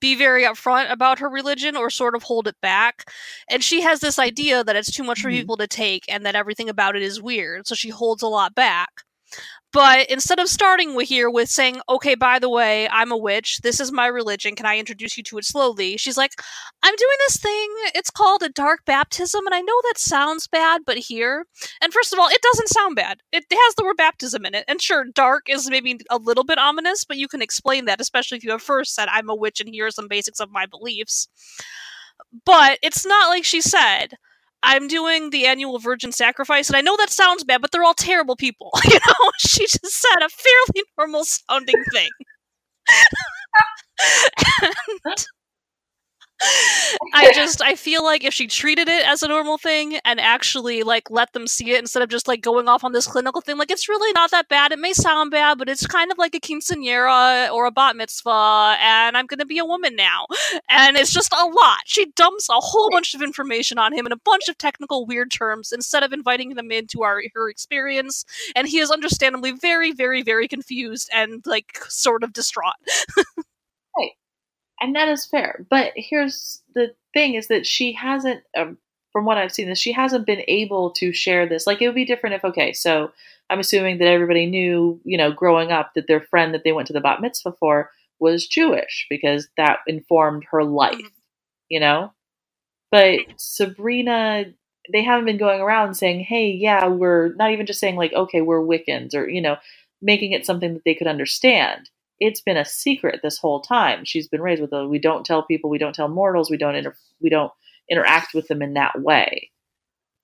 be 0.00 0.14
very 0.14 0.44
upfront 0.44 0.90
about 0.90 1.18
her 1.18 1.28
religion 1.28 1.76
or 1.76 1.90
sort 1.90 2.14
of 2.14 2.22
hold 2.22 2.46
it 2.46 2.56
back. 2.60 3.10
And 3.50 3.62
she 3.62 3.82
has 3.82 4.00
this 4.00 4.18
idea 4.18 4.62
that 4.62 4.76
it's 4.76 4.92
too 4.92 5.04
much 5.04 5.20
for 5.20 5.28
mm-hmm. 5.28 5.38
people 5.38 5.56
to 5.56 5.66
take 5.66 6.04
and 6.08 6.24
that 6.26 6.36
everything 6.36 6.68
about 6.68 6.96
it 6.96 7.02
is 7.02 7.22
weird. 7.22 7.66
So 7.66 7.74
she 7.74 7.90
holds 7.90 8.22
a 8.22 8.28
lot 8.28 8.54
back. 8.54 8.90
But 9.74 10.08
instead 10.08 10.38
of 10.38 10.48
starting 10.48 10.94
with 10.94 11.08
here 11.08 11.28
with 11.28 11.50
saying, 11.50 11.80
okay, 11.88 12.14
by 12.14 12.38
the 12.38 12.48
way, 12.48 12.88
I'm 12.90 13.10
a 13.10 13.16
witch, 13.16 13.58
this 13.62 13.80
is 13.80 13.90
my 13.90 14.06
religion, 14.06 14.54
can 14.54 14.66
I 14.66 14.78
introduce 14.78 15.16
you 15.16 15.24
to 15.24 15.38
it 15.38 15.44
slowly? 15.44 15.96
She's 15.96 16.16
like, 16.16 16.30
I'm 16.84 16.94
doing 16.94 17.16
this 17.26 17.38
thing, 17.38 17.74
it's 17.92 18.08
called 18.08 18.44
a 18.44 18.48
dark 18.48 18.84
baptism, 18.84 19.44
and 19.44 19.52
I 19.52 19.62
know 19.62 19.74
that 19.82 19.98
sounds 19.98 20.46
bad, 20.46 20.82
but 20.86 20.96
here. 20.96 21.44
And 21.82 21.92
first 21.92 22.12
of 22.12 22.20
all, 22.20 22.28
it 22.28 22.40
doesn't 22.40 22.68
sound 22.68 22.94
bad. 22.94 23.18
It 23.32 23.44
has 23.50 23.74
the 23.74 23.82
word 23.82 23.96
baptism 23.96 24.46
in 24.46 24.54
it. 24.54 24.64
And 24.68 24.80
sure, 24.80 25.06
dark 25.12 25.48
is 25.48 25.68
maybe 25.68 25.98
a 26.08 26.18
little 26.18 26.44
bit 26.44 26.58
ominous, 26.58 27.04
but 27.04 27.16
you 27.16 27.26
can 27.26 27.42
explain 27.42 27.86
that, 27.86 28.00
especially 28.00 28.38
if 28.38 28.44
you 28.44 28.52
have 28.52 28.62
first 28.62 28.94
said, 28.94 29.08
I'm 29.10 29.28
a 29.28 29.34
witch 29.34 29.58
and 29.58 29.68
here 29.68 29.88
are 29.88 29.90
some 29.90 30.06
basics 30.06 30.38
of 30.38 30.52
my 30.52 30.66
beliefs. 30.66 31.26
But 32.46 32.78
it's 32.80 33.04
not 33.04 33.28
like 33.28 33.44
she 33.44 33.60
said, 33.60 34.14
I'm 34.64 34.88
doing 34.88 35.30
the 35.30 35.46
annual 35.46 35.78
virgin 35.78 36.12
sacrifice, 36.12 36.68
and 36.68 36.76
I 36.76 36.80
know 36.80 36.96
that 36.96 37.10
sounds 37.10 37.44
bad, 37.44 37.60
but 37.62 37.70
they're 37.72 37.84
all 37.84 37.94
terrible 37.94 38.36
people. 38.36 38.70
You 38.84 38.98
know, 39.06 39.30
she 39.38 39.66
just 39.66 39.84
said 39.92 40.22
a 40.22 40.28
fairly 40.28 40.84
normal 40.98 41.24
sounding 41.24 41.82
thing. 41.92 42.10
and 45.06 45.26
I 47.14 47.32
just 47.32 47.62
I 47.62 47.76
feel 47.76 48.02
like 48.02 48.24
if 48.24 48.34
she 48.34 48.46
treated 48.46 48.88
it 48.88 49.06
as 49.06 49.22
a 49.22 49.28
normal 49.28 49.56
thing 49.56 49.98
and 50.04 50.20
actually 50.20 50.82
like 50.82 51.10
let 51.10 51.32
them 51.32 51.46
see 51.46 51.70
it 51.70 51.78
instead 51.78 52.02
of 52.02 52.08
just 52.08 52.26
like 52.26 52.40
going 52.42 52.68
off 52.68 52.82
on 52.82 52.92
this 52.92 53.06
clinical 53.06 53.40
thing, 53.40 53.56
like 53.56 53.70
it's 53.70 53.88
really 53.88 54.12
not 54.12 54.30
that 54.32 54.48
bad. 54.48 54.72
It 54.72 54.78
may 54.78 54.92
sound 54.92 55.30
bad, 55.30 55.58
but 55.58 55.68
it's 55.68 55.86
kind 55.86 56.10
of 56.10 56.18
like 56.18 56.34
a 56.34 56.40
quinceanera 56.40 57.50
or 57.52 57.66
a 57.66 57.70
bat 57.70 57.96
mitzvah, 57.96 58.76
and 58.80 59.16
I'm 59.16 59.26
gonna 59.26 59.46
be 59.46 59.58
a 59.58 59.64
woman 59.64 59.94
now, 59.94 60.26
and 60.70 60.96
it's 60.96 61.12
just 61.12 61.32
a 61.32 61.44
lot. 61.44 61.78
She 61.86 62.06
dumps 62.16 62.48
a 62.48 62.54
whole 62.54 62.90
bunch 62.90 63.14
of 63.14 63.22
information 63.22 63.78
on 63.78 63.92
him 63.92 64.06
in 64.06 64.12
a 64.12 64.16
bunch 64.24 64.48
of 64.48 64.58
technical 64.58 65.06
weird 65.06 65.30
terms 65.30 65.72
instead 65.72 66.02
of 66.02 66.12
inviting 66.12 66.54
them 66.54 66.72
into 66.72 67.02
our 67.02 67.22
her 67.34 67.48
experience, 67.48 68.24
and 68.56 68.68
he 68.68 68.78
is 68.78 68.90
understandably 68.90 69.52
very, 69.52 69.92
very, 69.92 70.22
very 70.22 70.48
confused 70.48 71.08
and 71.12 71.42
like 71.46 71.78
sort 71.88 72.24
of 72.24 72.32
distraught. 72.32 72.74
right 73.96 74.10
and 74.84 74.94
that 74.94 75.08
is 75.08 75.24
fair. 75.24 75.64
But 75.70 75.92
here's 75.96 76.62
the 76.74 76.94
thing: 77.14 77.34
is 77.34 77.48
that 77.48 77.66
she 77.66 77.92
hasn't, 77.92 78.42
um, 78.56 78.76
from 79.12 79.24
what 79.24 79.38
I've 79.38 79.52
seen, 79.52 79.68
is 79.70 79.80
she 79.80 79.92
hasn't 79.92 80.26
been 80.26 80.42
able 80.46 80.90
to 80.92 81.12
share 81.12 81.48
this. 81.48 81.66
Like 81.66 81.80
it 81.80 81.86
would 81.86 81.94
be 81.94 82.04
different 82.04 82.36
if, 82.36 82.44
okay, 82.44 82.72
so 82.74 83.10
I'm 83.48 83.60
assuming 83.60 83.98
that 83.98 84.08
everybody 84.08 84.44
knew, 84.44 85.00
you 85.04 85.16
know, 85.16 85.32
growing 85.32 85.72
up 85.72 85.92
that 85.94 86.06
their 86.06 86.20
friend 86.20 86.52
that 86.52 86.64
they 86.64 86.72
went 86.72 86.86
to 86.88 86.92
the 86.92 87.00
bat 87.00 87.22
mitzvah 87.22 87.54
for 87.58 87.90
was 88.20 88.46
Jewish 88.46 89.06
because 89.08 89.48
that 89.56 89.78
informed 89.86 90.44
her 90.50 90.62
life, 90.62 90.96
mm-hmm. 90.96 91.06
you 91.70 91.80
know. 91.80 92.12
But 92.92 93.20
Sabrina, 93.38 94.44
they 94.92 95.02
haven't 95.02 95.24
been 95.24 95.38
going 95.38 95.62
around 95.62 95.94
saying, 95.94 96.20
"Hey, 96.20 96.50
yeah, 96.50 96.88
we're 96.88 97.34
not 97.36 97.52
even 97.52 97.64
just 97.64 97.80
saying 97.80 97.96
like, 97.96 98.12
okay, 98.12 98.42
we're 98.42 98.60
Wiccans," 98.60 99.14
or 99.14 99.26
you 99.30 99.40
know, 99.40 99.56
making 100.02 100.32
it 100.32 100.44
something 100.44 100.74
that 100.74 100.84
they 100.84 100.94
could 100.94 101.06
understand 101.06 101.88
it's 102.24 102.40
been 102.40 102.56
a 102.56 102.64
secret 102.64 103.20
this 103.22 103.38
whole 103.38 103.60
time. 103.60 104.04
She's 104.04 104.28
been 104.28 104.40
raised 104.40 104.62
with 104.62 104.72
a 104.72 104.88
we 104.88 104.98
don't 104.98 105.26
tell 105.26 105.42
people, 105.42 105.68
we 105.68 105.78
don't 105.78 105.94
tell 105.94 106.08
mortals, 106.08 106.50
we 106.50 106.56
don't 106.56 106.74
inter- 106.74 106.96
we 107.20 107.28
don't 107.28 107.52
interact 107.90 108.32
with 108.32 108.48
them 108.48 108.62
in 108.62 108.74
that 108.74 108.98
way. 109.00 109.50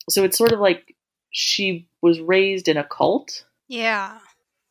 So 0.09 0.25
it's 0.25 0.39
sort 0.39 0.53
of 0.53 0.61
like 0.61 0.97
she 1.31 1.89
was 2.01 2.19
raised 2.19 2.69
in 2.69 2.79
a 2.79 2.85
cult. 2.85 3.45
Yeah. 3.69 4.19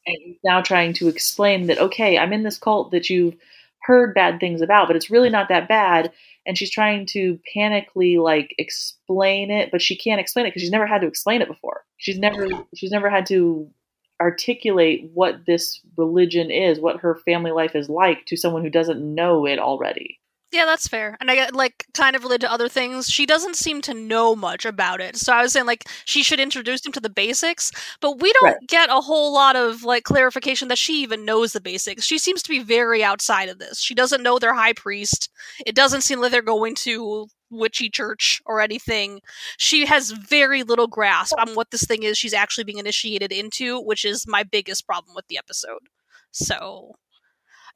And 0.08 0.36
now 0.44 0.62
trying 0.62 0.94
to 0.94 1.08
explain 1.08 1.68
that 1.68 1.78
okay, 1.78 2.18
I'm 2.18 2.34
in 2.34 2.44
this 2.44 2.58
cult 2.58 2.92
that 2.92 3.12
you've 3.12 3.36
heard 3.84 4.16
bad 4.16 4.40
things 4.40 4.62
about, 4.62 4.88
but 4.88 4.96
it's 4.96 5.12
really 5.12 5.30
not 5.30 5.50
that 5.50 5.68
bad. 5.68 6.12
And 6.48 6.58
she's 6.58 6.72
trying 6.72 7.06
to 7.12 7.40
panically 7.56 8.18
like 8.18 8.56
explain 8.58 9.52
it, 9.52 9.70
but 9.72 9.84
she 9.84 9.96
can't 9.96 10.20
explain 10.20 10.48
it 10.48 10.50
because 10.50 10.64
she's 10.64 10.72
never 10.72 10.88
had 10.88 11.02
to 11.02 11.08
explain 11.08 11.44
it 11.44 11.48
before. 11.48 11.84
She's 11.98 12.18
never 12.18 12.48
she's 12.74 12.92
never 12.92 13.10
had 13.10 13.28
to 13.28 13.70
articulate 14.22 15.10
what 15.14 15.46
this 15.46 15.82
religion 15.98 16.52
is, 16.52 16.80
what 16.80 17.02
her 17.02 17.16
family 17.26 17.52
life 17.52 17.76
is 17.76 17.90
like 17.90 18.26
to 18.26 18.38
someone 18.38 18.64
who 18.64 18.70
doesn't 18.70 19.16
know 19.16 19.46
it 19.46 19.60
already. 19.60 20.19
Yeah, 20.52 20.66
that's 20.66 20.88
fair. 20.88 21.16
And 21.20 21.30
I 21.30 21.36
get 21.36 21.54
like 21.54 21.86
kind 21.94 22.16
of 22.16 22.24
related 22.24 22.48
to 22.48 22.52
other 22.52 22.68
things. 22.68 23.08
She 23.08 23.28
doesn't 23.28 23.56
seem 23.56 23.82
to 23.82 23.94
know 23.94 24.36
much 24.36 24.66
about 24.66 25.00
it. 25.00 25.16
So 25.16 25.32
I 25.32 25.44
was 25.44 25.54
saying 25.54 25.68
like 25.68 25.88
she 26.06 26.24
should 26.24 26.40
introduce 26.40 26.84
him 26.84 26.92
to 26.94 27.00
the 27.00 27.10
basics, 27.10 27.72
but 28.02 28.20
we 28.20 28.34
don't 28.34 28.44
right. 28.44 28.68
get 28.68 28.90
a 28.90 29.00
whole 29.00 29.32
lot 29.32 29.56
of 29.56 29.84
like 29.84 30.06
clarification 30.06 30.68
that 30.70 30.80
she 30.80 31.04
even 31.04 31.24
knows 31.24 31.54
the 31.54 31.62
basics. 31.62 32.04
She 32.04 32.18
seems 32.18 32.42
to 32.42 32.50
be 32.50 32.64
very 32.64 33.04
outside 33.04 33.50
of 33.50 33.60
this. 33.60 33.80
She 33.80 33.94
doesn't 33.94 34.24
know 34.24 34.40
their 34.40 34.56
high 34.56 34.74
priest. 34.74 35.30
It 35.68 35.76
doesn't 35.76 36.02
seem 36.02 36.20
like 36.20 36.32
they're 36.32 36.42
going 36.42 36.74
to 36.76 37.28
witchy 37.52 37.90
church 37.90 38.42
or 38.46 38.60
anything. 38.60 39.22
She 39.58 39.86
has 39.86 40.12
very 40.12 40.64
little 40.64 40.88
grasp 40.88 41.36
on 41.40 41.50
what 41.54 41.70
this 41.70 41.84
thing 41.84 42.04
is 42.04 42.18
she's 42.18 42.34
actually 42.34 42.64
being 42.64 42.78
initiated 42.80 43.32
into, 43.32 43.80
which 43.80 44.04
is 44.04 44.26
my 44.28 44.42
biggest 44.44 44.88
problem 44.88 45.16
with 45.16 45.28
the 45.28 45.38
episode. 45.38 45.90
So, 46.32 46.96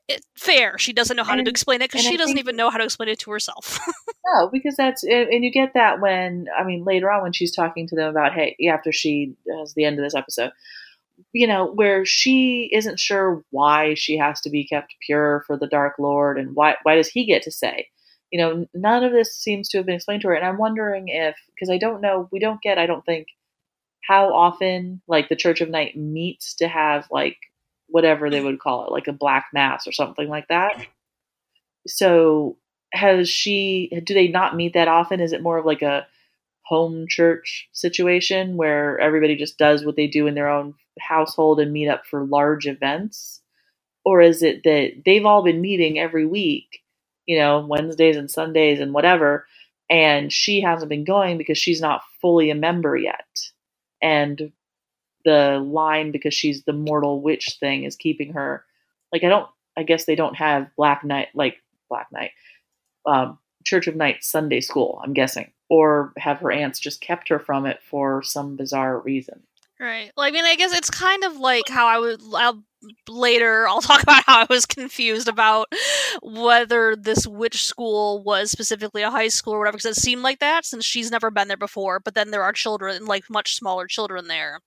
it, 0.07 0.25
fair. 0.35 0.77
She 0.77 0.93
doesn't 0.93 1.15
know 1.15 1.23
how 1.23 1.33
and, 1.33 1.45
to 1.45 1.49
explain 1.49 1.81
it 1.81 1.91
because 1.91 2.05
she 2.05 2.13
I 2.13 2.17
doesn't 2.17 2.37
even 2.37 2.55
know 2.55 2.69
how 2.69 2.77
to 2.77 2.83
explain 2.83 3.09
it 3.09 3.19
to 3.19 3.31
herself. 3.31 3.79
no, 4.25 4.49
because 4.51 4.75
that's 4.75 5.03
and 5.03 5.43
you 5.43 5.51
get 5.51 5.73
that 5.73 6.01
when 6.01 6.47
I 6.57 6.63
mean 6.63 6.83
later 6.83 7.11
on 7.11 7.23
when 7.23 7.33
she's 7.33 7.55
talking 7.55 7.87
to 7.87 7.95
them 7.95 8.09
about 8.09 8.33
hey 8.33 8.55
after 8.69 8.91
she 8.91 9.35
has 9.59 9.73
the 9.73 9.85
end 9.85 9.99
of 9.99 10.03
this 10.03 10.15
episode, 10.15 10.51
you 11.31 11.47
know 11.47 11.71
where 11.71 12.05
she 12.05 12.69
isn't 12.73 12.99
sure 12.99 13.43
why 13.51 13.93
she 13.93 14.17
has 14.17 14.41
to 14.41 14.49
be 14.49 14.65
kept 14.65 14.95
pure 15.05 15.43
for 15.47 15.57
the 15.57 15.67
Dark 15.67 15.95
Lord 15.99 16.37
and 16.37 16.55
why 16.55 16.75
why 16.83 16.95
does 16.95 17.07
he 17.07 17.25
get 17.25 17.43
to 17.43 17.51
say 17.51 17.89
you 18.33 18.39
know, 18.39 18.65
none 18.73 19.03
of 19.03 19.11
this 19.11 19.35
seems 19.35 19.69
to 19.69 19.77
have 19.77 19.85
been 19.85 19.93
explained 19.93 20.23
to 20.23 20.29
her. 20.29 20.33
And 20.33 20.43
I'm 20.43 20.57
wondering 20.57 21.07
if, 21.07 21.35
because 21.53 21.69
I 21.69 21.77
don't 21.77 22.01
know, 22.01 22.27
we 22.31 22.39
don't 22.39 22.63
get, 22.63 22.79
I 22.79 22.87
don't 22.87 23.05
think, 23.05 23.27
how 24.01 24.33
often 24.33 25.03
like 25.07 25.29
the 25.29 25.35
Church 25.35 25.61
of 25.61 25.69
Night 25.69 25.95
meets 25.95 26.55
to 26.55 26.67
have 26.67 27.07
like 27.11 27.37
whatever 27.93 28.27
they 28.27 28.41
would 28.41 28.59
call 28.59 28.87
it, 28.87 28.91
like 28.91 29.07
a 29.07 29.13
black 29.13 29.45
mass 29.53 29.85
or 29.85 29.91
something 29.91 30.27
like 30.27 30.47
that. 30.47 30.87
So 31.85 32.57
has 32.91 33.29
she, 33.29 33.91
do 34.03 34.15
they 34.15 34.29
not 34.29 34.55
meet 34.55 34.73
that 34.73 34.87
often? 34.87 35.19
Is 35.19 35.31
it 35.31 35.43
more 35.43 35.59
of 35.59 35.65
like 35.67 35.83
a 35.83 36.07
home 36.63 37.05
church 37.07 37.69
situation 37.71 38.57
where 38.57 38.99
everybody 38.99 39.35
just 39.35 39.59
does 39.59 39.85
what 39.85 39.95
they 39.95 40.07
do 40.07 40.25
in 40.25 40.33
their 40.33 40.49
own 40.49 40.73
household 40.99 41.59
and 41.59 41.71
meet 41.71 41.87
up 41.87 42.03
for 42.07 42.25
large 42.25 42.65
events? 42.65 43.41
Or 44.03 44.21
is 44.21 44.41
it 44.41 44.63
that 44.63 45.03
they've 45.05 45.27
all 45.27 45.43
been 45.43 45.61
meeting 45.61 45.99
every 45.99 46.25
week, 46.25 46.79
you 47.27 47.37
know, 47.37 47.63
Wednesdays 47.63 48.17
and 48.17 48.29
Sundays 48.29 48.79
and 48.79 48.91
whatever, 48.91 49.45
and 49.87 50.33
she 50.33 50.61
hasn't 50.61 50.89
been 50.89 51.03
going 51.03 51.37
because 51.37 51.59
she's 51.59 51.79
not 51.79 52.01
fully 52.19 52.49
a 52.49 52.55
member 52.55 52.97
yet. 52.97 53.51
And 54.01 54.51
the 55.25 55.59
line 55.65 56.11
because 56.11 56.33
she's 56.33 56.63
the 56.63 56.73
mortal 56.73 57.21
witch 57.21 57.57
thing 57.59 57.83
is 57.83 57.95
keeping 57.95 58.33
her 58.33 58.65
like 59.11 59.23
I 59.23 59.29
don't 59.29 59.47
I 59.77 59.83
guess 59.83 60.05
they 60.05 60.15
don't 60.15 60.35
have 60.35 60.69
Black 60.75 61.03
Night 61.03 61.29
like 61.33 61.57
Black 61.89 62.07
Night. 62.11 62.31
Um, 63.05 63.39
Church 63.63 63.87
of 63.87 63.95
Night 63.95 64.23
Sunday 64.23 64.61
school, 64.61 65.01
I'm 65.03 65.13
guessing. 65.13 65.51
Or 65.69 66.13
have 66.17 66.39
her 66.39 66.51
aunts 66.51 66.79
just 66.79 67.01
kept 67.01 67.29
her 67.29 67.39
from 67.39 67.65
it 67.65 67.79
for 67.89 68.21
some 68.21 68.55
bizarre 68.55 68.99
reason. 68.99 69.43
Right. 69.83 70.11
Well, 70.15 70.25
I 70.25 70.31
mean, 70.31 70.45
I 70.45 70.55
guess 70.55 70.71
it's 70.73 70.89
kind 70.89 71.25
of 71.25 71.35
like 71.35 71.67
how 71.67 71.87
I 71.87 71.99
would 71.99 72.21
I'll, 72.33 72.63
later. 73.09 73.67
I'll 73.67 73.81
talk 73.89 74.01
about 74.01 74.23
how 74.23 74.39
I 74.39 74.47
was 74.49 74.65
confused 74.65 75.27
about 75.27 75.67
whether 76.21 76.95
this 76.95 77.27
witch 77.27 77.65
school 77.65 78.23
was 78.23 78.49
specifically 78.49 79.01
a 79.01 79.11
high 79.11 79.27
school 79.27 79.53
or 79.55 79.59
whatever, 79.59 79.75
because 79.77 79.97
it 79.97 80.01
seemed 80.01 80.21
like 80.21 80.39
that 80.39 80.65
since 80.65 80.85
she's 80.85 81.11
never 81.11 81.29
been 81.29 81.49
there 81.49 81.57
before. 81.57 81.99
But 81.99 82.13
then 82.15 82.31
there 82.31 82.43
are 82.43 82.53
children, 82.53 83.05
like 83.05 83.29
much 83.29 83.55
smaller 83.55 83.85
children 83.85 84.29
there. 84.29 84.61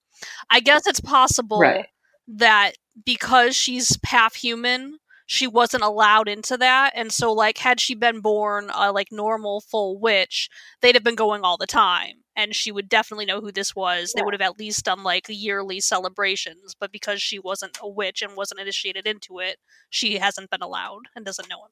I 0.51 0.61
guess 0.61 0.87
it's 0.87 1.01
possible 1.01 1.61
Right. 1.61 1.87
that 2.29 2.73
because 3.07 3.57
she's 3.57 3.99
half 4.05 4.35
human, 4.35 4.99
she 5.27 5.47
wasn't 5.47 5.83
allowed 5.83 6.29
into 6.29 6.59
that, 6.59 6.93
and 6.95 7.11
so 7.11 7.33
like 7.33 7.59
had 7.59 7.81
she 7.81 7.95
been 7.95 8.21
born 8.21 8.71
a 8.75 8.93
like 8.93 9.09
normal 9.11 9.63
full 9.63 9.99
witch, 9.99 10.51
they'd 10.83 10.95
have 10.95 11.05
been 11.05 11.15
going 11.17 11.43
all 11.43 11.57
the 11.57 11.67
time, 11.67 12.23
and 12.37 12.55
she 12.55 12.71
would 12.73 12.89
definitely 12.89 13.27
know 13.27 13.41
who 13.41 13.51
this 13.53 13.75
was. 13.75 14.13
They 14.15 14.23
would 14.23 14.35
have 14.35 14.41
at 14.43 14.59
least 14.59 14.85
done 14.85 15.03
like 15.03 15.27
yearly 15.29 15.81
celebrations, 15.81 16.75
but 16.79 16.93
because 16.93 17.23
she 17.23 17.39
wasn't 17.39 17.79
a 17.83 17.89
witch 17.89 18.23
and 18.23 18.37
wasn't 18.37 18.61
initiated 18.61 19.07
into 19.07 19.39
it, 19.41 19.59
she 19.91 20.19
hasn't 20.19 20.51
been 20.51 20.63
allowed 20.63 21.03
and 21.17 21.25
doesn't 21.25 21.49
know 21.49 21.65
him. 21.65 21.71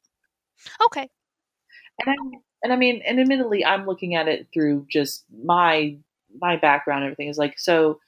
Okay, 0.87 1.09
And 2.05 2.11
I 2.11 2.39
and 2.63 2.73
I 2.73 2.77
mean, 2.77 3.03
and 3.07 3.21
admittedly, 3.21 3.65
I'm 3.65 3.87
looking 3.87 4.15
at 4.15 4.29
it 4.29 4.49
through 4.53 4.87
just 4.91 5.25
my 5.45 5.97
my 6.41 6.57
background. 6.57 7.05
and 7.05 7.13
Everything 7.13 7.29
is 7.29 7.39
like 7.39 7.59
so 7.59 8.01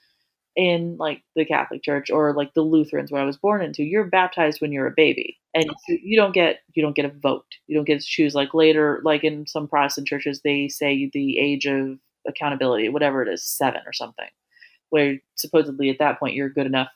in 0.57 0.97
like 0.99 1.23
the 1.37 1.45
Catholic 1.45 1.83
Church 1.83 2.11
or 2.11 2.35
like 2.35 2.55
the 2.55 2.63
Lutherans 2.63 3.13
where 3.13 3.23
I 3.23 3.27
was 3.27 3.37
born 3.37 3.63
into. 3.63 3.85
You're 3.85 4.05
baptized 4.05 4.61
when 4.61 4.73
you're 4.73 4.87
a 4.87 4.93
baby, 4.97 5.39
and 5.55 5.67
you- 5.89 6.01
you 6.03 6.17
don't 6.17 6.33
get 6.35 6.61
you 6.75 6.83
don't 6.83 6.97
get 6.97 7.05
a 7.07 7.11
vote. 7.11 7.47
You 7.69 7.77
don't 7.77 7.85
get 7.87 8.01
to 8.01 8.07
choose. 8.07 8.35
Like 8.35 8.55
later, 8.55 9.01
like 9.05 9.25
in 9.25 9.47
some 9.47 9.69
Protestant 9.69 10.09
churches, 10.09 10.43
they 10.43 10.69
say 10.69 11.11
the 11.13 11.39
age 11.39 11.67
of 11.67 11.99
accountability, 12.27 12.89
whatever 12.89 13.23
it 13.23 13.29
is, 13.29 13.43
seven 13.43 13.83
or 13.87 13.93
something, 13.93 14.29
where 14.91 15.19
supposedly 15.35 15.91
at 15.91 15.99
that 15.99 16.19
point 16.19 16.35
you're 16.35 16.49
good 16.49 16.67
enough 16.67 16.91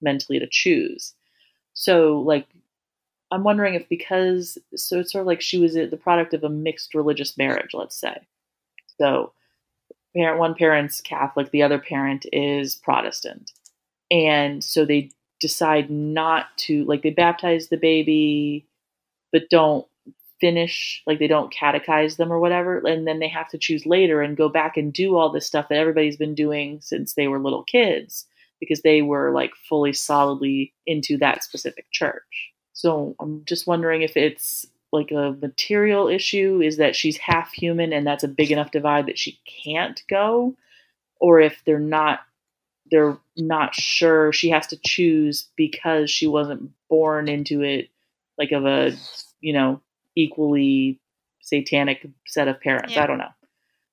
mentally 0.00 0.38
to 0.38 0.48
choose. 0.50 1.14
So 1.74 2.20
like 2.20 2.46
I'm 3.30 3.44
wondering 3.44 3.74
if 3.74 3.88
because 3.88 4.58
so 4.74 5.00
it's 5.00 5.12
sort 5.12 5.22
of 5.22 5.26
like 5.26 5.40
she 5.40 5.58
was 5.58 5.74
the 5.74 6.00
product 6.00 6.34
of 6.34 6.44
a 6.44 6.48
mixed 6.48 6.94
religious 6.94 7.38
marriage, 7.38 7.74
let's 7.74 7.96
say. 7.96 8.16
So 8.98 9.32
parent 10.16 10.38
one 10.38 10.54
parent's 10.54 11.00
Catholic, 11.00 11.50
the 11.50 11.62
other 11.62 11.78
parent 11.78 12.26
is 12.32 12.74
Protestant. 12.74 13.52
And 14.10 14.64
so 14.64 14.84
they 14.84 15.10
decide 15.40 15.90
not 15.90 16.46
to 16.58 16.84
like 16.84 17.02
they 17.02 17.10
baptize 17.10 17.68
the 17.68 17.76
baby 17.76 18.66
but 19.32 19.48
don't 19.50 19.86
finish 20.40 21.02
like 21.06 21.18
they 21.18 21.26
don't 21.26 21.52
catechize 21.52 22.16
them 22.16 22.32
or 22.32 22.40
whatever 22.40 22.78
and 22.78 23.06
then 23.06 23.18
they 23.18 23.28
have 23.28 23.48
to 23.48 23.58
choose 23.58 23.84
later 23.84 24.22
and 24.22 24.36
go 24.36 24.48
back 24.48 24.76
and 24.76 24.92
do 24.92 25.16
all 25.16 25.30
this 25.30 25.46
stuff 25.46 25.68
that 25.68 25.78
everybody's 25.78 26.16
been 26.16 26.34
doing 26.34 26.80
since 26.80 27.14
they 27.14 27.28
were 27.28 27.38
little 27.38 27.64
kids 27.64 28.26
because 28.60 28.82
they 28.82 29.02
were 29.02 29.32
like 29.32 29.52
fully 29.68 29.92
solidly 29.92 30.72
into 30.86 31.16
that 31.18 31.42
specific 31.42 31.86
church. 31.90 32.52
So 32.74 33.16
I'm 33.18 33.42
just 33.46 33.66
wondering 33.66 34.02
if 34.02 34.16
it's 34.16 34.66
like 34.92 35.10
a 35.10 35.36
material 35.40 36.08
issue 36.08 36.60
is 36.62 36.76
that 36.76 36.94
she's 36.94 37.16
half 37.16 37.52
human 37.52 37.92
and 37.92 38.06
that's 38.06 38.24
a 38.24 38.28
big 38.28 38.52
enough 38.52 38.70
divide 38.70 39.06
that 39.06 39.18
she 39.18 39.40
can't 39.64 40.02
go 40.08 40.54
or 41.20 41.40
if 41.40 41.62
they're 41.64 41.78
not 41.78 42.20
they're 42.90 43.16
not 43.36 43.72
sure 43.74 44.32
she 44.32 44.50
has 44.50 44.66
to 44.66 44.76
choose 44.84 45.48
because 45.56 46.10
she 46.10 46.26
wasn't 46.26 46.70
born 46.88 47.28
into 47.28 47.62
it 47.62 47.88
like 48.36 48.50
of 48.50 48.66
a 48.66 48.92
you 49.40 49.52
know 49.52 49.80
equally 50.16 50.98
satanic 51.40 52.06
set 52.26 52.48
of 52.48 52.60
parents. 52.60 52.94
Yeah. 52.94 53.04
I 53.04 53.06
don't 53.06 53.18
know. 53.18 53.30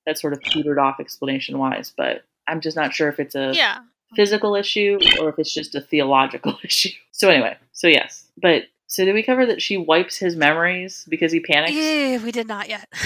That 0.06 0.18
sort 0.18 0.32
of 0.32 0.40
petered 0.40 0.78
off 0.78 1.00
explanation 1.00 1.58
wise, 1.58 1.92
but 1.96 2.24
I'm 2.46 2.60
just 2.60 2.76
not 2.76 2.94
sure 2.94 3.08
if 3.08 3.20
it's 3.20 3.34
a 3.34 3.52
yeah, 3.54 3.78
physical 4.16 4.54
issue 4.54 4.98
or 5.20 5.28
if 5.28 5.38
it's 5.38 5.52
just 5.52 5.74
a 5.74 5.80
theological 5.80 6.56
issue. 6.64 6.90
So 7.12 7.28
anyway, 7.28 7.56
so 7.72 7.88
yes, 7.88 8.24
but 8.40 8.64
so 8.86 9.04
did 9.04 9.12
we 9.14 9.22
cover 9.22 9.44
that 9.46 9.60
she 9.60 9.76
wipes 9.76 10.16
his 10.16 10.34
memories 10.34 11.04
because 11.10 11.30
he 11.32 11.40
panics? 11.40 11.72
yeah, 11.72 12.22
we 12.24 12.32
did 12.32 12.48
not 12.48 12.68
yet. 12.68 12.88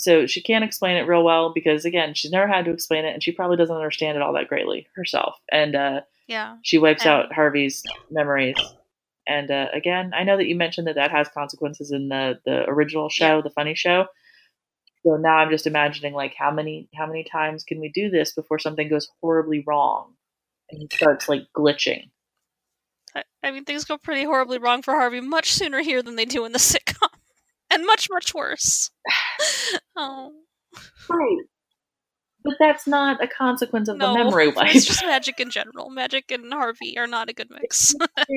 So 0.00 0.26
she 0.26 0.40
can't 0.40 0.62
explain 0.62 0.96
it 0.96 1.08
real 1.08 1.24
well 1.24 1.52
because 1.52 1.84
again, 1.84 2.14
she's 2.14 2.30
never 2.30 2.46
had 2.46 2.64
to 2.66 2.70
explain 2.70 3.04
it, 3.04 3.14
and 3.14 3.22
she 3.22 3.32
probably 3.32 3.56
doesn't 3.56 3.74
understand 3.74 4.16
it 4.16 4.22
all 4.22 4.32
that 4.34 4.46
greatly 4.48 4.86
herself. 4.94 5.40
And 5.50 5.74
uh, 5.74 6.00
yeah, 6.28 6.56
she 6.62 6.78
wipes 6.78 7.02
And- 7.02 7.10
out 7.10 7.32
Harvey's 7.32 7.82
memories. 8.08 8.54
And 9.28 9.50
uh, 9.50 9.66
again, 9.74 10.12
I 10.14 10.24
know 10.24 10.38
that 10.38 10.46
you 10.46 10.56
mentioned 10.56 10.86
that 10.86 10.94
that 10.94 11.10
has 11.10 11.28
consequences 11.28 11.92
in 11.92 12.08
the 12.08 12.40
the 12.46 12.64
original 12.68 13.10
show, 13.10 13.42
the 13.42 13.50
funny 13.50 13.74
show. 13.74 14.06
So 15.04 15.16
now 15.16 15.36
I'm 15.36 15.50
just 15.50 15.66
imagining 15.66 16.14
like 16.14 16.34
how 16.36 16.50
many 16.50 16.88
how 16.94 17.06
many 17.06 17.24
times 17.24 17.62
can 17.62 17.78
we 17.78 17.90
do 17.90 18.10
this 18.10 18.32
before 18.32 18.58
something 18.58 18.88
goes 18.88 19.08
horribly 19.20 19.62
wrong 19.66 20.14
and 20.70 20.80
he 20.80 20.88
starts 20.96 21.28
like 21.28 21.42
glitching. 21.56 22.10
I, 23.14 23.22
I 23.42 23.50
mean 23.50 23.64
things 23.64 23.84
go 23.84 23.98
pretty 23.98 24.24
horribly 24.24 24.58
wrong 24.58 24.82
for 24.82 24.94
Harvey 24.94 25.20
much 25.20 25.52
sooner 25.52 25.80
here 25.80 26.02
than 26.02 26.16
they 26.16 26.24
do 26.24 26.44
in 26.44 26.52
the 26.52 26.58
sitcom, 26.58 27.08
and 27.70 27.86
much 27.86 28.08
much 28.10 28.34
worse. 28.34 28.90
oh 29.96 30.32
Right. 31.08 31.38
But 32.44 32.54
that's 32.58 32.86
not 32.86 33.22
a 33.22 33.26
consequence 33.26 33.88
of 33.88 33.96
no, 33.96 34.12
the 34.12 34.24
memory 34.24 34.48
wipe. 34.48 34.68
it's 34.74 34.86
just 34.86 35.04
magic 35.04 35.40
in 35.40 35.50
general. 35.50 35.90
Magic 35.90 36.30
and 36.30 36.52
Harvey 36.52 36.96
are 36.98 37.06
not 37.06 37.28
a 37.28 37.32
good 37.32 37.50
mix. 37.50 37.94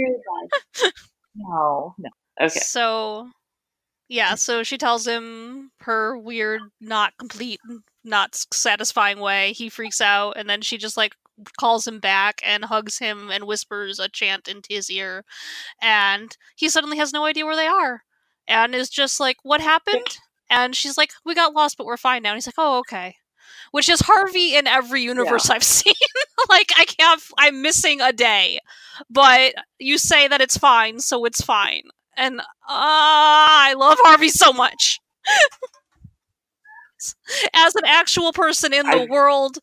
no, 1.35 1.95
no. 1.97 2.09
Okay. 2.39 2.59
So, 2.59 3.29
yeah, 4.09 4.35
so 4.35 4.63
she 4.63 4.77
tells 4.77 5.05
him 5.05 5.71
her 5.81 6.17
weird, 6.17 6.61
not 6.79 7.13
complete, 7.17 7.59
not 8.03 8.43
satisfying 8.51 9.19
way. 9.19 9.53
He 9.53 9.69
freaks 9.69 10.01
out, 10.01 10.33
and 10.35 10.49
then 10.49 10.61
she 10.61 10.77
just 10.77 10.97
like 10.97 11.15
calls 11.59 11.87
him 11.87 11.99
back 11.99 12.41
and 12.43 12.65
hugs 12.65 12.97
him 12.99 13.29
and 13.31 13.45
whispers 13.45 13.99
a 13.99 14.09
chant 14.09 14.47
into 14.47 14.73
his 14.73 14.89
ear. 14.89 15.23
And 15.81 16.35
he 16.55 16.69
suddenly 16.69 16.97
has 16.97 17.13
no 17.13 17.25
idea 17.25 17.45
where 17.45 17.55
they 17.55 17.67
are 17.67 18.01
and 18.47 18.75
is 18.75 18.89
just 18.89 19.19
like, 19.19 19.37
What 19.43 19.61
happened? 19.61 20.17
And 20.49 20.75
she's 20.75 20.97
like, 20.97 21.11
We 21.25 21.35
got 21.35 21.53
lost, 21.53 21.77
but 21.77 21.85
we're 21.85 21.97
fine 21.97 22.23
now. 22.23 22.31
And 22.31 22.37
he's 22.37 22.47
like, 22.47 22.55
Oh, 22.57 22.79
okay. 22.79 23.15
Which 23.71 23.89
is 23.89 24.01
Harvey 24.01 24.55
in 24.55 24.67
every 24.67 25.01
universe 25.01 25.49
I've 25.49 25.63
seen. 25.79 25.93
like, 26.49 26.71
I 26.77 26.85
can't, 26.85 27.21
I'm 27.37 27.61
missing 27.61 28.01
a 28.01 28.11
day. 28.13 28.59
But 29.09 29.53
you 29.79 29.97
say 29.97 30.27
that 30.27 30.41
it's 30.41 30.57
fine, 30.57 30.99
so 30.99 31.25
it's 31.25 31.41
fine 31.41 31.83
and 32.17 32.39
uh, 32.39 32.43
I 32.67 33.73
love 33.77 33.97
Harvey 34.03 34.29
so 34.29 34.51
much. 34.53 34.99
As 37.55 37.73
an 37.75 37.85
actual 37.85 38.31
person 38.31 38.73
in 38.73 38.85
the 38.85 39.01
I- 39.03 39.07
world, 39.09 39.57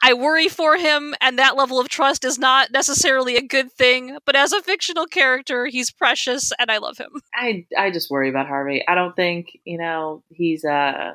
I 0.00 0.14
worry 0.14 0.46
for 0.48 0.76
him, 0.76 1.12
and 1.20 1.36
that 1.40 1.56
level 1.56 1.80
of 1.80 1.88
trust 1.88 2.24
is 2.24 2.38
not 2.38 2.70
necessarily 2.70 3.34
a 3.36 3.42
good 3.42 3.72
thing. 3.72 4.16
But 4.24 4.36
as 4.36 4.52
a 4.52 4.62
fictional 4.62 5.06
character, 5.06 5.66
he's 5.66 5.90
precious, 5.90 6.52
and 6.56 6.70
I 6.70 6.78
love 6.78 6.96
him. 6.98 7.10
I 7.34 7.66
I 7.76 7.90
just 7.90 8.12
worry 8.12 8.28
about 8.28 8.46
Harvey. 8.46 8.86
I 8.86 8.94
don't 8.94 9.16
think 9.16 9.48
you 9.64 9.76
know 9.76 10.22
he's 10.28 10.64
uh 10.64 11.14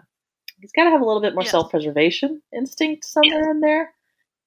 he's 0.59 0.71
got 0.71 0.85
to 0.85 0.89
have 0.91 1.01
a 1.01 1.05
little 1.05 1.21
bit 1.21 1.33
more 1.33 1.43
Yes. 1.43 1.51
self 1.51 1.69
preservation 1.71 2.41
instinct 2.55 3.05
somewhere 3.05 3.51
in 3.51 3.61
there. 3.61 3.93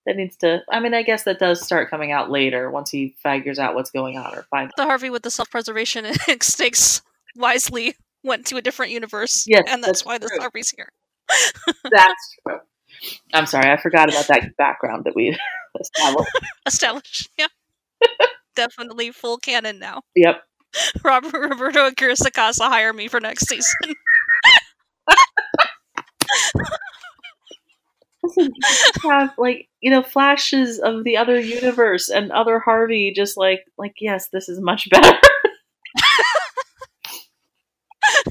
That 0.07 0.17
needs 0.17 0.37
to. 0.39 0.63
I 0.71 0.81
mean, 0.81 0.95
I 0.95 1.03
guess 1.03 1.23
that 1.25 1.39
does 1.39 1.61
start 1.65 1.89
coming 1.89 2.11
out 2.11 2.29
later 2.31 2.71
once 2.71 2.91
he 2.91 3.15
figures 3.23 3.59
out 3.61 3.75
what's 3.77 3.91
going 3.93 4.19
on 4.19 4.35
or 4.37 4.43
finds. 4.51 4.73
The 4.77 4.85
Harvey 4.85 5.11
with 5.11 5.23
the 5.23 5.31
self-preservation 5.31 6.05
instincts 6.29 7.03
wisely 7.37 7.95
went 8.25 8.45
to 8.47 8.57
a 8.57 8.63
different 8.63 8.91
universe, 8.91 9.45
Yes, 9.47 9.63
and 9.69 9.83
that's 9.83 10.03
that's 10.03 10.05
why 10.05 10.19
this. 10.19 10.31
Harvey's 10.41 10.71
here. 10.71 10.89
That's 11.91 12.37
true. 12.47 12.59
I'm 13.33 13.47
sorry, 13.47 13.71
I 13.71 13.81
forgot 13.81 14.09
about 14.11 14.27
that 14.27 14.57
background 14.59 15.05
that 15.05 15.15
we 15.15 15.37
established. 15.81 16.31
Established, 16.67 17.31
yeah, 17.39 17.47
definitely 18.55 19.11
full 19.13 19.39
canon 19.39 19.79
now. 19.79 20.03
Yep. 20.15 20.43
Robert 21.05 21.33
Roberto 21.33 21.87
and 21.87 21.97
Carissa 21.97 22.33
Casa 22.33 22.65
hire 22.69 22.93
me 22.93 23.07
for 23.09 23.21
next 23.21 23.49
season. 23.49 23.95
Listen, 28.23 28.53
you 28.55 28.61
just 28.61 29.03
have 29.03 29.35
like 29.37 29.69
you 29.81 29.91
know 29.91 30.03
flashes 30.03 30.79
of 30.79 31.03
the 31.05 31.17
other 31.17 31.41
universe 31.41 32.09
and 32.09 32.31
other 32.31 32.61
Harvey, 32.61 33.13
just 33.15 33.37
like 33.37 33.65
like 33.79 33.95
yes, 34.01 34.29
this 34.33 34.49
is 34.49 34.61
much 34.61 34.89
better. 34.91 35.19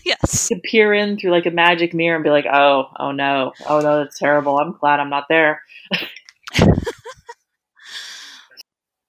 yes. 0.05 0.47
to 0.47 0.59
peer 0.63 0.93
in 0.93 1.17
through 1.17 1.31
like 1.31 1.45
a 1.45 1.51
magic 1.51 1.93
mirror 1.93 2.15
and 2.15 2.23
be 2.23 2.29
like, 2.29 2.45
oh, 2.45 2.85
oh 2.99 3.11
no, 3.11 3.51
oh 3.67 3.81
no, 3.81 3.97
that's 4.03 4.17
terrible. 4.17 4.57
I'm 4.57 4.77
glad 4.79 4.99
I'm 5.01 5.09
not 5.09 5.25
there. 5.29 5.61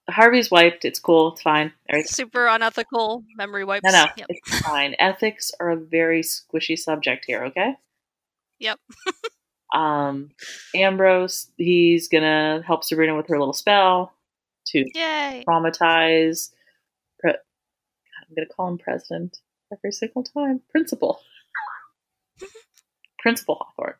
Harvey's 0.09 0.51
wiped. 0.51 0.83
It's 0.85 0.99
cool. 0.99 1.31
It's 1.31 1.41
fine. 1.41 1.71
Everything- 1.89 2.07
Super 2.09 2.47
unethical 2.47 3.23
memory 3.37 3.63
wipes. 3.63 3.83
No, 3.85 3.91
no, 3.91 4.05
Yep. 4.17 4.27
it's 4.29 4.59
fine. 4.59 4.95
Ethics 4.99 5.51
are 5.59 5.69
a 5.71 5.77
very 5.77 6.21
squishy 6.21 6.77
subject 6.77 7.23
here. 7.25 7.45
Okay. 7.45 7.75
Yep. 8.59 8.79
um, 9.75 10.29
Ambrose, 10.75 11.51
he's 11.57 12.07
gonna 12.07 12.63
help 12.65 12.83
Sabrina 12.83 13.15
with 13.15 13.27
her 13.27 13.39
little 13.39 13.53
spell 13.53 14.13
to 14.67 14.85
Yay. 14.93 15.43
traumatize. 15.47 16.51
Pre- 17.19 17.31
I'm 17.31 18.35
gonna 18.35 18.47
call 18.47 18.69
him 18.69 18.77
president 18.77 19.37
every 19.71 19.91
single 19.91 20.23
time. 20.23 20.61
Principal. 20.71 21.19
Principal 23.19 23.55
Hawthorne. 23.59 23.95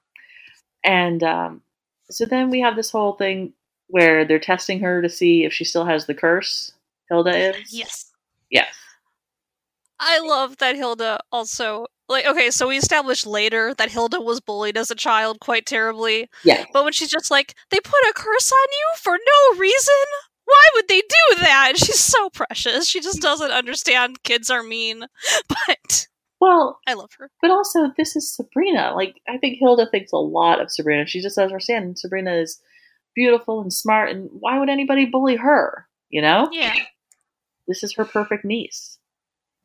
And 0.83 1.23
um, 1.23 1.61
so 2.09 2.25
then 2.25 2.49
we 2.49 2.59
have 2.61 2.75
this 2.75 2.91
whole 2.91 3.13
thing 3.13 3.53
where 3.87 4.25
they're 4.25 4.39
testing 4.39 4.79
her 4.81 5.01
to 5.01 5.09
see 5.09 5.45
if 5.45 5.53
she 5.53 5.63
still 5.63 5.85
has 5.85 6.05
the 6.05 6.13
curse. 6.13 6.73
Hilda 7.09 7.49
is. 7.49 7.73
Yes. 7.73 8.11
Yes. 8.49 8.73
I 9.99 10.19
love 10.19 10.57
that 10.57 10.75
Hilda 10.75 11.19
also 11.31 11.85
like 12.13 12.25
okay, 12.25 12.49
so 12.51 12.67
we 12.69 12.77
established 12.77 13.25
later 13.27 13.73
that 13.75 13.91
Hilda 13.91 14.21
was 14.21 14.39
bullied 14.39 14.77
as 14.77 14.89
a 14.89 14.95
child 14.95 15.39
quite 15.41 15.65
terribly. 15.65 16.29
Yes. 16.45 16.67
But 16.71 16.83
when 16.85 16.93
she's 16.93 17.11
just 17.11 17.29
like, 17.29 17.53
they 17.71 17.79
put 17.79 18.09
a 18.09 18.13
curse 18.15 18.51
on 18.51 18.67
you 18.71 18.87
for 19.01 19.13
no 19.17 19.59
reason? 19.59 19.93
Why 20.45 20.69
would 20.75 20.87
they 20.87 21.01
do 21.01 21.35
that? 21.41 21.67
And 21.69 21.77
she's 21.77 21.99
so 21.99 22.29
precious. 22.29 22.87
She 22.87 22.99
just 22.99 23.21
doesn't 23.21 23.51
understand 23.51 24.23
kids 24.23 24.49
are 24.49 24.63
mean. 24.63 25.05
But 25.49 26.07
Well, 26.41 26.79
I 26.87 26.93
love 26.93 27.11
her. 27.17 27.29
but 27.41 27.51
also 27.51 27.91
this 27.97 28.15
is 28.15 28.35
Sabrina. 28.35 28.93
Like 28.95 29.21
I 29.27 29.37
think 29.37 29.57
Hilda 29.59 29.87
thinks 29.89 30.11
a 30.11 30.17
lot 30.17 30.61
of 30.61 30.71
Sabrina. 30.71 31.05
She 31.05 31.21
just 31.21 31.35
doesn't 31.37 31.51
understand 31.51 31.97
Sabrina 31.99 32.33
is 32.33 32.59
beautiful 33.15 33.61
and 33.61 33.71
smart, 33.71 34.09
and 34.09 34.27
why 34.31 34.59
would 34.59 34.69
anybody 34.69 35.05
bully 35.05 35.35
her? 35.35 35.87
You 36.09 36.21
know, 36.21 36.49
Yeah. 36.51 36.73
this 37.67 37.83
is 37.83 37.93
her 37.95 38.05
perfect 38.05 38.43
niece. 38.43 38.97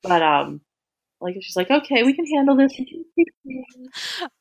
But 0.03 0.23
um, 0.23 0.61
like 1.21 1.37
she's 1.41 1.57
like, 1.57 1.71
okay, 1.71 2.03
we 2.03 2.15
can 2.15 2.27
handle 2.27 2.57
this. 2.57 2.73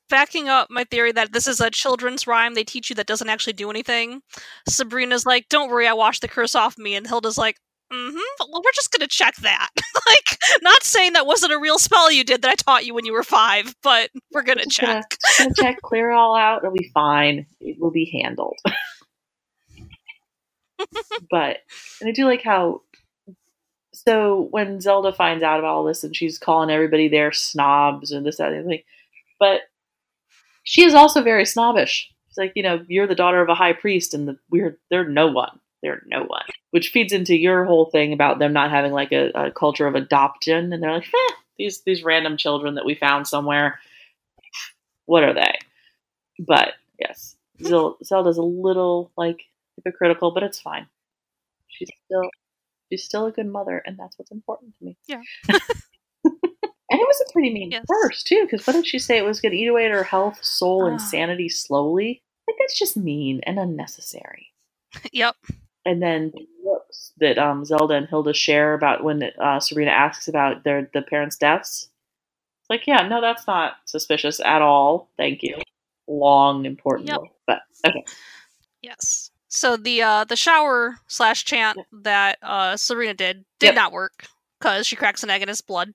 Backing 0.10 0.48
up 0.48 0.70
my 0.70 0.84
theory 0.84 1.12
that 1.12 1.34
this 1.34 1.48
is 1.48 1.60
a 1.60 1.70
children's 1.70 2.28
rhyme 2.28 2.54
they 2.54 2.64
teach 2.64 2.90
you 2.90 2.96
that 2.96 3.08
doesn't 3.08 3.30
actually 3.30 3.54
do 3.54 3.70
anything. 3.70 4.22
Sabrina's 4.68 5.26
like, 5.26 5.50
"Don't 5.50 5.70
worry, 5.70 5.88
I 5.88 5.94
washed 5.94 6.22
the 6.22 6.28
curse 6.28 6.56
off 6.56 6.78
me," 6.78 6.96
and 6.96 7.08
Hilda's 7.08 7.38
like, 7.38 7.58
"Mm-hmm. 7.92 8.52
Well, 8.52 8.62
we're 8.64 8.72
just 8.74 8.92
gonna 8.92 9.08
check 9.08 9.36
that. 9.38 9.70
like, 10.08 10.40
not 10.62 10.84
saying 10.84 11.14
that 11.14 11.26
wasn't 11.26 11.54
a 11.54 11.60
real 11.60 11.80
spell 11.80 12.12
you 12.12 12.24
did 12.24 12.42
that 12.44 12.52
I 12.52 12.56
taught 12.56 12.86
you 12.86 12.94
when 12.94 13.06
you 13.06 13.14
were 13.14 13.24
five, 13.24 13.76
but 13.84 14.10
we're 14.32 14.44
gonna 14.44 14.64
Just 14.64 14.78
check." 14.78 14.88
gonna, 15.38 15.50
gonna 15.50 15.54
check, 15.56 15.82
clear 15.82 16.12
it 16.12 16.16
all 16.16 16.36
out. 16.36 16.60
It'll 16.64 16.74
be 16.74 16.92
fine. 16.94 17.46
It 17.60 17.78
will 17.80 17.92
be 17.92 18.20
handled. 18.24 18.58
but 21.32 21.58
and 22.02 22.10
I 22.10 22.12
do 22.14 22.26
like 22.26 22.44
how. 22.44 22.82
So 24.06 24.48
when 24.52 24.80
Zelda 24.80 25.12
finds 25.12 25.44
out 25.44 25.60
about 25.60 25.74
all 25.74 25.84
this 25.84 26.04
and 26.04 26.16
she's 26.16 26.38
calling 26.38 26.70
everybody 26.70 27.08
there 27.08 27.32
snobs 27.32 28.12
and 28.12 28.26
this 28.26 28.38
that 28.38 28.52
and 28.52 28.66
the 28.66 28.70
thing, 28.70 28.84
but 29.40 29.62
she 30.64 30.84
is 30.84 30.94
also 30.94 31.24
very 31.24 31.46
snobbish. 31.46 32.12
She's 32.28 32.38
like, 32.38 32.54
you 32.56 32.62
know, 32.62 32.86
you're 32.88 33.08
the 33.08 33.16
daughter 33.16 33.42
of 33.42 33.50
a 33.50 33.56
high 33.56 33.74
priest, 33.74 34.14
and 34.14 34.28
the, 34.28 34.38
we're 34.52 34.78
they're 34.92 35.08
no 35.08 35.28
one. 35.28 35.60
They're 35.82 36.04
no 36.06 36.24
one, 36.24 36.44
which 36.72 36.90
feeds 36.90 37.12
into 37.12 37.36
your 37.36 37.66
whole 37.66 37.86
thing 37.86 38.14
about 38.14 38.40
them 38.40 38.54
not 38.54 38.70
having 38.70 38.92
like 38.92 39.12
a, 39.12 39.32
a 39.34 39.52
culture 39.52 39.88
of 39.88 39.96
adoption, 39.96 40.74
and 40.74 40.84
they're 40.84 40.94
like, 40.94 41.08
eh, 41.08 41.34
these 41.58 41.82
these 41.82 42.04
random 42.04 42.38
children 42.38 42.76
that 42.76 42.86
we 42.86 42.94
found 42.94 43.28
somewhere. 43.28 43.80
What 45.06 45.24
are 45.24 45.34
they? 45.34 45.54
But 46.40 46.74
yes, 47.00 47.36
Zelda's 47.64 48.38
a 48.38 48.44
little 48.44 49.12
like 49.18 49.42
hypocritical, 49.76 50.32
but 50.32 50.44
it's 50.44 50.60
fine. 50.60 50.88
She's 51.68 51.90
still 52.06 52.30
she's 52.92 53.04
still 53.04 53.26
a 53.26 53.32
good 53.32 53.48
mother, 53.48 53.82
and 53.86 53.98
that's 53.98 54.18
what's 54.18 54.32
important 54.32 54.76
to 54.78 54.84
me. 54.86 54.98
Yeah. 55.08 55.22
and 55.50 55.60
it 57.02 57.08
was 57.08 57.24
a 57.28 57.32
pretty 57.32 57.54
mean 57.54 57.72
Yes. 57.72 57.86
curse 57.90 58.24
too, 58.24 58.44
because 58.50 58.66
what 58.66 58.74
did 58.74 58.88
she 58.88 59.00
say? 59.00 59.18
It 59.18 59.26
was 59.26 59.42
going 59.42 59.52
to 59.54 59.58
eat 59.58 59.68
away 59.68 59.86
at 59.86 59.92
her 59.92 60.04
health, 60.04 60.44
soul, 60.44 60.86
and 60.86 61.00
Ah. 61.00 61.04
sanity 61.04 61.50
slowly. 61.50 62.22
Like 62.48 62.58
that's 62.60 62.78
just 62.80 62.96
mean 62.98 63.42
and 63.44 63.60
unnecessary. 63.60 64.48
yep. 65.12 65.36
And 65.86 66.02
then 66.02 66.32
the 66.34 66.46
looks 66.66 67.14
that 67.18 67.38
um, 67.38 67.64
Zelda 67.66 67.94
and 67.96 68.08
Hilda 68.08 68.34
share 68.34 68.74
about 68.74 69.04
when 69.04 69.24
uh, 69.42 69.60
Sabrina 69.60 69.92
asks 69.92 70.28
about 70.28 70.64
their 70.64 70.90
the 70.94 71.02
parents' 71.02 71.38
deaths. 71.38 71.90
It's 72.62 72.70
like, 72.70 72.88
yeah, 72.88 73.08
no, 73.08 73.22
that's 73.22 73.48
not 73.48 73.74
suspicious 73.86 74.40
at 74.42 74.62
all. 74.62 75.10
Thank 75.18 75.44
you. 75.44 75.58
Long, 76.08 76.66
important 76.66 77.10
Yep. 77.10 77.20
look. 77.20 77.30
But 77.46 77.60
okay. 77.86 78.04
Yes. 78.82 79.27
So 79.50 79.78
the 79.78 80.02
uh 80.02 80.24
the 80.26 80.36
shower 80.36 80.98
slash 81.08 81.46
chant 81.46 81.80
that 81.92 82.38
uh 82.42 82.78
Serena 82.78 83.14
did 83.14 83.46
did 83.60 83.68
Yep. 83.68 83.76
not 83.76 83.92
work 83.94 84.26
because 84.60 84.88
she 84.88 84.96
cracks 84.96 85.24
an 85.24 85.30
egg 85.30 85.42
in 85.42 85.48
his 85.48 85.62
blood. 85.62 85.94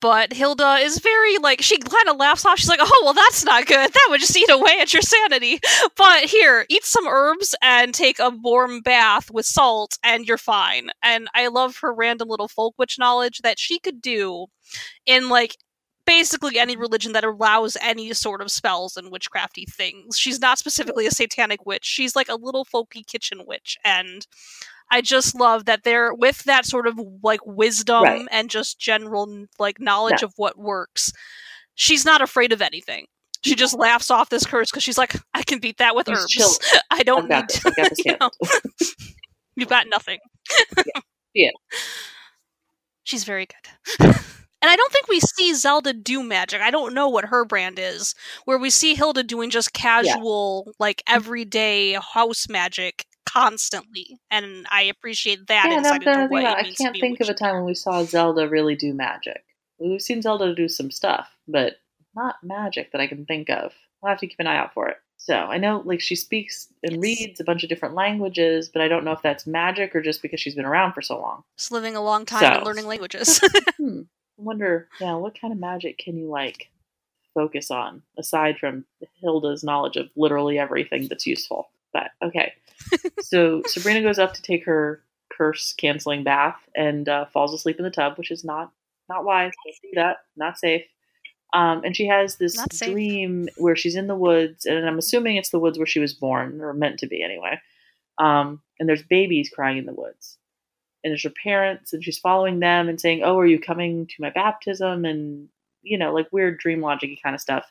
But 0.00 0.32
Hilda 0.32 0.78
is 0.80 0.98
very 0.98 1.38
like 1.38 1.62
she 1.62 1.78
kind 1.78 2.08
of 2.08 2.16
laughs 2.16 2.44
off. 2.44 2.58
She's 2.58 2.68
like, 2.68 2.80
"Oh 2.82 3.00
well, 3.04 3.12
that's 3.12 3.44
not 3.44 3.66
good. 3.66 3.92
That 3.92 4.06
would 4.10 4.20
just 4.20 4.36
eat 4.36 4.50
away 4.50 4.78
at 4.80 4.92
your 4.92 5.02
sanity." 5.02 5.60
But 5.96 6.24
here, 6.24 6.66
eat 6.68 6.84
some 6.84 7.06
herbs 7.06 7.54
and 7.62 7.94
take 7.94 8.18
a 8.18 8.30
warm 8.30 8.80
bath 8.80 9.30
with 9.30 9.46
salt, 9.46 9.96
and 10.02 10.26
you're 10.26 10.38
fine. 10.38 10.90
And 11.02 11.28
I 11.34 11.46
love 11.48 11.76
her 11.82 11.92
random 11.94 12.28
little 12.28 12.48
folk 12.48 12.74
witch 12.78 12.98
knowledge 12.98 13.38
that 13.44 13.58
she 13.60 13.78
could 13.78 14.00
do 14.02 14.46
in 15.06 15.28
like 15.28 15.56
basically 16.06 16.58
any 16.58 16.76
religion 16.76 17.12
that 17.12 17.24
allows 17.24 17.76
any 17.80 18.12
sort 18.12 18.40
of 18.40 18.50
spells 18.50 18.96
and 18.96 19.12
witchcrafty 19.12 19.70
things. 19.72 20.18
She's 20.18 20.40
not 20.40 20.58
specifically 20.58 21.06
a 21.06 21.10
satanic 21.10 21.64
witch. 21.66 21.84
She's 21.84 22.16
like 22.16 22.28
a 22.28 22.34
little 22.36 22.64
folky 22.64 23.06
kitchen 23.06 23.42
witch 23.46 23.76
and 23.84 24.26
I 24.90 25.02
just 25.02 25.34
love 25.38 25.66
that 25.66 25.84
they're 25.84 26.12
with 26.12 26.42
that 26.44 26.66
sort 26.66 26.86
of 26.88 26.98
like 27.22 27.40
wisdom 27.46 28.02
Right. 28.02 28.26
and 28.30 28.50
just 28.50 28.80
general 28.80 29.46
like 29.58 29.78
knowledge 29.78 30.22
Yeah. 30.22 30.26
of 30.26 30.32
what 30.36 30.58
works. 30.58 31.12
She's 31.76 32.04
not 32.04 32.20
afraid 32.22 32.52
of 32.52 32.60
anything. 32.60 33.06
She 33.42 33.54
just 33.54 33.78
laughs 33.78 34.10
off 34.10 34.28
this 34.30 34.44
curse 34.44 34.70
because 34.70 34.82
she's 34.82 34.98
like, 34.98 35.14
I 35.32 35.42
can 35.44 35.60
beat 35.60 35.78
that 35.78 35.94
with 35.94 36.08
She's 36.28 36.42
herbs. 36.44 36.58
I 36.90 37.02
don't 37.04 37.28
need 37.28 37.44
this. 37.48 37.60
to. 37.60 37.70
Got 37.76 37.92
you 38.04 38.16
know, 38.20 38.30
you've 39.56 39.68
got 39.68 39.86
nothing. 39.88 40.18
Yeah. 41.34 41.50
She's 43.04 43.24
very 43.24 43.46
good. 43.46 44.14
And 44.62 44.70
I 44.70 44.76
don't 44.76 44.92
think 44.92 45.08
we 45.08 45.20
see 45.20 45.54
Zelda 45.54 45.92
do 45.92 46.22
magic. 46.22 46.60
I 46.60 46.70
don't 46.70 46.94
know 46.94 47.08
what 47.08 47.26
her 47.26 47.44
brand 47.44 47.78
is. 47.78 48.14
Where 48.44 48.58
we 48.58 48.70
see 48.70 48.94
Hilda 48.94 49.22
doing 49.22 49.50
just 49.50 49.72
casual, 49.72 50.72
like 50.78 51.02
everyday 51.08 51.94
house 51.94 52.48
magic 52.48 53.06
constantly. 53.26 54.18
And 54.30 54.66
I 54.70 54.82
appreciate 54.82 55.46
that 55.46 55.66
yeah, 55.68 55.78
insight 55.78 56.02
that's 56.02 56.04
the 56.04 56.10
into 56.10 56.22
thing 56.22 56.30
what 56.30 56.42
it 56.42 56.66
I 56.66 56.72
can't 56.74 56.96
think 56.98 57.20
of 57.20 57.28
a 57.28 57.34
time 57.34 57.54
when 57.56 57.64
we 57.64 57.74
saw 57.74 58.02
Zelda 58.04 58.48
really 58.48 58.74
do 58.74 58.92
magic. 58.92 59.42
We've 59.78 60.00
seen 60.02 60.20
Zelda 60.20 60.54
do 60.54 60.68
some 60.68 60.90
stuff, 60.90 61.28
but 61.48 61.74
not 62.14 62.36
magic 62.42 62.92
that 62.92 63.00
I 63.00 63.06
can 63.06 63.24
think 63.26 63.48
of. 63.50 63.72
I'll 64.02 64.10
have 64.10 64.18
to 64.18 64.26
keep 64.26 64.40
an 64.40 64.46
eye 64.46 64.56
out 64.56 64.74
for 64.74 64.88
it. 64.88 64.96
So 65.16 65.34
I 65.34 65.58
know, 65.58 65.82
like, 65.84 66.00
she 66.00 66.16
speaks 66.16 66.66
and 66.82 66.92
Yes. 66.94 67.00
reads 67.00 67.40
a 67.40 67.44
bunch 67.44 67.62
of 67.62 67.68
different 67.68 67.94
languages, 67.94 68.70
but 68.72 68.80
I 68.82 68.88
don't 68.88 69.04
know 69.04 69.12
if 69.12 69.20
that's 69.22 69.46
magic 69.46 69.94
or 69.94 70.00
just 70.02 70.22
because 70.22 70.40
she's 70.40 70.54
been 70.54 70.64
around 70.64 70.94
for 70.94 71.02
so 71.02 71.20
long. 71.20 71.42
Just 71.58 71.70
living 71.70 71.94
a 71.94 72.02
long 72.02 72.24
time 72.24 72.40
So- 72.40 72.46
and 72.56 72.64
learning 72.64 72.86
languages. 72.86 73.40
Hmm. 73.76 74.00
Wonder, 74.40 74.88
yeah, 75.00 75.14
what 75.14 75.38
kind 75.38 75.52
of 75.52 75.58
magic 75.58 75.98
can 75.98 76.16
you 76.16 76.28
like 76.28 76.70
focus 77.34 77.70
on 77.70 78.02
aside 78.18 78.58
from 78.58 78.84
Hilda's 79.20 79.62
knowledge 79.62 79.96
of 79.96 80.10
literally 80.16 80.58
everything 80.58 81.08
that's 81.08 81.26
useful? 81.26 81.70
But 81.92 82.10
okay, 82.22 82.52
so 83.20 83.62
Sabrina 83.66 84.02
goes 84.02 84.18
up 84.18 84.34
to 84.34 84.42
take 84.42 84.64
her 84.64 85.02
curse 85.30 85.72
canceling 85.74 86.24
bath 86.24 86.56
and 86.74 87.08
uh, 87.08 87.26
falls 87.26 87.54
asleep 87.54 87.78
in 87.78 87.84
the 87.84 87.90
tub, 87.90 88.16
which 88.16 88.30
is 88.30 88.44
not 88.44 88.72
not 89.08 89.24
wise. 89.24 89.52
Don't 89.64 89.76
do 89.82 90.00
that. 90.00 90.18
Not 90.36 90.58
safe. 90.58 90.84
Um, 91.52 91.82
and 91.84 91.96
she 91.96 92.06
has 92.06 92.36
this 92.36 92.64
dream 92.78 93.48
where 93.56 93.74
she's 93.74 93.96
in 93.96 94.06
the 94.06 94.14
woods, 94.14 94.66
and 94.66 94.86
I'm 94.86 94.98
assuming 94.98 95.36
it's 95.36 95.50
the 95.50 95.58
woods 95.58 95.78
where 95.78 95.86
she 95.86 95.98
was 95.98 96.14
born, 96.14 96.60
or 96.60 96.72
meant 96.72 97.00
to 97.00 97.08
be 97.08 97.24
anyway. 97.24 97.60
Um, 98.18 98.62
and 98.78 98.88
there's 98.88 99.02
babies 99.02 99.50
crying 99.52 99.78
in 99.78 99.86
the 99.86 99.92
woods 99.92 100.38
and 101.02 101.12
it's 101.12 101.22
her 101.24 101.30
parents 101.42 101.92
and 101.92 102.04
she's 102.04 102.18
following 102.18 102.60
them 102.60 102.88
and 102.88 103.00
saying 103.00 103.22
oh 103.24 103.38
are 103.38 103.46
you 103.46 103.58
coming 103.58 104.06
to 104.06 104.14
my 104.20 104.30
baptism? 104.30 105.04
and 105.04 105.48
you 105.82 105.96
know 105.98 106.12
like 106.12 106.26
weird 106.32 106.58
dream 106.58 106.80
logic 106.80 107.18
kind 107.22 107.34
of 107.34 107.40
stuff. 107.40 107.70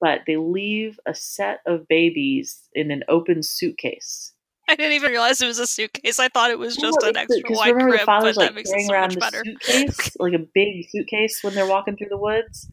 But 0.00 0.20
they 0.26 0.36
leave 0.36 0.98
a 1.06 1.14
set 1.14 1.60
of 1.66 1.88
babies 1.88 2.68
in 2.74 2.90
an 2.90 3.04
open 3.08 3.42
suitcase. 3.42 4.32
I 4.68 4.76
didn't 4.76 4.92
even 4.92 5.10
realize 5.10 5.40
it 5.42 5.46
was 5.46 5.58
a 5.58 5.66
suitcase. 5.66 6.18
I 6.18 6.28
thought 6.28 6.50
it 6.50 6.58
was 6.58 6.76
just 6.76 6.98
Well, 7.00 7.10
an 7.10 7.16
extra 7.16 7.42
wide 7.50 7.70
remember 7.72 7.90
crib, 7.92 8.00
the 8.00 8.06
father's 8.06 8.36
but 8.36 8.40
that 8.46 8.54
like 8.56 8.64
carrying 8.66 8.86
so 8.86 8.94
around 8.94 9.02
much 9.08 9.14
the 9.14 9.20
better. 9.20 9.42
suitcase 9.44 10.16
like 10.18 10.32
a 10.32 10.46
big 10.54 10.86
suitcase 10.90 11.40
when 11.42 11.54
they're 11.54 11.66
walking 11.66 11.96
through 11.96 12.08
the 12.08 12.16
woods. 12.18 12.70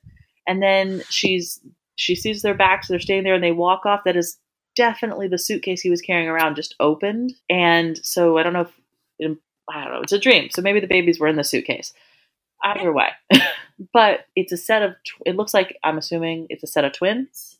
And 0.47 0.61
then 0.61 1.03
she's 1.09 1.59
she 1.95 2.15
sees 2.15 2.41
their 2.41 2.53
backs 2.55 2.87
they're 2.87 2.99
staying 2.99 3.23
there 3.23 3.35
and 3.35 3.43
they 3.43 3.51
walk 3.51 3.85
off. 3.85 4.01
That 4.05 4.15
is 4.15 4.37
definitely 4.75 5.27
the 5.27 5.37
suitcase 5.37 5.81
he 5.81 5.89
was 5.89 6.01
carrying 6.01 6.29
around 6.29 6.55
just 6.55 6.75
opened. 6.79 7.33
And 7.49 7.97
so 8.05 8.37
i 8.37 8.43
don't 8.43 8.53
know 8.53 8.67
if 9.19 9.37
i 9.71 9.83
don't 9.83 9.93
know 9.93 10.01
it's 10.01 10.11
a 10.11 10.19
dream 10.19 10.49
so 10.51 10.61
maybe 10.61 10.79
the 10.79 10.87
babies 10.87 11.19
were 11.19 11.27
in 11.27 11.35
the 11.37 11.43
suitcase 11.43 11.93
either 12.63 12.91
way 12.93 13.09
but 13.93 14.25
it's 14.35 14.51
a 14.51 14.57
set 14.57 14.81
of 14.83 14.91
tw- 15.05 15.21
it 15.25 15.35
looks 15.35 15.53
like 15.53 15.77
i'm 15.83 15.97
assuming 15.97 16.45
it's 16.49 16.63
a 16.63 16.67
set 16.67 16.85
of 16.85 16.91
twins 16.93 17.57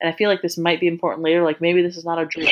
and 0.00 0.08
i 0.08 0.16
feel 0.16 0.28
like 0.30 0.42
this 0.42 0.56
might 0.58 0.80
be 0.80 0.86
important 0.86 1.22
later 1.24 1.42
like 1.42 1.60
maybe 1.60 1.82
this 1.82 1.96
is 1.96 2.04
not 2.04 2.18
a 2.20 2.26
dream 2.26 2.48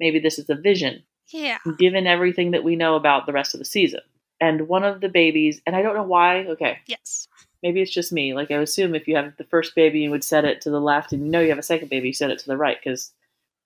maybe 0.00 0.18
this 0.18 0.38
is 0.38 0.50
a 0.50 0.54
vision 0.56 1.02
Yeah. 1.30 1.58
given 1.78 2.06
everything 2.06 2.50
that 2.52 2.64
we 2.64 2.74
know 2.76 2.96
about 2.96 3.26
the 3.26 3.32
rest 3.32 3.54
of 3.54 3.58
the 3.58 3.64
season. 3.64 4.00
And 4.40 4.66
one 4.66 4.82
of 4.82 5.00
the 5.00 5.08
babies, 5.08 5.62
and 5.64 5.76
I 5.76 5.82
don't 5.82 5.94
know 5.94 6.02
why, 6.02 6.44
okay, 6.46 6.78
Yes. 6.88 7.28
maybe 7.62 7.80
it's 7.80 7.92
just 7.94 8.12
me. 8.12 8.34
Like 8.34 8.50
I 8.50 8.56
assume 8.56 8.96
if 8.96 9.06
you 9.06 9.14
have 9.14 9.36
the 9.36 9.44
first 9.44 9.76
baby, 9.76 10.00
you 10.00 10.10
would 10.10 10.24
set 10.24 10.44
it 10.44 10.60
to 10.62 10.70
the 10.70 10.80
left, 10.80 11.12
and 11.12 11.24
you 11.24 11.30
know 11.30 11.38
you 11.40 11.50
have 11.50 11.60
a 11.60 11.62
second 11.62 11.88
baby, 11.90 12.08
you 12.08 12.12
set 12.12 12.32
it 12.32 12.40
to 12.40 12.46
the 12.48 12.56
right 12.56 12.76
because 12.82 13.12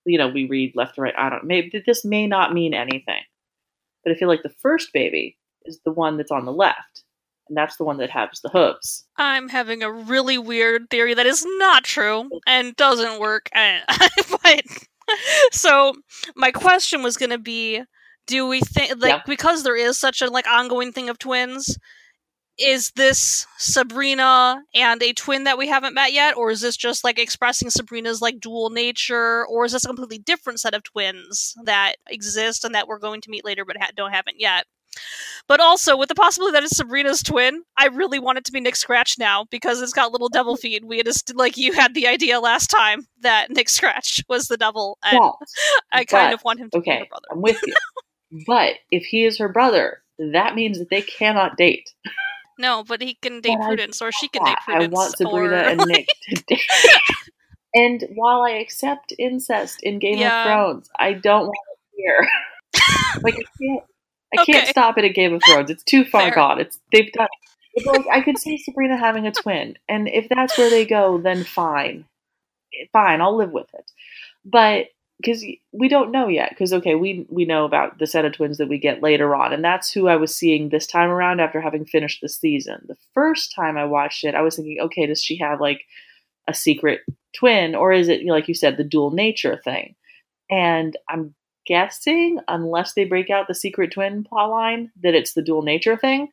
you 0.04 0.18
know 0.18 0.28
we 0.28 0.44
read 0.44 0.76
left 0.76 0.96
to 0.96 1.00
right. 1.00 1.14
I 1.16 1.30
don't. 1.30 1.44
Maybe 1.44 1.82
this 1.86 2.04
may 2.04 2.26
not 2.26 2.52
mean 2.52 2.74
anything, 2.74 3.22
but 4.06 4.12
I 4.14 4.18
feel 4.18 4.28
like 4.28 4.44
the 4.44 4.54
first 4.62 4.92
baby 4.92 5.36
is 5.64 5.80
the 5.84 5.90
one 5.90 6.16
that's 6.16 6.30
on 6.30 6.44
the 6.44 6.52
left, 6.52 7.02
and 7.48 7.56
that's 7.58 7.76
the 7.76 7.82
one 7.82 7.96
that 7.96 8.08
has 8.10 8.38
the 8.40 8.48
hooves. 8.50 9.04
I'm 9.16 9.48
having 9.48 9.82
a 9.82 9.90
really 9.90 10.38
weird 10.38 10.88
theory 10.90 11.12
that 11.14 11.26
is 11.26 11.44
not 11.58 11.82
true 11.82 12.30
and 12.46 12.76
doesn't 12.76 13.18
work. 13.18 13.50
Eh, 13.54 13.80
but 14.42 14.62
so 15.50 15.94
my 16.36 16.52
question 16.52 17.02
was 17.02 17.16
going 17.16 17.30
to 17.30 17.38
be 17.38 17.82
do 18.28 18.46
we 18.46 18.60
think 18.60 18.92
like 19.02 19.10
Yeah. 19.10 19.22
because 19.26 19.62
there 19.62 19.76
is 19.76 19.98
such 19.98 20.20
a 20.22 20.30
like 20.30 20.46
ongoing 20.48 20.92
thing 20.92 21.08
of 21.08 21.18
twins 21.18 21.76
is 22.58 22.90
this 22.92 23.46
Sabrina 23.58 24.62
and 24.74 25.02
a 25.02 25.12
twin 25.12 25.44
that 25.44 25.58
we 25.58 25.68
haven't 25.68 25.94
met 25.94 26.12
yet 26.12 26.36
or 26.36 26.50
is 26.50 26.60
this 26.60 26.76
just 26.76 27.04
like 27.04 27.18
expressing 27.18 27.70
Sabrina's 27.70 28.22
like 28.22 28.40
dual 28.40 28.70
nature 28.70 29.46
or 29.46 29.64
is 29.64 29.72
this 29.72 29.84
a 29.84 29.88
completely 29.88 30.18
different 30.18 30.60
set 30.60 30.74
of 30.74 30.82
twins 30.82 31.54
that 31.64 31.96
exist 32.08 32.64
and 32.64 32.74
that 32.74 32.88
we're 32.88 32.98
going 32.98 33.20
to 33.20 33.30
meet 33.30 33.44
later 33.44 33.64
but 33.64 33.76
ha- 33.78 33.90
don't 33.94 34.12
haven't 34.12 34.40
yet 34.40 34.64
but 35.48 35.60
also 35.60 35.96
with 35.96 36.08
the 36.08 36.14
possibility 36.14 36.52
that 36.52 36.64
it's 36.64 36.76
Sabrina's 36.76 37.22
twin, 37.22 37.62
I 37.76 37.86
really 37.88 38.18
want 38.18 38.38
it 38.38 38.44
to 38.46 38.52
be 38.52 38.60
Nick 38.60 38.76
Scratch 38.76 39.18
now 39.18 39.44
because 39.50 39.80
it's 39.80 39.92
got 39.92 40.12
little 40.12 40.28
devil 40.28 40.56
feet. 40.56 40.84
We 40.84 40.98
had 40.98 41.06
just 41.06 41.34
like 41.34 41.56
you 41.56 41.72
had 41.72 41.94
the 41.94 42.06
idea 42.06 42.40
last 42.40 42.68
time 42.68 43.06
that 43.20 43.50
Nick 43.50 43.68
Scratch 43.68 44.24
was 44.28 44.48
the 44.48 44.56
devil, 44.56 44.98
and 45.04 45.18
But 45.18 45.34
I 45.92 46.04
kind 46.04 46.30
but, 46.30 46.34
of 46.34 46.44
want 46.44 46.60
him 46.60 46.70
to 46.70 46.80
be 46.80 46.90
okay, 46.90 46.98
her 47.00 47.06
brother. 47.06 47.26
I'm 47.30 47.42
with 47.42 47.60
you. 47.66 47.74
but 48.46 48.74
if 48.90 49.04
he 49.04 49.24
is 49.24 49.38
her 49.38 49.48
brother, 49.48 50.02
that 50.18 50.54
means 50.54 50.78
that 50.78 50.90
they 50.90 51.02
cannot 51.02 51.56
date. 51.56 51.92
No, 52.58 52.84
but 52.84 53.02
he 53.02 53.14
can 53.14 53.40
date 53.40 53.56
But 53.58 53.64
I 53.64 53.66
Prudence, 53.68 54.00
or 54.02 54.10
she 54.12 54.28
can 54.28 54.42
date 54.44 54.50
Yeah, 54.68 54.74
I 54.74 54.78
Prudence. 54.78 54.94
want 54.94 55.16
Sabrina 55.16 55.46
or, 55.46 55.68
and 55.68 55.80
Nick 55.86 56.06
to 56.22 56.36
date. 56.46 56.62
and 57.74 58.04
while 58.14 58.42
I 58.42 58.50
accept 58.52 59.12
incest 59.18 59.82
in 59.82 59.98
Game 59.98 60.18
Yeah. 60.18 60.38
of 60.38 60.42
Thrones, 60.44 60.90
I 60.98 61.12
don't 61.12 61.46
want 61.46 61.58
it 61.72 61.78
here. 61.96 62.28
like 63.22 63.34
I 63.34 63.44
can't, 63.62 63.82
I 64.38 64.44
can't 64.44 64.68
stop 64.68 64.98
it 64.98 65.04
at 65.04 65.14
Game 65.14 65.34
of 65.34 65.42
Thrones. 65.42 65.70
It's 65.70 65.84
too 65.84 66.04
far 66.04 66.22
Fair. 66.22 66.34
gone. 66.34 66.60
It's 66.60 66.78
they've 66.92 67.12
done. 67.12 67.28
It. 67.74 67.84
But, 67.84 67.96
like 67.98 68.06
I 68.10 68.20
could 68.22 68.38
see 68.38 68.56
Sabrina 68.56 68.96
having 68.96 69.26
a 69.26 69.32
twin, 69.32 69.76
and 69.88 70.08
if 70.08 70.28
that's 70.30 70.56
where 70.56 70.70
they 70.70 70.86
go, 70.86 71.18
then 71.18 71.44
fine, 71.44 72.06
fine, 72.92 73.20
I'll 73.20 73.36
live 73.36 73.50
with 73.52 73.68
it. 73.74 73.90
But 74.46 74.86
because 75.18 75.44
we 75.72 75.88
don't 75.88 76.12
know 76.12 76.28
yet, 76.28 76.50
because 76.50 76.72
okay, 76.72 76.94
we 76.94 77.26
we 77.28 77.44
know 77.44 77.64
about 77.64 77.98
the 77.98 78.06
set 78.06 78.24
of 78.24 78.32
twins 78.32 78.58
that 78.58 78.68
we 78.68 78.78
get 78.78 79.02
later 79.02 79.34
on, 79.34 79.52
and 79.52 79.64
that's 79.64 79.90
who 79.90 80.08
I 80.08 80.16
was 80.16 80.34
seeing 80.34 80.68
this 80.68 80.86
time 80.86 81.08
around 81.10 81.40
after 81.40 81.60
having 81.60 81.86
finished 81.86 82.20
the 82.20 82.28
season. 82.28 82.84
The 82.86 82.96
first 83.14 83.54
time 83.54 83.76
I 83.76 83.84
watched 83.84 84.24
it, 84.24 84.34
I 84.34 84.42
was 84.42 84.56
thinking, 84.56 84.78
okay, 84.80 85.06
does 85.06 85.22
she 85.22 85.36
have 85.38 85.60
like 85.60 85.82
a 86.48 86.54
secret 86.54 87.00
twin, 87.34 87.74
or 87.74 87.92
is 87.92 88.08
it 88.08 88.24
like 88.26 88.48
you 88.48 88.54
said, 88.54 88.76
the 88.76 88.84
dual 88.84 89.10
nature 89.10 89.60
thing? 89.64 89.94
And 90.50 90.96
I'm 91.08 91.34
guessing, 91.66 92.38
unless 92.46 92.92
they 92.92 93.04
break 93.04 93.30
out 93.30 93.48
the 93.48 93.54
secret 93.54 93.92
twin 93.92 94.22
plot 94.22 94.50
line, 94.50 94.90
that 95.02 95.14
it's 95.14 95.32
the 95.32 95.42
dual 95.42 95.62
nature 95.62 95.96
thing, 95.96 96.28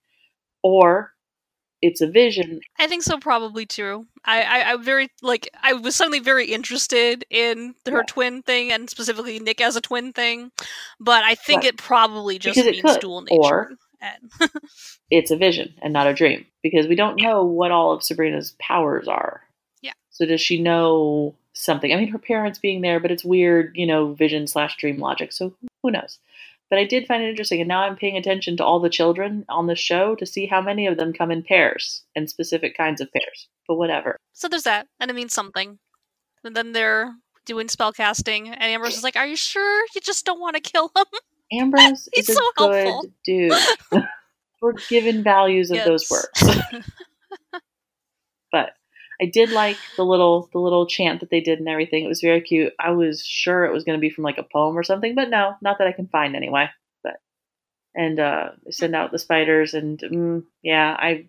or 0.62 1.13
it's 1.84 2.02
a 2.02 2.08
vision. 2.08 2.62
I 2.80 2.88
think 2.88 3.04
so, 3.04 3.20
probably 3.20 3.66
too. 3.66 4.08
I, 4.26 4.42
I, 4.42 4.72
I'm 4.72 4.84
very 4.84 5.10
like 5.22 5.50
I 5.62 5.74
was 5.74 5.96
suddenly 5.96 6.20
very 6.20 6.46
interested 6.48 7.26
in 7.30 7.76
her 7.86 7.98
Yeah. 7.98 8.04
twin 8.08 8.42
thing 8.42 8.72
and 8.72 8.90
specifically 8.90 9.38
Nick 9.40 9.60
as 9.62 9.76
a 9.76 9.82
twin 9.82 10.14
thing, 10.14 10.52
but 11.00 11.24
I 11.24 11.36
think 11.36 11.64
Right. 11.64 11.74
it 11.74 11.78
probably 11.78 12.40
just 12.40 12.56
Because 12.56 12.72
means 12.72 12.82
could, 12.82 13.02
dual 13.02 13.22
nature. 13.22 13.38
or- 13.42 13.72
It's 15.12 15.32
a 15.32 15.38
vision 15.38 15.74
and 15.82 15.94
not 15.94 16.08
a 16.08 16.14
dream 16.14 16.46
because 16.64 16.88
we 16.88 16.96
don't 16.96 17.22
know 17.22 17.44
what 17.44 17.72
all 17.72 17.92
of 17.94 18.04
Sabrina's 18.04 18.56
powers 18.60 19.08
are. 19.08 19.42
Yeah. 19.82 19.94
So 20.10 20.26
does 20.26 20.42
she 20.42 20.62
know 20.62 21.36
something? 21.54 21.94
I 21.94 21.98
mean, 21.98 22.08
her 22.10 22.18
parents 22.18 22.60
being 22.60 22.82
there, 22.82 23.00
but 23.00 23.12
it's 23.12 23.24
weird, 23.24 23.76
you 23.76 23.86
know, 23.86 24.14
vision 24.14 24.48
slash 24.48 24.76
dream 24.78 24.98
logic. 24.98 25.32
So 25.32 25.54
who 25.84 25.92
knows? 25.92 26.18
But 26.74 26.80
I 26.80 26.86
did 26.86 27.06
find 27.06 27.22
it 27.22 27.30
interesting, 27.30 27.62
and 27.62 27.68
now 27.68 27.84
I'm 27.84 27.96
paying 27.96 28.18
attention 28.18 28.58
to 28.58 28.66
all 28.66 28.80
the 28.80 28.90
children 28.90 29.46
on 29.48 29.68
the 29.68 29.76
show 29.76 30.16
to 30.16 30.26
see 30.26 30.48
how 30.48 30.60
many 30.60 30.88
of 30.88 30.98
them 30.98 31.14
come 31.14 31.30
in 31.30 31.44
pairs 31.44 32.02
and 32.16 32.28
specific 32.28 32.76
kinds 32.76 33.00
of 33.00 33.14
pairs. 33.14 33.48
But 33.68 33.76
whatever. 33.76 34.18
So 34.34 34.48
there's 34.48 34.64
that, 34.64 34.88
and 35.00 35.12
it 35.12 35.14
means 35.14 35.34
something. 35.34 35.78
And 36.44 36.56
then 36.56 36.72
they're 36.72 37.14
doing 37.46 37.68
spell 37.68 37.94
casting, 37.94 38.50
and 38.50 38.64
Ambrose 38.64 38.98
is 38.98 39.04
like, 39.04 39.16
"Are 39.16 39.28
you 39.28 39.36
sure 39.36 39.86
you 39.94 40.02
just 40.02 40.26
don't 40.26 40.40
want 40.40 40.56
to 40.56 40.62
kill 40.62 40.90
him?" 40.96 41.06
Ambrose 41.60 42.10
He's 42.12 42.28
is 42.28 42.36
a 42.36 42.40
so 42.40 42.52
good 42.58 42.88
helpful. 42.88 43.12
dude. 43.24 43.54
We're 44.60 44.74
given 44.90 45.22
values 45.22 45.70
of 45.70 45.78
those 45.86 46.10
words. 46.10 46.42
I 49.22 49.26
did 49.26 49.52
like 49.52 49.78
the 49.96 50.04
little 50.06 50.50
the 50.52 50.60
little 50.60 50.86
chant 50.88 51.20
that 51.20 51.30
they 51.30 51.40
did 51.42 51.60
and 51.60 51.68
everything. 51.70 52.04
It 52.04 52.08
was 52.10 52.22
very 52.22 52.42
cute. 52.42 52.74
I 52.80 52.92
was 52.92 53.24
sure 53.26 53.66
it 53.66 53.74
was 53.74 53.84
going 53.84 53.98
to 53.98 54.02
be 54.02 54.10
from 54.10 54.24
like 54.24 54.38
a 54.38 54.44
poem 54.44 54.78
or 54.78 54.84
something, 54.84 55.16
but 55.16 55.30
no, 55.30 55.56
not 55.62 55.78
that 55.78 55.88
I 55.88 55.92
can 55.92 56.08
find 56.08 56.36
anyway. 56.36 56.70
But 57.04 57.18
and 57.96 58.20
uh, 58.20 58.50
send 58.70 58.96
out 58.96 59.12
the 59.12 59.20
spiders, 59.20 59.74
and 59.74 60.00
mm, 60.00 60.44
yeah, 60.62 60.96
I 60.98 61.28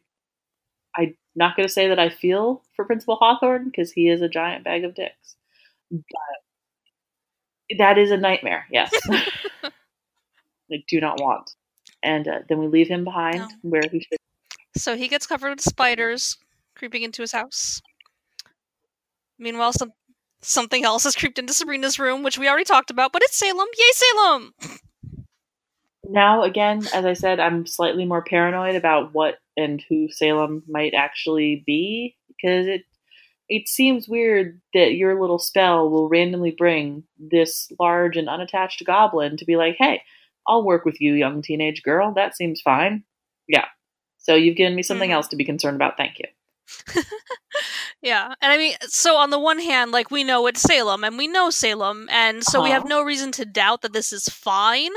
I'm 0.97 1.15
not 1.37 1.57
going 1.57 1.67
to 1.69 1.73
say 1.73 1.89
that 1.89 1.99
I 1.99 2.09
feel 2.09 2.63
for 2.77 2.85
Principal 2.85 3.17
Hawthorne 3.17 3.65
because 3.67 3.93
he 3.93 4.09
is 4.09 4.23
a 4.23 4.29
giant 4.29 4.65
bag 4.65 4.85
of 4.85 4.95
dicks, 4.95 5.37
but 5.91 6.09
that 7.79 7.99
is 7.99 8.11
a 8.11 8.17
nightmare. 8.17 8.67
Yes, 8.71 8.93
I 9.13 10.83
do 10.89 11.01
not 11.01 11.21
want. 11.21 11.51
And 12.03 12.29
uh, 12.29 12.41
then 12.49 12.59
we 12.59 12.67
leave 12.67 12.89
him 12.89 13.05
behind 13.05 13.39
No. 13.39 13.49
where 13.63 13.83
he 13.91 14.01
should. 14.01 14.19
so 14.77 14.97
he 14.97 15.09
gets 15.09 15.27
covered 15.27 15.51
with 15.51 15.61
spiders 15.61 16.37
creeping 16.77 17.03
into 17.03 17.23
his 17.23 17.33
house. 17.33 17.81
Meanwhile, 19.39 19.73
some 19.73 19.93
something 20.43 20.85
else 20.85 21.05
has 21.05 21.17
creeped 21.17 21.39
into 21.39 21.55
Sabrina's 21.55 21.99
room, 21.99 22.23
which 22.23 22.39
we 22.39 22.49
already 22.49 22.65
talked 22.65 22.91
about, 22.91 23.13
but 23.13 23.23
it's 23.23 23.37
Salem. 23.37 23.69
Yay, 23.79 23.93
Salem! 23.93 24.55
now 26.07 26.43
again 26.43 26.83
as 26.93 27.07
i 27.07 27.15
said 27.15 27.41
i'm 27.41 27.67
slightly 27.67 28.05
more 28.05 28.23
paranoid 28.23 28.75
about 28.75 29.15
what 29.15 29.37
and 29.57 29.83
who 29.89 30.07
salem 30.11 30.63
might 30.69 30.93
actually 30.95 31.63
be 31.67 32.15
because 32.29 32.67
it 32.67 32.83
it 33.49 33.67
seems 33.69 34.07
weird 34.07 34.61
that 34.75 34.95
your 34.97 35.19
little 35.19 35.39
spell 35.39 35.89
will 35.89 36.11
randomly 36.11 36.51
bring 36.51 37.05
this 37.19 37.73
large 37.81 38.19
and 38.19 38.29
unattached 38.29 38.85
goblin 38.85 39.39
to 39.39 39.47
be 39.47 39.57
like 39.57 39.77
hey 39.79 40.03
i'll 40.47 40.63
work 40.63 40.85
with 40.85 41.01
you 41.01 41.15
young 41.15 41.41
teenage 41.41 41.83
girl 41.83 42.13
that 42.13 42.37
seems 42.37 42.61
fine 42.61 43.03
yeah 43.49 43.65
so 44.19 44.35
you've 44.35 44.57
given 44.57 44.75
me 44.75 44.83
something 44.83 45.09
Mhm. 45.09 45.15
else 45.15 45.29
to 45.29 45.37
be 45.37 45.45
concerned 45.45 45.77
about 45.77 45.97
thank 45.97 46.19
you 46.19 46.27
Yeah, 48.03 48.35
and 48.41 48.53
I 48.53 48.59
mean, 48.59 48.75
so 48.83 49.17
on 49.17 49.31
the 49.31 49.39
one 49.39 49.59
hand, 49.59 49.91
like 49.93 50.11
we 50.11 50.25
know 50.25 50.47
it's 50.47 50.61
Salem, 50.61 51.05
and 51.05 51.17
we 51.19 51.27
know 51.29 51.51
Salem, 51.51 52.09
and 52.11 52.43
so 52.45 52.61
we 52.61 52.71
have 52.71 52.83
Uh-huh. 52.83 52.89
no 52.89 53.03
reason 53.03 53.33
to 53.33 53.45
doubt 53.45 53.83
that 53.83 53.93
this 53.93 54.13
is 54.13 54.29
fine. 54.29 54.91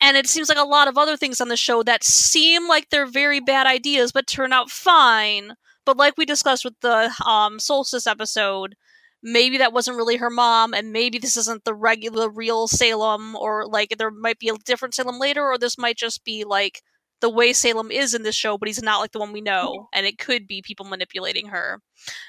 And 0.00 0.16
it 0.16 0.26
seems 0.28 0.48
like 0.48 0.58
a 0.58 0.62
lot 0.64 0.88
of 0.88 0.98
other 0.98 1.16
things 1.16 1.40
on 1.40 1.48
the 1.48 1.56
show 1.56 1.82
that 1.84 2.04
seem 2.04 2.68
like 2.68 2.90
they're 2.90 3.06
very 3.06 3.40
bad 3.40 3.66
ideas, 3.66 4.12
but 4.12 4.26
turn 4.26 4.52
out 4.52 4.70
fine. 4.70 5.54
But 5.86 5.96
like 5.96 6.14
we 6.16 6.24
discussed 6.26 6.64
with 6.64 6.74
the 6.82 7.12
um, 7.26 7.58
Solstice 7.60 8.06
episode, 8.06 8.76
maybe 9.22 9.58
that 9.58 9.72
wasn't 9.72 9.96
really 9.96 10.16
her 10.16 10.30
mom, 10.30 10.74
and 10.74 10.92
maybe 10.92 11.18
this 11.18 11.36
isn't 11.36 11.64
the 11.64 11.74
regular, 11.74 12.28
real 12.30 12.68
Salem, 12.68 13.36
or 13.36 13.66
like 13.66 13.94
there 13.98 14.10
might 14.10 14.38
be 14.38 14.48
a 14.48 14.54
different 14.64 14.94
Salem 14.94 15.18
later, 15.18 15.42
or 15.44 15.58
this 15.58 15.78
might 15.78 15.96
just 15.96 16.24
be 16.24 16.44
like 16.44 16.82
the 17.20 17.30
way 17.30 17.52
Salem 17.52 17.90
is 17.90 18.14
in 18.14 18.22
this 18.22 18.34
show, 18.34 18.58
but 18.58 18.68
he's 18.68 18.82
not 18.82 19.00
like 19.00 19.12
the 19.12 19.18
one 19.18 19.32
we 19.32 19.40
know, 19.40 19.72
mm-hmm. 19.72 19.84
and 19.92 20.06
it 20.06 20.18
could 20.18 20.46
be 20.46 20.62
people 20.62 20.86
manipulating 20.86 21.46
her. 21.48 21.80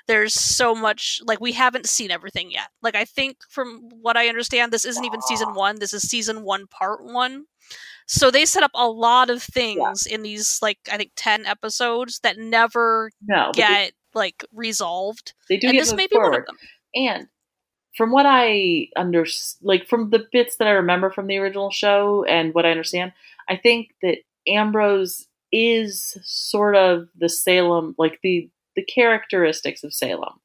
There's 0.07 0.34
so 0.34 0.74
much 0.74 1.22
like 1.26 1.40
we 1.40 1.52
haven't 1.52 1.88
seen 1.88 2.11
everything 2.11 2.52
yet. 2.52 2.70
Like 2.82 2.95
i 2.95 3.06
think 3.06 3.38
from 3.49 3.90
what 4.02 4.18
i 4.18 4.28
understand 4.28 4.72
this 4.72 4.86
isn't 4.86 5.06
even 5.06 5.22
season 5.22 5.53
one 5.53 5.80
this 5.80 5.94
is 5.94 6.03
season 6.03 6.44
one 6.44 6.68
part 6.68 7.03
one. 7.03 7.45
So 8.07 8.32
they 8.32 8.45
set 8.45 8.64
up 8.64 8.72
a 8.74 8.88
lot 8.88 9.30
of 9.30 9.44
things 9.44 10.06
in 10.06 10.24
these 10.24 10.60
like 10.61 10.80
i 10.91 10.98
think 10.98 11.11
10 11.16 11.45
episodes 11.45 12.20
that 12.24 12.38
never 12.38 13.11
no 13.28 13.48
but 13.48 13.56
they, 13.56 13.61
get 13.61 13.91
like 14.14 14.44
resolved 14.52 15.34
they 15.48 15.57
do 15.57 15.68
and 15.68 15.74
get 15.76 15.82
this 15.82 15.94
may 15.94 16.07
be 16.07 16.16
forward 16.16 16.32
one 16.32 16.40
of 16.40 16.45
them. 16.48 16.57
And 16.95 17.28
from 17.95 18.11
what 18.11 18.26
I 18.26 18.88
under 18.95 19.26
like 19.61 19.88
from 19.88 20.10
the 20.10 20.26
bits 20.32 20.56
that 20.57 20.68
I 20.68 20.72
remember 20.72 21.10
from 21.10 21.28
the 21.28 21.38
original 21.38 21.70
show 21.70 22.24
and 22.24 22.53
what 22.53 22.66
I 22.66 22.72
understand, 22.72 23.11
I 23.49 23.57
think 23.57 23.90
that 24.02 24.20
Ambrose 24.50 25.26
is 25.52 26.18
sort 26.24 26.76
of 26.76 27.08
the 27.18 27.30
Salem, 27.30 27.96
like 27.98 28.20
the 28.24 28.50
the 28.76 28.84
characteristics 28.84 29.84
of 29.84 29.94
Salem. 29.94 30.40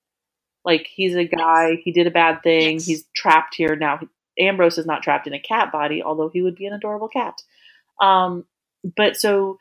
Like 0.64 0.88
he's 0.92 1.14
a 1.14 1.24
guy, 1.24 1.76
he 1.84 1.92
did 1.92 2.06
a 2.06 2.10
bad 2.10 2.42
thing, 2.42 2.74
Yes. 2.74 2.86
he's 2.86 3.04
trapped 3.14 3.54
here 3.54 3.76
now. 3.76 4.00
Ambrose 4.38 4.78
is 4.78 4.86
not 4.86 5.02
trapped 5.02 5.26
in 5.26 5.34
a 5.34 5.38
cat 5.38 5.70
body, 5.70 6.02
although 6.02 6.30
he 6.32 6.42
would 6.42 6.56
be 6.56 6.66
an 6.66 6.72
adorable 6.72 7.08
cat. 7.08 7.34
Um, 8.00 8.44
but 8.96 9.16
so 9.16 9.58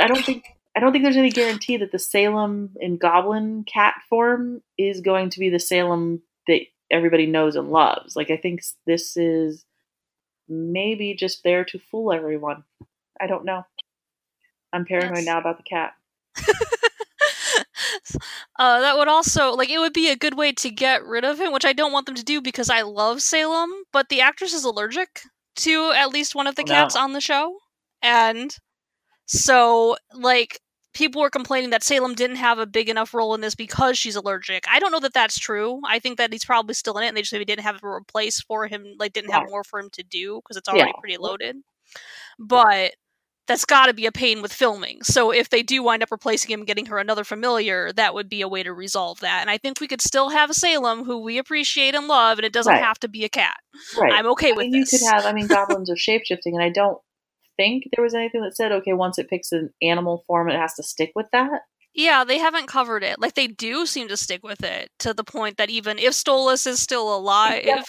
I 0.00 0.06
don't 0.06 0.24
think 0.24 0.44
I 0.76 0.80
don't 0.80 0.92
think 0.92 1.04
there's 1.04 1.16
any 1.16 1.30
guarantee 1.30 1.78
that 1.78 1.92
the 1.92 1.98
Salem 1.98 2.70
in 2.80 2.96
goblin 2.96 3.64
cat 3.64 3.94
form 4.08 4.62
is 4.78 5.00
going 5.00 5.30
to 5.30 5.40
be 5.40 5.50
the 5.50 5.58
Salem 5.58 6.22
that 6.46 6.60
everybody 6.90 7.26
knows 7.26 7.56
and 7.56 7.70
loves. 7.70 8.14
Like 8.14 8.30
I 8.30 8.36
think 8.36 8.60
this 8.86 9.16
is 9.16 9.64
maybe 10.48 11.14
just 11.14 11.42
there 11.42 11.64
to 11.64 11.78
fool 11.90 12.12
everyone. 12.12 12.64
I 13.20 13.26
don't 13.26 13.44
know. 13.44 13.64
I'm 14.72 14.84
paranoid 14.84 15.24
Yes. 15.24 15.26
now 15.26 15.38
about 15.38 15.56
the 15.58 15.62
cat. 15.64 15.94
uh, 18.58 18.80
that 18.80 18.96
would 18.96 19.08
also 19.08 19.52
like 19.52 19.70
it 19.70 19.78
would 19.78 19.92
be 19.92 20.10
a 20.10 20.16
good 20.16 20.36
way 20.36 20.52
to 20.52 20.70
get 20.70 21.04
rid 21.04 21.24
of 21.24 21.40
him, 21.40 21.52
which 21.52 21.64
I 21.64 21.72
don't 21.72 21.92
want 21.92 22.06
them 22.06 22.14
to 22.16 22.24
do 22.24 22.40
because 22.40 22.70
I 22.70 22.82
love 22.82 23.22
Salem, 23.22 23.70
but 23.92 24.08
the 24.08 24.20
actress 24.20 24.52
is 24.54 24.64
allergic 24.64 25.22
to 25.56 25.92
at 25.96 26.10
least 26.10 26.34
one 26.34 26.46
of 26.46 26.56
the 26.56 26.64
Oh, 26.64 26.66
no. 26.66 26.74
cats 26.74 26.96
on 26.96 27.12
the 27.12 27.20
show, 27.20 27.56
and 28.02 28.56
so 29.26 29.96
like 30.14 30.60
people 30.94 31.20
were 31.22 31.30
complaining 31.30 31.70
that 31.70 31.82
Salem 31.82 32.14
didn't 32.14 32.36
have 32.36 32.58
a 32.58 32.66
big 32.66 32.88
enough 32.88 33.12
role 33.14 33.34
in 33.34 33.40
this 33.42 33.54
because 33.54 33.98
she's 33.98 34.16
allergic. 34.16 34.64
I 34.70 34.78
don't 34.78 34.92
know 34.92 35.00
that 35.00 35.12
that's 35.14 35.38
true. 35.38 35.80
I 35.86 35.98
think 35.98 36.18
that 36.18 36.32
he's 36.32 36.44
probably 36.44 36.74
still 36.74 36.96
in 36.98 37.04
it, 37.04 37.08
and 37.08 37.16
they 37.16 37.22
just 37.22 37.32
maybe 37.32 37.44
didn't 37.44 37.64
have 37.64 37.82
a 37.82 37.86
replace 37.88 38.40
for 38.40 38.66
him, 38.66 38.84
like 38.98 39.12
didn't 39.12 39.30
have 39.32 39.44
more 39.44 39.64
for 39.64 39.78
him 39.80 39.90
to 39.92 40.02
do 40.02 40.40
because 40.42 40.56
it's 40.56 40.68
already 40.68 40.92
Yeah. 40.92 41.00
pretty 41.00 41.16
loaded. 41.18 41.56
But 42.38 42.92
that's 43.46 43.64
got 43.64 43.86
to 43.86 43.94
be 43.94 44.06
a 44.06 44.12
pain 44.12 44.42
with 44.42 44.52
filming. 44.52 45.02
So 45.02 45.30
if 45.32 45.48
they 45.50 45.62
do 45.62 45.82
wind 45.82 46.02
up 46.02 46.10
replacing 46.10 46.50
him, 46.50 46.64
getting 46.64 46.86
her 46.86 46.98
another 46.98 47.24
familiar, 47.24 47.92
that 47.92 48.12
would 48.14 48.28
be 48.28 48.40
a 48.42 48.48
way 48.48 48.62
to 48.62 48.72
resolve 48.72 49.20
that. 49.20 49.40
And 49.42 49.50
I 49.50 49.58
think 49.58 49.80
we 49.80 49.86
could 49.88 50.00
still 50.02 50.30
have 50.30 50.50
a 50.50 50.54
Salem, 50.54 51.04
who 51.04 51.18
we 51.18 51.38
appreciate 51.38 51.94
and 51.94 52.08
love, 52.08 52.38
and 52.38 52.44
it 52.44 52.52
doesn't 52.52 52.72
Right. 52.72 52.82
have 52.82 52.98
to 53.00 53.08
be 53.08 53.24
a 53.24 53.28
cat. 53.28 53.56
Right. 53.96 54.12
I'm 54.12 54.26
okay 54.26 54.50
I 54.50 54.52
with 54.52 54.66
mean, 54.66 54.74
you 54.74 54.84
could 54.84 55.00
have. 55.12 55.24
I 55.24 55.32
mean, 55.32 55.46
goblins 55.48 55.90
are 55.90 55.94
shapeshifting, 55.94 56.52
and 56.54 56.62
I 56.62 56.70
don't 56.70 56.98
think 57.56 57.84
there 57.94 58.02
was 58.04 58.14
anything 58.14 58.42
that 58.42 58.56
said, 58.56 58.72
okay, 58.72 58.92
once 58.92 59.18
it 59.18 59.30
picks 59.30 59.52
an 59.52 59.70
animal 59.80 60.24
form, 60.26 60.48
it 60.50 60.56
has 60.58 60.74
to 60.74 60.82
stick 60.82 61.12
with 61.14 61.26
that. 61.32 61.62
Yeah, 61.94 62.24
they 62.24 62.36
haven't 62.38 62.66
covered 62.66 63.02
it. 63.02 63.18
Like 63.18 63.34
they 63.34 63.46
do 63.46 63.86
seem 63.86 64.08
to 64.08 64.16
stick 64.18 64.42
with 64.42 64.62
it 64.62 64.90
to 64.98 65.14
the 65.14 65.24
point 65.24 65.56
that 65.56 65.70
even 65.70 65.98
if 65.98 66.12
Stolas 66.12 66.66
is 66.66 66.78
still 66.78 67.16
alive, 67.16 67.62
Yeah. 67.64 67.82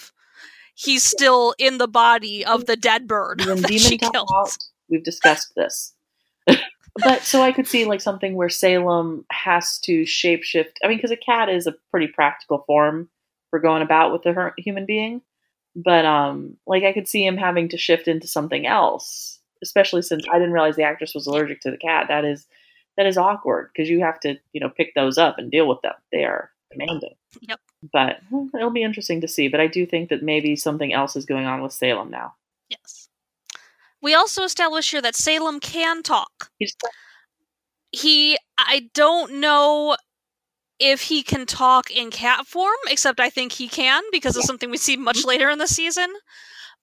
he's 0.76 1.04
still 1.04 1.54
in 1.58 1.78
the 1.78 1.88
body 1.90 2.46
of 2.46 2.68
the 2.68 2.78
dead 2.78 3.08
bird 3.08 3.42
When 3.46 3.62
that 3.64 3.74
she 3.74 3.98
demon 3.98 4.14
killed. 4.14 4.30
out, 4.34 4.56
we've 4.90 5.04
discussed 5.04 5.54
this. 5.56 5.94
but 6.48 7.22
so 7.22 7.42
I 7.42 7.52
could 7.52 7.68
see 7.68 7.86
like 7.86 8.02
something 8.02 8.36
where 8.36 8.50
Salem 8.50 9.26
has 9.32 9.78
to 9.80 10.04
shapeshift. 10.04 10.74
I 10.84 10.88
mean, 10.88 10.98
because 10.98 11.12
a 11.12 11.18
cat 11.18 11.50
is 11.50 11.68
a 11.68 11.76
pretty 11.92 12.08
practical 12.08 12.64
form 12.66 13.10
for 13.50 13.60
going 13.60 13.82
about 13.82 14.12
with 14.12 14.26
a 14.26 14.34
her- 14.34 14.54
human 14.58 14.86
being. 14.86 15.22
But 15.76 16.06
um, 16.06 16.58
like 16.66 16.84
I 16.84 16.94
could 16.94 17.08
see 17.08 17.26
him 17.26 17.38
having 17.38 17.70
to 17.70 17.78
shift 17.78 18.08
into 18.08 18.28
something 18.28 18.66
else, 18.66 19.40
especially 19.62 20.02
since 20.02 20.26
I 20.32 20.40
didn't 20.40 20.54
realize 20.54 20.76
the 20.76 20.84
actress 20.84 21.14
was 21.14 21.28
allergic 21.28 21.62
to 21.62 21.72
the 21.72 21.78
cat. 21.78 22.08
That 22.08 22.26
is 22.26 22.48
that 22.98 23.06
is 23.06 23.18
awkward 23.18 23.70
because 23.72 23.88
you 23.88 24.02
have 24.02 24.20
to 24.22 24.38
you 24.54 24.60
know 24.60 24.70
pick 24.70 24.96
those 24.96 25.20
up 25.20 25.38
and 25.38 25.52
deal 25.52 25.68
with 25.68 25.82
them. 25.82 25.94
They 26.12 26.24
are 26.24 26.50
demanding. 26.72 27.14
Yep. 27.42 27.60
But 27.94 28.18
it'll 28.56 28.72
be 28.72 28.84
interesting 28.84 29.22
to 29.22 29.28
see. 29.28 29.50
But 29.50 29.60
I 29.60 29.68
do 29.68 29.86
think 29.86 30.10
that 30.10 30.24
maybe 30.24 30.56
something 30.56 30.94
else 30.94 31.16
is 31.16 31.26
going 31.26 31.46
on 31.46 31.62
with 31.62 31.74
Salem 31.74 32.10
now. 32.10 32.34
Yes. 32.70 33.07
We 34.02 34.14
also 34.14 34.44
establish 34.44 34.92
here 34.92 35.02
that 35.02 35.16
Salem 35.16 35.60
can 35.60 36.04
talk. 36.04 36.50
He 37.92 38.38
I 38.58 38.90
don't 38.94 39.40
know 39.40 39.96
if 40.80 41.04
he 41.04 41.24
can 41.24 41.46
talk 41.46 41.90
in 41.90 42.12
cat 42.12 42.46
form, 42.46 42.76
except 42.88 43.20
I 43.20 43.30
think 43.30 43.54
he 43.54 43.68
can 43.68 44.04
because 44.12 44.38
of 44.38 44.44
something 44.44 44.70
we 44.70 44.78
see 44.78 44.96
much 44.96 45.20
mm-hmm. 45.20 45.30
later 45.30 45.50
in 45.50 45.58
the 45.58 45.68
season. 45.68 46.08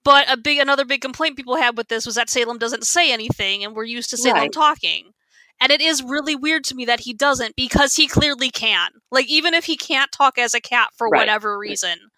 But 0.05 0.31
a 0.31 0.37
big 0.37 0.59
another 0.59 0.85
big 0.85 1.01
complaint 1.01 1.37
people 1.37 1.57
had 1.57 1.77
with 1.77 1.89
this 1.89 2.05
was 2.05 2.17
that 2.17 2.29
Salem 2.29 2.59
doesn't 2.59 2.85
say 2.87 3.13
anything 3.13 3.65
and 3.65 3.75
we're 3.75 3.85
used 3.85 4.11
to 4.11 4.17
Salem 4.17 4.39
Right. 4.39 4.53
talking. 4.53 5.13
And 5.61 5.71
it 5.71 5.81
is 5.81 6.03
really 6.03 6.35
weird 6.35 6.65
to 6.65 6.75
me 6.75 6.85
that 6.85 7.01
he 7.01 7.15
doesn't 7.15 7.57
because 7.57 7.95
he 7.95 8.07
clearly 8.07 8.51
can. 8.51 8.91
Like 9.11 9.29
even 9.29 9.55
if 9.55 9.65
he 9.65 9.77
can't 9.77 10.13
talk 10.13 10.37
as 10.37 10.53
a 10.53 10.61
cat 10.61 10.89
for 10.97 11.09
Right. 11.09 11.21
whatever 11.21 11.57
reason, 11.57 12.11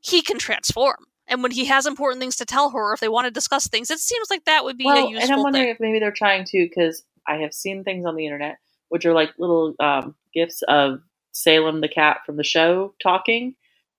he 0.00 0.20
can 0.20 0.38
transform. 0.38 1.06
And 1.26 1.42
when 1.42 1.52
he 1.52 1.64
has 1.66 1.86
important 1.86 2.20
things 2.20 2.36
to 2.36 2.44
tell 2.44 2.70
her, 2.70 2.90
or 2.90 2.94
if 2.94 3.00
they 3.00 3.08
want 3.08 3.26
to 3.26 3.30
discuss 3.30 3.66
things, 3.66 3.90
it 3.90 3.98
seems 3.98 4.28
like 4.30 4.44
that 4.44 4.64
would 4.64 4.76
be 4.76 4.84
a 4.84 4.86
well, 4.86 5.08
useful 5.08 5.22
and 5.22 5.32
I'm 5.32 5.42
wondering 5.42 5.64
thing. 5.64 5.74
if 5.74 5.80
maybe 5.80 5.98
they're 5.98 6.12
trying 6.12 6.44
to 6.44 6.68
because 6.68 7.02
I 7.26 7.36
have 7.36 7.54
seen 7.54 7.82
things 7.82 8.04
on 8.04 8.14
the 8.14 8.26
internet 8.26 8.58
which 8.94 9.04
are 9.04 9.12
like 9.12 9.30
little 9.38 9.74
um, 9.80 10.14
gifs 10.32 10.62
of 10.68 11.00
Salem 11.32 11.80
the 11.80 11.88
cat 11.88 12.18
from 12.24 12.36
the 12.36 12.44
show 12.44 12.94
talking, 13.02 13.56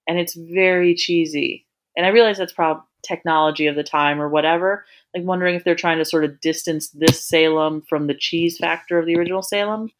and 0.08 0.18
it's 0.18 0.36
very 0.36 0.96
cheesy. 0.96 1.66
And 1.98 2.06
I 2.06 2.10
realize 2.10 2.38
that's 2.38 2.54
probably 2.54 2.84
technology 3.04 3.68
of 3.68 3.76
the 3.76 3.84
time 3.84 4.22
or 4.22 4.30
whatever. 4.30 4.86
Like 5.14 5.26
wondering 5.26 5.56
if 5.56 5.66
they're 5.66 5.76
trying 5.76 5.98
to 5.98 6.06
sort 6.06 6.24
of 6.24 6.40
distance 6.40 6.90
this 6.92 7.22
Salem 7.22 7.82
from 7.90 8.08
the 8.08 8.16
cheese 8.16 8.58
factor 8.58 8.98
of 8.98 9.06
the 9.06 9.18
original 9.18 9.42
Salem, 9.42 9.92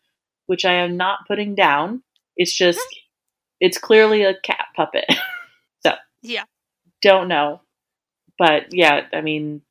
which 0.46 0.64
I 0.64 0.74
am 0.74 0.96
not 0.96 1.28
putting 1.28 1.56
down. 1.56 2.02
It's 2.38 2.56
just 2.56 2.80
it's 3.60 3.78
clearly 3.78 4.24
a 4.24 4.40
cat 4.44 4.68
puppet. 4.78 5.06
so 5.86 5.94
Yeah. 6.22 6.44
Don't 7.02 7.28
know. 7.28 7.62
But 8.38 8.74
yeah, 8.74 9.08
I 9.14 9.22
mean, 9.22 9.62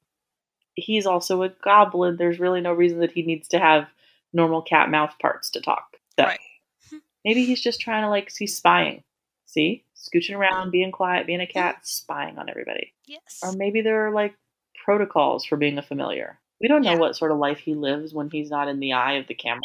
he's 0.74 1.06
also 1.06 1.42
a 1.42 1.48
goblin. 1.50 2.16
There's 2.16 2.38
really 2.40 2.60
no 2.60 2.72
reason 2.72 3.00
that 3.00 3.12
he 3.12 3.22
needs 3.22 3.48
to 3.48 3.58
have 3.58 3.88
normal 4.32 4.62
cat 4.62 4.90
mouth 4.90 5.14
parts 5.20 5.50
to 5.50 5.60
talk. 5.60 5.96
So 6.18 6.24
Right. 6.24 6.40
maybe 7.24 7.44
he's 7.44 7.60
just 7.60 7.80
trying 7.80 8.02
to 8.02 8.08
like 8.08 8.32
he's 8.36 8.56
spying. 8.56 9.02
See? 9.46 9.84
Scooching 9.96 10.36
around, 10.36 10.70
being 10.70 10.92
quiet, 10.92 11.26
being 11.26 11.40
a 11.40 11.46
cat, 11.46 11.86
spying 11.86 12.38
on 12.38 12.48
everybody. 12.50 12.92
Yes. 13.06 13.40
Or 13.42 13.52
maybe 13.52 13.80
there 13.80 14.06
are 14.06 14.10
like 14.12 14.34
protocols 14.84 15.44
for 15.44 15.56
being 15.56 15.78
a 15.78 15.82
familiar. 15.82 16.38
We 16.60 16.68
don't 16.68 16.82
know 16.82 16.92
Yeah. 16.92 16.98
what 16.98 17.16
sort 17.16 17.32
of 17.32 17.38
life 17.38 17.58
he 17.58 17.74
lives 17.74 18.12
when 18.14 18.30
he's 18.30 18.50
not 18.50 18.68
in 18.68 18.80
the 18.80 18.92
eye 18.92 19.14
of 19.14 19.26
the 19.26 19.34
camera. 19.34 19.60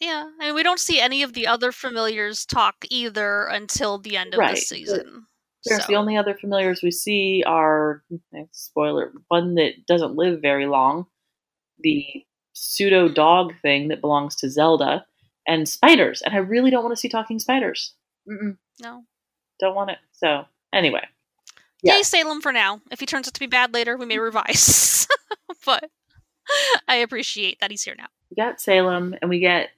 Yeah, 0.00 0.28
mean, 0.38 0.54
we 0.54 0.62
don't 0.64 0.80
see 0.80 0.98
any 1.00 1.22
of 1.22 1.32
the 1.32 1.46
other 1.46 1.70
familiars 1.70 2.44
talk 2.44 2.84
either 2.90 3.46
until 3.46 3.98
the 3.98 4.16
end 4.16 4.34
of 4.34 4.38
Right. 4.38 4.54
the 4.56 4.60
season. 4.60 5.26
Yes, 5.64 5.82
So- 5.82 5.86
the 5.92 5.96
only 5.96 6.16
other 6.16 6.34
familiars 6.34 6.82
we 6.82 6.90
see 6.90 7.42
are 7.46 8.02
eh, 8.34 8.44
spoiler 8.52 9.12
one 9.28 9.54
that 9.56 9.86
doesn't 9.86 10.16
live 10.16 10.40
very 10.42 10.66
long, 10.66 11.06
the 11.78 12.24
pseudo 12.52 13.08
dog 13.08 13.54
thing 13.62 13.88
that 13.88 14.00
belongs 14.00 14.36
to 14.36 14.50
Zelda, 14.50 15.06
and 15.46 15.68
spiders. 15.68 16.22
And 16.22 16.34
I 16.34 16.38
really 16.38 16.70
don't 16.70 16.84
want 16.84 16.94
to 16.94 17.00
see 17.00 17.08
talking 17.08 17.38
spiders. 17.38 17.94
Mm-mm, 18.28 18.56
no. 18.80 19.04
don't 19.58 19.74
want 19.74 19.90
it. 19.90 19.98
So 20.12 20.44
anyway, 20.72 21.04
Yeah. 21.82 21.96
Yay, 21.96 22.02
Salem 22.02 22.40
for 22.40 22.52
now. 22.52 22.80
If 22.90 23.00
he 23.00 23.06
turns 23.06 23.26
out 23.26 23.34
to 23.34 23.40
be 23.40 23.46
bad 23.46 23.72
later, 23.74 23.96
we 23.96 24.06
may 24.06 24.18
revise. 24.20 25.08
but 25.66 25.90
I 26.88 26.96
appreciate 26.96 27.58
that 27.60 27.70
he's 27.70 27.82
here 27.82 27.94
now. 27.96 28.06
we 28.30 28.36
got 28.36 28.60
Salem, 28.60 29.14
and 29.20 29.28
we 29.28 29.38
get 29.40 29.70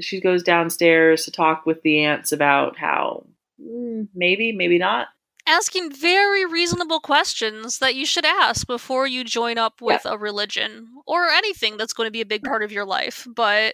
she 0.00 0.20
goes 0.20 0.44
downstairs 0.44 1.24
to 1.24 1.32
talk 1.32 1.66
with 1.66 1.82
the 1.82 2.04
aunts 2.04 2.30
about 2.30 2.76
how 2.78 3.24
mm, 3.60 4.06
maybe, 4.14 4.52
maybe 4.52 4.78
not. 4.78 5.08
Asking 5.48 5.90
very 5.90 6.44
reasonable 6.44 7.00
questions 7.00 7.78
that 7.78 7.94
you 7.94 8.04
should 8.04 8.26
ask 8.26 8.66
before 8.66 9.06
you 9.06 9.24
join 9.24 9.56
up 9.56 9.80
with 9.80 10.02
a 10.04 10.18
religion 10.18 10.88
or 11.06 11.28
anything 11.28 11.78
that's 11.78 11.94
going 11.94 12.06
to 12.06 12.12
be 12.12 12.20
a 12.20 12.26
big 12.26 12.42
mm. 12.42 12.48
part 12.48 12.62
of 12.62 12.70
your 12.70 12.84
life. 12.84 13.26
But 13.34 13.72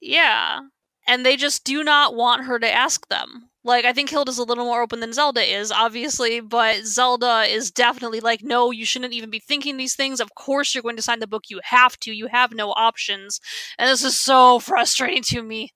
yeah. 0.00 0.60
And 1.08 1.26
they 1.26 1.36
just 1.36 1.64
do 1.64 1.82
not 1.82 2.14
want 2.14 2.44
her 2.44 2.58
to 2.58 2.72
ask 2.72 3.08
them. 3.08 3.50
Like, 3.64 3.84
I 3.84 3.92
think 3.92 4.10
Hilda's 4.10 4.38
a 4.38 4.44
little 4.44 4.64
more 4.64 4.80
open 4.80 5.00
than 5.00 5.12
Zelda 5.12 5.42
is, 5.42 5.72
obviously, 5.72 6.38
but 6.38 6.84
Zelda 6.84 7.42
is 7.48 7.72
definitely 7.72 8.20
like, 8.20 8.44
no, 8.44 8.70
you 8.70 8.84
shouldn't 8.84 9.12
even 9.12 9.28
be 9.28 9.40
thinking 9.40 9.76
these 9.76 9.96
things. 9.96 10.20
Of 10.20 10.36
course, 10.36 10.72
you're 10.72 10.82
going 10.82 10.94
to 10.94 11.02
sign 11.02 11.18
the 11.18 11.26
book. 11.26 11.44
You 11.48 11.60
have 11.64 11.98
to. 12.00 12.12
You 12.12 12.28
have 12.28 12.54
no 12.54 12.70
options. 12.70 13.40
And 13.76 13.88
this 13.88 14.04
is 14.04 14.16
so 14.18 14.60
frustrating 14.60 15.24
to 15.24 15.42
me 15.42 15.70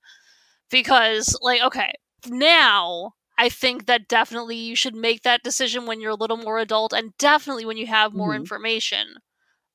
because, 0.71 1.37
like, 1.43 1.63
okay, 1.63 1.93
now 2.29 3.15
I 3.41 3.49
think 3.49 3.87
that 3.87 4.09
definitely 4.09 4.57
you 4.57 4.77
should 4.77 4.95
make 4.95 5.23
that 5.23 5.43
decision 5.43 5.87
when 5.87 6.01
you're 6.01 6.13
a 6.13 6.17
little 6.17 6.37
more 6.37 6.59
adult 6.59 6.93
and 6.93 7.17
definitely 7.19 7.65
when 7.67 7.79
you 7.79 7.87
have 7.89 8.13
more 8.15 8.33
Mhm. 8.33 8.37
information. 8.37 9.17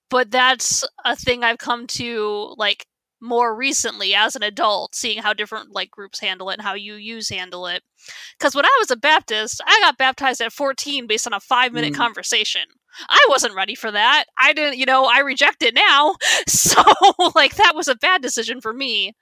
But 0.10 0.32
that's 0.32 0.84
a 1.06 1.16
thing 1.16 1.44
I've 1.44 1.58
come 1.58 1.88
to 1.88 2.54
like 2.58 2.88
more 3.22 3.56
recently 3.56 4.14
as 4.16 4.36
an 4.36 4.44
adult, 4.44 4.96
seeing 4.96 5.22
how 5.24 5.34
different 5.34 5.72
like 5.72 5.92
groups 5.92 6.20
handle 6.20 6.50
it 6.50 6.56
and 6.56 6.62
how 6.64 6.74
you 6.76 6.96
use 6.96 7.30
handle 7.30 7.68
it. 7.68 7.84
Because 8.38 8.56
when 8.56 8.66
I 8.66 8.78
was 8.80 8.92
a 8.92 8.98
Baptist, 8.98 9.62
I 9.66 9.80
got 9.82 9.98
baptized 9.98 10.42
at 10.42 10.54
14 10.54 11.08
based 11.08 11.28
on 11.28 11.34
a 11.34 11.40
five 11.40 11.74
minute 11.74 11.94
Mm. 11.94 11.98
conversation. 11.98 12.64
I 13.10 13.26
wasn't 13.30 13.56
ready 13.56 13.76
for 13.76 13.92
that. 13.92 14.26
I 14.38 14.54
didn't, 14.54 14.78
you 14.80 14.86
know, 14.86 15.06
I 15.06 15.20
reject 15.20 15.64
it 15.64 15.76
now. 15.76 16.16
So, 16.48 16.84
like, 17.36 17.56
that 17.56 17.76
was 17.76 17.88
a 17.90 17.96
bad 17.96 18.22
decision 18.22 18.62
for 18.62 18.74
me. 18.74 19.14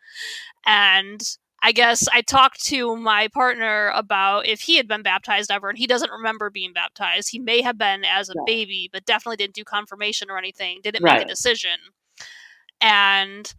And 0.65 1.21
I 1.65 1.71
guess 1.71 2.09
I 2.11 2.21
talked 2.21 2.65
to 2.65 2.97
my 2.97 3.29
partner 3.29 3.89
about 3.95 4.45
if 4.47 4.59
he 4.59 4.75
had 4.75 4.85
been 4.85 5.01
baptized 5.01 5.49
ever, 5.49 5.69
and 5.69 5.77
he 5.77 5.87
doesn't 5.87 6.11
remember 6.11 6.49
being 6.49 6.73
baptized. 6.73 7.29
He 7.31 7.39
may 7.39 7.61
have 7.61 7.77
been 7.77 8.03
as 8.03 8.29
a 8.29 8.33
Right. 8.35 8.45
baby, 8.45 8.89
but 8.91 9.05
definitely 9.05 9.37
didn't 9.37 9.55
do 9.55 9.63
confirmation 9.63 10.29
or 10.29 10.37
anything, 10.37 10.81
didn't 10.83 11.03
make 11.03 11.21
a 11.21 11.25
decision. 11.25 11.77
And 12.81 13.51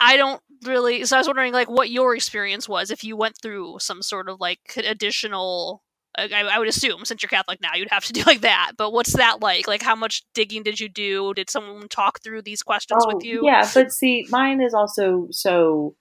I 0.00 0.16
don't 0.16 0.42
really. 0.64 1.04
So 1.04 1.16
I 1.16 1.20
was 1.20 1.26
wondering, 1.26 1.52
like, 1.52 1.68
what 1.68 1.90
your 1.90 2.14
experience 2.14 2.68
was 2.68 2.90
if 2.90 3.04
you 3.04 3.18
went 3.18 3.36
through 3.40 3.76
some 3.80 4.00
sort 4.02 4.30
of 4.30 4.40
like 4.40 4.60
additional. 4.76 5.82
I, 6.16 6.42
I 6.42 6.58
would 6.58 6.68
assume, 6.68 7.06
since 7.06 7.22
you're 7.22 7.30
Catholic 7.30 7.62
now, 7.62 7.74
you'd 7.74 7.90
have 7.90 8.04
to 8.04 8.12
do 8.14 8.22
like 8.24 8.42
that. 8.42 8.72
But 8.76 8.92
what's 8.92 9.14
that 9.16 9.40
like? 9.40 9.66
Like, 9.66 9.82
how 9.82 9.94
much 9.94 10.24
digging 10.34 10.62
did 10.62 10.80
you 10.80 10.88
do? 10.88 11.32
Did 11.34 11.48
someone 11.48 11.88
talk 11.88 12.22
through 12.22 12.42
these 12.42 12.62
questions 12.62 13.06
with 13.06 13.16
oh, 13.16 13.26
you? 13.26 13.40
Oh, 13.42 13.46
Yeah, 13.46 13.68
but 13.72 13.92
see, 13.92 14.26
mine 14.30 14.60
is 14.62 14.74
also 14.74 15.28
so. 15.30 15.96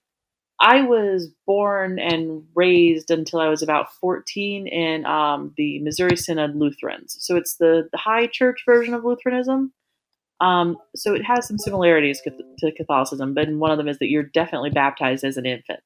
I 0.62 0.84
was 0.84 1.30
born 1.48 1.98
and 1.98 2.44
raised 2.54 3.10
until 3.10 3.40
I 3.40 3.50
was 3.50 3.64
about 3.64 3.92
14 4.00 4.68
in 4.68 5.06
um, 5.08 5.54
the 5.58 5.80
Missouri 5.80 6.16
Synod 6.16 6.56
Lutherans. 6.56 7.18
So 7.20 7.36
it's 7.36 7.56
the, 7.56 7.90
the 7.92 7.98
high 7.98 8.28
church 8.28 8.62
version 8.64 8.94
of 8.94 9.04
Lutheranism. 9.04 9.74
Um, 10.40 10.78
so 10.96 11.16
it 11.16 11.24
has 11.24 11.48
some 11.48 11.58
similarities 11.58 12.22
to 12.22 12.72
Catholicism, 12.74 13.34
but 13.34 13.50
one 13.50 13.72
of 13.72 13.78
them 13.78 13.88
is 13.88 13.98
that 14.00 14.10
you're 14.10 14.22
definitely 14.22 14.70
baptized 14.70 15.24
as 15.24 15.38
an 15.38 15.48
infant. 15.48 15.82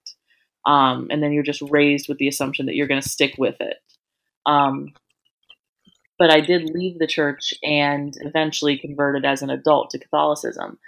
Um, 0.66 1.08
and 1.10 1.24
then 1.24 1.32
you're 1.32 1.44
just 1.44 1.62
raised 1.62 2.10
with 2.10 2.18
the 2.18 2.28
assumption 2.28 2.66
that 2.66 2.76
you're 2.76 2.88
going 2.88 3.02
to 3.02 3.10
stick 3.10 3.36
with 3.38 3.56
it. 3.62 3.78
Um, 4.46 4.94
but 6.20 6.32
I 6.32 6.42
did 6.42 6.70
leave 6.70 7.00
the 7.00 7.08
church 7.08 7.54
and 7.64 8.14
eventually 8.22 8.78
converted 8.78 9.26
as 9.26 9.42
an 9.42 9.50
adult 9.50 9.92
to 9.92 10.00
Catholicism. 10.00 10.80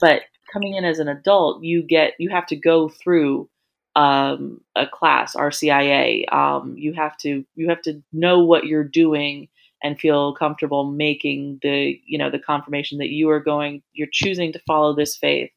But 0.00 0.22
coming 0.54 0.74
in 0.74 0.84
as 0.84 1.00
an 1.00 1.08
adult, 1.08 1.62
you 1.62 1.82
get 1.82 2.14
you 2.18 2.30
have 2.30 2.46
to 2.46 2.56
go 2.56 2.88
through 2.88 3.50
um, 3.96 4.60
a 4.74 4.86
class, 4.86 5.34
RCIA. 5.34 6.32
Um, 6.32 6.74
you 6.78 6.94
have 6.94 7.16
to 7.18 7.44
you 7.56 7.68
have 7.68 7.82
to 7.82 8.02
know 8.12 8.42
what 8.42 8.64
you're 8.64 8.84
doing 8.84 9.48
and 9.82 10.00
feel 10.00 10.34
comfortable 10.34 10.84
making 10.84 11.58
the 11.62 12.00
you 12.06 12.16
know 12.16 12.30
the 12.30 12.38
confirmation 12.38 12.98
that 12.98 13.10
you 13.10 13.28
are 13.28 13.40
going 13.40 13.82
you're 13.92 14.08
choosing 14.10 14.52
to 14.52 14.60
follow 14.66 14.94
this 14.94 15.16
faith 15.16 15.50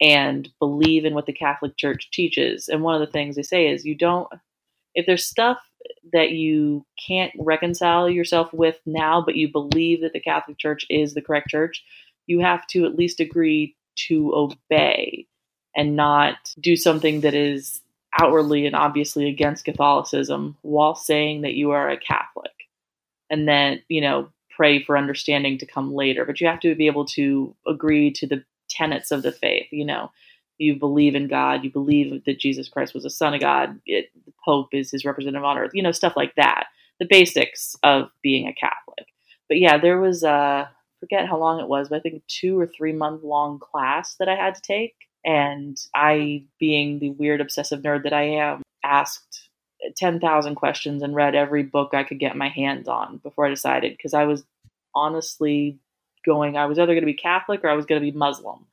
and 0.00 0.48
believe 0.58 1.04
in 1.04 1.14
what 1.14 1.26
the 1.26 1.32
Catholic 1.32 1.76
Church 1.76 2.10
teaches. 2.12 2.68
And 2.68 2.82
one 2.82 3.00
of 3.00 3.06
the 3.06 3.12
things 3.12 3.36
they 3.36 3.42
say 3.42 3.68
is 3.68 3.84
you 3.84 3.96
don't 3.96 4.28
if 4.94 5.06
there's 5.06 5.24
stuff 5.24 5.58
that 6.12 6.30
you 6.30 6.86
can't 7.08 7.32
reconcile 7.38 8.08
yourself 8.08 8.52
with 8.52 8.78
now, 8.86 9.20
but 9.24 9.36
you 9.36 9.50
believe 9.50 10.00
that 10.02 10.12
the 10.12 10.20
Catholic 10.20 10.58
Church 10.58 10.86
is 10.88 11.14
the 11.14 11.22
correct 11.22 11.48
church, 11.48 11.82
you 12.26 12.40
have 12.40 12.66
to 12.68 12.84
at 12.84 12.94
least 12.94 13.20
agree 13.20 13.74
to 13.94 14.34
obey 14.34 15.26
and 15.74 15.96
not 15.96 16.36
do 16.60 16.76
something 16.76 17.20
that 17.22 17.34
is 17.34 17.80
outwardly 18.20 18.66
and 18.66 18.76
obviously 18.76 19.28
against 19.28 19.64
Catholicism 19.64 20.56
while 20.62 20.94
saying 20.94 21.42
that 21.42 21.54
you 21.54 21.70
are 21.70 21.88
a 21.88 21.96
Catholic. 21.96 22.52
And 23.30 23.48
then, 23.48 23.82
you 23.88 24.00
know, 24.00 24.28
pray 24.54 24.82
for 24.82 24.98
understanding 24.98 25.58
to 25.58 25.66
come 25.66 25.94
later. 25.94 26.24
But 26.24 26.40
you 26.40 26.46
have 26.46 26.60
to 26.60 26.74
be 26.74 26.86
able 26.86 27.06
to 27.06 27.54
agree 27.66 28.10
to 28.12 28.26
the 28.26 28.44
tenets 28.68 29.10
of 29.10 29.22
the 29.22 29.32
faith, 29.32 29.66
you 29.70 29.84
know. 29.84 30.10
You 30.58 30.78
believe 30.78 31.14
in 31.14 31.26
God, 31.28 31.64
you 31.64 31.72
believe 31.72 32.24
that 32.26 32.38
Jesus 32.38 32.68
Christ 32.68 32.94
was 32.94 33.04
a 33.04 33.10
son 33.10 33.34
of 33.34 33.40
God, 33.40 33.80
it, 33.86 34.10
the 34.26 34.32
Pope 34.44 34.68
is 34.72 34.90
his 34.90 35.04
representative 35.04 35.44
on 35.44 35.58
earth, 35.58 35.72
you 35.74 35.82
know, 35.82 35.90
stuff 35.90 36.12
like 36.14 36.34
that. 36.36 36.66
The 37.00 37.06
basics 37.08 37.74
of 37.82 38.10
being 38.22 38.46
a 38.46 38.52
Catholic. 38.54 39.06
But 39.48 39.58
yeah, 39.58 39.78
there 39.78 39.98
was 39.98 40.22
uh 40.22 40.66
forget 41.02 41.26
how 41.26 41.36
long 41.36 41.58
it 41.58 41.66
was, 41.66 41.88
but 41.88 41.96
I 41.96 42.00
think 42.00 42.22
two 42.28 42.58
or 42.58 42.66
three 42.66 42.92
month 42.92 43.24
long 43.24 43.58
class 43.58 44.14
that 44.20 44.28
I 44.28 44.36
had 44.36 44.54
to 44.54 44.62
take. 44.62 44.94
And 45.24 45.76
I, 45.94 46.44
being 46.60 47.00
the 47.00 47.10
weird 47.10 47.40
obsessive 47.40 47.82
nerd 47.82 48.04
that 48.04 48.12
I 48.12 48.22
am, 48.22 48.62
asked 48.84 49.48
10,000 49.96 50.54
questions 50.54 51.02
and 51.02 51.14
read 51.14 51.34
every 51.34 51.64
book 51.64 51.90
I 51.92 52.04
could 52.04 52.20
get 52.20 52.36
my 52.36 52.48
hands 52.48 52.86
on 52.86 53.16
before 53.18 53.46
I 53.46 53.50
decided 53.50 53.96
because 53.96 54.14
I 54.14 54.24
was 54.24 54.44
honestly 54.94 55.78
going, 56.24 56.56
I 56.56 56.66
was 56.66 56.78
either 56.78 56.92
going 56.92 57.00
to 57.00 57.06
be 57.06 57.14
Catholic 57.14 57.64
or 57.64 57.68
I 57.68 57.74
was 57.74 57.86
going 57.86 58.00
to 58.00 58.12
be 58.12 58.16
Muslim. 58.16 58.66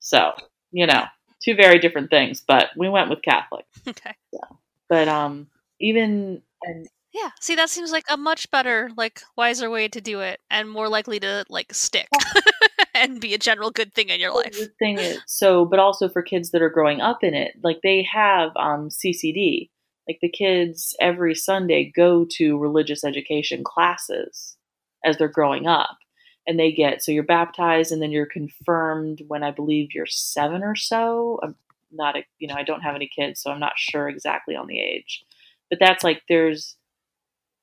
So, 0.00 0.34
you 0.70 0.86
know, 0.86 1.04
two 1.42 1.54
very 1.54 1.78
different 1.78 2.10
things, 2.10 2.42
but 2.46 2.68
we 2.76 2.90
went 2.90 3.08
with 3.10 3.22
Catholic. 3.22 3.64
Okay. 3.88 4.14
Yeah. 4.32 4.56
But 4.88 5.08
um 5.08 5.46
even 5.80 6.42
and 6.62 6.86
yeah, 7.12 7.30
see, 7.40 7.56
that 7.56 7.70
seems 7.70 7.90
like 7.90 8.04
a 8.08 8.16
much 8.16 8.50
better, 8.50 8.90
like, 8.96 9.22
wiser 9.36 9.68
way 9.68 9.88
to 9.88 10.00
do 10.00 10.20
it, 10.20 10.40
and 10.50 10.70
more 10.70 10.88
likely 10.88 11.18
to 11.20 11.44
like 11.48 11.74
stick 11.74 12.08
and 12.94 13.20
be 13.20 13.34
a 13.34 13.38
general 13.38 13.70
good 13.70 13.92
thing 13.94 14.10
in 14.10 14.20
your 14.20 14.34
life. 14.34 14.52
The 14.52 14.70
thing 14.78 14.98
is, 14.98 15.20
so, 15.26 15.64
but 15.64 15.80
also 15.80 16.08
for 16.08 16.22
kids 16.22 16.50
that 16.50 16.62
are 16.62 16.70
growing 16.70 17.00
up 17.00 17.24
in 17.24 17.34
it, 17.34 17.52
like 17.62 17.80
they 17.82 18.06
have 18.12 18.50
um, 18.56 18.88
CCD. 18.90 19.70
Like 20.08 20.18
the 20.22 20.28
kids 20.28 20.96
every 21.00 21.34
Sunday 21.34 21.92
go 21.94 22.26
to 22.32 22.58
religious 22.58 23.04
education 23.04 23.62
classes 23.64 24.56
as 25.04 25.18
they're 25.18 25.28
growing 25.28 25.66
up, 25.66 25.96
and 26.46 26.58
they 26.58 26.72
get 26.72 27.02
so 27.02 27.12
you're 27.12 27.22
baptized 27.22 27.92
and 27.92 28.00
then 28.00 28.12
you're 28.12 28.26
confirmed 28.26 29.22
when 29.28 29.42
I 29.42 29.50
believe 29.50 29.94
you're 29.94 30.06
seven 30.06 30.62
or 30.62 30.76
so. 30.76 31.40
I'm 31.42 31.56
not 31.92 32.16
a, 32.16 32.24
you 32.38 32.48
know, 32.48 32.54
I 32.54 32.62
don't 32.62 32.82
have 32.82 32.94
any 32.94 33.08
kids, 33.08 33.42
so 33.42 33.50
I'm 33.50 33.60
not 33.60 33.72
sure 33.76 34.08
exactly 34.08 34.54
on 34.56 34.66
the 34.66 34.80
age, 34.80 35.24
but 35.68 35.78
that's 35.80 36.04
like 36.04 36.22
there's 36.28 36.76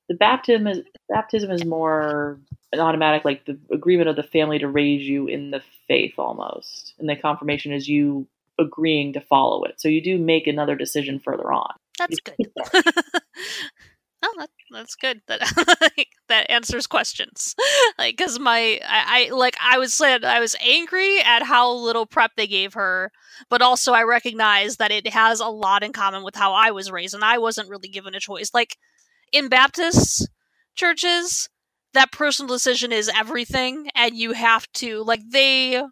the 0.08 0.14
baptism 0.14 0.66
is 0.66 0.80
baptism 1.08 1.50
is 1.50 1.64
more 1.64 2.38
an 2.72 2.80
automatic 2.80 3.24
like 3.24 3.44
the 3.46 3.58
agreement 3.72 4.08
of 4.08 4.16
the 4.16 4.22
family 4.22 4.58
to 4.58 4.68
raise 4.68 5.02
you 5.02 5.26
in 5.26 5.50
the 5.50 5.62
faith 5.86 6.14
almost 6.18 6.94
and 6.98 7.08
the 7.08 7.16
confirmation 7.16 7.72
is 7.72 7.88
you 7.88 8.26
agreeing 8.58 9.12
to 9.12 9.20
follow 9.20 9.64
it. 9.64 9.80
So 9.80 9.88
you 9.88 10.02
do 10.02 10.18
make 10.18 10.46
another 10.46 10.74
decision 10.74 11.18
further 11.20 11.52
on. 11.52 11.74
That's 11.98 12.20
good. 12.20 12.34
oh 14.20 14.34
that, 14.36 14.50
that's 14.72 14.96
good 14.96 15.20
that 15.28 15.40
that 16.28 16.50
answers 16.50 16.86
questions. 16.86 17.54
Like 17.98 18.16
because 18.16 18.38
my 18.38 18.80
I, 18.86 19.28
I 19.28 19.34
like 19.34 19.56
i 19.60 19.76
was 19.76 19.92
said 19.92 20.24
i 20.24 20.38
was 20.38 20.54
angry 20.64 21.20
at 21.20 21.42
how 21.42 21.72
little 21.72 22.06
prep 22.06 22.30
they 22.36 22.46
gave 22.46 22.74
her 22.74 23.10
but 23.48 23.60
also 23.60 23.92
i 23.92 24.04
recognize 24.04 24.76
that 24.76 24.92
it 24.92 25.08
has 25.08 25.40
a 25.40 25.48
lot 25.48 25.82
in 25.82 25.92
common 25.92 26.22
with 26.22 26.36
how 26.36 26.52
i 26.52 26.70
was 26.70 26.92
raised 26.92 27.14
and 27.14 27.24
i 27.24 27.38
wasn't 27.38 27.68
really 27.68 27.88
given 27.88 28.14
a 28.14 28.20
choice. 28.20 28.52
Like 28.54 28.76
in 29.32 29.48
Baptist 29.48 30.28
churches, 30.74 31.48
that 31.94 32.12
personal 32.12 32.54
decision 32.54 32.92
is 32.92 33.10
everything, 33.14 33.88
and 33.94 34.16
you 34.16 34.32
have 34.32 34.70
to 34.74 35.02
like 35.02 35.20
they. 35.30 35.82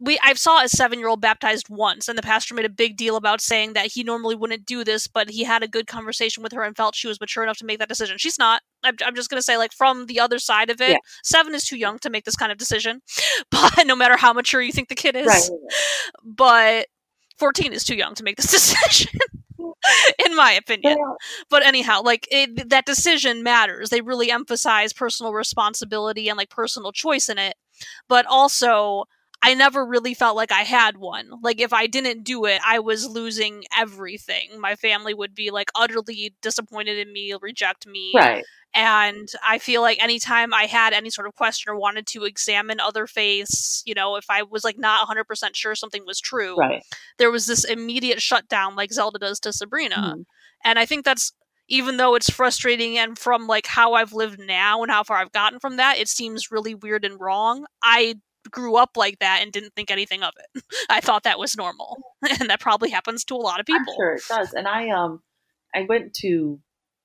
We 0.00 0.18
I 0.20 0.34
saw 0.34 0.64
a 0.64 0.68
seven 0.68 0.98
year 0.98 1.06
old 1.06 1.20
baptized 1.20 1.66
once, 1.68 2.08
and 2.08 2.18
the 2.18 2.22
pastor 2.22 2.54
made 2.54 2.64
a 2.64 2.70
big 2.70 2.96
deal 2.96 3.14
about 3.14 3.40
saying 3.40 3.74
that 3.74 3.92
he 3.92 4.02
normally 4.02 4.34
wouldn't 4.34 4.66
do 4.66 4.82
this, 4.82 5.06
but 5.06 5.30
he 5.30 5.44
had 5.44 5.62
a 5.62 5.68
good 5.68 5.86
conversation 5.86 6.42
with 6.42 6.52
her 6.52 6.64
and 6.64 6.76
felt 6.76 6.96
she 6.96 7.06
was 7.06 7.20
mature 7.20 7.44
enough 7.44 7.58
to 7.58 7.64
make 7.64 7.78
that 7.78 7.88
decision. 7.88 8.18
She's 8.18 8.38
not. 8.38 8.62
I'm, 8.82 8.96
I'm 9.06 9.14
just 9.14 9.30
gonna 9.30 9.42
say, 9.42 9.56
like 9.56 9.72
from 9.72 10.06
the 10.06 10.18
other 10.18 10.40
side 10.40 10.70
of 10.70 10.80
it, 10.80 10.90
yeah. 10.90 10.96
seven 11.22 11.54
is 11.54 11.64
too 11.64 11.76
young 11.76 12.00
to 12.00 12.10
make 12.10 12.24
this 12.24 12.36
kind 12.36 12.50
of 12.50 12.58
decision. 12.58 13.00
But 13.50 13.86
no 13.86 13.94
matter 13.94 14.16
how 14.16 14.32
mature 14.32 14.62
you 14.62 14.72
think 14.72 14.88
the 14.88 14.94
kid 14.94 15.14
is, 15.14 15.26
right. 15.26 15.50
but 16.24 16.86
fourteen 17.38 17.72
is 17.72 17.84
too 17.84 17.94
young 17.94 18.14
to 18.14 18.24
make 18.24 18.36
this 18.36 18.50
decision. 18.50 19.20
in 20.26 20.36
my 20.36 20.52
opinion. 20.52 20.98
Yeah. 20.98 21.14
But 21.50 21.64
anyhow, 21.64 22.02
like 22.02 22.28
it, 22.30 22.68
that 22.70 22.86
decision 22.86 23.42
matters. 23.42 23.90
They 23.90 24.00
really 24.00 24.30
emphasize 24.30 24.92
personal 24.92 25.32
responsibility 25.32 26.28
and 26.28 26.36
like 26.36 26.50
personal 26.50 26.92
choice 26.92 27.28
in 27.28 27.38
it. 27.38 27.56
But 28.08 28.26
also, 28.26 29.04
I 29.42 29.54
never 29.54 29.84
really 29.84 30.14
felt 30.14 30.36
like 30.36 30.52
I 30.52 30.62
had 30.62 30.96
one. 30.98 31.30
Like 31.42 31.60
if 31.60 31.72
I 31.72 31.88
didn't 31.88 32.22
do 32.22 32.44
it, 32.44 32.60
I 32.64 32.78
was 32.78 33.08
losing 33.08 33.64
everything. 33.76 34.60
My 34.60 34.76
family 34.76 35.14
would 35.14 35.34
be 35.34 35.50
like 35.50 35.68
utterly 35.74 36.34
disappointed 36.40 36.96
in 36.98 37.12
me, 37.12 37.34
reject 37.40 37.86
me. 37.86 38.12
Right. 38.14 38.44
And 38.74 39.28
I 39.46 39.58
feel 39.58 39.82
like 39.82 40.02
anytime 40.02 40.54
I 40.54 40.64
had 40.64 40.92
any 40.92 41.10
sort 41.10 41.26
of 41.26 41.34
question 41.34 41.70
or 41.70 41.76
wanted 41.76 42.06
to 42.08 42.24
examine 42.24 42.80
other 42.80 43.06
faiths, 43.06 43.82
you 43.84 43.94
know, 43.94 44.16
if 44.16 44.26
I 44.30 44.44
was 44.44 44.64
like 44.64 44.78
not 44.78 45.06
100% 45.08 45.54
sure 45.54 45.74
something 45.74 46.04
was 46.06 46.20
true, 46.20 46.56
right. 46.56 46.82
there 47.18 47.30
was 47.30 47.46
this 47.46 47.64
immediate 47.64 48.22
shutdown 48.22 48.76
like 48.76 48.92
Zelda 48.92 49.18
does 49.18 49.40
to 49.40 49.52
Sabrina. 49.52 49.96
Mm-hmm. 49.96 50.20
And 50.64 50.78
I 50.78 50.86
think 50.86 51.04
that's 51.04 51.32
even 51.68 51.96
though 51.96 52.14
it's 52.14 52.30
frustrating 52.30 52.96
and 52.96 53.18
from 53.18 53.46
like 53.46 53.66
how 53.66 53.94
I've 53.94 54.12
lived 54.12 54.38
now 54.38 54.82
and 54.82 54.90
how 54.90 55.02
far 55.02 55.18
I've 55.18 55.32
gotten 55.32 55.58
from 55.58 55.76
that, 55.76 55.98
it 55.98 56.08
seems 56.08 56.50
really 56.50 56.74
weird 56.74 57.04
and 57.04 57.20
wrong. 57.20 57.66
I 57.82 58.16
grew 58.50 58.76
up 58.76 58.96
like 58.96 59.18
that 59.20 59.40
and 59.42 59.52
didn't 59.52 59.74
think 59.74 59.90
anything 59.90 60.22
of 60.22 60.32
it. 60.54 60.64
I 60.90 61.00
thought 61.00 61.24
that 61.24 61.38
was 61.38 61.56
normal. 61.56 61.98
and 62.40 62.50
that 62.50 62.60
probably 62.60 62.90
happens 62.90 63.24
to 63.24 63.34
a 63.34 63.36
lot 63.36 63.60
of 63.60 63.66
people. 63.66 63.92
I'm 63.92 63.96
sure 63.96 64.12
it 64.14 64.22
does. 64.28 64.52
And 64.54 64.68
I 64.68 64.90
um 64.90 65.22
I 65.74 65.82
went 65.82 66.14
to 66.16 66.60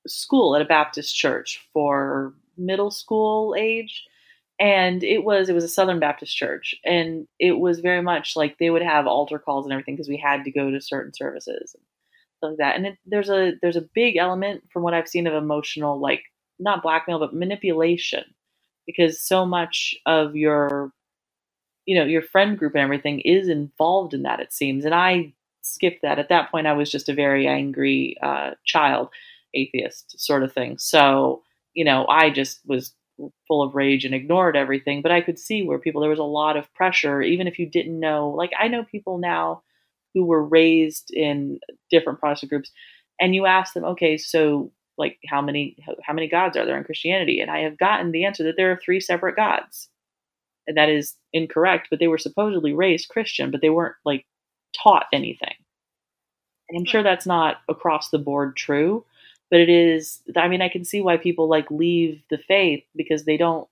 school 0.06 0.56
at 0.56 0.62
a 0.62 0.66
Baptist 0.66 1.14
church 1.16 1.66
for 1.72 2.34
middle 2.56 2.90
school 2.90 3.54
age 3.56 4.04
and 4.60 5.04
it 5.04 5.24
was 5.24 5.48
it 5.48 5.54
was 5.54 5.64
a 5.64 5.68
southern 5.68 6.00
baptist 6.00 6.36
church 6.36 6.74
and 6.84 7.26
it 7.38 7.52
was 7.52 7.80
very 7.80 8.02
much 8.02 8.34
like 8.34 8.58
they 8.58 8.70
would 8.70 8.82
have 8.82 9.06
altar 9.06 9.38
calls 9.38 9.64
and 9.64 9.72
everything 9.72 9.94
because 9.94 10.08
we 10.08 10.16
had 10.16 10.44
to 10.44 10.50
go 10.50 10.70
to 10.70 10.80
certain 10.80 11.14
services 11.14 11.74
and 11.74 11.84
stuff 12.38 12.50
like 12.50 12.58
that 12.58 12.76
and 12.76 12.86
it, 12.86 12.98
there's 13.06 13.30
a 13.30 13.52
there's 13.62 13.76
a 13.76 13.88
big 13.94 14.16
element 14.16 14.62
from 14.72 14.82
what 14.82 14.94
i've 14.94 15.08
seen 15.08 15.26
of 15.26 15.34
emotional 15.34 16.00
like 16.00 16.22
not 16.58 16.82
blackmail 16.82 17.18
but 17.18 17.34
manipulation 17.34 18.24
because 18.86 19.22
so 19.22 19.46
much 19.46 19.94
of 20.06 20.34
your 20.34 20.90
you 21.88 21.98
know 21.98 22.04
your 22.04 22.22
friend 22.22 22.58
group 22.58 22.74
and 22.74 22.82
everything 22.82 23.20
is 23.20 23.48
involved 23.48 24.14
in 24.14 24.22
that 24.22 24.40
it 24.40 24.52
seems 24.52 24.84
and 24.84 24.94
i 24.94 25.32
skipped 25.62 26.02
that 26.02 26.18
at 26.18 26.28
that 26.28 26.50
point 26.50 26.66
i 26.66 26.72
was 26.72 26.90
just 26.90 27.08
a 27.08 27.14
very 27.14 27.46
angry 27.46 28.16
uh, 28.22 28.50
child 28.64 29.08
atheist 29.54 30.18
sort 30.18 30.42
of 30.42 30.52
thing. 30.52 30.78
So, 30.78 31.42
you 31.74 31.84
know, 31.84 32.06
I 32.08 32.30
just 32.30 32.60
was 32.66 32.94
full 33.46 33.62
of 33.62 33.74
rage 33.74 34.04
and 34.04 34.14
ignored 34.14 34.56
everything. 34.56 35.02
But 35.02 35.12
I 35.12 35.20
could 35.20 35.38
see 35.38 35.62
where 35.62 35.78
people, 35.78 36.00
there 36.00 36.10
was 36.10 36.18
a 36.18 36.24
lot 36.24 36.56
of 36.56 36.72
pressure, 36.74 37.20
even 37.22 37.46
if 37.46 37.58
you 37.58 37.68
didn't 37.68 37.98
know. 37.98 38.30
Like, 38.30 38.52
I 38.58 38.68
know 38.68 38.84
people 38.84 39.18
now 39.18 39.62
who 40.14 40.24
were 40.24 40.44
raised 40.44 41.10
in 41.12 41.58
different 41.90 42.20
Protestant 42.20 42.50
groups, 42.50 42.70
and 43.20 43.34
you 43.34 43.46
ask 43.46 43.74
them, 43.74 43.84
okay, 43.84 44.16
so 44.16 44.72
like 44.96 45.18
how 45.28 45.40
many 45.40 45.76
how 46.04 46.12
many 46.12 46.28
gods 46.28 46.56
are 46.56 46.64
there 46.64 46.78
in 46.78 46.84
Christianity? 46.84 47.40
And 47.40 47.50
I 47.50 47.60
have 47.60 47.78
gotten 47.78 48.10
the 48.10 48.24
answer 48.24 48.42
that 48.44 48.56
there 48.56 48.72
are 48.72 48.80
three 48.82 49.00
separate 49.00 49.36
gods. 49.36 49.88
And 50.68 50.76
that 50.76 50.90
is 50.90 51.16
incorrect, 51.32 51.88
but 51.90 51.98
they 51.98 52.08
were 52.08 52.18
supposedly 52.18 52.72
raised 52.72 53.08
Christian, 53.08 53.50
but 53.50 53.62
they 53.62 53.70
weren't 53.70 53.96
like 54.04 54.26
taught 54.80 55.06
anything. 55.12 55.54
And 56.68 56.78
I'm 56.78 56.84
sure 56.84 57.02
that's 57.02 57.26
not 57.26 57.62
across 57.68 58.10
the 58.10 58.18
board 58.18 58.54
true, 58.54 59.04
but 59.50 59.60
it 59.60 59.70
is. 59.70 60.20
I 60.36 60.46
mean, 60.46 60.60
I 60.60 60.68
can 60.68 60.84
see 60.84 61.00
why 61.00 61.16
people 61.16 61.48
like 61.48 61.70
leave 61.70 62.22
the 62.30 62.38
faith 62.38 62.84
because 62.94 63.24
they 63.24 63.38
don't. 63.38 63.66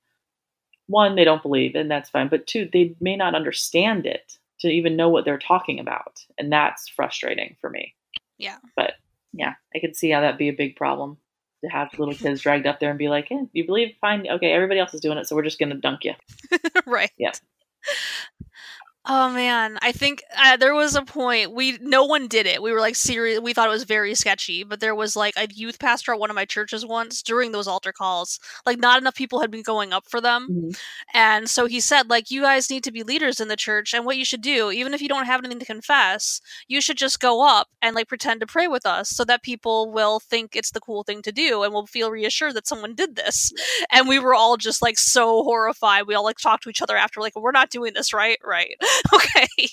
One, 0.88 1.16
they 1.16 1.24
don't 1.24 1.42
believe, 1.42 1.74
and 1.74 1.90
that's 1.90 2.08
fine. 2.08 2.28
But 2.28 2.46
two, 2.46 2.68
they 2.72 2.94
may 3.00 3.16
not 3.16 3.34
understand 3.34 4.06
it 4.06 4.38
to 4.60 4.68
even 4.68 4.96
know 4.96 5.08
what 5.08 5.24
they're 5.24 5.36
talking 5.36 5.78
about, 5.78 6.24
and 6.38 6.50
that's 6.50 6.88
frustrating 6.88 7.56
for 7.60 7.68
me. 7.68 7.94
Yeah. 8.38 8.56
But 8.74 8.94
yeah, 9.32 9.54
I 9.74 9.80
can 9.80 9.94
see 9.94 10.10
how 10.10 10.20
that'd 10.20 10.38
be 10.38 10.48
a 10.48 10.52
big 10.52 10.76
problem 10.76 11.18
to 11.64 11.70
have 11.70 11.98
little 11.98 12.14
kids 12.14 12.40
dragged 12.40 12.66
up 12.66 12.80
there 12.80 12.90
and 12.90 12.98
be 12.98 13.08
like, 13.08 13.28
"Yeah, 13.30 13.42
you 13.52 13.66
believe? 13.66 13.94
Fine, 14.00 14.26
okay, 14.28 14.52
everybody 14.52 14.80
else 14.80 14.94
is 14.94 15.00
doing 15.00 15.18
it, 15.18 15.26
so 15.26 15.36
we're 15.36 15.42
just 15.42 15.58
gonna 15.58 15.74
dunk 15.74 16.04
you." 16.04 16.14
right. 16.86 17.10
Yeah. 17.18 17.32
Oh 19.08 19.30
man, 19.30 19.78
I 19.82 19.92
think 19.92 20.24
uh, 20.36 20.56
there 20.56 20.74
was 20.74 20.96
a 20.96 21.02
point 21.02 21.52
we 21.52 21.78
no 21.80 22.02
one 22.04 22.26
did 22.26 22.44
it. 22.44 22.60
We 22.60 22.72
were 22.72 22.80
like 22.80 22.96
serious. 22.96 23.38
We 23.38 23.52
thought 23.52 23.68
it 23.68 23.70
was 23.70 23.84
very 23.84 24.16
sketchy, 24.16 24.64
but 24.64 24.80
there 24.80 24.96
was 24.96 25.14
like 25.14 25.34
a 25.36 25.46
youth 25.54 25.78
pastor 25.78 26.12
at 26.12 26.18
one 26.18 26.28
of 26.28 26.34
my 26.34 26.44
churches 26.44 26.84
once 26.84 27.22
during 27.22 27.52
those 27.52 27.68
altar 27.68 27.92
calls. 27.92 28.40
Like 28.66 28.80
not 28.80 29.00
enough 29.00 29.14
people 29.14 29.40
had 29.40 29.50
been 29.52 29.62
going 29.62 29.92
up 29.92 30.08
for 30.08 30.20
them, 30.20 30.48
Mm-hmm. 30.50 30.70
and 31.14 31.48
so 31.48 31.66
he 31.66 31.78
said 31.78 32.10
like 32.10 32.32
you 32.32 32.42
guys 32.42 32.68
need 32.68 32.82
to 32.82 32.90
be 32.90 33.04
leaders 33.04 33.40
in 33.40 33.46
the 33.46 33.54
church, 33.54 33.94
and 33.94 34.04
what 34.04 34.16
you 34.16 34.24
should 34.24 34.42
do, 34.42 34.72
even 34.72 34.92
if 34.92 35.00
you 35.00 35.08
don't 35.08 35.26
have 35.26 35.38
anything 35.40 35.60
to 35.60 35.64
confess, 35.66 36.40
you 36.66 36.80
should 36.80 36.96
just 36.96 37.20
go 37.20 37.46
up 37.46 37.68
and 37.80 37.94
like 37.94 38.08
pretend 38.08 38.40
to 38.40 38.46
pray 38.46 38.66
with 38.66 38.84
us, 38.86 39.08
so 39.10 39.24
that 39.24 39.42
people 39.44 39.92
will 39.92 40.18
think 40.18 40.56
it's 40.56 40.72
the 40.72 40.80
cool 40.80 41.04
thing 41.04 41.22
to 41.22 41.30
do, 41.30 41.62
and 41.62 41.72
will 41.72 41.86
feel 41.86 42.10
reassured 42.10 42.54
that 42.54 42.66
someone 42.66 42.94
did 42.96 43.14
this. 43.14 43.52
And 43.92 44.08
we 44.08 44.18
were 44.18 44.34
all 44.34 44.56
just 44.56 44.82
like 44.82 44.98
so 44.98 45.44
horrified. 45.44 46.08
We 46.08 46.14
all 46.14 46.24
like 46.24 46.38
talked 46.38 46.64
to 46.64 46.70
each 46.70 46.82
other 46.82 46.96
after, 46.96 47.20
like 47.20 47.36
we're 47.36 47.52
not 47.52 47.70
doing 47.70 47.92
this 47.94 48.12
right, 48.12 48.38
right. 48.44 48.74
okay. 49.14 49.68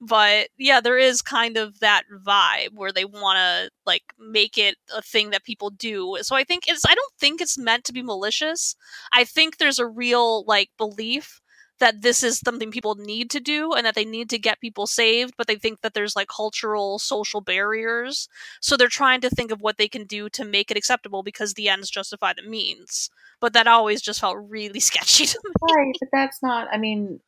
But 0.00 0.48
yeah 0.58 0.80
there 0.80 0.98
is 0.98 1.22
kind 1.22 1.56
of 1.56 1.80
that 1.80 2.02
vibe 2.24 2.74
where 2.74 2.92
they 2.92 3.04
want 3.04 3.38
to 3.38 3.70
like 3.84 4.02
make 4.18 4.58
it 4.58 4.76
a 4.94 5.02
thing 5.02 5.30
that 5.30 5.44
people 5.44 5.70
do. 5.70 6.18
So 6.22 6.36
i 6.36 6.44
think 6.44 6.68
it's 6.68 6.84
i 6.86 6.94
don't 6.94 7.12
think 7.18 7.40
it's 7.40 7.58
meant 7.58 7.84
to 7.84 7.92
be 7.92 8.02
malicious. 8.02 8.76
I 9.12 9.24
think 9.24 9.56
there's 9.56 9.78
a 9.78 9.86
real 9.86 10.44
like 10.44 10.70
belief 10.78 11.40
that 11.78 12.00
this 12.02 12.22
is 12.22 12.38
something 12.38 12.70
people 12.70 12.94
need 12.94 13.30
to 13.30 13.40
do 13.40 13.72
and 13.74 13.84
that 13.84 13.94
they 13.94 14.04
need 14.04 14.30
to 14.30 14.38
get 14.38 14.60
people 14.60 14.86
saved 14.86 15.34
but 15.36 15.46
they 15.46 15.56
think 15.56 15.82
that 15.82 15.92
there's 15.92 16.16
like 16.16 16.28
cultural 16.28 16.98
social 16.98 17.40
barriers. 17.40 18.28
So 18.60 18.76
they're 18.76 18.88
trying 18.88 19.20
to 19.22 19.30
think 19.30 19.50
of 19.50 19.60
what 19.60 19.76
they 19.76 19.88
can 19.88 20.04
do 20.04 20.28
to 20.30 20.44
make 20.44 20.70
it 20.70 20.76
acceptable 20.76 21.22
because 21.22 21.54
the 21.54 21.68
ends 21.68 21.90
justify 21.90 22.32
the 22.34 22.48
means. 22.48 23.10
But 23.40 23.52
that 23.52 23.66
always 23.66 24.00
just 24.00 24.20
felt 24.20 24.38
really 24.48 24.80
sketchy 24.90 25.26
to 25.26 25.40
me. 25.44 25.74
Right, 25.76 25.96
but 26.00 26.08
that's 26.12 26.42
not. 26.42 26.68
I 26.72 26.78
mean, 26.78 27.20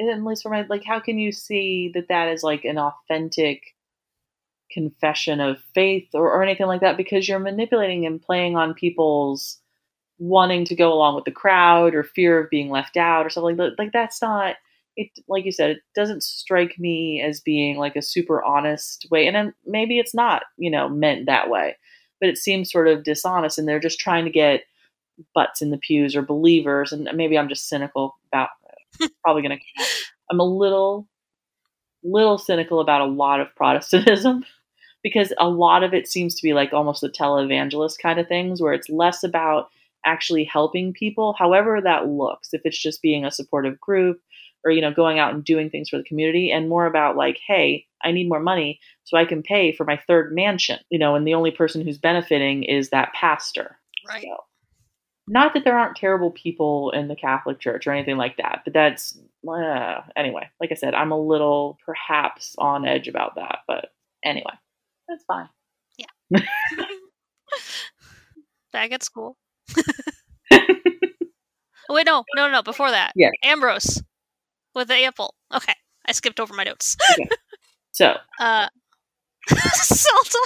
at 0.00 0.22
least 0.22 0.42
for 0.42 0.50
my 0.50 0.64
like, 0.68 0.84
how 0.84 1.00
can 1.00 1.18
you 1.18 1.32
see 1.32 1.90
that 1.94 2.08
that 2.08 2.28
is 2.28 2.42
like 2.42 2.64
an 2.64 2.78
authentic 2.78 3.62
confession 4.70 5.40
of 5.40 5.58
faith 5.74 6.08
or, 6.14 6.30
or 6.32 6.42
anything 6.42 6.66
like 6.66 6.80
that? 6.80 6.96
Because 6.96 7.28
you're 7.28 7.38
manipulating 7.38 8.06
and 8.06 8.20
playing 8.20 8.56
on 8.56 8.74
people's 8.74 9.58
wanting 10.18 10.64
to 10.64 10.74
go 10.74 10.92
along 10.92 11.14
with 11.14 11.24
the 11.24 11.30
crowd 11.30 11.94
or 11.94 12.02
fear 12.02 12.38
of 12.38 12.50
being 12.50 12.70
left 12.70 12.96
out 12.96 13.26
or 13.26 13.30
something 13.30 13.56
like. 13.56 13.72
Like 13.78 13.92
that's 13.92 14.20
not. 14.22 14.56
It 14.96 15.08
like 15.28 15.44
you 15.44 15.52
said, 15.52 15.70
it 15.70 15.78
doesn't 15.94 16.22
strike 16.22 16.78
me 16.78 17.20
as 17.20 17.40
being 17.40 17.76
like 17.76 17.96
a 17.96 18.02
super 18.02 18.42
honest 18.42 19.06
way, 19.10 19.26
and 19.26 19.36
then 19.36 19.54
maybe 19.66 19.98
it's 19.98 20.14
not, 20.14 20.44
you 20.56 20.70
know, 20.70 20.88
meant 20.88 21.26
that 21.26 21.50
way, 21.50 21.76
but 22.18 22.30
it 22.30 22.38
seems 22.38 22.72
sort 22.72 22.88
of 22.88 23.04
dishonest, 23.04 23.58
and 23.58 23.68
they're 23.68 23.78
just 23.78 24.00
trying 24.00 24.24
to 24.24 24.30
get 24.30 24.62
butts 25.34 25.60
in 25.60 25.70
the 25.70 25.76
pews 25.78 26.16
or 26.16 26.22
believers, 26.22 26.92
and 26.92 27.10
maybe 27.14 27.36
I'm 27.38 27.48
just 27.50 27.68
cynical 27.68 28.16
about. 28.32 28.48
Probably 29.24 29.42
gonna. 29.42 29.58
I'm 30.30 30.40
a 30.40 30.44
little, 30.44 31.08
little 32.02 32.38
cynical 32.38 32.80
about 32.80 33.00
a 33.00 33.06
lot 33.06 33.40
of 33.40 33.54
Protestantism 33.54 34.44
because 35.02 35.32
a 35.38 35.48
lot 35.48 35.82
of 35.82 35.94
it 35.94 36.08
seems 36.08 36.34
to 36.34 36.42
be 36.42 36.52
like 36.52 36.72
almost 36.72 37.00
the 37.00 37.08
televangelist 37.08 37.98
kind 38.02 38.18
of 38.18 38.28
things, 38.28 38.60
where 38.60 38.72
it's 38.72 38.88
less 38.88 39.22
about 39.22 39.68
actually 40.04 40.44
helping 40.44 40.92
people, 40.92 41.34
however 41.38 41.80
that 41.82 42.08
looks. 42.08 42.50
If 42.52 42.62
it's 42.64 42.80
just 42.80 43.02
being 43.02 43.24
a 43.24 43.30
supportive 43.30 43.80
group 43.80 44.20
or 44.64 44.70
you 44.70 44.80
know 44.80 44.92
going 44.92 45.18
out 45.18 45.34
and 45.34 45.44
doing 45.44 45.70
things 45.70 45.88
for 45.88 45.98
the 45.98 46.04
community, 46.04 46.50
and 46.50 46.68
more 46.68 46.86
about 46.86 47.16
like, 47.16 47.38
hey, 47.46 47.86
I 48.02 48.12
need 48.12 48.28
more 48.28 48.40
money 48.40 48.80
so 49.04 49.16
I 49.16 49.24
can 49.24 49.42
pay 49.42 49.72
for 49.72 49.84
my 49.84 50.00
third 50.06 50.34
mansion, 50.34 50.78
you 50.90 50.98
know, 50.98 51.14
and 51.14 51.26
the 51.26 51.34
only 51.34 51.50
person 51.50 51.84
who's 51.84 51.98
benefiting 51.98 52.64
is 52.64 52.90
that 52.90 53.12
pastor. 53.14 53.78
right 54.08 54.22
So, 54.22 54.36
not 55.28 55.54
that 55.54 55.64
there 55.64 55.78
aren't 55.78 55.96
terrible 55.96 56.30
people 56.30 56.90
in 56.92 57.08
the 57.08 57.16
Catholic 57.16 57.58
Church 57.58 57.86
or 57.86 57.92
anything 57.92 58.16
like 58.16 58.36
that, 58.36 58.62
but 58.64 58.72
that's 58.72 59.18
uh, 59.48 60.02
anyway. 60.16 60.48
Like 60.60 60.72
I 60.72 60.74
said, 60.74 60.94
I'm 60.94 61.12
a 61.12 61.18
little 61.18 61.78
perhaps 61.84 62.54
on 62.58 62.86
edge 62.86 63.08
about 63.08 63.36
that, 63.36 63.60
but 63.66 63.92
anyway, 64.24 64.52
that's 65.08 65.24
fine. 65.24 65.48
Yeah. 65.98 66.40
back 68.72 68.92
at 68.92 69.02
school 69.02 69.36
Oh, 70.52 70.58
wait, 71.90 72.06
no, 72.06 72.24
no, 72.34 72.50
no. 72.50 72.62
Before 72.62 72.90
that, 72.90 73.12
yeah, 73.16 73.30
Ambrose 73.42 74.02
with 74.74 74.88
the 74.88 75.04
apple. 75.04 75.34
Okay, 75.54 75.74
I 76.06 76.12
skipped 76.12 76.40
over 76.40 76.54
my 76.54 76.64
notes. 76.64 76.96
So 77.92 78.16
Uh, 78.40 78.68
Zelda, 79.48 80.38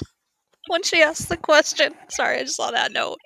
when 0.69 0.83
she 0.83 1.03
asks 1.03 1.27
the 1.27 1.37
question, 1.37 1.95
sorry, 2.11 2.39
I 2.39 2.43
just 2.43 2.57
saw 2.57 2.71
that 2.71 2.93
note, 2.93 3.19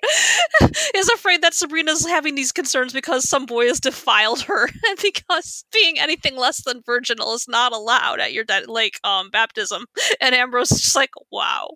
is 0.95 1.09
afraid 1.09 1.41
that 1.41 1.53
Sabrina's 1.53 2.05
having 2.05 2.35
these 2.35 2.51
concerns 2.51 2.93
because 2.93 3.27
some 3.27 3.45
boy 3.45 3.67
has 3.67 3.79
defiled 3.79 4.41
her, 4.43 4.67
and 4.87 4.99
because 5.01 5.65
being 5.71 5.99
anything 5.99 6.37
less 6.37 6.63
than 6.63 6.81
virginal 6.85 7.33
is 7.33 7.47
not 7.47 7.73
allowed 7.73 8.19
at 8.19 8.33
your 8.33 8.43
de- 8.43 8.71
like 8.71 8.99
um 9.03 9.29
baptism. 9.29 9.85
And 10.21 10.33
Ambrose 10.33 10.71
is 10.71 10.81
just 10.81 10.95
like, 10.95 11.11
wow, 11.31 11.69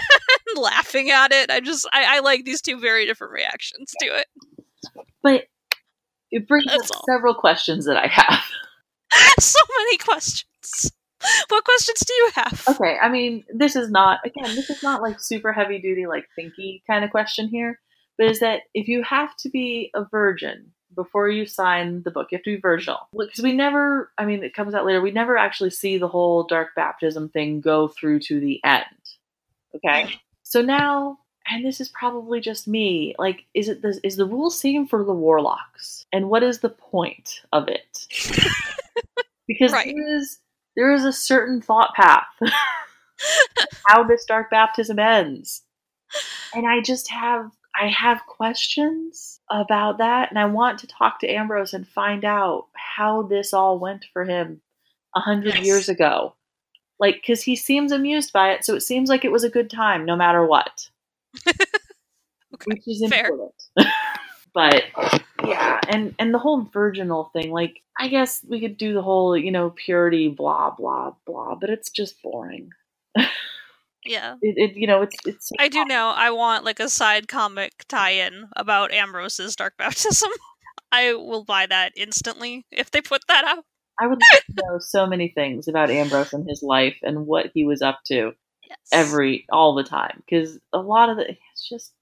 laughing 0.56 1.10
at 1.10 1.32
it. 1.32 1.50
I 1.50 1.60
just, 1.60 1.88
I, 1.92 2.16
I 2.16 2.20
like 2.20 2.44
these 2.44 2.62
two 2.62 2.78
very 2.78 3.06
different 3.06 3.32
reactions 3.32 3.92
to 4.00 4.06
it. 4.06 4.26
but 5.22 5.44
it 6.30 6.46
brings 6.46 6.66
up 6.72 6.80
all. 6.94 7.04
several 7.08 7.34
questions 7.34 7.84
that 7.86 7.96
I 7.96 8.06
have. 8.06 8.44
so 9.40 9.58
many 9.78 9.98
questions. 9.98 10.92
What 11.48 11.64
questions 11.64 12.00
do 12.06 12.12
you 12.14 12.30
have? 12.34 12.64
Okay, 12.68 12.96
I 13.00 13.08
mean, 13.08 13.44
this 13.52 13.76
is 13.76 13.90
not 13.90 14.20
again, 14.24 14.54
this 14.54 14.70
is 14.70 14.82
not 14.82 15.02
like 15.02 15.20
super 15.20 15.52
heavy 15.52 15.78
duty, 15.78 16.06
like 16.06 16.26
thinky 16.38 16.82
kind 16.86 17.04
of 17.04 17.10
question 17.10 17.48
here, 17.48 17.78
but 18.16 18.28
is 18.28 18.40
that 18.40 18.62
if 18.74 18.88
you 18.88 19.02
have 19.02 19.36
to 19.38 19.50
be 19.50 19.90
a 19.94 20.04
virgin 20.04 20.72
before 20.94 21.28
you 21.28 21.46
sign 21.46 22.02
the 22.02 22.10
book, 22.10 22.28
you 22.30 22.36
have 22.38 22.44
to 22.44 22.56
be 22.56 22.60
virginal. 22.60 23.08
Because 23.16 23.42
we 23.42 23.52
never, 23.52 24.10
I 24.18 24.24
mean, 24.24 24.42
it 24.42 24.54
comes 24.54 24.74
out 24.74 24.84
later, 24.84 25.00
we 25.00 25.10
never 25.10 25.36
actually 25.36 25.70
see 25.70 25.98
the 25.98 26.08
whole 26.08 26.44
dark 26.44 26.68
baptism 26.74 27.28
thing 27.28 27.60
go 27.60 27.88
through 27.88 28.20
to 28.20 28.40
the 28.40 28.60
end. 28.64 28.84
Okay, 29.74 30.14
so 30.42 30.62
now, 30.62 31.18
and 31.48 31.64
this 31.64 31.80
is 31.80 31.88
probably 31.90 32.40
just 32.40 32.66
me, 32.66 33.14
like, 33.18 33.44
is 33.54 33.68
it 33.68 33.82
the, 33.82 34.00
is 34.02 34.16
the 34.16 34.26
rule 34.26 34.50
same 34.50 34.86
for 34.86 35.04
the 35.04 35.14
warlocks, 35.14 36.04
and 36.12 36.28
what 36.28 36.42
is 36.42 36.58
the 36.58 36.70
point 36.70 37.40
of 37.52 37.68
it? 37.68 38.06
because 39.46 39.72
Right. 39.72 39.86
there 39.94 40.16
is 40.16 40.38
there 40.76 40.92
is 40.92 41.04
a 41.04 41.12
certain 41.12 41.60
thought 41.60 41.94
path. 41.94 42.26
How 43.86 44.02
this 44.04 44.24
dark 44.24 44.50
baptism 44.50 44.98
ends. 44.98 45.62
And 46.54 46.66
i 46.66 46.80
just 46.80 47.08
have 47.10 47.50
i 47.80 47.86
have 47.88 48.26
questions 48.26 49.40
about 49.50 49.98
that 49.98 50.28
and 50.30 50.38
i 50.38 50.44
want 50.46 50.78
to 50.80 50.86
talk 50.88 51.20
to 51.20 51.28
ambrose 51.28 51.72
and 51.74 51.86
find 51.86 52.24
out 52.24 52.66
how 52.74 53.22
this 53.22 53.52
all 53.54 53.78
went 53.78 54.06
for 54.12 54.24
him 54.24 54.60
a 55.14 55.20
hundred 55.20 55.54
Yes. 55.56 55.66
years 55.66 55.88
ago. 55.88 56.34
Like 56.98 57.16
because 57.16 57.42
he 57.42 57.56
seems 57.56 57.92
amused 57.92 58.32
by 58.32 58.52
it 58.52 58.64
so 58.64 58.74
it 58.74 58.80
seems 58.82 59.08
like 59.08 59.24
it 59.24 59.32
was 59.32 59.44
a 59.44 59.50
good 59.50 59.70
time 59.70 60.04
no 60.04 60.16
matter 60.16 60.44
what. 60.46 60.88
Okay, 62.54 62.64
which 62.66 62.88
is 62.88 63.02
important. 63.02 63.54
But 64.54 64.84
yeah 65.46 65.80
and 65.88 66.14
and 66.18 66.34
the 66.34 66.38
whole 66.38 66.62
virginal 66.62 67.30
thing 67.32 67.52
like 67.52 67.82
i 68.00 68.08
guess 68.08 68.44
we 68.48 68.58
could 68.60 68.76
do 68.76 68.92
the 68.94 69.02
whole 69.02 69.36
you 69.36 69.50
know 69.52 69.70
purity 69.70 70.28
blah 70.28 70.70
blah 70.70 71.12
blah 71.26 71.54
but 71.54 71.70
it's 71.70 71.90
just 71.90 72.20
boring 72.22 72.70
Yeah. 74.04 74.36
it, 74.40 74.54
it 74.56 74.76
you 74.76 74.86
know 74.86 75.02
it's 75.02 75.16
it's 75.26 75.50
I 75.58 75.68
do 75.68 75.84
know 75.84 76.12
I 76.16 76.30
want 76.30 76.64
like 76.64 76.80
a 76.80 76.88
side 76.88 77.28
comic 77.28 77.84
tie-in 77.88 78.48
about 78.56 78.92
Ambrose's 78.92 79.54
dark 79.54 79.76
baptism. 79.78 80.30
I 80.90 81.12
will 81.12 81.44
buy 81.44 81.66
that 81.66 81.92
instantly 81.96 82.64
if 82.72 82.90
they 82.90 83.02
put 83.02 83.26
that 83.28 83.44
out. 83.44 83.64
i 84.00 84.06
would 84.06 84.18
like 84.32 84.44
to 84.46 84.54
know 84.66 84.78
so 84.78 85.06
many 85.06 85.28
things 85.28 85.68
about 85.68 85.90
ambrose 85.90 86.32
and 86.32 86.48
his 86.48 86.62
life 86.62 86.96
and 87.02 87.26
what 87.26 87.50
he 87.54 87.64
was 87.64 87.82
up 87.82 88.00
to 88.06 88.32
Yes. 88.68 88.78
every 88.92 89.44
all 89.52 89.74
the 89.74 89.82
time 89.84 90.22
because 90.24 90.58
a 90.72 90.78
lot 90.78 91.10
of 91.10 91.18
it 91.18 91.36
it's 91.52 91.68
just 91.68 91.92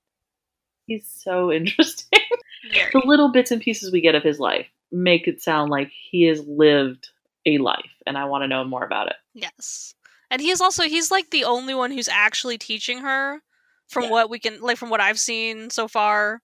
he's 0.87 1.07
so 1.09 1.51
interesting 1.59 2.21
the 2.93 3.03
little 3.05 3.31
bits 3.33 3.51
and 3.51 3.61
pieces 3.63 3.91
we 3.91 4.01
get 4.03 4.15
of 4.15 4.23
his 4.23 4.39
life 4.39 4.67
make 4.93 5.27
it 5.29 5.43
sound 5.43 5.71
like 5.71 5.91
he 6.11 6.25
has 6.25 6.41
lived 6.47 7.09
a 7.47 7.59
life 7.59 7.91
and 8.07 8.17
i 8.19 8.25
want 8.25 8.43
to 8.43 8.49
know 8.49 8.65
more 8.65 8.85
about 8.85 9.07
it 9.09 9.17
Yes. 9.35 9.95
And 10.31 10.43
he 10.43 10.51
is 10.51 10.61
also 10.61 10.83
he's 10.83 11.11
like 11.11 11.31
the 11.31 11.45
only 11.45 11.75
one 11.75 11.91
who's 11.91 12.09
actually 12.09 12.59
teaching 12.59 12.99
her 12.99 13.41
from 13.89 14.05
Yeah. 14.05 14.11
what 14.11 14.31
we 14.31 14.39
can 14.39 14.61
like 14.61 14.77
from 14.77 14.91
what 14.91 15.01
I've 15.01 15.19
seen 15.19 15.71
so 15.71 15.89
far 15.89 16.43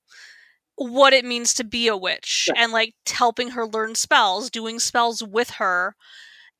what 0.76 1.12
it 1.12 1.24
means 1.24 1.54
to 1.54 1.64
be 1.64 1.86
a 1.88 1.96
witch 1.96 2.48
and 2.56 2.72
like 2.72 2.94
helping 3.06 3.50
her 3.50 3.66
learn 3.66 3.94
spells, 3.94 4.50
doing 4.50 4.78
spells 4.80 5.22
with 5.22 5.50
her. 5.50 5.94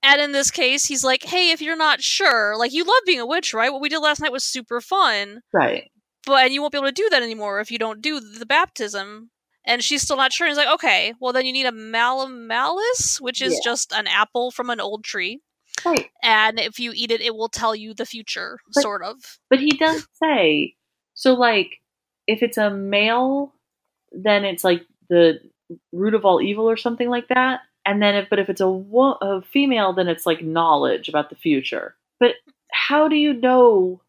And 0.03 0.21
in 0.21 0.33
this 0.33 0.51
case, 0.51 0.85
he's 0.87 1.03
like, 1.03 1.25
"Hey, 1.25 1.51
if 1.51 1.63
you're 1.63 1.77
not 1.77 2.03
sure, 2.03 2.57
like 2.59 2.73
you 2.73 2.85
love 2.85 3.03
being 3.07 3.21
a 3.21 3.27
witch, 3.27 3.55
right? 3.55 3.73
What 3.73 3.81
we 3.81 3.89
did 3.89 4.01
last 4.01 4.21
night 4.21 4.31
was 4.33 4.45
super 4.45 4.81
fun, 4.81 5.41
Right. 5.53 5.91
but 6.27 6.45
and 6.45 6.53
you 6.55 6.61
won't 6.61 6.73
be 6.73 6.79
able 6.79 6.89
to 6.89 6.93
do 6.93 7.09
that 7.11 7.23
anymore 7.23 7.59
if 7.61 7.71
you 7.71 7.79
don't 7.79 8.03
do 8.03 8.21
the 8.21 8.47
baptism." 8.47 9.31
And 9.67 9.83
she's 9.83 10.03
still 10.03 10.17
not 10.17 10.33
sure. 10.33 10.47
And 10.47 10.51
he's 10.53 10.59
like, 10.65 10.73
"Okay, 10.75 11.15
well 11.21 11.33
then 11.33 11.47
you 11.47 11.53
need 11.53 11.67
a 11.67 11.73
malum 11.73 12.47
malice, 12.47 13.19
which 13.21 13.41
is 13.41 13.55
Yeah. 13.55 13.61
just 13.71 13.93
an 13.93 14.07
apple 14.07 14.51
from 14.51 14.69
an 14.71 14.81
old 14.81 15.05
tree, 15.05 15.41
Right. 15.85 16.11
and 16.23 16.59
if 16.61 16.79
you 16.79 16.93
eat 16.95 17.11
it, 17.11 17.21
it 17.21 17.35
will 17.35 17.49
tell 17.49 17.75
you 17.75 17.95
the 17.95 18.07
future, 18.07 18.59
But- 18.75 18.83
sort 18.83 19.03
of." 19.03 19.39
But 19.51 19.61
he 19.61 19.71
does 19.71 20.07
say 20.23 20.75
so. 21.15 21.33
Like, 21.35 21.81
if 22.27 22.43
it's 22.43 22.59
a 22.59 22.71
male, 22.71 23.55
then 24.13 24.45
it's 24.45 24.65
like 24.65 24.83
the 25.09 25.41
root 25.93 26.15
of 26.15 26.25
all 26.25 26.41
evil 26.43 26.69
or 26.69 26.77
something 26.77 27.09
like 27.09 27.29
that. 27.29 27.61
And 27.87 28.03
then, 28.03 28.15
if 28.15 28.29
but 28.31 28.39
if 28.39 28.49
it's 28.49 28.61
a, 28.63 28.69
wo- 28.71 29.19
a 29.21 29.43
female, 29.43 29.93
then 29.93 30.09
it's 30.09 30.25
like 30.27 30.43
knowledge 30.43 31.09
about 31.09 31.29
the 31.31 31.37
future. 31.37 31.97
But 32.21 32.37
how 32.73 33.09
do 33.09 33.17
you 33.17 33.33
know 33.35 34.01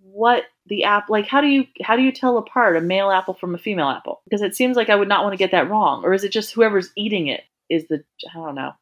what 0.00 0.44
the 0.66 0.84
app? 0.84 1.08
Like, 1.08 1.26
how 1.26 1.40
do 1.40 1.46
you 1.46 1.66
how 1.82 1.96
do 1.96 2.02
you 2.02 2.12
tell 2.12 2.38
apart 2.38 2.76
a 2.76 2.80
male 2.80 3.10
apple 3.10 3.34
from 3.34 3.54
a 3.54 3.58
female 3.58 3.88
apple? 3.88 4.22
Because 4.24 4.42
it 4.42 4.56
seems 4.56 4.76
like 4.76 4.90
I 4.90 4.96
would 4.96 5.08
not 5.08 5.24
want 5.24 5.32
to 5.32 5.38
get 5.38 5.50
that 5.50 5.70
wrong. 5.70 6.04
Or 6.04 6.12
is 6.12 6.24
it 6.24 6.32
just 6.32 6.52
whoever's 6.52 6.90
eating 6.96 7.28
it 7.28 7.42
is 7.70 7.86
the? 7.88 8.04
I 8.30 8.38
don't 8.38 8.54
know. 8.54 8.72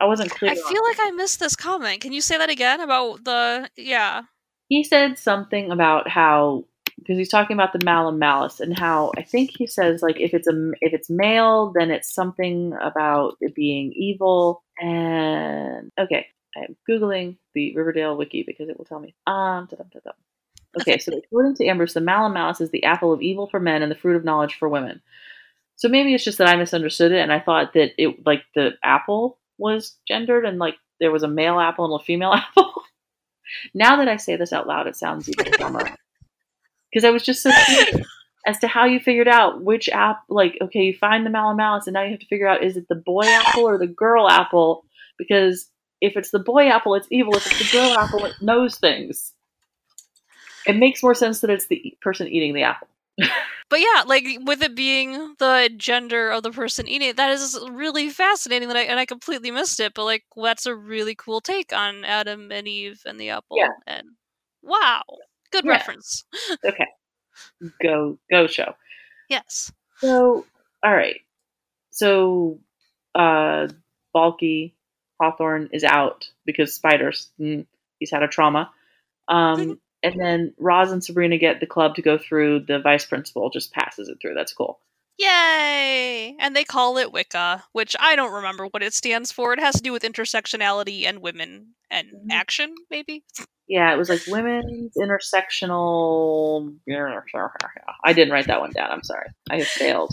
I 0.00 0.06
wasn't 0.06 0.30
clear. 0.30 0.50
I 0.50 0.54
feel 0.54 0.82
like 0.84 0.98
I 1.00 1.12
missed 1.12 1.40
this 1.40 1.54
comment. 1.54 2.00
Can 2.00 2.12
you 2.12 2.20
say 2.20 2.36
that 2.36 2.50
again 2.50 2.80
about 2.80 3.24
the 3.24 3.70
yeah? 3.76 4.22
he 4.68 4.84
said 4.84 5.18
something 5.18 5.70
about 5.70 6.08
how 6.08 6.64
because 6.98 7.18
he's 7.18 7.28
talking 7.28 7.54
about 7.54 7.72
the 7.72 7.84
malum 7.84 8.18
malice 8.18 8.60
and 8.60 8.76
how 8.76 9.12
I 9.16 9.22
think 9.22 9.50
he 9.56 9.66
says 9.66 10.02
like 10.02 10.20
if 10.20 10.32
it's 10.32 10.48
a 10.48 10.70
if 10.80 10.92
it's 10.92 11.10
male 11.10 11.72
then 11.76 11.90
it's 11.90 12.14
something 12.14 12.72
about 12.80 13.36
it 13.40 13.54
being 13.54 13.92
evil 13.94 14.62
and 14.80 15.90
okay 15.98 16.26
I'm 16.56 16.76
googling 16.88 17.36
the 17.54 17.74
Riverdale 17.76 18.16
wiki 18.16 18.44
because 18.46 18.68
it 18.68 18.78
will 18.78 18.84
tell 18.84 19.00
me 19.00 19.14
um 19.26 19.66
da-dum, 19.70 19.88
da-dum. 19.92 20.14
Okay 20.80 20.98
so 20.98 21.12
according 21.16 21.54
to 21.56 21.66
Ambrose 21.66 21.94
the 21.94 22.00
malum 22.00 22.34
malice 22.34 22.60
is 22.60 22.70
the 22.70 22.84
apple 22.84 23.12
of 23.12 23.22
evil 23.22 23.46
for 23.46 23.60
men 23.60 23.82
and 23.82 23.90
the 23.90 23.96
fruit 23.96 24.16
of 24.16 24.24
knowledge 24.24 24.54
for 24.54 24.68
women 24.68 25.00
so 25.76 25.88
maybe 25.88 26.14
it's 26.14 26.24
just 26.24 26.38
that 26.38 26.48
I 26.48 26.56
misunderstood 26.56 27.12
it 27.12 27.20
and 27.20 27.32
I 27.32 27.40
thought 27.40 27.72
that 27.74 27.92
it 27.98 28.24
like 28.24 28.42
the 28.54 28.72
apple 28.82 29.38
was 29.58 29.96
gendered 30.06 30.44
and 30.44 30.58
like 30.58 30.76
there 31.00 31.10
was 31.10 31.22
a 31.22 31.28
male 31.28 31.58
apple 31.58 31.84
and 31.84 32.00
a 32.00 32.04
female 32.04 32.32
apple 32.34 32.72
now 33.74 33.96
that 33.96 34.08
I 34.08 34.16
say 34.16 34.36
this 34.36 34.52
out 34.52 34.66
loud, 34.66 34.86
it 34.86 34.96
sounds 34.96 35.28
even 35.28 35.52
dumber. 35.52 35.84
Because 36.90 37.04
I 37.04 37.10
was 37.10 37.24
just 37.24 37.42
so 37.42 37.50
curious 37.66 38.06
as 38.46 38.58
to 38.60 38.68
how 38.68 38.84
you 38.84 39.00
figured 39.00 39.28
out 39.28 39.62
which 39.62 39.88
app, 39.88 40.22
like, 40.28 40.56
okay, 40.62 40.84
you 40.84 40.94
find 40.94 41.24
the 41.24 41.30
malum 41.30 41.56
malice, 41.56 41.86
and 41.86 41.94
now 41.94 42.02
you 42.02 42.10
have 42.10 42.20
to 42.20 42.26
figure 42.26 42.48
out 42.48 42.62
is 42.62 42.76
it 42.76 42.88
the 42.88 42.94
boy 42.94 43.24
apple 43.26 43.64
or 43.64 43.78
the 43.78 43.86
girl 43.86 44.28
apple? 44.28 44.84
Because 45.18 45.70
if 46.00 46.16
it's 46.16 46.30
the 46.30 46.38
boy 46.38 46.68
apple, 46.68 46.94
it's 46.94 47.08
evil. 47.10 47.34
If 47.36 47.46
it's 47.46 47.72
the 47.72 47.78
girl 47.78 47.98
apple, 47.98 48.24
it 48.24 48.34
knows 48.40 48.76
things. 48.76 49.32
It 50.66 50.76
makes 50.76 51.02
more 51.02 51.14
sense 51.14 51.40
that 51.40 51.50
it's 51.50 51.66
the 51.66 51.96
person 52.00 52.28
eating 52.28 52.54
the 52.54 52.62
apple. 52.62 52.88
But 53.70 53.80
yeah, 53.80 54.02
like 54.06 54.24
with 54.42 54.62
it 54.62 54.74
being 54.74 55.34
the 55.38 55.70
gender 55.76 56.30
of 56.30 56.42
the 56.42 56.50
person 56.50 56.86
eating 56.86 57.08
it, 57.08 57.16
that 57.16 57.30
is 57.30 57.58
really 57.70 58.10
fascinating. 58.10 58.68
That 58.68 58.76
I 58.76 58.82
and 58.82 59.00
I 59.00 59.06
completely 59.06 59.50
missed 59.50 59.80
it. 59.80 59.94
But 59.94 60.04
like, 60.04 60.24
that's 60.36 60.66
a 60.66 60.74
really 60.74 61.14
cool 61.14 61.40
take 61.40 61.72
on 61.72 62.04
Adam 62.04 62.52
and 62.52 62.68
Eve 62.68 63.00
and 63.06 63.18
the 63.18 63.30
apple. 63.30 63.56
Yeah. 63.56 63.68
And 63.86 64.08
wow, 64.62 65.02
good 65.50 65.64
Yeah. 65.64 65.72
reference. 65.72 66.24
Okay, 66.64 66.86
go 67.82 68.18
go 68.30 68.46
show. 68.46 68.74
Yes. 69.28 69.72
So, 69.98 70.44
all 70.82 70.94
right. 70.94 71.20
So, 71.90 72.58
uh, 73.14 73.68
Balky 74.12 74.74
Hawthorne 75.20 75.70
is 75.72 75.84
out 75.84 76.28
because 76.44 76.74
spiders. 76.74 77.30
Mm, 77.40 77.66
he's 77.98 78.10
had 78.10 78.22
a 78.22 78.28
trauma. 78.28 78.70
Um, 79.28 79.80
and 80.04 80.20
then 80.20 80.54
Roz 80.58 80.92
and 80.92 81.02
Sabrina 81.02 81.38
get 81.38 81.58
the 81.60 81.66
club 81.66 81.96
to 81.96 82.02
go 82.02 82.18
through. 82.18 82.60
The 82.66 82.78
vice 82.78 83.06
principal 83.06 83.50
just 83.50 83.72
passes 83.72 84.08
it 84.08 84.18
through. 84.20 84.34
That's 84.34 84.52
cool. 84.52 84.78
Yay! 85.18 86.36
And 86.40 86.54
they 86.56 86.64
call 86.64 86.98
it 86.98 87.12
Wicca, 87.12 87.64
which 87.72 87.94
I 88.00 88.16
don't 88.16 88.32
remember 88.32 88.66
what 88.66 88.82
it 88.82 88.94
stands 88.94 89.32
for. 89.32 89.52
It 89.52 89.60
has 89.60 89.76
to 89.76 89.82
do 89.82 89.92
with 89.92 90.02
intersectionality 90.02 91.06
and 91.06 91.20
women 91.20 91.74
and 91.90 92.08
Mhm. 92.08 92.32
action, 92.32 92.74
maybe. 92.90 93.24
Yeah, 93.66 93.94
it 93.94 93.96
was 93.96 94.10
like 94.10 94.20
women's 94.28 94.94
intersectional. 94.94 96.76
I 98.04 98.12
didn't 98.12 98.32
write 98.32 98.46
that 98.46 98.60
one 98.60 98.72
down. 98.72 98.90
I'm 98.90 99.02
sorry. 99.02 99.28
I 99.50 99.56
have 99.56 99.66
failed. 99.66 100.12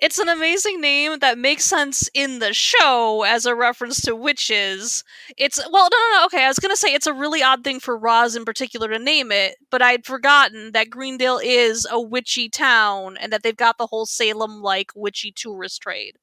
It's 0.00 0.18
an 0.18 0.30
amazing 0.30 0.80
name 0.80 1.18
that 1.18 1.36
makes 1.36 1.64
sense 1.64 2.08
in 2.14 2.38
the 2.38 2.54
show 2.54 3.24
as 3.26 3.44
a 3.44 3.54
reference 3.54 4.00
to 4.02 4.16
witches. 4.16 5.04
It's 5.36 5.58
well, 5.70 5.88
no, 5.92 5.96
no, 5.98 6.20
no. 6.20 6.24
Okay, 6.26 6.42
I 6.44 6.48
was 6.48 6.58
gonna 6.58 6.74
say 6.74 6.94
it's 6.94 7.06
a 7.06 7.12
really 7.12 7.42
odd 7.42 7.64
thing 7.64 7.80
for 7.80 7.98
Roz 7.98 8.34
in 8.34 8.46
particular 8.46 8.88
to 8.88 8.98
name 8.98 9.30
it, 9.30 9.56
but 9.70 9.82
I'd 9.82 10.06
forgotten 10.06 10.72
that 10.72 10.88
Greendale 10.88 11.40
is 11.42 11.86
a 11.90 12.00
witchy 12.00 12.48
town 12.48 13.18
and 13.18 13.30
that 13.30 13.42
they've 13.42 13.54
got 13.54 13.76
the 13.76 13.88
whole 13.88 14.06
Salem-like 14.06 14.92
witchy 14.96 15.32
tourist 15.36 15.82
trade. 15.82 16.16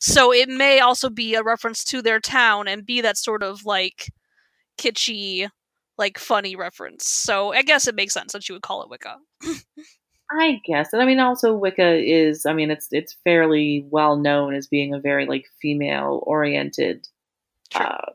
So 0.00 0.32
it 0.34 0.50
may 0.50 0.80
also 0.80 1.08
be 1.08 1.34
a 1.34 1.42
reference 1.42 1.82
to 1.84 2.02
their 2.02 2.20
town 2.20 2.68
and 2.68 2.84
be 2.84 3.00
that 3.00 3.16
sort 3.16 3.42
of 3.42 3.64
like 3.64 4.12
kitschy, 4.76 5.48
like 5.98 6.18
funny 6.18 6.56
reference. 6.56 7.06
So 7.06 7.52
I 7.52 7.62
guess 7.62 7.86
it 7.86 7.94
makes 7.94 8.14
sense 8.14 8.32
that 8.32 8.48
you 8.48 8.54
would 8.54 8.62
call 8.62 8.82
it 8.82 8.90
Wicca. 8.90 9.16
I 10.30 10.60
guess, 10.64 10.92
and 10.92 11.02
I 11.02 11.06
mean, 11.06 11.20
also 11.20 11.54
Wicca 11.54 11.96
is. 11.96 12.46
I 12.46 12.54
mean, 12.54 12.70
it's 12.70 12.88
it's 12.90 13.16
fairly 13.24 13.86
well 13.90 14.16
known 14.16 14.54
as 14.54 14.66
being 14.66 14.94
a 14.94 14.98
very 14.98 15.26
like 15.26 15.46
female 15.60 16.22
oriented 16.26 17.06
uh, 17.74 18.12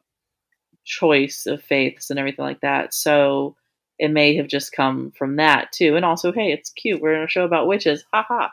choice 0.83 1.45
of 1.45 1.61
faiths 1.61 2.09
and 2.09 2.19
everything 2.19 2.43
like 2.43 2.61
that. 2.61 2.93
So 2.93 3.55
it 3.99 4.09
may 4.09 4.35
have 4.35 4.47
just 4.47 4.71
come 4.71 5.11
from 5.11 5.35
that 5.35 5.71
too. 5.71 5.95
And 5.95 6.03
also, 6.03 6.31
hey, 6.31 6.51
it's 6.51 6.71
cute. 6.71 7.01
We're 7.01 7.13
in 7.13 7.23
a 7.23 7.27
show 7.27 7.45
about 7.45 7.67
witches. 7.67 8.03
Ha 8.13 8.25
ha. 8.27 8.51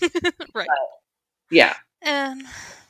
right. 0.54 0.68
Yeah. 1.50 1.74
And 2.02 2.42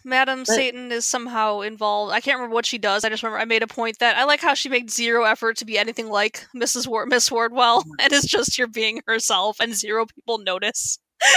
Madam 0.04 0.40
But- 0.40 0.54
Satan 0.54 0.90
is 0.92 1.04
somehow 1.04 1.60
involved. 1.60 2.12
I 2.12 2.20
can't 2.20 2.38
remember 2.38 2.54
what 2.54 2.66
she 2.66 2.78
does. 2.78 3.04
I 3.04 3.08
just 3.08 3.22
remember 3.22 3.40
I 3.40 3.44
made 3.44 3.62
a 3.62 3.66
point 3.66 3.98
that 3.98 4.16
I 4.16 4.24
like 4.24 4.40
how 4.40 4.54
she 4.54 4.68
made 4.68 4.90
zero 4.90 5.24
effort 5.24 5.56
to 5.58 5.64
be 5.64 5.76
anything 5.78 6.08
like 6.08 6.46
Mrs. 6.56 6.88
Miss 7.08 7.30
Wardwell, 7.30 7.84
and 8.00 8.12
is 8.12 8.24
just 8.24 8.56
here 8.56 8.66
being 8.66 9.02
herself, 9.06 9.60
and 9.60 9.74
zero 9.74 10.06
people 10.06 10.38
notice. 10.38 10.98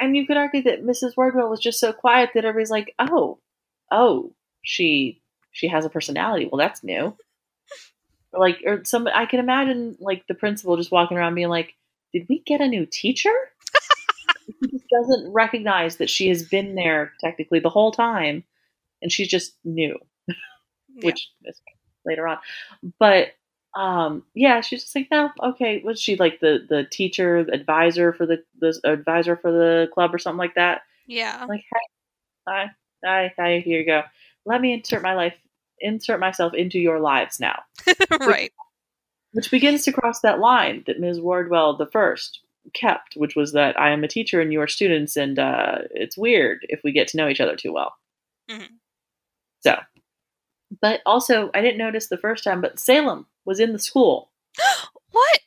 And 0.00 0.16
you 0.16 0.26
could 0.26 0.36
argue 0.36 0.62
that 0.64 0.82
Mrs. 0.82 1.16
Wardwell 1.16 1.48
was 1.48 1.60
just 1.60 1.78
so 1.78 1.92
quiet 1.92 2.30
that 2.34 2.44
everybody's 2.44 2.70
like, 2.70 2.94
oh, 2.98 3.38
oh, 3.92 4.32
she 4.62 5.22
she 5.52 5.68
has 5.68 5.84
a 5.84 5.88
personality. 5.88 6.48
Well, 6.50 6.58
that's 6.58 6.82
new. 6.82 7.16
Or 8.32 8.40
like, 8.40 8.58
or 8.66 8.84
some, 8.84 9.06
I 9.06 9.26
can 9.26 9.38
imagine 9.38 9.96
like 10.00 10.26
the 10.26 10.34
principal 10.34 10.76
just 10.76 10.90
walking 10.90 11.16
around 11.16 11.36
being 11.36 11.48
like, 11.48 11.74
did 12.12 12.26
we 12.28 12.40
get 12.40 12.60
a 12.60 12.66
new 12.66 12.86
teacher? 12.86 13.32
He 14.60 14.68
just 14.70 14.88
doesn't 14.88 15.32
recognize 15.32 15.96
that 15.96 16.10
she 16.10 16.28
has 16.28 16.42
been 16.42 16.74
there 16.74 17.12
technically 17.20 17.60
the 17.60 17.70
whole 17.70 17.92
time, 17.92 18.44
and 19.02 19.12
she's 19.12 19.28
just 19.28 19.54
new. 19.64 19.98
Yeah. 20.98 21.06
which 21.06 21.28
is 21.44 21.60
later 22.04 22.26
on. 22.26 22.38
But 22.98 23.28
um, 23.76 24.24
yeah, 24.34 24.60
she's 24.60 24.82
just 24.82 24.96
like, 24.96 25.08
no, 25.10 25.30
okay. 25.42 25.82
Was 25.84 26.00
she 26.00 26.16
like 26.16 26.40
the 26.40 26.66
the 26.68 26.84
teacher, 26.84 27.38
advisor 27.52 28.12
for 28.12 28.26
the 28.26 28.42
the 28.60 28.78
advisor 28.84 29.36
for 29.36 29.52
the 29.52 29.88
club 29.92 30.14
or 30.14 30.18
something 30.18 30.38
like 30.38 30.54
that? 30.54 30.82
Yeah. 31.06 31.44
Like, 31.48 31.60
hey, 31.60 31.80
hi, 32.48 32.70
hi, 33.04 33.32
hi, 33.38 33.62
here 33.64 33.80
you 33.80 33.86
go. 33.86 34.02
Let 34.44 34.60
me 34.60 34.72
insert 34.72 35.02
my 35.02 35.14
life, 35.14 35.34
insert 35.80 36.20
myself 36.20 36.54
into 36.54 36.78
your 36.78 37.00
lives 37.00 37.38
now, 37.38 37.60
right. 38.20 38.52
which 39.32 39.50
begins 39.50 39.84
to 39.84 39.92
cross 39.92 40.20
that 40.20 40.40
line 40.40 40.84
that 40.86 41.00
Ms. 41.00 41.20
Wardwell 41.20 41.76
the 41.76 41.86
first 41.86 42.40
kept, 42.74 43.14
which 43.16 43.34
was 43.36 43.52
that 43.52 43.78
I 43.80 43.90
am 43.90 44.04
a 44.04 44.08
teacher 44.08 44.40
and 44.40 44.52
you 44.52 44.60
are 44.60 44.68
students, 44.68 45.16
and 45.16 45.38
uh, 45.38 45.78
it's 45.92 46.16
weird 46.18 46.60
if 46.68 46.80
we 46.84 46.92
get 46.92 47.08
to 47.08 47.16
know 47.16 47.28
each 47.28 47.40
other 47.40 47.56
too 47.56 47.72
well. 47.72 47.94
Mhm. 48.50 48.68
So, 49.60 49.76
but 50.80 51.00
also 51.06 51.50
I 51.54 51.60
didn't 51.60 51.78
notice 51.78 52.08
the 52.08 52.16
first 52.18 52.44
time, 52.44 52.60
but 52.60 52.78
Salem 52.78 53.26
was 53.44 53.60
in 53.60 53.72
the 53.72 53.78
school. 53.78 54.30
What? 55.10 55.40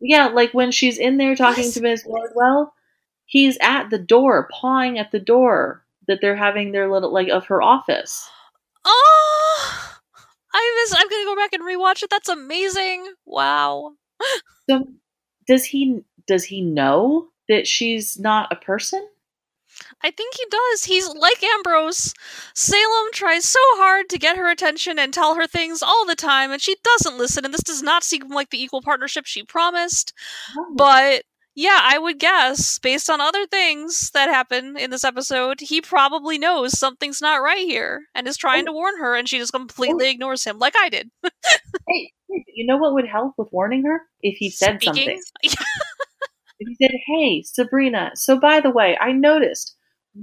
Yeah, 0.00 0.26
like 0.28 0.52
when 0.52 0.72
she's 0.72 0.98
in 0.98 1.18
there 1.18 1.36
talking 1.36 1.64
What? 1.66 1.74
to 1.74 1.80
Ms. 1.82 2.04
Wardwell, 2.06 2.72
he's 3.26 3.56
at 3.60 3.90
the 3.90 3.98
door, 3.98 4.48
pawing 4.50 4.98
at 4.98 5.12
the 5.12 5.20
door 5.20 5.84
that 6.08 6.18
they're 6.20 6.34
having 6.34 6.72
their 6.72 6.90
little 6.90 7.12
like 7.12 7.28
of 7.28 7.44
her 7.46 7.62
office. 7.62 8.28
Oh, 8.84 9.98
I 10.54 10.82
miss. 10.84 10.94
I'm 10.98 11.08
gonna 11.08 11.24
go 11.24 11.36
back 11.36 11.52
and 11.52 11.62
rewatch 11.62 12.02
it. 12.02 12.10
That's 12.10 12.28
amazing. 12.28 13.12
Wow. 13.26 13.92
So 14.68 14.88
does 15.46 15.64
he 15.64 16.02
does 16.26 16.44
he 16.44 16.60
know 16.60 17.28
that 17.48 17.66
she's 17.66 18.18
not 18.18 18.52
a 18.52 18.56
person? 18.56 19.06
I 20.02 20.10
think 20.10 20.34
he 20.36 20.44
does. 20.50 20.84
He's 20.84 21.08
like 21.08 21.42
Ambrose. 21.42 22.12
Salem 22.54 23.08
tries 23.12 23.44
so 23.44 23.58
hard 23.74 24.08
to 24.10 24.18
get 24.18 24.36
her 24.36 24.50
attention 24.50 24.98
and 24.98 25.12
tell 25.14 25.34
her 25.34 25.46
things 25.46 25.82
all 25.82 26.04
the 26.06 26.14
time, 26.14 26.50
and 26.52 26.60
she 26.60 26.76
doesn't 26.84 27.16
listen. 27.18 27.44
And 27.44 27.54
this 27.54 27.62
does 27.62 27.82
not 27.82 28.04
seem 28.04 28.28
like 28.28 28.50
the 28.50 28.62
equal 28.62 28.82
partnership 28.82 29.24
she 29.26 29.42
promised. 29.42 30.12
But 30.74 31.22
yeah, 31.54 31.80
I 31.82 31.98
would 31.98 32.18
guess, 32.18 32.78
based 32.78 33.08
on 33.10 33.20
other 33.20 33.46
things 33.46 34.10
that 34.12 34.28
happen 34.28 34.76
in 34.78 34.90
this 34.90 35.04
episode, 35.04 35.60
he 35.60 35.80
probably 35.80 36.38
knows 36.38 36.78
something's 36.78 37.20
not 37.22 37.42
right 37.42 37.58
here 37.66 38.02
and 38.14 38.26
is 38.28 38.36
trying 38.36 38.62
Oh. 38.62 38.66
to 38.66 38.72
warn 38.72 38.98
her, 38.98 39.14
and 39.14 39.28
she 39.28 39.38
just 39.38 39.52
completely 39.52 40.06
oh. 40.06 40.10
ignores 40.10 40.44
him, 40.44 40.58
like 40.58 40.74
I 40.78 40.88
did. 40.90 41.10
Hey, 41.88 42.12
hey, 42.30 42.44
you 42.54 42.66
know 42.66 42.76
what 42.76 42.94
would 42.94 43.08
help 43.08 43.34
with 43.36 43.48
warning 43.50 43.84
her 43.84 44.02
if 44.20 44.36
he 44.38 44.50
said 44.50 44.80
Speaking- 44.80 45.20
something. 45.42 45.66
If 46.62 46.68
he 46.68 46.86
said, 46.86 46.92
"Hey, 47.06 47.42
Sabrina, 47.42 48.12
so 48.14 48.38
by 48.38 48.60
the 48.60 48.70
way, 48.70 48.96
I 49.00 49.12
noticed 49.12 49.76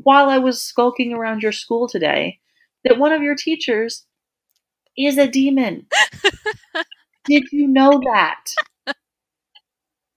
while 0.03 0.30
I 0.30 0.38
was 0.38 0.61
skulking 0.61 1.14
around 1.14 1.44
your 1.44 1.52
school 1.52 1.88
today 1.88 2.40
that 2.84 2.98
one 2.98 3.11
of 3.11 3.22
your 3.22 3.36
teachers 3.36 4.06
is 4.98 5.18
a 5.18 5.28
demon. 5.28 5.88
Did 7.26 7.52
you 7.52 7.68
know 7.68 8.02
that?" 8.06 8.45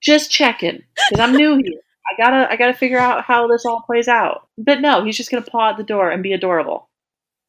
Just 0.01 0.31
checking 0.31 0.83
because 1.11 1.21
I'm 1.21 1.35
new 1.37 1.57
here. 1.57 1.81
I 2.11 2.23
gotta, 2.23 2.51
I 2.51 2.57
gotta 2.57 2.75
figure 2.75 2.99
out 2.99 3.25
how 3.25 3.47
this 3.47 3.65
all 3.65 3.83
plays 3.87 4.09
out. 4.09 4.49
But 4.59 4.81
no, 4.81 5.05
he's 5.05 5.17
just 5.17 5.31
gonna 5.31 5.43
paw 5.45 5.71
at 5.71 5.77
the 5.77 5.85
door 5.85 6.11
and 6.11 6.23
be 6.23 6.33
adorable. 6.33 6.89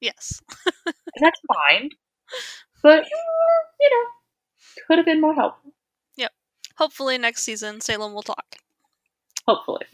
Yes. 0.02 0.42
And 0.86 0.94
that's 1.22 1.40
fine. 1.48 1.90
But 2.82 3.06
you 3.06 3.90
know, 3.90 4.10
could 4.88 4.98
have 4.98 5.06
been 5.06 5.22
more 5.22 5.34
helpful. 5.34 5.74
Yep. 6.18 6.32
Hopefully 6.78 7.18
next 7.18 7.44
season 7.44 7.82
Salem 7.82 8.14
will 8.14 8.24
talk. 8.24 8.58
Hopefully. 9.48 9.86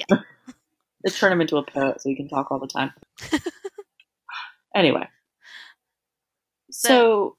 Let's 1.04 1.20
turn 1.20 1.32
him 1.32 1.42
into 1.42 1.58
a 1.58 1.64
poet 1.64 2.02
so 2.02 2.10
he 2.10 2.16
can 2.16 2.28
talk 2.28 2.52
all 2.52 2.60
the 2.60 2.68
time. 2.68 2.92
anyway. 4.76 5.08
So 6.72 7.36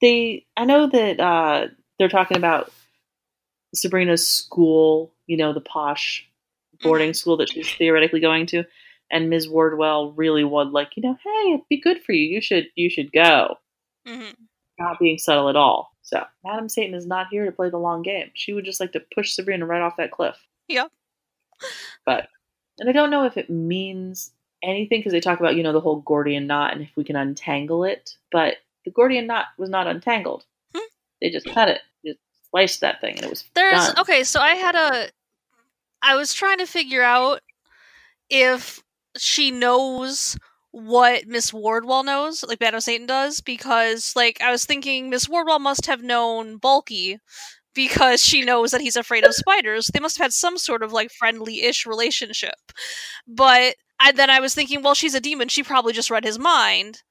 they 0.00 0.46
I 0.56 0.64
know 0.64 0.88
that 0.88 1.20
uh 1.20 1.68
they're 1.98 2.08
talking 2.08 2.36
about 2.36 2.72
Sabrina's 3.74 4.28
school, 4.28 5.12
you 5.26 5.36
know, 5.36 5.52
the 5.52 5.60
posh 5.60 6.28
boarding 6.82 7.14
school 7.14 7.38
that 7.38 7.50
she's 7.50 7.72
theoretically 7.72 8.20
going 8.20 8.46
to. 8.46 8.64
And 9.10 9.30
Ms. 9.30 9.48
Wardwell 9.48 10.12
really 10.12 10.44
would 10.44 10.70
like, 10.70 10.96
you 10.96 11.02
know, 11.02 11.16
hey, 11.22 11.52
it'd 11.52 11.68
be 11.68 11.80
good 11.80 12.02
for 12.02 12.12
you. 12.12 12.28
You 12.28 12.40
should 12.40 12.66
you 12.74 12.90
should 12.90 13.12
go. 13.12 13.56
Mm-hmm. 14.06 14.32
Not 14.78 14.98
being 14.98 15.18
subtle 15.18 15.48
at 15.48 15.56
all. 15.56 15.92
So 16.02 16.24
Madam 16.44 16.68
Satan 16.68 16.94
is 16.94 17.06
not 17.06 17.28
here 17.30 17.44
to 17.44 17.52
play 17.52 17.70
the 17.70 17.78
long 17.78 18.02
game. 18.02 18.30
She 18.34 18.52
would 18.52 18.64
just 18.64 18.80
like 18.80 18.92
to 18.92 19.02
push 19.14 19.32
Sabrina 19.32 19.64
right 19.64 19.80
off 19.80 19.96
that 19.96 20.10
cliff. 20.10 20.36
Yep. 20.68 20.90
But 22.04 22.28
and 22.78 22.88
I 22.88 22.92
don't 22.92 23.10
know 23.10 23.24
if 23.24 23.36
it 23.36 23.48
means 23.48 24.32
anything 24.62 25.00
because 25.00 25.12
they 25.12 25.20
talk 25.20 25.40
about 25.40 25.56
you 25.56 25.62
know 25.62 25.72
the 25.72 25.80
whole 25.80 26.00
Gordian 26.00 26.46
knot 26.46 26.72
and 26.72 26.82
if 26.82 26.90
we 26.96 27.04
can 27.04 27.16
untangle 27.16 27.84
it, 27.84 28.16
but 28.32 28.56
the 28.84 28.90
Gordian 28.90 29.26
knot 29.26 29.46
was 29.58 29.70
not 29.70 29.86
untangled. 29.86 30.44
Hmm. 30.74 30.80
They 31.20 31.30
just 31.30 31.46
cut 31.46 31.68
it, 31.68 31.80
just 32.04 32.18
sliced 32.50 32.80
that 32.80 33.00
thing, 33.00 33.16
and 33.16 33.24
it 33.24 33.30
was 33.30 33.44
There's 33.54 33.86
done. 33.86 33.98
okay, 34.00 34.24
so 34.24 34.40
I 34.40 34.54
had 34.54 34.74
a 34.74 35.08
I 36.02 36.16
was 36.16 36.34
trying 36.34 36.58
to 36.58 36.66
figure 36.66 37.02
out 37.02 37.40
if 38.28 38.82
she 39.16 39.50
knows 39.50 40.36
what 40.70 41.26
Miss 41.26 41.54
Wardwell 41.54 42.04
knows, 42.04 42.44
like 42.44 42.60
Madam 42.60 42.80
Satan 42.80 43.06
does, 43.06 43.40
because 43.40 44.14
like 44.14 44.40
I 44.42 44.50
was 44.50 44.64
thinking 44.64 45.08
Miss 45.08 45.28
Wardwell 45.28 45.58
must 45.58 45.86
have 45.86 46.02
known 46.02 46.58
Balky 46.58 47.18
because 47.76 48.24
she 48.24 48.42
knows 48.42 48.72
that 48.72 48.80
he's 48.80 48.96
afraid 48.96 49.24
of 49.24 49.34
spiders. 49.34 49.88
They 49.94 50.00
must 50.00 50.18
have 50.18 50.24
had 50.26 50.32
some 50.34 50.58
sort 50.58 50.82
of 50.82 50.92
like 50.92 51.12
friendly-ish 51.12 51.86
relationship. 51.86 52.56
But 53.28 53.76
I, 54.00 54.12
then 54.12 54.30
I 54.30 54.40
was 54.40 54.54
thinking, 54.54 54.82
well, 54.82 54.94
she's 54.94 55.14
a 55.14 55.20
demon. 55.20 55.48
She 55.48 55.62
probably 55.62 55.92
just 55.92 56.10
read 56.10 56.24
his 56.24 56.38
mind. 56.38 57.02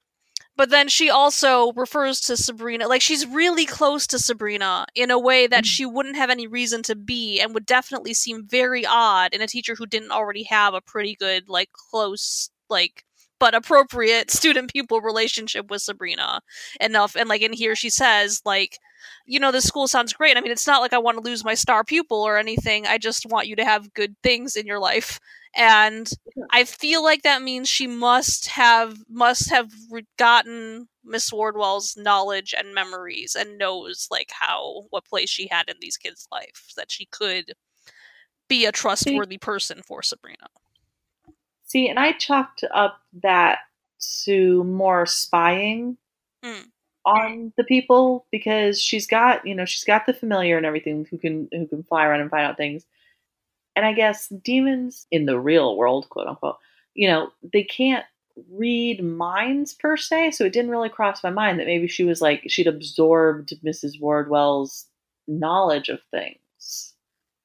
But 0.56 0.70
then 0.70 0.88
she 0.88 1.10
also 1.10 1.72
refers 1.72 2.20
to 2.22 2.36
Sabrina, 2.36 2.88
like 2.88 3.02
she's 3.02 3.26
really 3.26 3.66
close 3.66 4.06
to 4.08 4.18
Sabrina 4.18 4.86
in 4.94 5.10
a 5.10 5.18
way 5.18 5.46
that 5.46 5.64
Mhm. 5.64 5.66
she 5.68 5.86
wouldn't 5.86 6.16
have 6.16 6.30
any 6.30 6.46
reason 6.46 6.82
to 6.84 6.94
be 6.96 7.40
and 7.40 7.52
would 7.54 7.66
definitely 7.66 8.14
seem 8.14 8.46
very 8.48 8.86
odd 8.86 9.34
in 9.34 9.42
a 9.42 9.46
teacher 9.46 9.74
who 9.76 9.86
didn't 9.86 10.12
already 10.12 10.44
have 10.44 10.72
a 10.74 10.80
pretty 10.80 11.14
good, 11.14 11.48
like, 11.48 11.70
close, 11.72 12.50
like, 12.70 13.04
but 13.38 13.54
appropriate 13.54 14.30
student 14.60 14.72
pupil 14.72 15.02
relationship 15.02 15.70
with 15.70 15.82
Sabrina 15.82 16.40
enough. 16.80 17.16
And, 17.16 17.28
like, 17.28 17.42
in 17.42 17.52
here 17.52 17.76
she 17.76 17.90
says, 17.90 18.40
like, 18.46 18.78
you 19.26 19.40
know, 19.40 19.50
this 19.50 19.64
school 19.64 19.88
sounds 19.88 20.12
great. 20.12 20.36
I 20.36 20.40
mean, 20.40 20.52
it's 20.52 20.66
not 20.66 20.80
like 20.80 20.92
I 20.92 20.98
want 20.98 21.16
to 21.18 21.22
lose 21.22 21.44
my 21.44 21.54
star 21.54 21.84
pupil 21.84 22.22
or 22.22 22.38
anything. 22.38 22.86
I 22.86 22.98
just 22.98 23.26
want 23.26 23.48
you 23.48 23.56
to 23.56 23.64
have 23.64 23.94
good 23.94 24.14
things 24.22 24.56
in 24.56 24.66
your 24.66 24.78
life. 24.78 25.18
And 25.54 26.10
I 26.50 26.64
feel 26.64 27.02
like 27.02 27.22
that 27.22 27.42
means 27.42 27.68
she 27.68 27.86
must 27.86 28.46
have 28.48 28.98
must 29.08 29.50
have 29.50 29.70
gotten 30.18 30.88
Miss 31.04 31.32
Wardwell's 31.32 31.96
knowledge 31.96 32.54
and 32.56 32.74
memories 32.74 33.34
and 33.34 33.58
knows 33.58 34.06
like 34.10 34.30
how 34.30 34.84
what 34.90 35.06
place 35.06 35.30
she 35.30 35.48
had 35.50 35.68
in 35.68 35.76
these 35.80 35.96
kids' 35.96 36.28
lives 36.30 36.74
that 36.76 36.90
she 36.90 37.06
could 37.06 37.54
be 38.48 38.66
a 38.66 38.72
trustworthy 38.72 39.38
person 39.38 39.82
for 39.82 40.02
Sabrina. 40.02 40.48
See, 41.64 41.88
and 41.88 41.98
I 41.98 42.12
chalked 42.12 42.64
up 42.72 43.00
that 43.22 43.58
to 44.24 44.62
more 44.64 45.06
spying 45.06 45.96
Mm. 46.44 46.70
On 47.06 47.52
the 47.56 47.64
people 47.64 48.26
because 48.32 48.82
she's 48.82 49.06
got, 49.06 49.46
you 49.46 49.54
know, 49.54 49.64
she's 49.64 49.84
got 49.84 50.06
the 50.06 50.12
familiar 50.12 50.56
and 50.56 50.66
everything 50.66 51.06
who 51.08 51.16
can 51.16 51.48
who 51.52 51.66
can 51.66 51.84
fly 51.84 52.04
around 52.04 52.20
and 52.20 52.30
find 52.30 52.44
out 52.44 52.56
things. 52.56 52.84
And 53.76 53.86
I 53.86 53.92
guess 53.92 54.28
demons 54.28 55.06
in 55.10 55.26
the 55.26 55.38
real 55.38 55.76
world, 55.76 56.08
quote 56.10 56.26
unquote, 56.26 56.56
you 56.94 57.08
know, 57.08 57.30
they 57.52 57.62
can't 57.62 58.04
read 58.50 59.02
minds 59.02 59.72
per 59.72 59.96
se, 59.96 60.32
so 60.32 60.44
it 60.44 60.52
didn't 60.52 60.70
really 60.70 60.88
cross 60.88 61.22
my 61.22 61.30
mind 61.30 61.58
that 61.60 61.66
maybe 61.66 61.86
she 61.86 62.04
was 62.04 62.20
like 62.20 62.42
she'd 62.48 62.66
absorbed 62.66 63.54
Mrs. 63.64 64.00
Wardwell's 64.00 64.86
knowledge 65.28 65.88
of 65.88 66.00
things. 66.10 66.94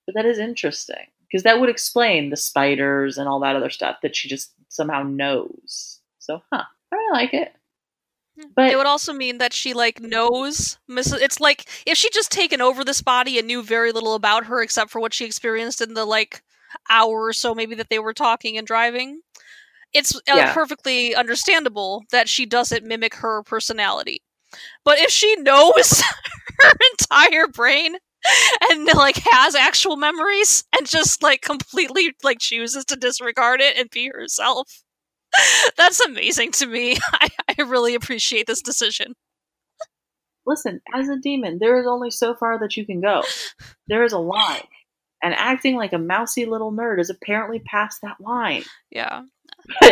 But 0.05 0.15
that 0.15 0.25
is 0.25 0.39
interesting 0.39 1.05
because 1.27 1.43
that 1.43 1.59
would 1.59 1.69
explain 1.69 2.29
the 2.29 2.37
spiders 2.37 3.17
and 3.17 3.29
all 3.29 3.39
that 3.41 3.55
other 3.55 3.69
stuff 3.69 3.97
that 4.01 4.15
she 4.15 4.27
just 4.27 4.51
somehow 4.69 5.03
knows. 5.03 5.99
So, 6.19 6.41
huh, 6.51 6.63
I 6.91 7.09
like 7.13 7.33
it. 7.33 7.53
But 8.55 8.71
it 8.71 8.77
would 8.77 8.85
also 8.87 9.13
mean 9.13 9.37
that 9.37 9.53
she 9.53 9.73
like 9.73 9.99
knows 10.01 10.77
Mrs. 10.89 11.21
It's 11.21 11.39
like 11.39 11.67
if 11.85 11.97
she'd 11.97 12.13
just 12.13 12.31
taken 12.31 12.61
over 12.61 12.83
this 12.83 13.01
body 13.01 13.37
and 13.37 13.47
knew 13.47 13.61
very 13.61 13.91
little 13.91 14.15
about 14.15 14.45
her 14.45 14.61
except 14.61 14.89
for 14.91 14.99
what 14.99 15.13
she 15.13 15.25
experienced 15.25 15.81
in 15.81 15.93
the 15.93 16.05
like 16.05 16.41
hour 16.89 17.23
or 17.25 17.33
so 17.33 17.53
maybe 17.53 17.75
that 17.75 17.89
they 17.89 17.99
were 17.99 18.13
talking 18.13 18.57
and 18.57 18.65
driving. 18.67 19.21
It's 19.93 20.15
uh, 20.15 20.19
Yeah. 20.25 20.53
perfectly 20.53 21.15
understandable 21.15 22.03
that 22.11 22.29
she 22.29 22.45
doesn't 22.45 22.85
mimic 22.85 23.15
her 23.15 23.43
personality. 23.43 24.21
But 24.83 24.99
if 24.99 25.11
she 25.11 25.35
knows 25.37 26.01
her 26.61 26.71
entire 26.91 27.47
brain 27.47 27.95
and 28.69 28.87
like 28.95 29.17
has 29.31 29.55
actual 29.55 29.97
memories 29.97 30.63
and 30.77 30.87
just 30.87 31.23
like 31.23 31.41
completely 31.41 32.13
like 32.23 32.39
chooses 32.39 32.85
to 32.85 32.95
disregard 32.95 33.61
it 33.61 33.77
and 33.77 33.89
be 33.89 34.07
herself, 34.09 34.83
that's 35.77 35.99
amazing 36.01 36.51
to 36.53 36.67
me. 36.67 36.97
I, 37.13 37.29
I 37.61 37.69
really 37.69 37.93
appreciate 37.93 38.47
this 38.47 38.61
decision. 38.61 39.13
listen, 40.47 40.81
as 40.95 41.09
a 41.09 41.17
demon, 41.17 41.59
there 41.59 41.79
is 41.79 41.85
only 41.85 42.09
so 42.09 42.33
far 42.33 42.59
that 42.59 42.75
you 42.75 42.85
can 42.85 43.01
go. 43.01 43.21
There 43.87 44.03
is 44.03 44.13
a 44.13 44.17
line. 44.17 44.67
And 45.23 45.35
acting 45.35 45.75
like 45.75 45.93
a 45.93 45.99
mousy 45.99 46.47
little 46.47 46.71
nerd 46.71 46.99
is 46.99 47.11
apparently 47.11 47.59
past 47.59 48.01
that 48.01 48.19
line. 48.19 48.63
Yeah. 48.89 49.21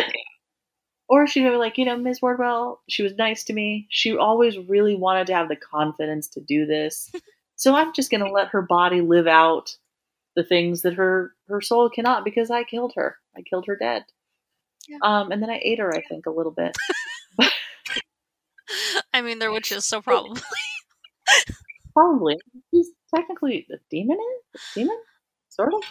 or 1.09 1.27
she'd 1.27 1.43
be 1.43 1.49
like, 1.51 1.77
you 1.77 1.85
know, 1.85 1.95
Ms. 1.95 2.23
Wardwell, 2.23 2.81
she 2.89 3.03
was 3.03 3.13
nice 3.13 3.43
to 3.43 3.53
me. 3.53 3.85
She 3.91 4.17
always 4.17 4.57
really 4.57 4.95
wanted 4.95 5.27
to 5.27 5.35
have 5.35 5.47
the 5.47 5.55
confidence 5.55 6.27
to 6.29 6.41
do 6.41 6.65
this. 6.65 7.11
so 7.55 7.75
I'm 7.75 7.93
just 7.93 8.09
going 8.09 8.25
to 8.25 8.31
let 8.31 8.47
her 8.47 8.63
body 8.63 9.01
live 9.01 9.27
out 9.27 9.77
the 10.35 10.43
things 10.43 10.81
that 10.81 10.95
her, 10.95 11.35
her 11.47 11.61
soul 11.61 11.87
cannot 11.91 12.25
because 12.25 12.49
I 12.49 12.63
killed 12.63 12.93
her. 12.95 13.17
I 13.37 13.43
killed 13.43 13.65
her 13.67 13.75
dead. 13.75 14.05
Yeah. 14.87 14.97
Um, 15.03 15.31
and 15.31 15.43
then 15.43 15.51
I 15.51 15.61
ate 15.63 15.77
her, 15.77 15.93
I 15.93 16.01
think, 16.01 16.25
a 16.25 16.31
little 16.31 16.51
bit. 16.51 16.75
I 19.13 19.21
mean, 19.21 19.39
they're 19.39 19.51
witches, 19.51 19.85
so 19.85 20.01
probably. 20.01 20.41
Probably. 21.93 22.39
He's 22.71 22.89
technically 23.13 23.67
a 23.71 23.77
demon. 23.89 24.17
A 24.55 24.59
demon, 24.73 24.97
sort 25.49 25.73
of. 25.73 25.81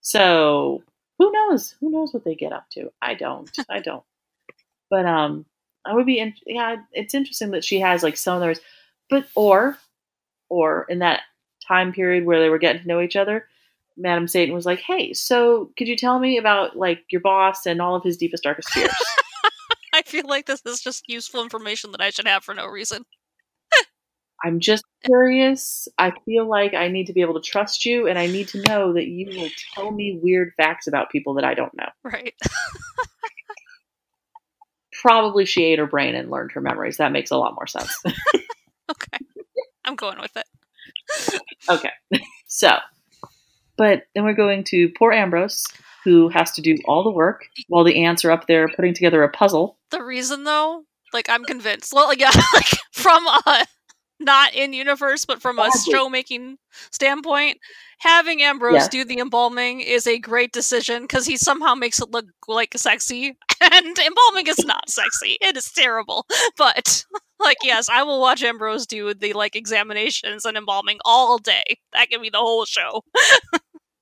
So 0.00 0.82
who 1.18 1.30
knows? 1.32 1.74
Who 1.80 1.90
knows 1.90 2.12
what 2.14 2.24
they 2.24 2.34
get 2.34 2.52
up 2.52 2.66
to? 2.72 2.90
I 3.02 3.14
don't. 3.14 3.50
I 3.68 3.80
don't. 3.80 4.04
But 4.90 5.06
um, 5.06 5.44
I 5.84 5.94
would 5.94 6.06
be. 6.06 6.18
In, 6.18 6.34
yeah, 6.46 6.76
it's 6.92 7.14
interesting 7.14 7.50
that 7.50 7.64
she 7.64 7.80
has 7.80 8.02
like 8.02 8.16
some 8.16 8.36
of 8.36 8.40
those, 8.40 8.60
but 9.10 9.26
or, 9.34 9.76
or 10.48 10.86
in 10.88 11.00
that 11.00 11.22
time 11.66 11.92
period 11.92 12.24
where 12.24 12.40
they 12.40 12.48
were 12.48 12.58
getting 12.58 12.82
to 12.82 12.88
know 12.88 13.00
each 13.00 13.16
other, 13.16 13.46
Madam 13.96 14.28
Satan 14.28 14.54
was 14.54 14.66
like, 14.66 14.80
"Hey, 14.80 15.12
so 15.12 15.70
could 15.76 15.88
you 15.88 15.96
tell 15.96 16.18
me 16.18 16.38
about 16.38 16.76
like 16.76 17.04
your 17.10 17.20
boss 17.20 17.66
and 17.66 17.82
all 17.82 17.96
of 17.96 18.02
his 18.02 18.16
deepest 18.16 18.44
darkest 18.44 18.70
fears?" 18.70 18.90
I 20.04 20.10
feel 20.10 20.28
like 20.28 20.46
this 20.46 20.62
is 20.66 20.80
just 20.80 21.04
useful 21.08 21.42
information 21.42 21.92
that 21.92 22.00
I 22.00 22.10
should 22.10 22.26
have 22.26 22.44
for 22.44 22.54
no 22.54 22.66
reason. 22.66 23.04
I'm 24.44 24.60
just 24.60 24.84
curious. 25.04 25.88
I 25.96 26.12
feel 26.26 26.46
like 26.46 26.74
I 26.74 26.88
need 26.88 27.06
to 27.06 27.14
be 27.14 27.22
able 27.22 27.40
to 27.40 27.40
trust 27.40 27.86
you, 27.86 28.06
and 28.08 28.18
I 28.18 28.26
need 28.26 28.48
to 28.48 28.60
know 28.62 28.92
that 28.92 29.06
you 29.06 29.38
will 29.38 29.48
tell 29.74 29.90
me 29.90 30.18
weird 30.22 30.52
facts 30.58 30.86
about 30.86 31.08
people 31.10 31.34
that 31.34 31.44
I 31.44 31.54
don't 31.54 31.74
know. 31.74 31.88
Right. 32.02 32.34
Probably 35.00 35.46
she 35.46 35.64
ate 35.64 35.78
her 35.78 35.86
brain 35.86 36.14
and 36.14 36.30
learned 36.30 36.52
her 36.52 36.60
memories. 36.60 36.98
That 36.98 37.12
makes 37.12 37.30
a 37.30 37.38
lot 37.38 37.54
more 37.54 37.66
sense. 37.66 37.90
okay. 38.90 39.18
I'm 39.84 39.96
going 39.96 40.18
with 40.20 40.36
it. 40.36 41.40
okay. 41.68 41.90
So, 42.46 42.70
But 43.76 44.04
then 44.14 44.24
we're 44.24 44.34
going 44.34 44.62
to 44.64 44.88
poor 44.90 45.10
Ambrose, 45.10 45.66
who 46.04 46.28
has 46.28 46.52
to 46.52 46.60
do 46.60 46.76
all 46.84 47.02
the 47.02 47.10
work 47.10 47.46
while 47.68 47.84
the 47.84 48.04
aunts 48.04 48.24
are 48.24 48.30
up 48.30 48.46
there 48.46 48.68
putting 48.68 48.94
together 48.94 49.22
a 49.22 49.28
puzzle. 49.28 49.78
The 49.90 50.02
reason, 50.02 50.44
though, 50.44 50.84
like 51.12 51.28
I'm 51.28 51.44
convinced. 51.44 51.92
Well, 51.94 52.08
like, 52.08 52.20
yeah, 52.20 52.30
like 52.54 52.68
from 52.92 53.26
a 53.26 53.66
not 54.20 54.54
in 54.54 54.72
universe, 54.72 55.24
but 55.24 55.40
from 55.40 55.58
a 55.58 55.70
show 55.90 56.08
making 56.08 56.56
standpoint, 56.92 57.58
having 57.98 58.42
Ambrose 58.42 58.88
do 58.88 59.04
the 59.04 59.18
embalming 59.18 59.80
is 59.80 60.06
a 60.06 60.18
great 60.18 60.52
decision 60.52 61.02
because 61.02 61.26
he 61.26 61.36
somehow 61.36 61.74
makes 61.74 62.00
it 62.00 62.10
look 62.10 62.26
like 62.48 62.74
sexy, 62.76 63.36
and 63.60 63.98
embalming 63.98 64.46
is 64.46 64.64
not 64.64 64.88
sexy. 64.88 65.36
It 65.40 65.56
is 65.56 65.70
terrible. 65.72 66.26
But 66.56 67.04
like, 67.40 67.58
yes, 67.62 67.88
I 67.88 68.02
will 68.02 68.20
watch 68.20 68.42
Ambrose 68.42 68.86
do 68.86 69.14
the 69.14 69.32
like 69.32 69.56
examinations 69.56 70.44
and 70.44 70.56
embalming 70.56 70.98
all 71.04 71.38
day. 71.38 71.78
That 71.92 72.08
can 72.10 72.22
be 72.22 72.30
the 72.30 72.38
whole 72.38 72.64
show. 72.64 73.02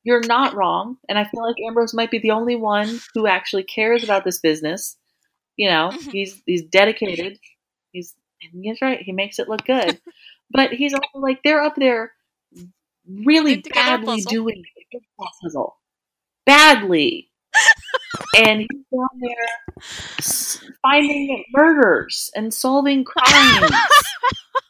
You're 0.04 0.22
not 0.26 0.54
wrong, 0.54 0.96
and 1.08 1.18
I 1.18 1.24
feel 1.24 1.42
like 1.46 1.56
Ambrose 1.66 1.94
might 1.94 2.10
be 2.10 2.18
the 2.18 2.32
only 2.32 2.56
one 2.56 3.00
who 3.14 3.26
actually 3.26 3.64
cares 3.64 4.02
about 4.04 4.24
this 4.24 4.40
business. 4.40 4.96
You 5.56 5.68
know, 5.70 5.90
Mhm. 5.92 6.12
he's 6.12 6.42
he's 6.46 6.64
dedicated. 6.64 7.38
He's 7.92 8.14
and 8.42 8.64
he's 8.64 8.80
right. 8.82 9.00
He 9.02 9.12
makes 9.12 9.38
it 9.38 9.48
look 9.48 9.64
good, 9.66 10.00
but 10.50 10.72
he's 10.72 10.94
also 10.94 11.18
like 11.20 11.42
they're 11.44 11.62
up 11.62 11.76
there 11.76 12.12
really 13.08 13.56
Putting 13.56 13.62
together 13.62 13.94
a 13.94 13.98
badly 13.98 14.20
doing 14.22 14.64
a 14.94 15.24
puzzle, 15.42 15.76
badly, 16.46 17.30
and 18.36 18.60
he's 18.60 18.84
down 18.92 19.20
there 19.20 19.48
finding 20.82 21.44
murders 21.52 22.30
and 22.34 22.52
solving 22.52 23.04
crimes. 23.04 23.70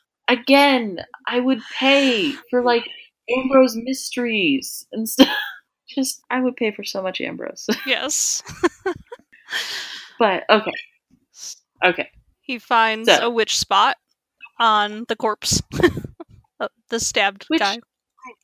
Again, 0.29 0.99
I 1.27 1.41
would 1.41 1.61
pay 1.79 2.33
for 2.51 2.63
like 2.63 2.89
Ambrose 3.31 3.77
mysteries 3.77 4.86
and 4.93 5.09
stuff. 5.09 5.28
Just, 5.89 6.23
I 6.31 6.40
would 6.40 6.57
pay 6.57 6.70
for 6.70 6.85
so 6.85 7.03
much 7.03 7.20
Ambrose. 7.20 7.66
Yes, 7.86 8.43
but 10.19 10.44
okay, 10.49 10.73
okay. 11.85 12.11
he 12.40 12.59
finds 12.59 13.09
So- 13.12 13.27
a 13.27 13.31
witch 13.31 13.59
spot 13.59 13.97
on 14.59 15.05
the 15.09 15.16
corpse, 15.16 15.61
of 16.61 16.70
the 16.89 17.01
stabbed 17.01 17.44
Which- 17.49 17.61
guy 17.61 17.78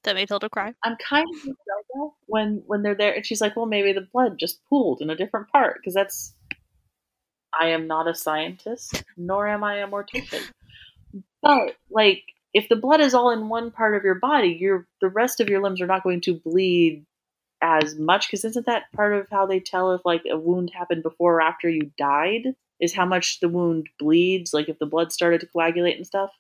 that 0.03 0.15
made 0.17 0.29
Hilda 0.29 0.49
cry. 0.51 0.75
I'm 0.85 0.97
kind 0.97 1.27
of 1.35 1.47
with 1.47 1.57
Zelda 1.65 2.11
when 2.27 2.63
when 2.67 2.83
they're 2.83 2.97
there, 2.97 3.15
and 3.15 3.25
she's 3.25 3.41
like, 3.41 3.55
"Well, 3.57 3.67
maybe 3.67 3.93
the 3.93 4.09
blood 4.13 4.37
just 4.39 4.61
pooled 4.69 5.01
in 5.01 5.09
a 5.11 5.17
different 5.17 5.49
part 5.51 5.77
because 5.81 5.95
that's." 5.95 6.35
I 7.59 7.69
am 7.69 7.87
not 7.87 8.07
a 8.09 8.15
scientist, 8.15 9.05
nor 9.17 9.49
am 9.49 9.65
I 9.65 9.77
a 9.77 9.87
mortician. 9.89 10.43
But 11.43 11.77
like, 11.91 12.23
if 12.55 12.69
the 12.69 12.77
blood 12.77 13.01
is 13.01 13.15
all 13.15 13.31
in 13.31 13.49
one 13.49 13.71
part 13.71 13.95
of 13.95 14.05
your 14.05 14.15
body, 14.15 14.49
your 14.49 14.87
the 15.01 15.09
rest 15.09 15.41
of 15.41 15.49
your 15.49 15.63
limbs 15.63 15.81
are 15.81 15.87
not 15.87 16.03
going 16.03 16.21
to 16.23 16.35
bleed 16.35 17.05
as 17.63 17.97
much. 17.97 18.29
Because 18.29 18.45
isn't 18.45 18.67
that 18.67 18.91
part 18.95 19.15
of 19.15 19.29
how 19.31 19.47
they 19.47 19.61
tell 19.61 19.93
if 19.93 20.01
like 20.05 20.23
a 20.31 20.39
wound 20.39 20.71
happened 20.75 21.03
before 21.03 21.37
or 21.37 21.43
after 21.43 21.69
you 21.69 21.91
died? 21.99 22.55
Is 22.81 22.95
how 22.95 23.05
much 23.05 23.41
the 23.41 23.49
wound 23.49 23.89
bleeds, 23.99 24.55
like 24.55 24.69
if 24.69 24.79
the 24.79 24.87
blood 24.87 25.13
started 25.13 25.41
to 25.41 25.49
coagulate 25.49 25.97
and 25.97 26.07
stuff. 26.07 26.31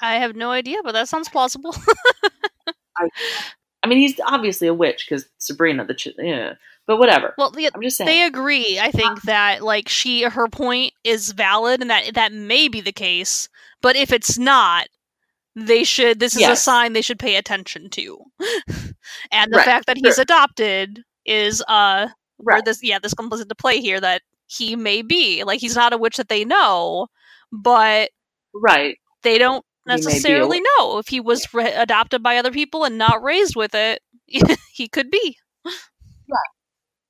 I 0.00 0.16
have 0.16 0.34
no 0.34 0.50
idea, 0.50 0.78
but 0.82 0.92
that 0.92 1.08
sounds 1.08 1.28
plausible. 1.28 1.76
I 2.98 3.86
mean, 3.86 3.98
he's 3.98 4.18
obviously 4.26 4.66
a 4.66 4.74
witch 4.74 5.06
because 5.08 5.26
Sabrina, 5.38 5.84
the 5.84 5.94
ch- 5.94 6.08
yeah, 6.18 6.54
but 6.86 6.98
whatever. 6.98 7.34
well, 7.38 7.52
yeah, 7.56 7.68
I'm 7.74 7.82
just 7.82 7.98
saying. 7.98 8.06
they 8.06 8.22
agree. 8.22 8.78
I 8.78 8.90
think 8.90 9.22
that 9.22 9.62
like 9.62 9.88
she, 9.88 10.22
her 10.22 10.48
point 10.48 10.92
is 11.04 11.32
valid, 11.32 11.80
and 11.80 11.90
that 11.90 12.14
that 12.14 12.32
may 12.32 12.68
be 12.68 12.80
the 12.80 12.92
case. 12.92 13.48
But 13.82 13.94
if 13.94 14.12
it's 14.12 14.38
not, 14.38 14.88
they 15.56 15.84
should. 15.84 16.20
This 16.20 16.36
is 16.36 16.46
a 16.46 16.56
sign 16.56 16.92
they 16.92 17.02
should 17.02 17.18
pay 17.18 17.36
attention 17.36 17.90
to. 17.90 18.18
and 19.32 19.52
the 19.52 19.58
Right, 19.58 19.64
fact 19.64 19.86
that 19.86 19.96
he's 19.96 20.16
sure. 20.16 20.22
adopted 20.22 21.02
is 21.26 21.62
uh 21.68 22.08
where 22.38 22.56
right. 22.56 22.64
this 22.64 22.82
yeah 22.82 22.98
this 22.98 23.14
comes 23.14 23.40
into 23.40 23.54
play 23.54 23.80
here 23.80 24.00
that 24.00 24.22
he 24.46 24.76
may 24.76 25.00
be 25.02 25.42
like 25.44 25.60
he's 25.60 25.76
not 25.76 25.92
a 25.92 25.98
witch 25.98 26.16
that 26.16 26.28
they 26.28 26.44
know, 26.44 27.06
but 27.52 28.10
Right. 28.54 28.96
they 29.22 29.38
don't 29.38 29.64
He 29.86 30.00
may 30.00 30.20
be 30.20 30.34
a 30.34 30.48
necessarily 30.48 30.60
know 30.78 30.98
if 30.98 31.08
he 31.08 31.20
was 31.20 31.46
ra- 31.54 31.70
adopted 31.76 32.22
by 32.22 32.36
other 32.36 32.50
people 32.52 32.84
and 32.84 32.98
not 32.98 33.22
raised 33.22 33.56
with 33.56 33.74
it. 33.74 34.00
he 34.72 34.88
could 34.88 35.10
be. 35.10 35.36
Right. 35.64 36.50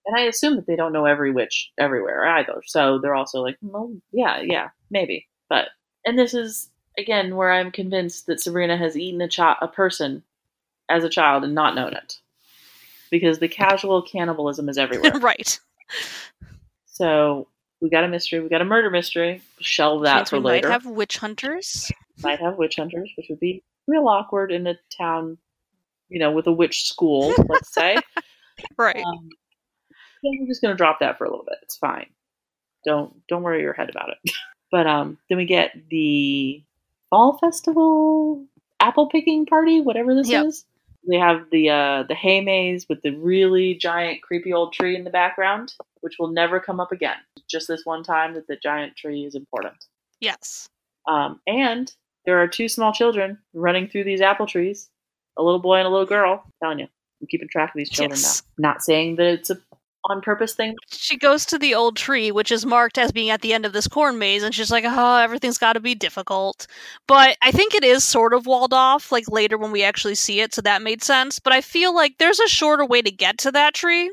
And 0.06 0.16
I 0.18 0.22
assume 0.24 0.56
that 0.56 0.66
they 0.66 0.76
don't 0.76 0.92
know 0.92 1.06
every 1.06 1.32
witch 1.32 1.70
everywhere 1.78 2.26
either. 2.26 2.62
So 2.66 2.98
they're 3.00 3.14
also 3.14 3.40
like, 3.40 3.56
well, 3.62 3.94
yeah, 4.12 4.42
yeah, 4.42 4.68
maybe. 4.90 5.28
But 5.48 5.68
and 6.04 6.18
this 6.18 6.34
is 6.34 6.70
again 6.98 7.36
where 7.36 7.52
I'm 7.52 7.70
convinced 7.70 8.26
that 8.26 8.40
Sabrina 8.40 8.76
has 8.76 8.96
eaten 8.96 9.20
a 9.20 9.28
chi- 9.28 9.56
a 9.60 9.68
person 9.68 10.22
as 10.88 11.04
a 11.04 11.08
child 11.08 11.44
and 11.44 11.54
not 11.54 11.74
known 11.74 11.92
it. 11.94 12.18
Because 13.10 13.38
the 13.38 13.48
casual 13.48 14.02
cannibalism 14.02 14.68
is 14.68 14.78
everywhere. 14.78 15.12
right. 15.20 15.58
so 16.86 17.48
we 17.80 17.90
got 17.90 18.04
a 18.04 18.08
mystery, 18.08 18.40
we 18.40 18.48
got 18.48 18.60
a 18.62 18.64
murder 18.64 18.90
mystery. 18.90 19.42
Shelve 19.60 20.02
that 20.04 20.16
Means 20.16 20.30
for 20.30 20.36
we 20.38 20.44
later. 20.44 20.68
might 20.68 20.72
have 20.72 20.86
witch 20.86 21.18
hunters. 21.18 21.90
might 22.22 22.40
have 22.40 22.56
witch 22.56 22.76
hunters, 22.76 23.10
which 23.16 23.26
would 23.28 23.40
be 23.40 23.62
real 23.86 24.08
awkward 24.08 24.50
in 24.52 24.66
a 24.66 24.74
town, 24.96 25.36
you 26.08 26.18
know, 26.18 26.32
with 26.32 26.46
a 26.46 26.52
witch 26.52 26.84
school, 26.88 27.32
let's 27.48 27.72
say. 27.72 27.96
Right. 28.78 29.02
Um, 29.04 29.28
yeah, 30.22 30.30
we're 30.40 30.46
just 30.46 30.62
gonna 30.62 30.76
drop 30.76 31.00
that 31.00 31.18
for 31.18 31.24
a 31.24 31.28
little 31.28 31.44
bit. 31.44 31.58
It's 31.62 31.76
fine. 31.76 32.06
Don't 32.86 33.12
don't 33.26 33.42
worry 33.42 33.62
your 33.62 33.72
head 33.72 33.90
about 33.90 34.10
it. 34.10 34.30
but 34.70 34.86
um, 34.86 35.18
then 35.28 35.38
we 35.38 35.44
get 35.44 35.72
the 35.90 36.62
fall 37.14 37.38
festival 37.38 38.44
apple 38.80 39.08
picking 39.08 39.46
party, 39.46 39.80
whatever 39.80 40.14
this 40.16 40.28
Yep. 40.28 40.46
is. 40.46 40.64
They 41.08 41.16
have 41.18 41.48
the 41.52 41.70
uh, 41.70 42.02
the 42.08 42.14
hay 42.14 42.40
maze 42.40 42.86
with 42.88 43.02
the 43.02 43.10
really 43.16 43.74
giant 43.74 44.20
creepy 44.22 44.52
old 44.52 44.72
tree 44.72 44.96
in 44.96 45.04
the 45.04 45.10
background, 45.10 45.74
which 46.00 46.14
will 46.18 46.28
never 46.32 46.58
come 46.58 46.80
up 46.80 46.90
again. 46.92 47.16
Just 47.48 47.68
this 47.68 47.82
one 47.84 48.02
time 48.02 48.34
that 48.34 48.46
the 48.48 48.56
giant 48.56 48.96
tree 48.96 49.24
is 49.24 49.34
important. 49.34 49.76
yes. 50.20 50.68
Um, 51.06 51.40
and 51.46 51.92
there 52.24 52.40
are 52.42 52.48
two 52.48 52.68
small 52.68 52.90
children 52.92 53.38
running 53.52 53.86
through 53.88 54.04
these 54.04 54.22
apple 54.22 54.46
trees. 54.46 54.88
A 55.36 55.42
little 55.42 55.60
boy 55.60 55.76
and 55.76 55.86
a 55.86 55.90
little 55.90 56.06
girl. 56.06 56.42
I'm 56.46 56.52
telling 56.62 56.78
you, 56.78 56.86
I'm 57.20 57.26
keeping 57.28 57.48
track 57.48 57.68
of 57.70 57.76
these 57.76 57.90
children 57.90 58.18
Yes. 58.18 58.42
now. 58.58 58.70
Not 58.70 58.82
saying 58.82 59.16
that 59.16 59.26
it's 59.26 59.50
a 59.50 59.58
on 60.10 60.20
purpose 60.20 60.54
thing. 60.54 60.74
She 60.90 61.16
goes 61.16 61.46
to 61.46 61.58
the 61.58 61.74
old 61.74 61.96
tree, 61.96 62.30
which 62.30 62.52
is 62.52 62.66
marked 62.66 62.98
as 62.98 63.12
being 63.12 63.30
at 63.30 63.40
the 63.40 63.52
end 63.52 63.64
of 63.64 63.72
this 63.72 63.88
corn 63.88 64.18
maze, 64.18 64.42
and 64.42 64.54
she's 64.54 64.70
like, 64.70 64.84
oh, 64.86 65.16
everything's 65.16 65.58
got 65.58 65.74
to 65.74 65.80
be 65.80 65.94
difficult. 65.94 66.66
But 67.08 67.36
I 67.42 67.50
think 67.50 67.74
it 67.74 67.84
is 67.84 68.04
sort 68.04 68.34
of 68.34 68.46
walled 68.46 68.74
off, 68.74 69.10
like 69.10 69.28
later 69.30 69.56
when 69.56 69.72
we 69.72 69.82
actually 69.82 70.14
see 70.14 70.40
it, 70.40 70.54
so 70.54 70.62
that 70.62 70.82
made 70.82 71.02
sense. 71.02 71.38
But 71.38 71.52
I 71.52 71.60
feel 71.60 71.94
like 71.94 72.18
there's 72.18 72.40
a 72.40 72.48
shorter 72.48 72.84
way 72.84 73.02
to 73.02 73.10
get 73.10 73.38
to 73.38 73.52
that 73.52 73.74
tree. 73.74 74.12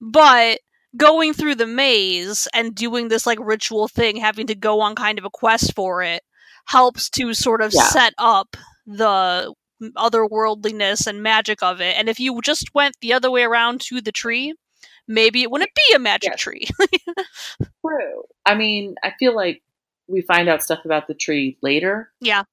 But 0.00 0.60
going 0.96 1.32
through 1.32 1.54
the 1.56 1.66
maze 1.66 2.48
and 2.54 2.74
doing 2.74 3.08
this 3.08 3.26
like 3.26 3.38
ritual 3.40 3.88
thing, 3.88 4.16
having 4.16 4.46
to 4.48 4.54
go 4.54 4.80
on 4.80 4.94
kind 4.94 5.18
of 5.18 5.24
a 5.24 5.30
quest 5.30 5.74
for 5.74 6.02
it, 6.02 6.22
helps 6.66 7.08
to 7.10 7.32
sort 7.34 7.62
of 7.62 7.72
Yeah. 7.74 7.82
set 7.88 8.14
up 8.18 8.56
the 8.86 9.52
otherworldliness 9.96 11.06
and 11.06 11.22
magic 11.22 11.62
of 11.62 11.80
it. 11.80 11.96
And 11.96 12.08
if 12.08 12.18
you 12.20 12.40
just 12.42 12.74
went 12.74 12.96
the 13.00 13.12
other 13.12 13.30
way 13.30 13.42
around 13.44 13.80
to 13.82 14.00
the 14.00 14.12
tree, 14.12 14.54
maybe 15.08 15.42
it 15.42 15.50
wouldn't 15.50 15.74
be 15.74 15.94
a 15.94 15.98
magic 15.98 16.32
Yes. 16.32 16.40
tree. 16.40 16.68
True. 17.84 18.22
I 18.46 18.54
mean, 18.54 18.94
I 19.02 19.12
feel 19.18 19.34
like 19.34 19.62
we 20.06 20.20
find 20.22 20.48
out 20.48 20.62
stuff 20.62 20.84
about 20.84 21.08
the 21.08 21.14
tree 21.14 21.58
later. 21.62 22.10
Yeah. 22.20 22.44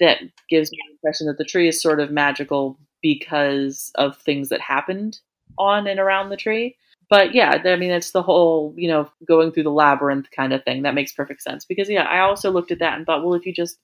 That 0.00 0.18
gives 0.48 0.70
me 0.70 0.78
the 0.86 0.92
impression 0.94 1.26
that 1.26 1.38
the 1.38 1.44
tree 1.44 1.68
is 1.68 1.80
sort 1.80 2.00
of 2.00 2.10
magical 2.10 2.78
because 3.02 3.90
of 3.96 4.16
things 4.18 4.48
that 4.50 4.60
happened 4.60 5.18
on 5.58 5.86
and 5.86 6.00
around 6.00 6.28
the 6.28 6.36
tree. 6.36 6.76
But 7.10 7.34
yeah, 7.34 7.60
I 7.64 7.76
mean, 7.76 7.90
it's 7.90 8.12
the 8.12 8.22
whole, 8.22 8.74
you 8.76 8.88
know, 8.88 9.10
going 9.26 9.52
through 9.52 9.64
the 9.64 9.70
labyrinth 9.70 10.30
kind 10.30 10.52
of 10.52 10.64
thing. 10.64 10.82
That 10.82 10.94
makes 10.94 11.12
perfect 11.12 11.42
sense. 11.42 11.64
Because, 11.64 11.88
yeah, 11.88 12.04
I 12.04 12.20
also 12.20 12.50
looked 12.50 12.72
at 12.72 12.78
that 12.78 12.96
and 12.96 13.06
thought, 13.06 13.22
well, 13.22 13.34
if 13.34 13.46
you 13.46 13.52
just 13.52 13.78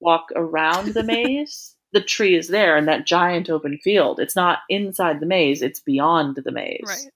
walk 0.00 0.30
around 0.34 0.94
the 0.94 1.02
maze, 1.04 1.74
the 1.92 2.00
tree 2.00 2.36
is 2.36 2.48
there 2.48 2.76
in 2.76 2.86
that 2.86 3.06
giant 3.06 3.50
open 3.50 3.78
field. 3.78 4.20
It's 4.20 4.36
not 4.36 4.60
inside 4.68 5.20
the 5.20 5.26
maze, 5.26 5.62
it's 5.62 5.80
beyond 5.80 6.36
the 6.36 6.52
maze 6.52 6.84
right. 6.86 7.10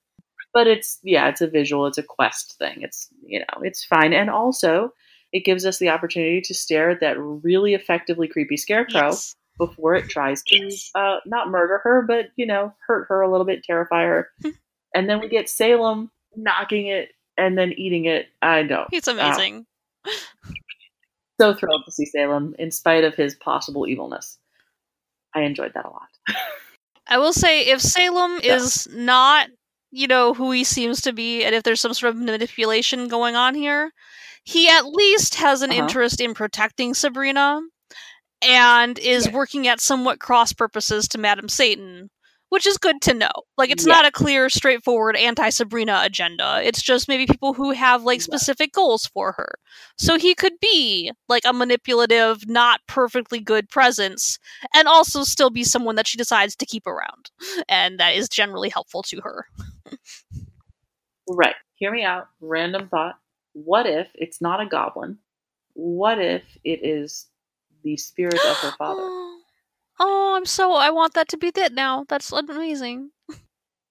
But 0.55 0.65
it's 0.65 0.97
yeah 1.03 1.27
it's 1.29 1.41
a 1.41 1.47
visual 1.47 1.85
it's 1.85 1.99
a 1.99 2.03
quest 2.03 2.57
thing. 2.57 2.81
It's 2.81 3.09
you 3.27 3.39
know 3.41 3.61
it's 3.61 3.85
fine. 3.85 4.11
And 4.13 4.31
also 4.31 4.91
it 5.31 5.45
gives 5.45 5.65
us 5.65 5.77
the 5.77 5.89
opportunity 5.89 6.41
to 6.41 6.53
stare 6.55 6.89
at 6.91 7.01
that 7.01 7.19
really 7.19 7.75
effectively 7.75 8.27
creepy 8.27 8.57
scarecrow 8.57 9.09
Yes. 9.09 9.35
before 9.59 9.93
it 9.95 10.09
tries 10.09 10.41
to 10.43 10.75
uh, 10.95 11.17
not 11.25 11.49
murder 11.49 11.79
her 11.83 12.01
but 12.01 12.27
you 12.37 12.45
know 12.47 12.73
hurt 12.87 13.05
her 13.09 13.21
a 13.21 13.29
little 13.29 13.45
bit 13.45 13.63
terrify 13.63 14.03
her. 14.03 14.29
And 14.95 15.09
then 15.09 15.19
we 15.19 15.27
get 15.27 15.49
salem 15.49 16.09
knocking 16.37 16.87
it 16.87 17.09
and 17.37 17.57
then 17.57 17.73
eating 17.73 18.05
it. 18.05 18.27
I 18.41 18.63
know 18.63 18.87
He's 18.91 19.07
amazing. 19.09 19.65
so 21.41 21.53
thrilled 21.53 21.83
to 21.85 21.91
see 21.91 22.05
salem 22.05 22.55
in 22.57 22.71
spite 22.71 23.03
of 23.03 23.13
his 23.15 23.35
possible 23.35 23.87
evilness. 23.87 24.37
I 25.33 25.41
enjoyed 25.41 25.73
that 25.73 25.83
a 25.85 25.89
lot. 25.89 26.07
I 27.07 27.17
will 27.17 27.33
say 27.33 27.63
if 27.67 27.81
Salem 27.81 28.39
Yeah. 28.41 28.55
is 28.55 28.87
not, 28.91 29.49
you 29.91 30.07
know, 30.07 30.33
who 30.33 30.51
he 30.51 30.63
seems 30.63 31.01
to 31.01 31.13
be, 31.13 31.43
and 31.43 31.55
if 31.55 31.63
there's 31.63 31.81
some 31.81 31.93
sort 31.93 32.13
of 32.15 32.21
manipulation 32.21 33.07
going 33.07 33.35
on 33.35 33.55
here, 33.55 33.91
he 34.43 34.69
at 34.69 34.85
least 34.85 35.35
has 35.35 35.61
an 35.61 35.71
Uh-huh. 35.71 35.79
interest 35.81 36.21
in 36.21 36.33
protecting 36.33 36.93
Sabrina 36.93 37.61
and 38.41 38.99
is 38.99 39.25
Yeah. 39.25 39.31
working 39.33 39.67
at 39.67 39.79
somewhat 39.79 40.19
cross 40.19 40.53
purposes 40.53 41.07
to 41.09 41.17
Madam 41.17 41.49
Satan, 41.49 42.09
which 42.49 42.67
is 42.67 42.77
good 42.77 43.01
to 43.03 43.13
know. 43.13 43.31
Like 43.57 43.71
it's 43.71 43.85
Yeah. 43.85 43.93
not 43.93 44.05
a 44.05 44.11
clear, 44.11 44.49
straightforward 44.49 45.15
anti 45.15 45.49
Sabrina 45.49 46.01
agenda. 46.03 46.61
It's 46.63 46.81
just 46.81 47.07
maybe 47.07 47.25
people 47.25 47.53
who 47.53 47.71
have 47.71 48.03
like 48.03 48.21
specific 48.21 48.71
goals 48.73 49.07
for 49.07 49.31
her. 49.33 49.55
So 49.97 50.17
he 50.19 50.35
could 50.35 50.59
be 50.59 51.11
like 51.27 51.43
a 51.45 51.53
manipulative, 51.53 52.47
not 52.47 52.81
perfectly 52.87 53.39
good 53.39 53.69
presence, 53.69 54.37
and 54.75 54.87
also 54.87 55.23
still 55.23 55.49
be 55.49 55.63
someone 55.63 55.95
that 55.95 56.07
she 56.07 56.17
decides 56.17 56.55
to 56.57 56.65
keep 56.65 56.85
around, 56.85 57.31
and 57.67 57.99
that 57.99 58.13
is 58.15 58.29
generally 58.29 58.69
helpful 58.69 59.01
to 59.03 59.21
her. 59.21 59.47
Right. 61.27 61.55
Hear 61.75 61.91
me 61.91 62.03
out. 62.03 62.27
Random 62.39 62.87
thought. 62.87 63.15
What 63.53 63.85
if 63.85 64.07
it's 64.15 64.41
not 64.41 64.61
a 64.61 64.65
goblin? 64.65 65.17
What 65.73 66.19
if 66.19 66.43
it 66.63 66.85
is 66.85 67.27
the 67.83 67.97
spirit 67.97 68.35
of 68.35 68.57
her 68.57 68.71
father? 68.77 69.07
Oh, 69.97 70.33
I'm 70.35 70.45
so 70.45 70.73
I 70.73 70.89
want 70.89 71.13
that 71.13 71.29
to 71.29 71.37
be 71.37 71.53
it 71.55 71.71
now. 71.71 72.03
That's 72.09 72.29
amazing. 72.33 73.11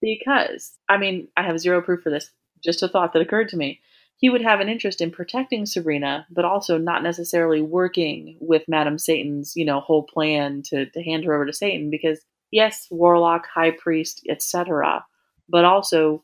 Because, 0.03 0.75
I 0.87 0.99
mean, 0.99 1.29
I 1.35 1.43
have 1.43 1.59
zero 1.59 1.81
proof 1.81 2.03
for 2.03 2.11
this, 2.11 2.31
just 2.63 2.83
a 2.83 2.89
thought 2.89 3.15
that 3.15 3.23
occurred 3.23 3.49
to 3.49 3.57
me. 3.57 3.81
He 4.19 4.29
would 4.29 4.43
have 4.43 4.61
an 4.61 4.69
interest 4.69 5.01
in 5.01 5.11
protecting 5.11 5.65
Sabrina, 5.65 6.27
but 6.31 6.45
also 6.45 6.77
not 6.77 7.03
necessarily 7.03 7.63
working 7.63 8.37
with 8.39 8.69
Madam 8.69 8.99
Satan's, 8.99 9.55
you 9.57 9.65
know, 9.65 9.81
whole 9.81 10.03
plan 10.03 10.61
to, 10.67 10.85
to 10.91 11.03
hand 11.03 11.25
her 11.25 11.33
over 11.33 11.47
to 11.47 11.55
Satan 11.55 11.89
because 11.89 12.21
yes, 12.51 12.87
warlock, 12.91 13.47
high 13.47 13.71
priest, 13.71 14.27
etc., 14.29 15.07
but 15.49 15.65
also 15.65 16.23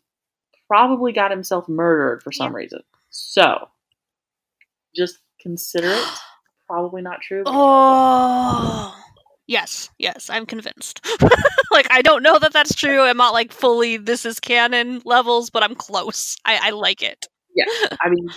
probably 0.69 1.13
got 1.13 1.31
himself 1.31 1.69
murdered 1.69 2.23
for 2.23 2.33
some 2.33 2.55
reason. 2.55 2.81
So, 3.11 3.69
just 4.95 5.19
consider 5.41 5.91
it. 5.91 6.07
Probably 6.69 7.03
not 7.03 7.21
true. 7.21 7.43
Oh. 7.47 8.97
Yes, 9.49 9.91
yes, 9.99 10.31
I'm 10.31 10.47
convinced. 10.47 11.05
like 11.73 11.89
I 11.91 12.03
don't 12.03 12.23
know 12.23 12.39
that 12.39 12.53
that's 12.53 12.77
true. 12.77 13.01
I'm 13.01 13.17
not 13.17 13.33
like 13.33 13.51
fully 13.53 13.97
this 13.97 14.25
is 14.25 14.39
canon 14.39 15.03
levels, 15.05 15.51
but 15.51 15.65
I'm 15.65 15.75
close. 15.75 16.37
I, 16.45 16.69
I 16.69 16.71
like 16.71 17.03
it. 17.03 17.27
Yeah, 17.57 17.65
I 18.01 18.11
mean, 18.11 18.29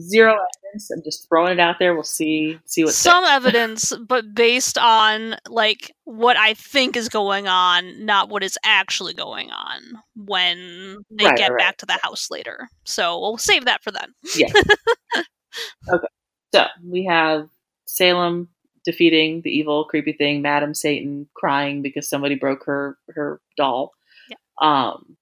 zero 0.00 0.32
evidence. 0.32 0.90
I'm 0.90 1.02
just 1.02 1.28
throwing 1.28 1.52
it 1.52 1.60
out 1.60 1.76
there. 1.78 1.94
We'll 1.94 2.04
see 2.04 2.58
see 2.66 2.84
what 2.84 2.94
Some 2.94 3.24
sticks. 3.24 3.34
evidence, 3.36 3.92
but 4.08 4.34
based 4.34 4.78
on 4.78 5.36
like 5.48 5.92
what 6.04 6.36
I 6.36 6.54
think 6.54 6.96
is 6.96 7.08
going 7.08 7.48
on, 7.48 8.04
not 8.04 8.28
what 8.28 8.42
is 8.42 8.58
actually 8.64 9.14
going 9.14 9.50
on 9.50 9.80
when 10.14 10.98
they 11.10 11.26
Right, 11.26 11.36
get 11.36 11.52
right, 11.52 11.58
back 11.58 11.78
to 11.78 11.86
the 11.86 11.98
house 12.02 12.30
later. 12.30 12.68
So 12.84 13.18
we'll 13.20 13.38
save 13.38 13.64
that 13.66 13.82
for 13.82 13.90
then. 13.90 14.12
Yeah. 14.36 14.48
okay. 15.92 16.06
So 16.54 16.66
we 16.84 17.04
have 17.06 17.48
Salem 17.86 18.48
defeating 18.84 19.42
the 19.42 19.50
evil, 19.50 19.84
creepy 19.84 20.12
thing, 20.12 20.42
Madam 20.42 20.74
Satan, 20.74 21.28
crying 21.34 21.82
because 21.82 22.08
somebody 22.08 22.36
broke 22.36 22.64
her 22.66 22.98
her 23.10 23.40
doll. 23.56 23.92
Yeah. 24.28 24.36
Um, 24.60 25.16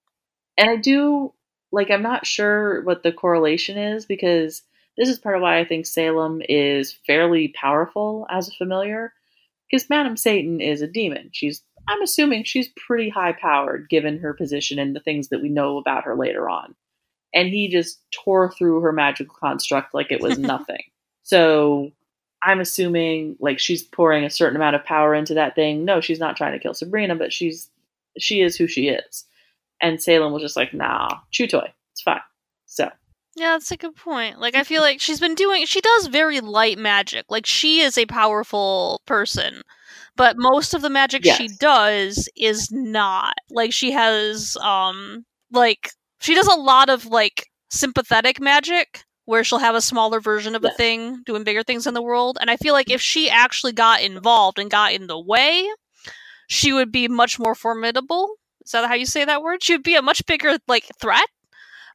and 0.59 0.71
I 0.71 0.77
do 0.77 1.33
like. 1.75 1.91
I'm 1.91 2.03
not 2.03 2.27
sure 2.27 2.83
what 2.83 3.03
the 3.03 3.13
correlation 3.13 3.77
is 3.77 4.07
because 4.07 4.63
this 4.97 5.09
is 5.09 5.19
part 5.19 5.37
of 5.37 5.43
why 5.43 5.59
I 5.59 5.65
think 5.65 5.87
Salem 5.87 6.41
is 6.49 6.93
fairly 7.07 7.49
powerful 7.49 8.27
as 8.31 8.49
a 8.49 8.53
familiar. 8.53 9.13
Because 9.71 9.91
Madam 9.91 10.17
Satan 10.17 10.61
is 10.61 10.83
a 10.83 10.87
demon. 10.87 11.31
She's 11.33 11.63
I'm 11.89 12.03
assuming 12.03 12.45
she's 12.45 12.69
pretty 12.69 13.09
high 13.11 13.33
powered 13.33 13.89
given 13.89 14.19
her 14.19 14.33
position 14.33 14.79
and 14.79 14.95
the 14.95 15.01
things 15.01 15.29
that 15.29 15.43
we 15.43 15.49
know 15.49 15.77
about 15.77 16.05
her 16.05 16.17
later 16.17 16.49
on. 16.49 16.75
And 17.35 17.49
he 17.49 17.69
just 17.69 18.01
tore 18.11 18.53
through 18.53 18.81
her 18.81 18.93
magical 18.93 19.35
construct 19.39 19.93
like 19.93 20.11
it 20.11 20.23
was 20.23 20.39
nothing. 20.39 20.83
So 21.23 21.91
I'm 22.43 22.61
assuming 22.61 23.37
like 23.41 23.59
she's 23.59 23.83
pouring 23.83 24.25
a 24.25 24.31
certain 24.31 24.57
amount 24.57 24.77
of 24.77 24.85
power 24.85 25.15
into 25.15 25.35
that 25.35 25.55
thing. 25.55 25.85
No, 25.85 26.01
she's 26.01 26.21
not 26.21 26.37
trying 26.37 26.53
to 26.53 26.59
kill 26.59 26.75
Sabrina, 26.75 27.17
but 27.17 27.33
she's 27.33 27.69
she 28.19 28.41
is 28.41 28.57
who 28.57 28.67
she 28.67 28.89
is. 28.89 29.25
And 29.83 30.03
Salem 30.03 30.33
was 30.33 30.43
just 30.43 30.57
like, 30.57 30.73
nah, 30.73 31.09
chew 31.31 31.47
toy. 31.47 31.73
It's 31.93 32.03
fine. 32.03 32.21
So 32.67 32.91
Yeah, 33.37 33.53
that's 33.53 33.71
a 33.71 33.77
good 33.77 33.97
point. 33.97 34.41
Like, 34.41 34.55
I 34.55 34.65
feel 34.65 34.83
like 34.83 35.01
she's 35.01 35.21
been 35.21 35.35
doing, 35.35 35.67
she 35.67 35.81
does 35.81 36.07
very 36.07 36.41
light 36.41 36.79
magic. 36.79 37.27
Like, 37.29 37.47
she 37.47 37.81
is 37.81 37.99
a 37.99 38.07
powerful 38.07 39.03
person, 39.07 39.63
but 40.17 40.37
most 40.39 40.75
of 40.75 40.83
the 40.83 40.91
magic 40.91 41.25
she 41.25 41.49
does 41.49 42.29
is 42.37 42.71
not. 42.71 43.35
Like, 43.51 43.73
she 43.73 43.93
has, 43.93 44.57
um, 44.59 45.25
like, 45.53 45.91
she 46.21 46.35
does 46.35 46.47
a 46.49 46.55
lot 46.59 46.89
of, 46.89 47.07
like, 47.07 47.47
sympathetic 47.71 48.41
magic 48.41 49.05
where 49.27 49.43
she'll 49.43 49.59
have 49.59 49.75
a 49.75 49.81
smaller 49.81 50.21
version 50.21 50.55
of 50.55 50.65
a 50.65 50.71
thing 50.77 51.23
doing 51.25 51.45
bigger 51.45 51.63
things 51.63 51.87
in 51.87 51.95
the 51.95 52.03
world. 52.03 52.39
And 52.41 52.51
I 52.51 52.57
feel 52.57 52.75
like 52.75 52.91
if 52.91 53.01
she 53.01 53.31
actually 53.31 53.73
got 53.73 54.03
involved 54.03 54.59
and 54.59 54.71
got 54.71 54.93
in 54.93 55.07
the 55.07 55.19
way, 55.19 55.67
she 56.47 56.73
would 56.73 56.93
be 56.93 57.09
much 57.09 57.39
more 57.39 57.55
formidable. 57.55 58.37
Is 58.65 58.73
that 58.73 58.87
how 58.89 58.95
you 58.95 59.07
say 59.07 59.25
that 59.25 59.43
word? 59.43 59.63
She 59.63 59.75
would 59.75 59.83
be 59.83 59.95
a 59.97 60.03
much 60.03 60.25
bigger, 60.27 60.57
like, 60.69 60.87
threat 61.01 61.29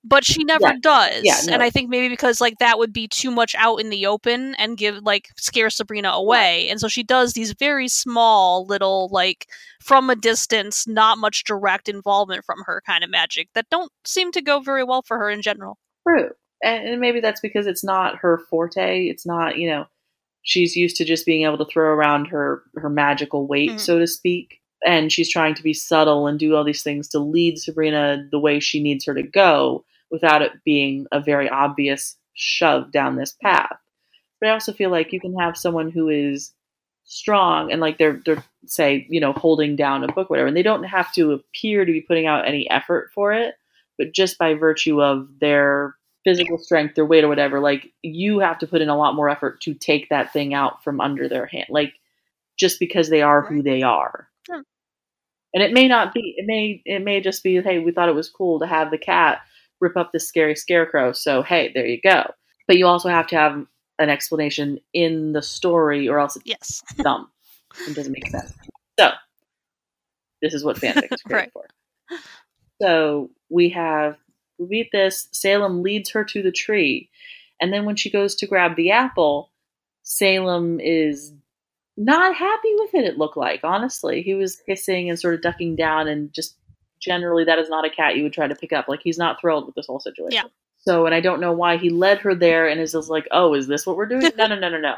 but 0.04 0.24
she 0.24 0.46
never 0.46 0.68
Yeah. 0.68 0.76
does. 0.82 1.22
Yeah, 1.26 1.40
no. 1.46 1.54
And 1.56 1.62
I 1.62 1.70
think 1.70 1.90
maybe 1.90 2.08
because 2.08 2.40
like 2.40 2.58
that 2.60 2.78
would 2.78 2.94
be 2.94 3.06
too 3.10 3.32
much 3.32 3.54
out 3.56 3.82
in 3.82 3.90
the 3.90 4.06
open 4.06 4.56
and 4.56 4.78
give 4.78 5.00
like 5.04 5.28
scare 5.38 5.70
Sabrina 5.70 6.10
away. 6.12 6.70
And 6.70 6.80
so 6.80 6.88
she 6.88 7.04
does 7.04 7.34
these 7.34 7.52
very 7.52 7.90
small 7.90 8.66
little 8.66 9.10
like 9.12 9.48
from 9.82 10.10
a 10.10 10.16
distance, 10.16 10.88
not 10.88 11.18
much 11.18 11.44
direct 11.44 11.90
involvement 11.90 12.46
from 12.46 12.60
her 12.66 12.82
kind 12.86 13.04
of 13.04 13.10
magic 13.10 13.50
that 13.56 13.70
don't 13.70 13.92
seem 14.06 14.32
to 14.32 14.42
go 14.42 14.62
very 14.62 14.86
well 14.86 15.02
for 15.02 15.18
her 15.18 15.30
in 15.30 15.42
general. 15.42 15.78
true. 16.08 16.30
And, 16.64 16.88
and 16.88 17.02
maybe 17.02 17.20
that's 17.20 17.42
because 17.42 17.68
it's 17.68 17.84
not 17.84 18.16
her 18.20 18.40
forte. 18.50 19.08
It's 19.08 19.26
not, 19.26 19.58
you 19.58 19.70
know, 19.70 19.86
she's 20.44 20.78
used 20.78 20.96
to 20.98 21.04
just 21.06 21.26
being 21.26 21.44
able 21.44 21.58
to 21.58 21.66
throw 21.66 21.90
around 21.90 22.28
her 22.28 22.64
her 22.78 22.90
magical 22.90 23.48
weight, 23.48 23.72
Mhm. 23.72 23.80
so 23.82 24.00
to 24.00 24.08
speak. 24.08 24.59
And 24.86 25.12
she's 25.12 25.30
trying 25.30 25.56
to 25.56 25.64
be 25.64 25.74
subtle 25.74 26.28
and 26.28 26.40
do 26.40 26.56
all 26.56 26.64
these 26.64 26.84
things 26.84 27.08
to 27.10 27.20
lead 27.20 27.60
Sabrina 27.60 28.28
the 28.32 28.40
way 28.40 28.60
she 28.60 28.82
needs 28.82 29.06
her 29.06 29.14
to 29.14 29.24
go 29.24 29.84
without 30.10 30.42
it 30.42 30.64
being 30.64 31.06
a 31.12 31.20
very 31.20 31.50
obvious 31.50 32.16
shove 32.34 32.92
down 32.92 33.16
this 33.16 33.36
path. 33.42 33.78
But 34.40 34.50
I 34.50 34.54
also 34.54 34.72
feel 34.72 34.90
like 34.90 35.12
you 35.12 35.20
can 35.20 35.38
have 35.38 35.58
someone 35.58 35.92
who 35.92 36.08
is 36.08 36.54
strong 37.04 37.72
and 37.72 37.82
like 37.82 37.98
they're 37.98 38.22
they're 38.24 38.44
say, 38.66 39.06
you 39.10 39.20
know, 39.20 39.34
holding 39.34 39.76
down 39.76 40.04
a 40.04 40.14
book, 40.14 40.30
whatever, 40.30 40.48
and 40.48 40.56
they 40.56 40.64
don't 40.64 40.84
have 40.84 41.12
to 41.14 41.32
appear 41.32 41.86
to 41.86 41.92
be 41.92 42.02
putting 42.02 42.26
out 42.26 42.48
any 42.48 42.70
effort 42.70 43.12
for 43.14 43.34
it, 43.34 43.56
but 43.98 44.14
just 44.14 44.38
by 44.38 44.54
virtue 44.54 45.02
of 45.02 45.28
their 45.40 45.96
physical 46.24 46.58
strength, 46.58 46.96
their 46.96 47.06
weight 47.06 47.24
or 47.24 47.28
whatever, 47.28 47.60
like 47.60 47.92
you 48.02 48.40
have 48.40 48.60
to 48.60 48.68
put 48.68 48.82
in 48.82 48.90
a 48.90 48.98
lot 48.98 49.16
more 49.16 49.30
effort 49.30 49.62
to 49.62 49.74
take 49.74 50.10
that 50.10 50.32
thing 50.32 50.54
out 50.54 50.84
from 50.84 51.02
under 51.02 51.28
their 51.28 51.46
hand. 51.46 51.68
Like 51.70 51.94
just 52.58 52.80
because 52.80 53.10
they 53.10 53.22
are 53.22 53.42
who 53.42 53.64
they 53.64 53.82
are. 53.82 54.29
And 55.54 55.64
it 55.64 55.74
may 55.74 55.88
not 55.88 56.14
be. 56.14 56.36
It 56.38 56.46
may 56.46 56.82
it 56.86 57.00
may 57.04 57.22
just 57.22 57.44
be, 57.44 57.62
hey, 57.62 57.80
we 57.80 57.92
thought 57.92 58.10
it 58.10 58.16
was 58.16 58.30
cool 58.30 58.60
to 58.60 58.68
have 58.68 58.92
the 58.92 58.98
cat 58.98 59.40
rip 59.82 59.98
up 59.98 60.12
this 60.12 60.28
scary 60.28 60.56
scarecrow. 60.56 61.12
So 61.14 61.42
hey, 61.42 61.72
there 61.74 61.86
you 61.88 62.00
go. 62.02 62.24
But 62.68 62.78
you 62.78 62.86
also 62.86 63.10
have 63.10 63.28
to 63.28 63.36
have 63.36 63.66
an 63.98 64.10
explanation 64.10 64.80
in 64.94 65.34
the 65.34 65.42
story, 65.42 66.08
or 66.08 66.20
else 66.20 66.36
it's 66.36 66.46
Yes. 66.46 66.84
dumb. 67.04 67.30
It 67.88 67.96
doesn't 67.96 68.12
make 68.14 68.28
sense. 68.30 68.54
So 69.00 69.12
this 70.42 70.54
is 70.54 70.64
what 70.64 70.78
fanfic 70.78 71.12
is 71.14 71.22
created 71.26 71.30
Right. 71.46 71.52
for. 71.54 71.66
So 72.82 73.30
we 73.50 73.70
have 73.70 74.18
we 74.58 74.68
beat 74.68 74.90
this. 74.92 75.28
Salem 75.32 75.82
leads 75.84 76.12
her 76.12 76.24
to 76.26 76.42
the 76.42 76.52
tree, 76.52 77.10
and 77.62 77.74
then 77.74 77.86
when 77.86 77.96
she 77.96 78.10
goes 78.12 78.36
to 78.36 78.48
grab 78.48 78.76
the 78.76 78.92
apple, 78.92 79.52
Salem 80.04 80.80
is 80.80 81.34
not 82.00 82.36
happy 82.36 82.74
with 82.78 82.96
it. 82.96 83.06
It 83.06 83.18
looked 83.18 83.38
like 83.38 83.62
honestly, 83.64 84.22
he 84.22 84.34
was 84.34 84.62
hissing 84.66 85.10
and 85.10 85.20
sort 85.20 85.36
of 85.36 85.42
ducking 85.42 85.76
down, 85.76 86.08
and 86.08 86.34
just 86.34 86.56
generally 87.02 87.44
that 87.44 87.60
is 87.60 87.70
not 87.70 87.86
a 87.86 87.90
cat 87.90 88.16
you 88.16 88.24
would 88.24 88.34
try 88.34 88.48
to 88.48 88.56
pick 88.56 88.74
up. 88.74 88.88
Like 88.88 89.02
he's 89.04 89.18
not 89.18 89.40
thrilled 89.40 89.66
with 89.66 89.76
this 89.76 89.88
whole 89.88 90.00
situation. 90.00 90.32
Yeah. 90.32 90.44
So, 90.78 91.06
and 91.06 91.14
I 91.14 91.20
don't 91.20 91.42
know 91.42 91.52
why 91.52 91.78
he 91.78 91.90
led 91.90 92.20
her 92.20 92.34
there 92.34 92.68
and 92.68 92.80
is 92.80 92.94
just 92.94 93.10
like, 93.10 93.28
oh, 93.32 93.54
is 93.54 93.68
this 93.68 93.86
what 93.86 93.98
we're 93.98 94.06
doing? 94.06 94.32
no, 94.38 94.48
no, 94.48 94.58
no, 94.58 94.70
no, 94.70 94.80
no. 94.80 94.96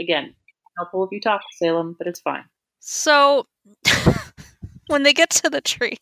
Again, 0.00 0.34
helpful 0.78 1.04
if 1.04 1.10
you 1.10 1.20
talk 1.20 1.40
to 1.40 1.56
Salem, 1.56 1.96
but 1.98 2.06
it's 2.06 2.20
fine. 2.20 2.44
So 2.78 3.46
when 4.86 5.02
they 5.02 5.12
get 5.12 5.30
to 5.30 5.50
the 5.50 5.60
tree, 5.60 5.96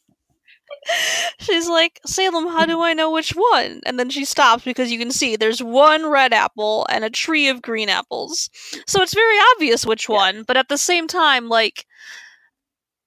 she's 1.41 1.69
like, 1.69 2.01
Salem, 2.07 2.47
how 2.49 2.67
do 2.67 2.81
I 2.83 2.93
know 2.93 3.11
which 3.11 3.31
one? 3.31 3.81
And 3.87 3.99
then 3.99 4.11
she 4.11 4.25
stops 4.25 4.65
because 4.65 4.91
you 4.93 4.99
can 4.99 5.11
see 5.11 5.37
there's 5.37 5.63
one 5.63 6.07
red 6.07 6.33
apple 6.33 6.87
and 6.91 7.05
a 7.05 7.11
tree 7.11 7.49
of 7.49 7.63
green 7.63 7.89
apples. 7.89 8.51
So 8.87 9.03
it's 9.03 9.15
very 9.15 9.39
obvious 9.55 9.87
which 9.87 10.09
Yeah. 10.09 10.17
one, 10.17 10.43
but 10.45 10.57
at 10.57 10.69
the 10.69 10.79
same 10.79 11.07
time, 11.09 11.49
like, 11.49 11.87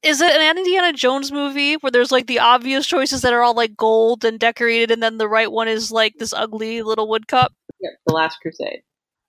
is 0.03 0.21
it 0.21 0.31
an 0.31 0.57
Indiana 0.57 0.93
Jones 0.93 1.31
movie 1.31 1.73
where 1.75 1.91
there's 1.91 2.11
like 2.11 2.27
the 2.27 2.39
obvious 2.39 2.85
choices 2.85 3.21
that 3.23 3.33
are 3.33 3.41
all 3.41 3.55
like 3.55 3.75
gold 3.75 4.23
and 4.23 4.39
decorated, 4.39 4.91
and 4.91 5.01
then 5.01 5.17
the 5.17 5.27
right 5.27 5.51
one 5.51 5.67
is 5.67 5.91
like 5.91 6.13
this 6.19 6.33
ugly 6.33 6.81
little 6.83 7.09
wood 7.09 7.27
cup? 7.27 7.51
Yep, 7.81 7.91
The 8.05 8.13
Last 8.13 8.37
Crusade. 8.41 8.81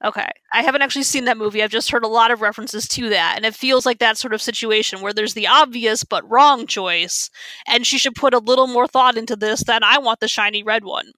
Okay. 0.04 0.28
I 0.52 0.62
haven't 0.62 0.82
actually 0.82 1.02
seen 1.02 1.24
that 1.24 1.36
movie. 1.36 1.62
I've 1.62 1.70
just 1.70 1.90
heard 1.90 2.04
a 2.04 2.08
lot 2.08 2.30
of 2.30 2.40
references 2.40 2.86
to 2.88 3.08
that. 3.08 3.34
And 3.36 3.44
it 3.44 3.54
feels 3.54 3.84
like 3.84 3.98
that 3.98 4.16
sort 4.16 4.32
of 4.32 4.40
situation 4.40 5.00
where 5.00 5.12
there's 5.12 5.34
the 5.34 5.48
obvious 5.48 6.04
but 6.04 6.28
wrong 6.30 6.66
choice. 6.66 7.30
And 7.66 7.86
she 7.86 7.98
should 7.98 8.14
put 8.14 8.34
a 8.34 8.38
little 8.38 8.68
more 8.68 8.86
thought 8.86 9.16
into 9.16 9.34
this 9.34 9.64
than 9.64 9.82
I 9.82 9.98
want 9.98 10.20
the 10.20 10.28
shiny 10.28 10.62
red 10.62 10.84
one. 10.84 11.12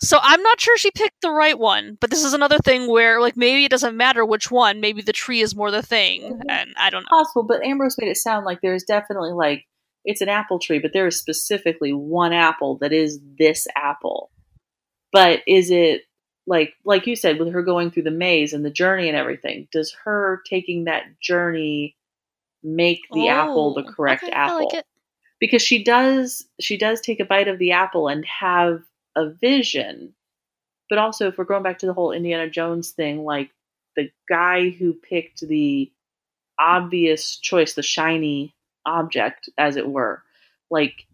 So 0.00 0.18
I'm 0.22 0.42
not 0.42 0.60
sure 0.60 0.78
she 0.78 0.90
picked 0.90 1.20
the 1.20 1.30
right 1.30 1.58
one. 1.58 1.98
But 2.00 2.10
this 2.10 2.24
is 2.24 2.32
another 2.32 2.58
thing 2.58 2.88
where, 2.90 3.20
like, 3.20 3.36
maybe 3.36 3.64
it 3.64 3.70
doesn't 3.70 3.96
matter 3.96 4.24
which 4.24 4.50
one. 4.50 4.80
Maybe 4.80 5.02
the 5.02 5.12
tree 5.12 5.40
is 5.40 5.54
more 5.54 5.70
the 5.70 5.82
thing. 5.82 6.22
Mhm. 6.22 6.42
And 6.48 6.74
I 6.78 6.90
don't 6.90 7.02
know. 7.02 7.18
Possible, 7.18 7.42
but 7.42 7.64
Ambrose 7.64 7.96
made 7.98 8.08
it 8.08 8.16
sound 8.16 8.46
like 8.46 8.60
there's 8.62 8.84
definitely 8.84 9.32
like 9.32 9.66
it's 10.06 10.20
an 10.20 10.28
apple 10.28 10.58
tree, 10.58 10.78
but 10.78 10.92
there 10.92 11.06
is 11.06 11.18
specifically 11.18 11.92
one 11.92 12.32
apple 12.32 12.78
that 12.78 12.92
is 12.92 13.18
this 13.38 13.66
apple. 13.76 14.30
But 15.12 15.42
is 15.46 15.70
it 15.70 16.02
like 16.46 16.74
like 16.84 17.06
you 17.06 17.16
said 17.16 17.38
with 17.38 17.52
her 17.52 17.62
going 17.62 17.90
through 17.90 18.04
the 18.04 18.10
maze 18.10 18.52
and 18.52 18.64
the 18.64 18.70
journey 18.70 19.08
and 19.08 19.16
everything? 19.16 19.68
Does 19.72 19.94
her 20.04 20.42
taking 20.48 20.84
that 20.84 21.04
journey 21.20 21.96
make 22.62 23.00
the 23.12 23.28
oh, 23.28 23.28
apple 23.28 23.74
the 23.74 23.84
oh, 23.84 23.92
correct 23.92 24.24
okay, 24.24 24.32
apple? 24.32 24.70
Like 24.72 24.84
because 25.40 25.62
she 25.62 25.82
does 25.82 26.46
she 26.60 26.76
does 26.76 27.00
take 27.00 27.20
a 27.20 27.24
bite 27.24 27.48
of 27.48 27.58
the 27.58 27.72
apple 27.72 28.08
and 28.08 28.24
have 28.24 28.82
a 29.16 29.30
vision. 29.30 30.14
But 30.88 30.98
also 30.98 31.28
if 31.28 31.38
we're 31.38 31.44
going 31.44 31.62
back 31.64 31.78
to 31.80 31.86
the 31.86 31.94
whole 31.94 32.12
Indiana 32.12 32.48
Jones 32.48 32.90
thing, 32.90 33.24
like 33.24 33.50
the 33.96 34.10
guy 34.28 34.70
who 34.70 34.92
picked 34.92 35.40
the 35.40 35.90
obvious 36.58 37.36
choice, 37.36 37.74
the 37.74 37.82
shiny 37.82 38.54
object, 38.84 39.48
as 39.58 39.76
it 39.76 39.88
were, 39.88 40.22
like 40.70 41.06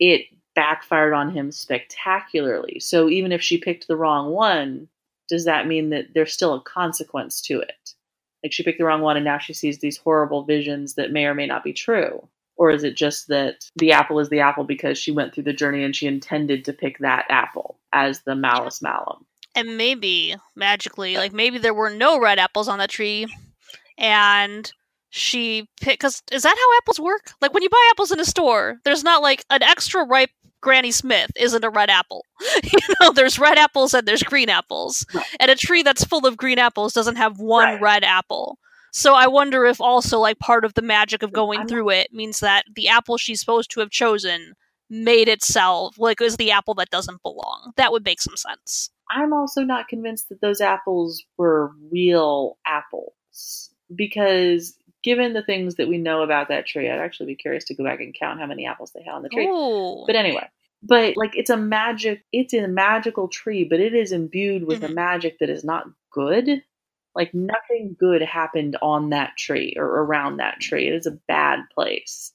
it 0.00 0.26
backfired 0.54 1.12
on 1.12 1.30
him 1.30 1.50
spectacularly. 1.52 2.80
So 2.80 3.08
even 3.08 3.32
if 3.32 3.42
she 3.42 3.58
picked 3.58 3.88
the 3.88 3.96
wrong 3.96 4.30
one, 4.30 4.88
does 5.28 5.44
that 5.44 5.66
mean 5.66 5.90
that 5.90 6.14
there's 6.14 6.32
still 6.32 6.54
a 6.54 6.60
consequence 6.60 7.40
to 7.42 7.60
it? 7.60 7.94
Like 8.42 8.52
she 8.52 8.62
picked 8.62 8.78
the 8.78 8.84
wrong 8.84 9.02
one 9.02 9.16
and 9.16 9.24
now 9.24 9.38
she 9.38 9.54
sees 9.54 9.78
these 9.78 9.96
horrible 9.96 10.44
visions 10.44 10.94
that 10.94 11.12
may 11.12 11.26
or 11.26 11.34
may 11.34 11.46
not 11.46 11.64
be 11.64 11.72
true. 11.72 12.28
Or 12.56 12.70
is 12.70 12.84
it 12.84 12.96
just 12.96 13.28
that 13.28 13.64
the 13.76 13.92
apple 13.92 14.18
is 14.18 14.28
the 14.28 14.40
apple 14.40 14.64
because 14.64 14.98
she 14.98 15.10
went 15.10 15.34
through 15.34 15.44
the 15.44 15.52
journey 15.52 15.84
and 15.84 15.96
she 15.96 16.06
intended 16.06 16.64
to 16.64 16.72
pick 16.72 16.98
that 16.98 17.26
apple 17.28 17.78
as 17.92 18.20
the 18.22 18.34
malus 18.34 18.82
malum? 18.82 19.24
And 19.54 19.76
maybe 19.76 20.36
magically, 20.54 21.16
like 21.16 21.32
maybe 21.32 21.58
there 21.58 21.74
were 21.74 21.90
no 21.90 22.18
red 22.18 22.38
apples 22.38 22.68
on 22.68 22.78
the 22.78 22.86
tree 22.86 23.26
and 23.98 24.70
she 25.14 25.68
picked 25.78 26.00
because 26.00 26.22
is 26.32 26.42
that 26.42 26.56
how 26.56 26.76
apples 26.78 26.98
work? 26.98 27.34
Like 27.42 27.52
when 27.52 27.62
you 27.62 27.68
buy 27.68 27.88
apples 27.90 28.10
in 28.10 28.18
a 28.18 28.24
store 28.24 28.78
there's 28.84 29.04
not 29.04 29.20
like 29.20 29.44
an 29.50 29.62
extra 29.62 30.04
ripe 30.04 30.30
granny 30.62 30.90
smith 30.90 31.30
isn't 31.36 31.64
a 31.64 31.70
red 31.70 31.90
apple. 31.90 32.24
You 32.64 32.78
know 33.00 33.12
there's 33.12 33.38
red 33.38 33.58
apples 33.58 33.92
and 33.92 34.08
there's 34.08 34.22
green 34.22 34.48
apples. 34.48 35.04
Right. 35.14 35.26
and 35.38 35.50
a 35.50 35.54
tree 35.54 35.82
that's 35.82 36.02
full 36.02 36.26
of 36.26 36.38
green 36.38 36.58
apples 36.58 36.94
doesn't 36.94 37.16
have 37.16 37.38
one 37.38 37.64
right. 37.64 37.80
red 37.80 38.04
apple. 38.04 38.58
So 38.90 39.14
i 39.14 39.26
wonder 39.26 39.66
if 39.66 39.82
also 39.82 40.18
like 40.18 40.38
part 40.38 40.64
of 40.64 40.72
the 40.74 40.82
magic 40.82 41.22
of 41.22 41.32
going 41.32 41.68
through 41.68 41.90
it 41.90 42.12
means 42.12 42.40
that 42.40 42.64
the 42.74 42.88
apple 42.88 43.18
she's 43.18 43.40
supposed 43.40 43.70
to 43.72 43.80
have 43.80 43.90
chosen 43.90 44.54
made 44.88 45.28
itself 45.28 45.98
like 45.98 46.22
is 46.22 46.38
the 46.38 46.50
apple 46.50 46.74
that 46.74 46.90
doesn't 46.90 47.22
belong. 47.22 47.72
That 47.76 47.92
would 47.92 48.04
make 48.04 48.22
some 48.22 48.36
sense. 48.36 48.88
I'm 49.10 49.34
also 49.34 49.60
not 49.60 49.88
convinced 49.88 50.30
that 50.30 50.40
those 50.40 50.62
apples 50.62 51.22
were 51.36 51.72
real 51.90 52.56
apples 52.66 53.68
because 53.94 54.74
given 55.02 55.32
the 55.32 55.42
things 55.42 55.76
that 55.76 55.88
we 55.88 55.98
know 55.98 56.22
about 56.22 56.48
that 56.48 56.66
tree, 56.66 56.88
I'd 56.88 56.98
actually 56.98 57.26
be 57.26 57.36
curious 57.36 57.64
to 57.64 57.74
go 57.74 57.84
back 57.84 58.00
and 58.00 58.14
count 58.14 58.40
how 58.40 58.46
many 58.46 58.66
apples 58.66 58.92
they 58.92 59.02
had 59.02 59.14
on 59.14 59.22
the 59.22 59.28
tree. 59.28 59.46
Ooh. 59.46 60.04
But 60.06 60.16
anyway, 60.16 60.48
but 60.82 61.16
like 61.16 61.36
it's 61.36 61.50
a 61.50 61.56
magic, 61.56 62.24
it's 62.32 62.54
a 62.54 62.66
magical 62.66 63.28
tree, 63.28 63.64
but 63.64 63.80
it 63.80 63.94
is 63.94 64.12
imbued 64.12 64.66
with 64.66 64.82
mm-hmm. 64.82 64.92
a 64.92 64.94
magic 64.94 65.38
that 65.38 65.50
is 65.50 65.64
not 65.64 65.86
good. 66.10 66.62
Like 67.14 67.34
nothing 67.34 67.96
good 67.98 68.22
happened 68.22 68.76
on 68.80 69.10
that 69.10 69.36
tree 69.36 69.74
or 69.76 69.84
around 69.84 70.38
that 70.38 70.60
tree. 70.60 70.88
It 70.88 70.94
is 70.94 71.06
a 71.06 71.18
bad 71.28 71.60
place. 71.74 72.32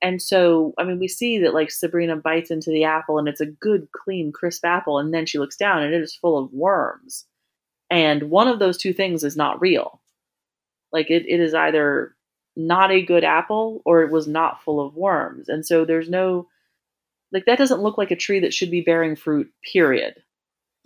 And 0.00 0.22
so, 0.22 0.74
I 0.78 0.84
mean, 0.84 0.98
we 0.98 1.08
see 1.08 1.38
that 1.38 1.54
like 1.54 1.70
Sabrina 1.70 2.16
bites 2.16 2.50
into 2.50 2.70
the 2.70 2.84
apple 2.84 3.18
and 3.18 3.28
it's 3.28 3.40
a 3.40 3.46
good, 3.46 3.88
clean, 3.92 4.32
crisp 4.32 4.64
apple. 4.64 4.98
And 4.98 5.12
then 5.12 5.26
she 5.26 5.38
looks 5.38 5.56
down 5.56 5.82
and 5.82 5.94
it 5.94 6.02
is 6.02 6.14
full 6.14 6.38
of 6.38 6.52
worms. 6.52 7.26
And 7.90 8.24
one 8.24 8.48
of 8.48 8.58
those 8.58 8.76
two 8.76 8.92
things 8.92 9.24
is 9.24 9.36
not 9.36 9.60
real. 9.60 10.00
Like 10.92 11.10
it, 11.10 11.26
it 11.28 11.40
is 11.40 11.54
either 11.54 12.14
not 12.56 12.90
a 12.90 13.02
good 13.02 13.24
apple 13.24 13.82
or 13.84 14.02
it 14.02 14.10
was 14.10 14.26
not 14.26 14.62
full 14.62 14.84
of 14.84 14.96
worms. 14.96 15.48
And 15.48 15.64
so 15.64 15.84
there's 15.84 16.08
no 16.08 16.48
like 17.32 17.44
that 17.46 17.58
doesn't 17.58 17.82
look 17.82 17.98
like 17.98 18.10
a 18.10 18.16
tree 18.16 18.40
that 18.40 18.54
should 18.54 18.70
be 18.70 18.80
bearing 18.80 19.16
fruit, 19.16 19.50
period. 19.72 20.22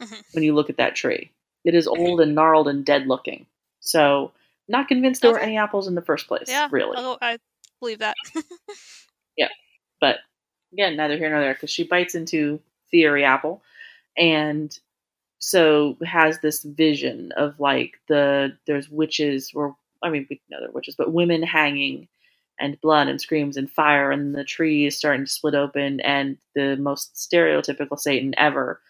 Mm-hmm. 0.01 0.20
When 0.33 0.45
you 0.45 0.55
look 0.55 0.70
at 0.70 0.79
that 0.79 0.97
tree. 0.97 1.31
It 1.65 1.77
is 1.77 1.87
old 1.87 2.20
and 2.20 2.35
gnarled 2.35 2.66
and 2.66 2.85
dead 2.85 3.07
looking. 3.07 3.47
So 3.79 4.33
not 4.66 4.89
convinced 4.89 5.23
there 5.23 5.31
okay. 5.31 5.39
were 5.39 5.45
any 5.45 5.57
apples 5.57 5.87
in 5.87 5.95
the 5.95 6.03
first 6.03 6.27
place. 6.27 6.49
Yeah, 6.49 6.66
really. 6.73 6.97
Oh, 6.97 7.19
I 7.23 7.39
believe 7.79 8.01
that. 8.01 8.16
yeah. 9.37 9.49
But 10.01 10.16
again, 10.73 10.97
neither 10.97 11.16
here 11.16 11.31
nor 11.31 11.41
there, 11.41 11.55
because 11.55 11.70
she 11.70 11.85
bites 11.85 12.16
into 12.16 12.61
Theory 12.91 13.24
Apple 13.24 13.62
and 14.16 14.77
so 15.39 15.97
has 16.05 16.39
this 16.39 16.62
vision 16.62 17.33
of 17.37 17.59
like 17.59 17.99
the 18.09 18.57
there's 18.66 18.89
witches 18.89 19.53
or 19.55 19.77
I 20.03 20.11
mean, 20.11 20.27
we 20.29 20.41
know 20.51 20.59
they're 20.61 20.70
witches, 20.70 20.97
but 20.97 21.12
women 21.12 21.43
hanging 21.43 22.09
and 22.61 22.81
blood 22.81 23.09
and 23.09 23.20
screams 23.20 23.57
and 23.57 23.70
fire 23.70 24.11
and 24.11 24.35
the 24.35 24.45
tree 24.45 24.87
is 24.87 24.97
starting 24.97 25.24
to 25.24 25.31
split 25.31 25.55
open 25.55 26.01
and 26.01 26.37
the 26.55 26.77
most 26.77 27.15
stereotypical 27.15 27.99
Satan 27.99 28.35
ever 28.37 28.81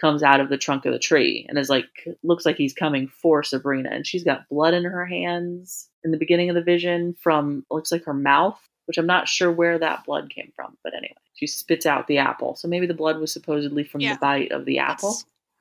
comes 0.00 0.22
out 0.22 0.40
of 0.40 0.48
the 0.48 0.58
trunk 0.58 0.84
of 0.84 0.92
the 0.92 0.98
tree 0.98 1.46
and 1.48 1.58
is 1.58 1.70
like 1.70 1.86
looks 2.22 2.44
like 2.44 2.56
he's 2.56 2.72
coming 2.72 3.08
for 3.08 3.42
Sabrina. 3.42 3.90
And 3.90 4.06
she's 4.06 4.24
got 4.24 4.48
blood 4.48 4.74
in 4.74 4.84
her 4.84 5.06
hands 5.06 5.88
in 6.04 6.10
the 6.10 6.18
beginning 6.18 6.50
of 6.50 6.54
the 6.54 6.62
vision 6.62 7.14
from 7.20 7.64
looks 7.70 7.92
like 7.92 8.04
her 8.04 8.14
mouth 8.14 8.58
which 8.86 8.98
I'm 8.98 9.06
not 9.06 9.28
sure 9.28 9.50
where 9.52 9.78
that 9.78 10.04
blood 10.04 10.28
came 10.28 10.52
from 10.56 10.76
but 10.82 10.92
anyway 10.92 11.14
she 11.34 11.46
spits 11.46 11.86
out 11.86 12.06
the 12.06 12.18
apple. 12.18 12.56
So 12.56 12.68
maybe 12.68 12.86
the 12.86 12.94
blood 12.94 13.18
was 13.18 13.32
supposedly 13.32 13.84
from 13.84 14.00
yeah, 14.00 14.14
the 14.14 14.18
bite 14.20 14.52
of 14.52 14.64
the 14.64 14.78
apple 14.78 15.16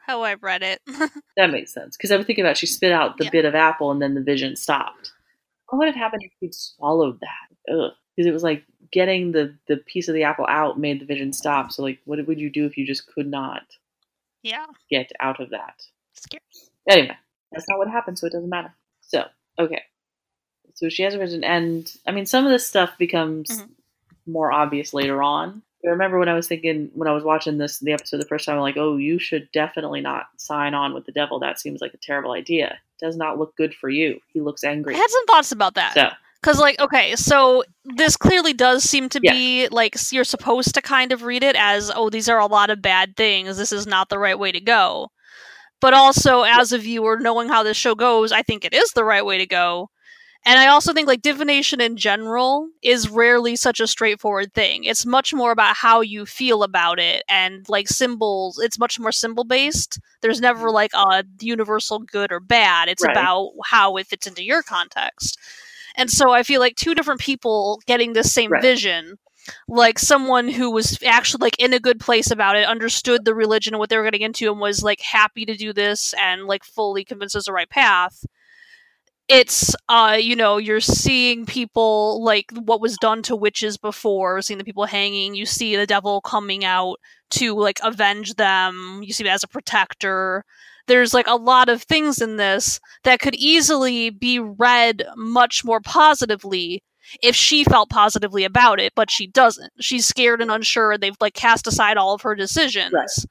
how 0.05 0.23
I 0.23 0.35
read 0.35 0.63
it. 0.63 0.79
that 1.37 1.51
makes 1.51 1.73
sense 1.73 1.97
because 1.97 2.11
I 2.11 2.17
was 2.17 2.25
thinking 2.25 2.45
about 2.45 2.57
she 2.57 2.65
spit 2.65 2.91
out 2.91 3.17
the 3.17 3.25
yeah. 3.25 3.29
bit 3.31 3.45
of 3.45 3.55
apple 3.55 3.91
and 3.91 4.01
then 4.01 4.15
the 4.15 4.21
vision 4.21 4.55
stopped. 4.55 5.11
What 5.69 5.79
would 5.79 5.87
have 5.87 5.95
happened 5.95 6.23
if 6.23 6.31
she'd 6.39 6.53
swallowed 6.53 7.19
that? 7.21 7.93
Because 8.15 8.27
it 8.27 8.33
was 8.33 8.43
like 8.43 8.63
getting 8.91 9.31
the 9.31 9.55
the 9.67 9.77
piece 9.77 10.07
of 10.07 10.15
the 10.15 10.23
apple 10.23 10.45
out 10.47 10.79
made 10.79 10.99
the 10.99 11.05
vision 11.05 11.33
stop. 11.33 11.71
So 11.71 11.81
like, 11.81 11.99
what 12.05 12.25
would 12.27 12.39
you 12.39 12.49
do 12.49 12.65
if 12.65 12.77
you 12.77 12.85
just 12.85 13.07
could 13.07 13.27
not? 13.27 13.63
Yeah. 14.43 14.65
Get 14.89 15.11
out 15.19 15.39
of 15.39 15.51
that. 15.51 15.81
Scary. 16.13 16.41
Anyway, 16.89 17.17
that's 17.51 17.67
not 17.69 17.77
what 17.77 17.89
happened, 17.89 18.17
so 18.17 18.27
it 18.27 18.33
doesn't 18.33 18.49
matter. 18.49 18.73
So 19.01 19.25
okay. 19.59 19.83
So 20.75 20.89
she 20.89 21.03
has 21.03 21.13
a 21.13 21.19
vision, 21.19 21.43
and 21.43 21.91
I 22.07 22.11
mean, 22.11 22.25
some 22.25 22.45
of 22.45 22.51
this 22.51 22.65
stuff 22.65 22.97
becomes 22.97 23.49
mm-hmm. 23.49 24.31
more 24.31 24.51
obvious 24.51 24.93
later 24.93 25.21
on. 25.21 25.61
I 25.85 25.89
remember 25.89 26.19
when 26.19 26.29
I 26.29 26.35
was 26.35 26.47
thinking 26.47 26.89
when 26.93 27.07
I 27.07 27.13
was 27.13 27.23
watching 27.23 27.57
this 27.57 27.79
the 27.79 27.93
episode 27.93 28.17
the 28.17 28.25
first 28.25 28.45
time, 28.45 28.55
I'm 28.55 28.61
like, 28.61 28.77
oh, 28.77 28.97
you 28.97 29.19
should 29.19 29.49
definitely 29.51 30.01
not 30.01 30.27
sign 30.37 30.73
on 30.73 30.93
with 30.93 31.05
the 31.05 31.11
devil. 31.11 31.39
That 31.39 31.59
seems 31.59 31.81
like 31.81 31.93
a 31.93 31.97
terrible 31.97 32.31
idea. 32.31 32.77
Does 32.99 33.17
not 33.17 33.39
look 33.39 33.55
good 33.55 33.73
for 33.73 33.89
you. 33.89 34.19
He 34.31 34.41
looks 34.41 34.63
angry. 34.63 34.95
I 34.95 34.97
had 34.97 35.09
some 35.09 35.25
thoughts 35.25 35.51
about 35.51 35.75
that. 35.75 35.93
So 35.93 36.09
because 36.41 36.59
like 36.59 36.79
okay 36.79 37.15
so 37.15 37.63
this 37.85 38.17
clearly 38.17 38.53
does 38.53 38.83
seem 38.83 39.09
to 39.09 39.19
yeah. 39.21 39.31
be 39.31 39.67
like 39.69 39.95
you're 40.11 40.23
supposed 40.23 40.73
to 40.73 40.81
kind 40.81 41.11
of 41.11 41.23
read 41.23 41.43
it 41.43 41.55
as 41.55 41.91
oh 41.95 42.09
these 42.09 42.27
are 42.27 42.39
a 42.39 42.47
lot 42.47 42.69
of 42.69 42.81
bad 42.81 43.15
things 43.15 43.57
this 43.57 43.71
is 43.71 43.85
not 43.85 44.09
the 44.09 44.19
right 44.19 44.39
way 44.39 44.51
to 44.51 44.59
go 44.59 45.09
but 45.79 45.93
also 45.93 46.41
as 46.41 46.71
a 46.71 46.77
viewer 46.77 47.19
knowing 47.19 47.47
how 47.47 47.63
this 47.63 47.77
show 47.77 47.95
goes 47.95 48.31
i 48.31 48.41
think 48.41 48.65
it 48.65 48.73
is 48.73 48.91
the 48.91 49.03
right 49.03 49.25
way 49.25 49.37
to 49.37 49.45
go 49.45 49.89
and 50.43 50.57
I 50.57 50.67
also 50.67 50.91
think 50.91 51.07
like 51.07 51.21
divination 51.21 51.79
in 51.81 51.97
general 51.97 52.67
is 52.81 53.09
rarely 53.09 53.55
such 53.55 53.79
a 53.79 53.87
straightforward 53.87 54.53
thing. 54.53 54.85
It's 54.85 55.05
much 55.05 55.33
more 55.33 55.51
about 55.51 55.75
how 55.75 56.01
you 56.01 56.25
feel 56.25 56.63
about 56.63 56.99
it 56.99 57.23
and 57.29 57.67
like 57.69 57.87
symbols, 57.87 58.57
it's 58.57 58.79
much 58.79 58.99
more 58.99 59.11
symbol 59.11 59.43
based. 59.43 59.99
There's 60.21 60.41
never 60.41 60.67
mm-hmm. 60.67 60.75
like 60.75 60.91
a 60.95 61.23
universal 61.39 61.99
good 61.99 62.31
or 62.31 62.39
bad. 62.39 62.89
It's 62.89 63.03
right. 63.03 63.11
about 63.11 63.51
how 63.65 63.97
it 63.97 64.07
fits 64.07 64.25
into 64.25 64.43
your 64.43 64.63
context. 64.63 65.37
And 65.95 66.09
so 66.09 66.31
I 66.31 66.41
feel 66.41 66.59
like 66.59 66.75
two 66.75 66.95
different 66.95 67.19
people 67.19 67.79
getting 67.85 68.13
this 68.13 68.33
same 68.33 68.51
right. 68.51 68.61
vision 68.61 69.17
like 69.67 69.97
someone 69.97 70.47
who 70.47 70.69
was 70.69 71.01
actually 71.03 71.41
like 71.41 71.59
in 71.59 71.73
a 71.73 71.79
good 71.79 71.99
place 71.99 72.29
about 72.29 72.55
it 72.55 72.67
understood 72.67 73.25
the 73.25 73.33
religion 73.33 73.73
and 73.73 73.79
what 73.79 73.89
they 73.89 73.97
were 73.97 74.03
getting 74.03 74.21
into 74.21 74.51
and 74.51 74.59
was 74.59 74.83
like 74.83 75.01
happy 75.01 75.45
to 75.45 75.55
do 75.55 75.73
this 75.73 76.13
and 76.13 76.45
like 76.45 76.63
fully 76.63 77.03
convinced 77.03 77.35
it's 77.35 77.47
the 77.47 77.51
right 77.51 77.69
path 77.69 78.23
it's 79.31 79.73
uh 79.87 80.17
you 80.19 80.35
know 80.35 80.57
you're 80.57 80.81
seeing 80.81 81.45
people 81.45 82.21
like 82.23 82.51
what 82.65 82.81
was 82.81 82.97
done 82.97 83.21
to 83.23 83.35
witches 83.35 83.77
before 83.77 84.41
seeing 84.41 84.57
the 84.57 84.63
people 84.65 84.85
hanging 84.85 85.33
you 85.33 85.45
see 85.45 85.75
the 85.77 85.87
devil 85.87 86.19
coming 86.21 86.65
out 86.65 86.97
to 87.29 87.55
like 87.57 87.79
avenge 87.83 88.33
them 88.35 88.99
you 89.03 89.13
see 89.13 89.23
it 89.23 89.29
as 89.29 89.43
a 89.43 89.47
protector. 89.47 90.43
There's 90.87 91.13
like 91.13 91.27
a 91.27 91.35
lot 91.35 91.69
of 91.69 91.83
things 91.83 92.21
in 92.21 92.35
this 92.37 92.79
that 93.03 93.19
could 93.21 93.35
easily 93.35 94.09
be 94.09 94.39
read 94.39 95.03
much 95.15 95.63
more 95.63 95.79
positively 95.79 96.83
if 97.23 97.35
she 97.35 97.63
felt 97.63 97.89
positively 97.89 98.43
about 98.43 98.79
it 98.79 98.91
but 98.95 99.09
she 99.09 99.27
doesn't. 99.27 99.71
She's 99.79 100.05
scared 100.05 100.41
and 100.41 100.51
unsure 100.51 100.91
and 100.93 101.01
they've 101.01 101.15
like 101.21 101.33
cast 101.35 101.67
aside 101.67 101.97
all 101.97 102.13
of 102.13 102.21
her 102.23 102.35
decisions. 102.35 102.91
Right. 102.93 103.25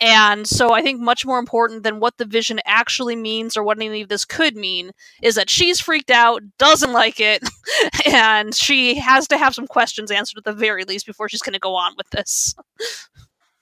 And 0.00 0.46
so 0.46 0.72
I 0.72 0.82
think 0.82 1.00
much 1.00 1.26
more 1.26 1.38
important 1.38 1.82
than 1.82 1.98
what 1.98 2.18
the 2.18 2.24
vision 2.24 2.60
actually 2.64 3.16
means 3.16 3.56
or 3.56 3.64
what 3.64 3.80
any 3.80 4.00
of 4.00 4.08
this 4.08 4.24
could 4.24 4.56
mean 4.56 4.92
is 5.22 5.34
that 5.34 5.50
she's 5.50 5.80
freaked 5.80 6.10
out, 6.10 6.42
doesn't 6.58 6.92
like 6.92 7.18
it, 7.18 7.42
and 8.06 8.54
she 8.54 8.94
has 8.94 9.26
to 9.28 9.38
have 9.38 9.54
some 9.54 9.66
questions 9.66 10.10
answered 10.10 10.38
at 10.38 10.44
the 10.44 10.52
very 10.52 10.84
least 10.84 11.06
before 11.06 11.28
she's 11.28 11.42
going 11.42 11.54
to 11.54 11.58
go 11.58 11.74
on 11.74 11.94
with 11.96 12.08
this. 12.10 12.54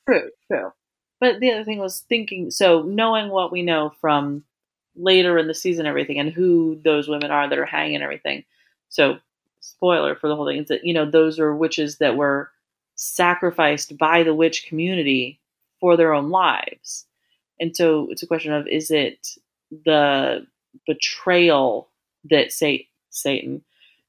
True, 0.07 0.31
true. 0.51 0.73
But 1.21 1.41
the 1.41 1.51
other 1.53 1.65
thing 1.65 1.79
was 1.79 2.01
thinking 2.01 2.51
so 2.51 2.83
knowing 2.83 3.31
what 3.31 3.51
we 3.51 3.63
know 3.63 3.93
from 4.01 4.45
later 4.95 5.39
in 5.39 5.47
the 5.47 5.55
season 5.55 5.87
everything 5.87 6.19
and 6.19 6.33
who 6.33 6.79
those 6.85 7.09
women 7.09 7.31
are 7.31 7.49
that 7.49 7.59
are 7.59 7.65
hanging 7.65 8.03
everything. 8.03 8.45
So 8.91 9.19
spoiler 9.61 10.15
for 10.15 10.29
the 10.29 10.37
whole 10.37 10.47
thing 10.47 10.59
is 10.59 10.69
that 10.69 10.85
you 10.85 10.93
know 10.93 11.11
those 11.11 11.39
are 11.39 11.57
witches 11.57 11.99
that 11.99 12.17
were 12.17 12.51
sacrificed 12.95 13.97
by 13.99 14.23
the 14.23 14.35
witch 14.35 14.67
community 14.67 15.41
for 15.87 15.97
their 15.97 16.13
own 16.13 16.31
lives. 16.31 17.07
And 17.61 17.77
so 17.77 18.09
it's 18.11 18.25
a 18.25 18.27
question 18.27 18.53
of 18.53 18.67
is 18.67 18.91
it 18.91 19.29
the 19.71 20.45
betrayal 20.85 21.91
that 22.29 22.51
Satan 22.51 23.63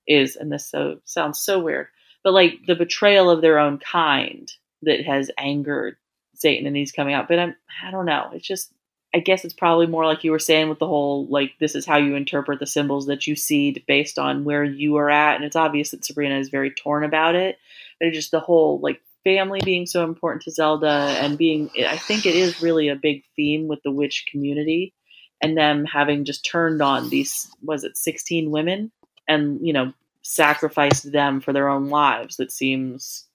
is, 0.08 0.36
and 0.36 0.52
this 0.52 0.66
so 0.66 1.02
sounds 1.06 1.38
so 1.38 1.60
weird, 1.60 1.86
but 2.24 2.34
like 2.34 2.62
the 2.66 2.74
betrayal 2.74 3.30
of 3.30 3.44
their 3.44 3.60
own 3.60 3.78
kind 3.78 4.52
that 4.82 5.06
has 5.06 5.30
angered 5.38 5.98
Satan 6.34 6.66
and 6.66 6.76
he's 6.76 6.91
coming 6.91 7.14
out. 7.14 7.28
But 7.28 7.38
I'm 7.38 7.56
I 7.84 7.91
don't 7.91 8.08
know. 8.08 8.32
It's 8.34 8.48
just 8.48 8.74
I 9.14 9.20
guess 9.20 9.45
it's 9.45 9.54
probably 9.54 9.86
more 9.86 10.08
like 10.08 10.24
you 10.24 10.32
were 10.32 10.40
saying 10.40 10.70
with 10.70 10.80
the 10.80 10.88
whole 10.88 11.28
like 11.28 11.52
this 11.60 11.76
is 11.76 11.86
how 11.86 11.99
you 11.99 12.16
interpret 12.16 12.60
the 12.60 12.66
symbols 12.66 13.06
that 13.06 13.28
you 13.28 13.36
see 13.36 13.84
based 13.88 14.18
on 14.18 14.45
where 14.45 14.64
you 14.64 14.98
are 14.98 15.12
at. 15.12 15.36
And 15.36 15.45
it's 15.45 15.56
obvious 15.56 15.91
that 15.91 16.04
Sabrina 16.04 16.40
is 16.40 16.49
very 16.49 16.72
torn 16.72 17.04
about 17.04 17.36
it. 17.36 17.60
But 17.99 18.08
it's 18.08 18.18
just 18.18 18.32
the 18.32 18.40
whole 18.40 18.80
like 18.80 18.99
family 19.28 19.60
being 19.66 19.86
so 19.86 20.06
important 20.06 20.41
to 20.41 20.52
Zelda 20.52 21.18
and 21.20 21.38
being 21.38 21.70
I 21.86 21.98
think 21.98 22.26
it 22.26 22.34
is 22.34 22.62
really 22.62 22.88
a 22.88 22.95
big 22.95 23.24
theme 23.36 23.68
with 23.68 23.84
the 23.84 23.91
witch 23.91 24.26
community 24.32 24.94
and 25.41 25.58
them 25.58 25.84
having 25.84 26.24
just 26.24 26.45
turned 26.45 26.82
on 26.82 27.10
these 27.10 27.52
was 27.62 27.84
it 27.84 27.98
16 27.98 28.52
women? 28.52 28.90
And 29.28 29.60
you 29.66 29.74
know 29.74 29.91
sacrificed 30.22 31.12
them 31.12 31.41
for 31.41 31.52
their 31.52 31.68
own 31.68 31.90
lives. 31.90 32.38
That 32.38 32.54
seems 32.54 33.26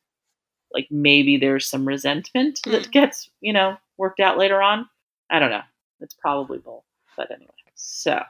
like 0.73 0.89
maybe 0.91 1.37
there's 1.37 1.69
some 1.69 1.87
resentment 1.87 2.61
mm. 2.65 2.73
that 2.73 2.91
gets 2.91 3.29
you 3.43 3.53
know 3.53 3.77
worked 3.99 4.21
out 4.21 4.39
later 4.39 4.63
on. 4.63 4.89
I 5.31 5.41
don't 5.41 5.51
know. 5.51 5.63
It's 6.01 6.15
probably 6.15 6.59
both. 6.59 6.85
But 7.19 7.31
anyway 7.31 7.51
so. 7.75 8.23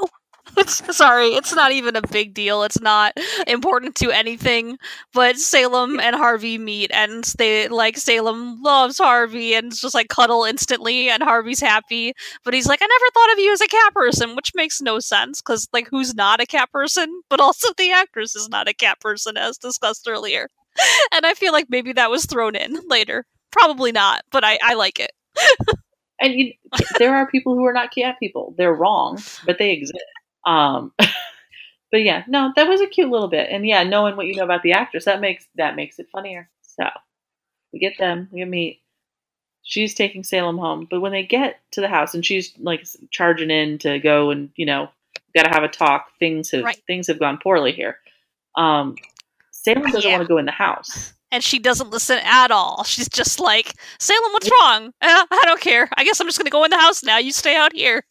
Oh 0.00 0.08
sorry, 0.66 1.28
it's 1.28 1.54
not 1.54 1.72
even 1.72 1.96
a 1.96 2.02
big 2.02 2.34
deal. 2.34 2.62
It's 2.62 2.80
not 2.80 3.12
important 3.46 3.94
to 3.96 4.10
anything. 4.10 4.78
But 5.12 5.36
Salem 5.36 5.98
and 5.98 6.14
Harvey 6.14 6.58
meet, 6.58 6.90
and 6.92 7.24
they 7.38 7.68
like 7.68 7.96
Salem 7.96 8.62
loves 8.62 8.98
Harvey, 8.98 9.54
and 9.54 9.74
just 9.74 9.94
like 9.94 10.08
cuddle 10.08 10.44
instantly, 10.44 11.08
and 11.08 11.22
Harvey's 11.22 11.60
happy. 11.60 12.12
But 12.44 12.54
he's 12.54 12.66
like, 12.68 12.80
I 12.82 12.86
never 12.86 13.10
thought 13.14 13.32
of 13.32 13.38
you 13.38 13.52
as 13.52 13.60
a 13.60 13.66
cat 13.66 13.94
person, 13.94 14.36
which 14.36 14.52
makes 14.54 14.80
no 14.80 15.00
sense 15.00 15.40
because 15.40 15.66
like 15.72 15.88
who's 15.90 16.14
not 16.14 16.40
a 16.40 16.46
cat 16.46 16.70
person? 16.70 17.22
But 17.30 17.40
also 17.40 17.68
the 17.76 17.92
actress 17.92 18.36
is 18.36 18.48
not 18.48 18.68
a 18.68 18.74
cat 18.74 19.00
person, 19.00 19.36
as 19.36 19.58
discussed 19.58 20.06
earlier. 20.08 20.48
and 21.12 21.26
I 21.26 21.34
feel 21.34 21.52
like 21.52 21.66
maybe 21.68 21.92
that 21.94 22.10
was 22.10 22.26
thrown 22.26 22.54
in 22.54 22.78
later. 22.88 23.24
Probably 23.50 23.92
not, 23.92 24.22
but 24.30 24.44
I 24.44 24.58
I 24.62 24.74
like 24.74 25.00
it. 25.00 25.10
and 26.20 26.34
you, 26.34 26.52
there 26.98 27.14
are 27.16 27.26
people 27.28 27.54
who 27.54 27.64
are 27.64 27.72
not 27.72 27.92
cat 27.94 28.16
people. 28.20 28.54
They're 28.58 28.74
wrong, 28.74 29.18
but 29.46 29.58
they 29.58 29.72
exist. 29.72 30.04
Um, 30.46 30.92
but 30.98 32.02
yeah, 32.02 32.24
no, 32.26 32.52
that 32.56 32.68
was 32.68 32.80
a 32.80 32.86
cute 32.86 33.10
little 33.10 33.28
bit, 33.28 33.48
and 33.50 33.66
yeah, 33.66 33.82
knowing 33.82 34.16
what 34.16 34.26
you 34.26 34.36
know 34.36 34.44
about 34.44 34.62
the 34.62 34.72
actress, 34.72 35.04
that 35.04 35.20
makes 35.20 35.46
that 35.56 35.76
makes 35.76 35.98
it 35.98 36.08
funnier. 36.10 36.48
So 36.62 36.84
we 37.72 37.78
get 37.78 37.98
them, 37.98 38.28
we 38.32 38.44
meet. 38.44 38.80
She's 39.62 39.94
taking 39.94 40.24
Salem 40.24 40.58
home, 40.58 40.86
but 40.90 41.00
when 41.00 41.12
they 41.12 41.22
get 41.22 41.60
to 41.70 41.80
the 41.80 41.88
house 41.88 42.12
and 42.14 42.24
she's 42.24 42.52
like 42.58 42.86
charging 43.10 43.50
in 43.50 43.78
to 43.78 43.98
go 43.98 44.30
and 44.30 44.50
you 44.56 44.66
know, 44.66 44.90
got 45.34 45.44
to 45.44 45.50
have 45.50 45.62
a 45.62 45.68
talk. 45.68 46.08
Things 46.18 46.50
have 46.50 46.64
right. 46.64 46.82
things 46.86 47.06
have 47.06 47.18
gone 47.18 47.38
poorly 47.42 47.72
here. 47.72 47.98
Um, 48.56 48.96
Salem 49.50 49.84
doesn't 49.84 50.02
yeah. 50.02 50.16
want 50.16 50.28
to 50.28 50.28
go 50.28 50.38
in 50.38 50.44
the 50.44 50.52
house 50.52 51.14
and 51.34 51.42
she 51.42 51.58
doesn't 51.58 51.90
listen 51.90 52.20
at 52.22 52.52
all. 52.52 52.84
She's 52.84 53.08
just 53.08 53.40
like, 53.40 53.74
Salem, 53.98 54.32
what's 54.32 54.48
wrong? 54.48 54.92
Uh, 55.02 55.26
I 55.30 55.42
don't 55.44 55.60
care. 55.60 55.88
I 55.96 56.04
guess 56.04 56.20
I'm 56.20 56.28
just 56.28 56.38
going 56.38 56.46
to 56.46 56.50
go 56.50 56.62
in 56.62 56.70
the 56.70 56.78
house 56.78 57.02
now. 57.02 57.18
You 57.18 57.32
stay 57.32 57.56
out 57.56 57.72
here. 57.72 58.04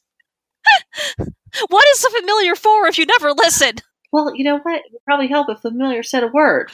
What 1.69 1.88
is 1.90 2.03
a 2.03 2.10
familiar 2.10 2.56
for 2.56 2.88
if 2.88 2.98
you 2.98 3.06
never 3.06 3.31
listen? 3.31 3.76
Well, 4.11 4.35
you 4.35 4.44
know 4.44 4.57
what? 4.57 4.77
It 4.77 4.91
would 4.91 5.06
probably 5.06 5.27
help 5.27 5.49
if 5.49 5.61
the 5.61 5.69
familiar 5.69 6.02
said 6.02 6.23
a 6.23 6.27
word. 6.27 6.72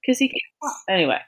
Because 0.00 0.18
he 0.18 0.28
can't. 0.28 0.74
Anyway, 0.88 1.18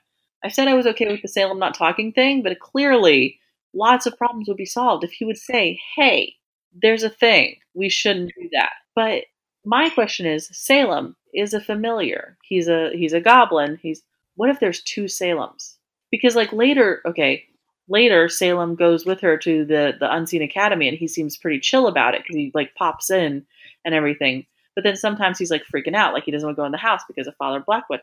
I 0.42 0.48
said 0.48 0.68
I 0.68 0.74
was 0.74 0.86
okay 0.86 1.06
with 1.09 1.22
the 1.22 1.28
Salem 1.28 1.59
not 1.59 1.74
talking 1.74 2.12
thing, 2.12 2.42
but 2.42 2.59
clearly 2.60 3.38
lots 3.74 4.06
of 4.06 4.16
problems 4.16 4.48
would 4.48 4.56
be 4.56 4.64
solved 4.64 5.04
if 5.04 5.12
he 5.12 5.24
would 5.24 5.38
say, 5.38 5.78
hey, 5.96 6.34
there's 6.80 7.02
a 7.02 7.10
thing. 7.10 7.56
We 7.74 7.88
shouldn't 7.88 8.32
do 8.38 8.48
that. 8.52 8.72
But 8.94 9.24
my 9.64 9.90
question 9.90 10.26
is 10.26 10.48
Salem 10.52 11.16
is 11.34 11.54
a 11.54 11.60
familiar. 11.60 12.36
He's 12.42 12.68
a 12.68 12.90
he's 12.94 13.12
a 13.12 13.20
goblin. 13.20 13.78
He's 13.82 14.02
what 14.36 14.50
if 14.50 14.60
there's 14.60 14.82
two 14.82 15.04
Salems? 15.04 15.76
Because 16.10 16.36
like 16.36 16.52
later, 16.52 17.02
okay, 17.06 17.44
later 17.88 18.28
Salem 18.28 18.74
goes 18.74 19.04
with 19.04 19.20
her 19.20 19.36
to 19.38 19.64
the 19.64 19.94
the 19.98 20.12
Unseen 20.12 20.42
Academy, 20.42 20.88
and 20.88 20.96
he 20.96 21.09
seems 21.09 21.36
pretty 21.36 21.60
chill 21.60 21.86
about 21.86 22.14
it 22.14 22.22
because 22.22 22.36
he 22.36 22.50
like 22.54 22.74
pops 22.74 23.10
in 23.10 23.46
and 23.84 23.94
everything. 23.94 24.46
But 24.74 24.84
then 24.84 24.96
sometimes 24.96 25.38
he's 25.38 25.50
like 25.50 25.64
freaking 25.64 25.94
out, 25.94 26.14
like 26.14 26.24
he 26.24 26.30
doesn't 26.30 26.46
want 26.46 26.56
to 26.56 26.60
go 26.60 26.66
in 26.66 26.72
the 26.72 26.78
house 26.78 27.02
because 27.06 27.26
of 27.26 27.36
Father 27.36 27.60
Blackwood. 27.60 28.00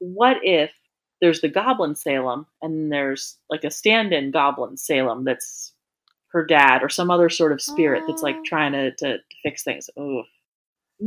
What 0.00 0.38
if 0.42 0.72
there's 1.20 1.40
the 1.40 1.48
Goblin 1.48 1.94
Salem, 1.94 2.46
and 2.62 2.92
there's 2.92 3.36
like 3.50 3.64
a 3.64 3.70
stand-in 3.70 4.30
Goblin 4.30 4.76
Salem 4.76 5.24
that's 5.24 5.72
her 6.32 6.44
dad 6.44 6.82
or 6.82 6.88
some 6.88 7.10
other 7.10 7.28
sort 7.28 7.52
of 7.52 7.62
spirit 7.62 8.04
that's 8.06 8.22
like 8.22 8.36
trying 8.44 8.72
to, 8.72 8.90
to, 8.92 9.18
to 9.18 9.22
fix 9.42 9.64
things. 9.64 9.88
Oh, 9.96 10.24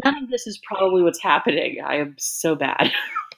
none 0.04 0.24
of 0.24 0.30
this 0.30 0.48
is 0.48 0.60
probably 0.64 1.04
what's 1.04 1.22
happening. 1.22 1.78
I 1.86 1.98
am 1.98 2.16
so 2.18 2.56
bad. 2.56 2.92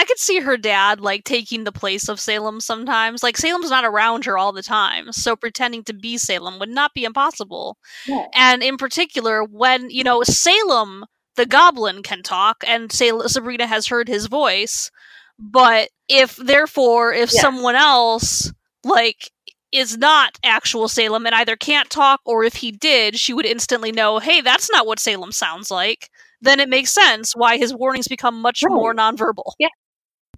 I 0.00 0.04
could 0.04 0.18
see 0.18 0.40
her 0.40 0.56
dad 0.56 1.02
like 1.02 1.24
taking 1.24 1.64
the 1.64 1.72
place 1.72 2.08
of 2.08 2.18
Salem 2.18 2.60
sometimes. 2.60 3.22
Like 3.22 3.36
Salem's 3.36 3.68
not 3.68 3.84
around 3.84 4.24
her 4.24 4.38
all 4.38 4.50
the 4.50 4.62
time, 4.62 5.12
so 5.12 5.36
pretending 5.36 5.84
to 5.84 5.92
be 5.92 6.16
Salem 6.16 6.58
would 6.58 6.70
not 6.70 6.94
be 6.94 7.04
impossible. 7.04 7.76
Yeah. 8.06 8.24
And 8.34 8.62
in 8.62 8.78
particular, 8.78 9.44
when 9.44 9.90
you 9.90 10.02
know 10.02 10.22
Salem, 10.22 11.04
the 11.36 11.44
goblin, 11.44 12.02
can 12.02 12.22
talk, 12.22 12.64
and 12.66 12.90
Sal- 12.90 13.28
Sabrina 13.28 13.66
has 13.66 13.88
heard 13.88 14.08
his 14.08 14.24
voice, 14.24 14.90
but 15.38 15.90
if 16.08 16.34
therefore 16.36 17.12
if 17.12 17.30
yes. 17.30 17.42
someone 17.42 17.76
else 17.76 18.50
like 18.82 19.30
is 19.72 19.98
not 19.98 20.38
actual 20.42 20.88
Salem 20.88 21.26
and 21.26 21.34
either 21.34 21.56
can't 21.56 21.90
talk 21.90 22.22
or 22.24 22.42
if 22.42 22.54
he 22.54 22.72
did, 22.72 23.18
she 23.18 23.34
would 23.34 23.44
instantly 23.44 23.92
know, 23.92 24.18
hey, 24.18 24.40
that's 24.40 24.70
not 24.70 24.86
what 24.86 24.98
Salem 24.98 25.30
sounds 25.30 25.70
like. 25.70 26.08
Then 26.40 26.58
it 26.58 26.70
makes 26.70 26.90
sense 26.90 27.36
why 27.36 27.58
his 27.58 27.74
warnings 27.74 28.08
become 28.08 28.40
much 28.40 28.62
right. 28.62 28.72
more 28.72 28.94
nonverbal. 28.94 29.52
Yeah. 29.58 29.68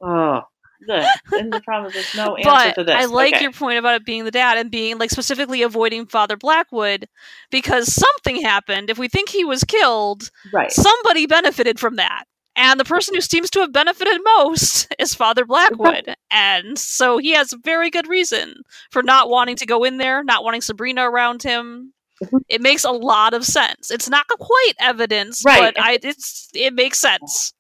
Oh, 0.03 0.43
good. 0.87 1.05
And 1.33 1.53
the 1.53 1.61
problem 1.61 1.93
is 1.93 2.15
no 2.15 2.37
answer 2.37 2.51
but 2.51 2.75
to 2.75 2.85
this. 2.85 2.95
I 2.95 3.05
like 3.07 3.35
okay. 3.35 3.43
your 3.43 3.53
point 3.53 3.79
about 3.79 3.95
it 3.95 4.05
being 4.05 4.25
the 4.25 4.31
dad 4.31 4.59
and 4.59 4.71
being 4.71 4.99
like 4.99 5.11
specifically 5.11 5.63
avoiding 5.63 6.07
Father 6.07 6.37
Blackwood 6.37 7.09
because 7.51 7.93
something 7.93 8.43
happened. 8.43 8.91
If 8.91 8.99
we 8.99 9.09
think 9.09 9.29
he 9.29 9.45
was 9.45 9.65
killed, 9.65 10.31
right. 10.53 10.71
somebody 10.71 11.27
benefited 11.27 11.79
from 11.79 11.97
that. 11.97 12.25
And 12.55 12.79
the 12.79 12.85
person 12.85 13.15
who 13.15 13.23
seems 13.23 13.49
to 13.51 13.61
have 13.61 13.73
benefited 13.73 14.21
most 14.23 14.95
is 14.99 15.15
Father 15.15 15.45
Blackwood. 15.45 16.15
and 16.31 16.79
so 16.79 17.19
he 17.19 17.33
has 17.33 17.55
very 17.65 17.91
good 17.91 18.09
reason 18.09 18.57
for 18.91 19.03
not 19.03 19.31
wanting 19.31 19.57
to 19.57 19.67
go 19.67 19.85
in 19.85 19.97
there, 19.97 20.23
not 20.23 20.45
wanting 20.45 20.61
Sabrina 20.61 21.09
around 21.09 21.43
him. 21.43 21.95
Mm-hmm. 22.23 22.37
It 22.49 22.61
makes 22.61 22.85
a 22.85 22.91
lot 22.91 23.35
of 23.35 23.45
sense. 23.45 23.91
It's 23.91 24.09
not 24.09 24.27
quite 24.29 24.75
evidence, 24.79 25.43
right. 25.45 25.75
but 25.75 25.83
I, 25.83 25.99
it's 26.03 26.49
it 26.55 26.75
makes 26.75 26.99
sense. 26.99 27.55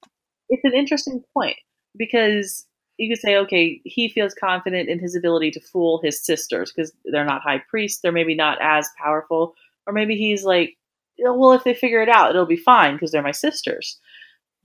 It's 0.50 0.62
an 0.64 0.74
interesting 0.74 1.24
point 1.34 1.56
because 1.96 2.66
you 2.98 3.08
could 3.08 3.20
say, 3.20 3.36
okay, 3.36 3.80
he 3.84 4.08
feels 4.08 4.34
confident 4.34 4.88
in 4.88 4.98
his 4.98 5.14
ability 5.14 5.50
to 5.52 5.60
fool 5.60 6.00
his 6.02 6.24
sisters 6.24 6.72
because 6.72 6.92
they're 7.04 7.24
not 7.24 7.42
high 7.42 7.62
priests, 7.68 8.00
they're 8.00 8.12
maybe 8.12 8.34
not 8.34 8.58
as 8.60 8.88
powerful, 8.98 9.54
or 9.86 9.92
maybe 9.92 10.16
he's 10.16 10.44
like, 10.44 10.76
well, 11.18 11.52
if 11.52 11.64
they 11.64 11.74
figure 11.74 12.02
it 12.02 12.08
out, 12.08 12.30
it'll 12.30 12.46
be 12.46 12.56
fine 12.56 12.94
because 12.94 13.10
they're 13.10 13.22
my 13.22 13.32
sisters. 13.32 13.98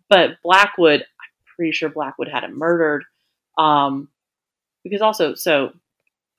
But 0.10 0.38
Blackwood, 0.44 1.02
I'm 1.02 1.56
pretty 1.56 1.72
sure 1.72 1.90
Blackwood 1.90 2.28
had 2.28 2.44
him 2.44 2.58
murdered, 2.58 3.04
um, 3.58 4.10
because 4.84 5.02
also, 5.02 5.34
so 5.34 5.74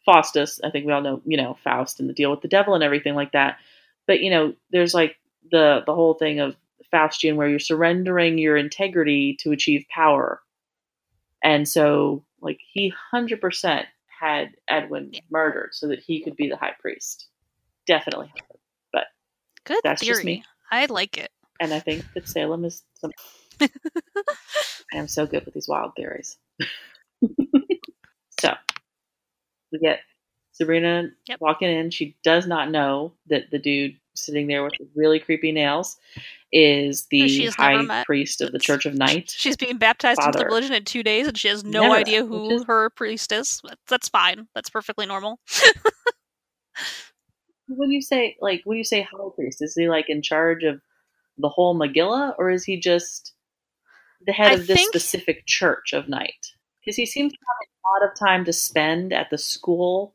Faustus, 0.05 0.61
I 0.65 0.71
think 0.71 0.87
we 0.87 0.93
all 0.93 1.03
know, 1.03 1.21
you 1.25 1.37
know, 1.37 1.59
Faust 1.65 2.01
and 2.01 2.09
the 2.09 2.15
deal 2.15 2.31
with 2.31 2.41
the 2.41 2.49
devil 2.49 2.75
and 2.75 2.85
everything 2.85 3.15
like 3.15 3.33
that. 3.33 3.59
But 4.07 4.21
you 4.21 4.31
know, 4.31 4.55
there's 4.71 4.95
like 4.95 5.17
the 5.51 5.83
the 5.85 5.95
whole 5.95 6.15
thing 6.15 6.41
of 6.41 6.57
Faustian 6.93 7.37
where 7.37 7.49
you're 7.49 7.59
surrendering 7.59 8.39
your 8.39 8.57
integrity 8.57 9.37
to 9.41 9.53
achieve 9.53 9.85
power 9.91 10.41
and 11.43 11.69
so, 11.69 12.25
like, 12.41 12.59
he 12.73 12.93
100% 13.15 13.85
had 14.21 14.51
Edwin 14.69 15.11
yeah. 15.13 15.21
murdered 15.31 15.71
so 15.73 15.89
that 15.89 16.01
he 16.01 16.23
could 16.23 16.37
be 16.37 16.49
the 16.49 16.57
high 16.57 16.75
priest. 16.81 17.29
Definitely. 17.87 18.33
But 18.93 19.05
good 19.65 19.81
that's 19.85 20.03
theory. 20.03 20.15
just 20.15 20.25
me. 20.25 20.45
I 20.71 20.87
like 20.87 21.17
it. 21.17 21.31
And 21.61 21.73
I 21.73 21.81
think 21.81 22.05
that 22.15 22.29
Salem 22.29 22.65
is. 22.65 22.83
Some... 22.95 23.13
I 23.61 23.69
am 24.95 25.09
so 25.09 25.27
good 25.27 25.45
with 25.45 25.55
these 25.55 25.69
wild 25.69 25.93
theories. 25.97 26.37
so, 28.41 28.55
we 29.73 29.79
get 29.79 30.01
Sabrina 30.53 31.11
yep. 31.27 31.41
walking 31.41 31.69
in. 31.69 31.91
She 31.91 32.17
does 32.23 32.47
not 32.47 32.71
know 32.71 33.15
that 33.29 33.51
the 33.51 33.59
dude 33.59 33.97
sitting 34.19 34.47
there 34.47 34.65
with 34.65 34.75
really 34.95 35.19
creepy 35.21 35.53
nails 35.53 35.97
is 36.53 37.07
the 37.11 37.47
high 37.49 38.05
priest 38.05 38.41
of 38.41 38.53
the 38.53 38.59
Church 38.59 38.87
of 38.87 38.95
Night. 38.95 39.33
She's 39.37 39.57
being 39.57 39.79
baptized 39.79 40.21
Father. 40.21 40.29
into 40.29 40.39
the 40.39 40.47
religion 40.47 40.73
in 40.73 40.85
two 40.85 41.03
days, 41.03 41.27
and 41.27 41.37
she 41.37 41.49
has 41.49 41.65
no 41.65 41.83
Never. 41.83 41.97
idea 41.97 42.25
who 42.25 42.51
is... 42.51 42.65
her 42.65 42.91
priest 42.91 43.33
is. 43.33 43.61
That's 43.89 44.09
fine. 44.09 44.49
That's 44.55 44.71
perfectly 44.71 45.07
normal. 45.07 45.39
when 47.69 47.91
you 47.91 48.01
say 48.01 48.37
like 48.41 48.63
when 48.65 48.79
you 48.79 48.85
say 48.85 49.03
high 49.03 49.29
priest, 49.35 49.63
is 49.63 49.75
he 49.75 49.89
like 49.89 50.09
in 50.09 50.23
charge 50.23 50.65
of 50.65 50.81
the 51.37 51.49
whole 51.49 51.79
Megillah, 51.79 52.35
or 52.39 52.51
is 52.51 52.65
he 52.65 52.81
just 52.81 53.35
the 54.27 54.33
head 54.33 54.53
I 54.53 54.55
of 54.55 54.67
this 54.67 54.79
think- 54.79 54.91
specific 54.91 55.45
church 55.47 55.93
of 55.93 56.09
night? 56.09 56.53
Because 56.81 56.97
he 56.97 57.07
seems 57.07 57.33
to 57.33 57.39
have 57.39 57.69
a 57.69 58.05
lot 58.05 58.11
of 58.11 58.19
time 58.19 58.45
to 58.47 58.53
spend 58.53 59.13
at 59.13 59.29
the 59.31 59.37
school 59.37 60.15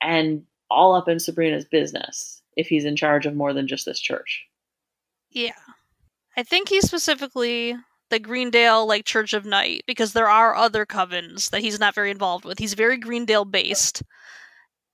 and 0.00 0.44
all 0.70 0.94
up 0.94 1.08
in 1.08 1.18
Sabrina's 1.18 1.66
business 1.66 2.42
if 2.56 2.68
he's 2.68 2.84
in 2.84 2.96
charge 2.96 3.26
of 3.26 3.34
more 3.34 3.52
than 3.52 3.68
just 3.68 3.84
this 3.84 4.00
church. 4.00 4.46
Yeah. 5.30 5.52
I 6.36 6.42
think 6.42 6.68
he's 6.68 6.86
specifically 6.86 7.76
the 8.10 8.18
Greendale 8.18 8.86
like 8.86 9.04
Church 9.04 9.32
of 9.32 9.44
Night 9.44 9.82
because 9.86 10.12
there 10.12 10.28
are 10.28 10.54
other 10.54 10.86
covens 10.86 11.50
that 11.50 11.60
he's 11.60 11.80
not 11.80 11.94
very 11.94 12.10
involved 12.10 12.44
with. 12.44 12.58
He's 12.58 12.74
very 12.74 12.98
Greendale 12.98 13.44
based. 13.44 14.02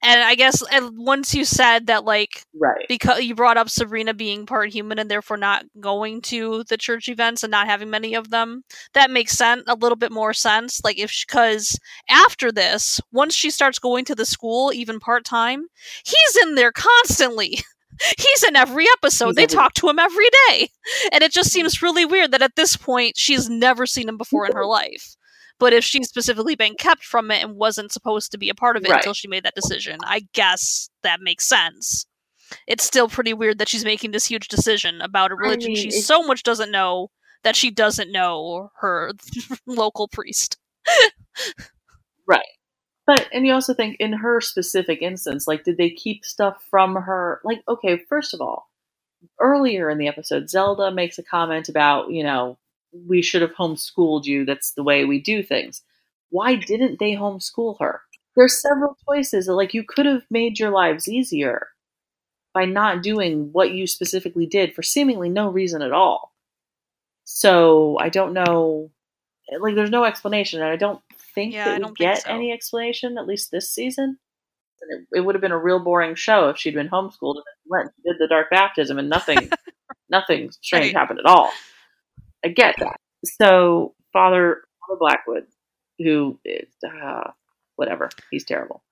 And 0.02 0.20
I 0.20 0.34
guess 0.34 0.62
and 0.72 0.96
once 0.96 1.34
you 1.34 1.44
said 1.44 1.86
that 1.86 2.04
like 2.04 2.44
Right. 2.54 2.86
because 2.88 3.22
you 3.22 3.34
brought 3.34 3.56
up 3.56 3.70
Sabrina 3.70 4.14
being 4.14 4.46
part 4.46 4.70
human 4.70 4.98
and 4.98 5.10
therefore 5.10 5.36
not 5.36 5.64
going 5.80 6.20
to 6.22 6.64
the 6.64 6.76
church 6.76 7.08
events 7.08 7.42
and 7.42 7.50
not 7.50 7.66
having 7.66 7.90
many 7.90 8.14
of 8.14 8.30
them, 8.30 8.64
that 8.94 9.10
makes 9.10 9.32
sense 9.32 9.62
a 9.68 9.74
little 9.76 9.96
bit 9.96 10.12
more 10.12 10.32
sense. 10.32 10.80
Like 10.82 10.98
if 10.98 11.12
because 11.26 11.78
after 12.08 12.50
this, 12.50 13.00
once 13.12 13.34
she 13.34 13.50
starts 13.50 13.78
going 13.78 14.04
to 14.06 14.14
the 14.14 14.26
school 14.26 14.72
even 14.72 14.98
part 14.98 15.24
time, 15.24 15.66
he's 16.04 16.36
in 16.42 16.54
there 16.56 16.72
constantly. 16.72 17.60
He's 18.18 18.42
in 18.42 18.56
every 18.56 18.86
episode. 18.96 19.28
He's 19.28 19.36
they 19.36 19.42
every- 19.44 19.54
talk 19.54 19.74
to 19.74 19.88
him 19.88 19.98
every 19.98 20.28
day. 20.48 20.70
And 21.12 21.22
it 21.22 21.30
just 21.30 21.50
mm-hmm. 21.50 21.60
seems 21.60 21.82
really 21.82 22.04
weird 22.04 22.32
that 22.32 22.42
at 22.42 22.56
this 22.56 22.76
point 22.76 23.16
she's 23.16 23.48
never 23.48 23.86
seen 23.86 24.08
him 24.08 24.16
before 24.16 24.46
in 24.46 24.52
her 24.52 24.64
life. 24.64 25.14
But 25.62 25.72
if 25.72 25.84
she's 25.84 26.08
specifically 26.08 26.56
been 26.56 26.74
kept 26.74 27.04
from 27.04 27.30
it 27.30 27.40
and 27.40 27.54
wasn't 27.54 27.92
supposed 27.92 28.32
to 28.32 28.38
be 28.38 28.48
a 28.48 28.54
part 28.54 28.76
of 28.76 28.84
it 28.84 28.90
Right. 28.90 28.96
until 28.98 29.14
she 29.14 29.28
made 29.28 29.44
that 29.44 29.54
decision, 29.54 29.98
I 30.04 30.26
guess 30.32 30.90
that 31.04 31.20
makes 31.20 31.44
sense. 31.46 32.04
It's 32.66 32.82
still 32.82 33.08
pretty 33.08 33.32
weird 33.32 33.58
that 33.58 33.68
she's 33.68 33.84
making 33.84 34.10
this 34.10 34.26
huge 34.26 34.48
decision 34.48 35.00
about 35.00 35.30
a 35.30 35.36
religion 35.36 35.68
mean, 35.72 35.76
she 35.76 35.88
it's- 35.88 36.04
so 36.04 36.24
much 36.24 36.42
doesn't 36.42 36.72
know 36.72 37.10
that 37.44 37.54
she 37.54 37.70
doesn't 37.70 38.10
know 38.10 38.70
her 38.80 39.12
local 39.66 40.08
priest. 40.08 40.58
Right. 42.26 42.42
But 43.06 43.28
and 43.32 43.46
you 43.46 43.52
also 43.52 43.72
think 43.72 43.96
in 44.00 44.12
her 44.14 44.40
specific 44.40 45.00
instance, 45.00 45.46
like 45.46 45.62
did 45.64 45.76
they 45.76 45.90
keep 45.90 46.24
stuff 46.24 46.56
from 46.70 46.94
her? 46.96 47.40
Like, 47.44 47.62
okay, 47.68 48.00
first 48.08 48.34
of 48.34 48.40
all, 48.40 48.68
earlier 49.40 49.88
in 49.90 49.98
the 49.98 50.08
episode, 50.08 50.50
Zelda 50.50 50.90
makes 50.90 51.18
a 51.18 51.22
comment 51.22 51.68
about, 51.68 52.10
you 52.10 52.24
know, 52.24 52.58
we 52.92 53.22
should 53.22 53.42
have 53.42 53.54
homeschooled 53.54 54.24
you. 54.24 54.44
That's 54.44 54.72
the 54.72 54.82
way 54.82 55.04
we 55.04 55.20
do 55.20 55.42
things. 55.42 55.82
Why 56.30 56.54
didn't 56.56 56.98
they 56.98 57.12
homeschool 57.12 57.76
her? 57.80 58.02
There's 58.36 58.60
several 58.60 58.96
choices 59.08 59.46
that 59.46 59.54
like 59.54 59.74
you 59.74 59.84
could 59.84 60.06
have 60.06 60.22
made 60.30 60.58
your 60.58 60.70
lives 60.70 61.08
easier 61.08 61.68
by 62.54 62.64
not 62.64 63.02
doing 63.02 63.50
what 63.52 63.72
you 63.72 63.86
specifically 63.86 64.46
did 64.46 64.74
for 64.74 64.82
seemingly 64.82 65.28
no 65.28 65.48
reason 65.50 65.82
at 65.82 65.92
all. 65.92 66.32
So 67.24 67.96
I 67.98 68.08
don't 68.08 68.32
know 68.32 68.90
like 69.60 69.74
there's 69.74 69.90
no 69.90 70.04
explanation 70.04 70.62
and 70.62 70.70
I 70.70 70.76
don't 70.76 71.00
think 71.34 71.52
Yeah, 71.54 71.78
that 71.78 71.80
we 71.88 71.94
get 71.94 72.22
so. 72.22 72.30
any 72.30 72.52
explanation 72.52 73.18
at 73.18 73.26
least 73.26 73.50
this 73.50 73.70
season. 73.70 74.18
And 74.80 75.00
it, 75.12 75.18
it 75.18 75.20
would 75.20 75.34
have 75.34 75.42
been 75.42 75.52
a 75.52 75.58
real 75.58 75.78
boring 75.78 76.14
show 76.14 76.48
if 76.48 76.58
she'd 76.58 76.74
been 76.74 76.88
homeschooled 76.88 77.36
and 77.36 77.44
went 77.66 77.84
and 77.84 78.04
did 78.04 78.16
the 78.18 78.28
dark 78.28 78.50
baptism 78.50 78.98
and 78.98 79.08
nothing 79.08 79.50
nothing 80.10 80.50
strange 80.50 80.86
Right. 80.86 80.96
happened 80.96 81.18
at 81.20 81.26
all. 81.26 81.50
I 82.44 82.48
get 82.48 82.76
that. 82.78 82.96
So 83.24 83.94
Father 84.12 84.62
Father 84.80 84.98
Blackwood, 84.98 85.46
who 85.98 86.38
is 86.44 86.68
uh, 86.84 87.30
whatever, 87.76 88.10
he's 88.30 88.44
terrible. 88.44 88.82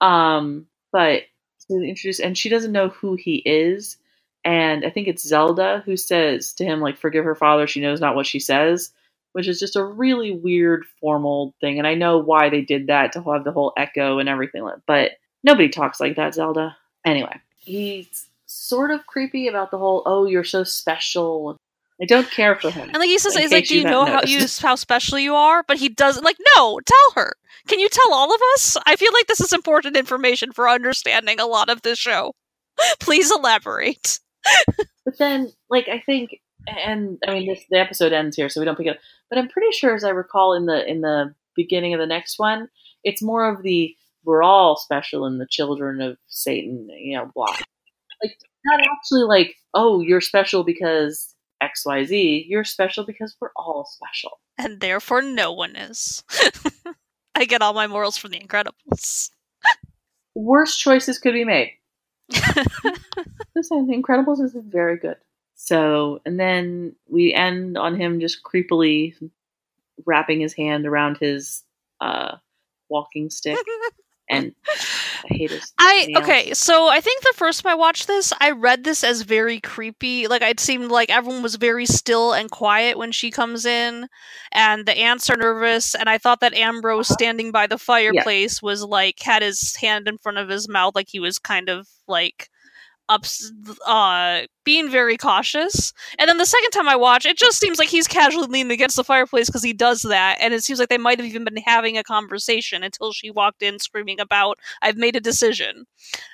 Um, 0.00 0.66
but 0.92 1.22
to 1.68 1.82
introduce, 1.82 2.20
and 2.20 2.36
she 2.36 2.48
doesn't 2.48 2.72
know 2.72 2.88
who 2.88 3.14
he 3.14 3.36
is, 3.44 3.96
and 4.44 4.84
I 4.84 4.90
think 4.90 5.08
it's 5.08 5.26
Zelda 5.26 5.82
who 5.84 5.96
says 5.96 6.52
to 6.54 6.64
him 6.64 6.80
like, 6.80 6.98
"Forgive 6.98 7.24
her, 7.24 7.34
father. 7.34 7.66
She 7.66 7.80
knows 7.80 8.00
not 8.00 8.14
what 8.16 8.26
she 8.26 8.38
says," 8.40 8.92
which 9.32 9.48
is 9.48 9.58
just 9.58 9.76
a 9.76 9.84
really 9.84 10.32
weird 10.32 10.84
formal 11.00 11.54
thing. 11.60 11.78
And 11.78 11.86
I 11.86 11.94
know 11.94 12.18
why 12.18 12.50
they 12.50 12.60
did 12.60 12.86
that 12.88 13.12
to 13.12 13.22
have 13.22 13.44
the 13.44 13.52
whole 13.52 13.72
echo 13.76 14.18
and 14.18 14.28
everything, 14.28 14.68
but 14.86 15.12
nobody 15.42 15.68
talks 15.68 16.00
like 16.00 16.16
that, 16.16 16.34
Zelda. 16.34 16.76
Anyway, 17.04 17.40
he's 17.58 18.28
sort 18.46 18.90
of 18.90 19.06
creepy 19.06 19.48
about 19.48 19.70
the 19.70 19.78
whole 19.78 20.02
"Oh, 20.06 20.26
you're 20.26 20.44
so 20.44 20.64
special." 20.64 21.56
I 22.02 22.06
don't 22.06 22.30
care 22.30 22.56
for 22.56 22.70
him. 22.70 22.88
And 22.88 22.98
like 22.98 23.08
he 23.08 23.18
says, 23.18 23.36
he's 23.36 23.52
like, 23.52 23.66
"Do 23.66 23.76
you 23.76 23.82
you 23.82 23.86
know 23.86 24.04
how 24.04 24.22
you 24.24 24.46
how 24.60 24.74
special 24.74 25.18
you 25.18 25.34
are?" 25.34 25.62
But 25.62 25.78
he 25.78 25.88
doesn't. 25.88 26.24
Like, 26.24 26.36
no, 26.56 26.80
tell 26.84 27.22
her. 27.22 27.34
Can 27.68 27.78
you 27.78 27.88
tell 27.88 28.12
all 28.12 28.34
of 28.34 28.40
us? 28.54 28.76
I 28.84 28.96
feel 28.96 29.12
like 29.12 29.26
this 29.26 29.40
is 29.40 29.52
important 29.52 29.96
information 29.96 30.52
for 30.52 30.68
understanding 30.68 31.40
a 31.40 31.46
lot 31.46 31.70
of 31.70 31.82
this 31.82 31.98
show. 31.98 32.34
Please 33.00 33.30
elaborate. 33.30 34.20
But 35.06 35.18
then, 35.18 35.52
like, 35.68 35.86
I 35.86 36.00
think, 36.00 36.40
and 36.66 37.18
I 37.28 37.34
mean, 37.34 37.46
this 37.46 37.62
the 37.68 37.78
episode 37.78 38.14
ends 38.14 38.36
here, 38.36 38.48
so 38.48 38.58
we 38.58 38.64
don't 38.64 38.76
pick 38.78 38.86
it 38.86 38.96
up. 38.96 39.02
But 39.28 39.38
I'm 39.38 39.48
pretty 39.48 39.70
sure, 39.70 39.94
as 39.94 40.02
I 40.02 40.08
recall, 40.10 40.54
in 40.54 40.64
the 40.64 40.82
in 40.90 41.02
the 41.02 41.34
beginning 41.54 41.92
of 41.92 42.00
the 42.00 42.06
next 42.06 42.38
one, 42.38 42.70
it's 43.02 43.20
more 43.20 43.46
of 43.46 43.62
the 43.62 43.94
we're 44.24 44.42
all 44.42 44.76
special 44.76 45.26
and 45.26 45.38
the 45.38 45.46
children 45.46 46.00
of 46.00 46.16
Satan, 46.28 46.88
you 46.88 47.18
know, 47.18 47.30
blah. 47.34 47.54
Like, 48.22 48.38
not 48.64 48.80
actually 48.80 49.24
like, 49.24 49.56
oh, 49.74 50.00
you're 50.00 50.22
special 50.22 50.64
because 50.64 51.33
X 51.64 51.84
Y 51.86 52.04
Z. 52.04 52.46
You're 52.48 52.64
special 52.64 53.04
because 53.04 53.36
we're 53.40 53.50
all 53.56 53.86
special. 53.90 54.40
And 54.58 54.80
therefore, 54.80 55.22
no 55.22 55.52
one 55.52 55.76
is. 55.76 56.22
I 57.34 57.44
get 57.44 57.62
all 57.62 57.72
my 57.72 57.86
morals 57.86 58.16
from 58.16 58.30
The 58.30 58.40
Incredibles. 58.40 59.30
Worst 60.34 60.80
choices 60.80 61.18
could 61.18 61.34
be 61.34 61.44
made. 61.44 61.72
This 63.54 63.68
The 63.68 63.76
Incredibles 63.76 64.42
is 64.42 64.56
very 64.56 64.98
good. 64.98 65.16
So, 65.54 66.20
and 66.26 66.38
then 66.40 66.96
we 67.08 67.32
end 67.32 67.78
on 67.78 67.94
him 67.94 68.20
just 68.20 68.42
creepily 68.42 69.14
wrapping 70.04 70.40
his 70.40 70.52
hand 70.52 70.86
around 70.86 71.18
his 71.18 71.62
uh, 72.00 72.36
walking 72.88 73.30
stick, 73.30 73.58
and 74.28 74.52
I 75.24 75.34
hate 75.34 75.50
his. 75.50 75.72
I 75.78 76.08
okay, 76.16 76.54
so 76.54 76.88
I 76.88 77.00
think 77.00 77.22
the 77.22 77.34
first 77.36 77.62
time 77.62 77.72
I 77.72 77.74
watched 77.74 78.06
this, 78.06 78.32
I 78.40 78.50
read 78.50 78.84
this 78.84 79.02
as 79.04 79.22
very 79.22 79.60
creepy. 79.60 80.26
Like 80.26 80.42
it 80.42 80.60
seemed 80.60 80.90
like 80.90 81.10
everyone 81.10 81.42
was 81.42 81.56
very 81.56 81.86
still 81.86 82.32
and 82.32 82.50
quiet 82.50 82.98
when 82.98 83.12
she 83.12 83.30
comes 83.30 83.64
in, 83.64 84.08
and 84.52 84.86
the 84.86 84.96
aunts 84.96 85.28
are 85.30 85.36
nervous. 85.36 85.94
And 85.94 86.08
I 86.08 86.18
thought 86.18 86.40
that 86.40 86.54
Ambrose 86.54 87.10
Uh-huh. 87.10 87.14
standing 87.14 87.50
by 87.52 87.66
the 87.66 87.78
fireplace 87.78 88.62
was 88.62 88.82
like 88.84 89.20
had 89.20 89.42
his 89.42 89.76
hand 89.76 90.08
in 90.08 90.18
front 90.18 90.38
of 90.38 90.48
his 90.48 90.68
mouth, 90.68 90.94
like 90.94 91.08
he 91.10 91.20
was 91.20 91.38
kind 91.38 91.68
of 91.68 91.88
like 92.06 92.48
ups 93.08 93.52
uh 93.86 94.42
being 94.64 94.90
very 94.90 95.16
cautious 95.16 95.92
and 96.18 96.28
then 96.28 96.38
the 96.38 96.46
second 96.46 96.70
time 96.70 96.88
i 96.88 96.96
watch 96.96 97.26
it 97.26 97.36
just 97.36 97.58
seems 97.58 97.78
like 97.78 97.88
he's 97.88 98.08
casually 98.08 98.46
leaning 98.46 98.72
against 98.72 98.96
the 98.96 99.04
fireplace 99.04 99.46
because 99.46 99.62
he 99.62 99.72
does 99.72 100.02
that 100.02 100.36
and 100.40 100.54
it 100.54 100.62
seems 100.62 100.78
like 100.78 100.88
they 100.88 100.98
might 100.98 101.18
have 101.18 101.26
even 101.26 101.44
been 101.44 101.58
having 101.58 101.98
a 101.98 102.02
conversation 102.02 102.82
until 102.82 103.12
she 103.12 103.30
walked 103.30 103.62
in 103.62 103.78
screaming 103.78 104.18
about 104.18 104.58
i've 104.82 104.96
made 104.96 105.16
a 105.16 105.20
decision 105.20 105.84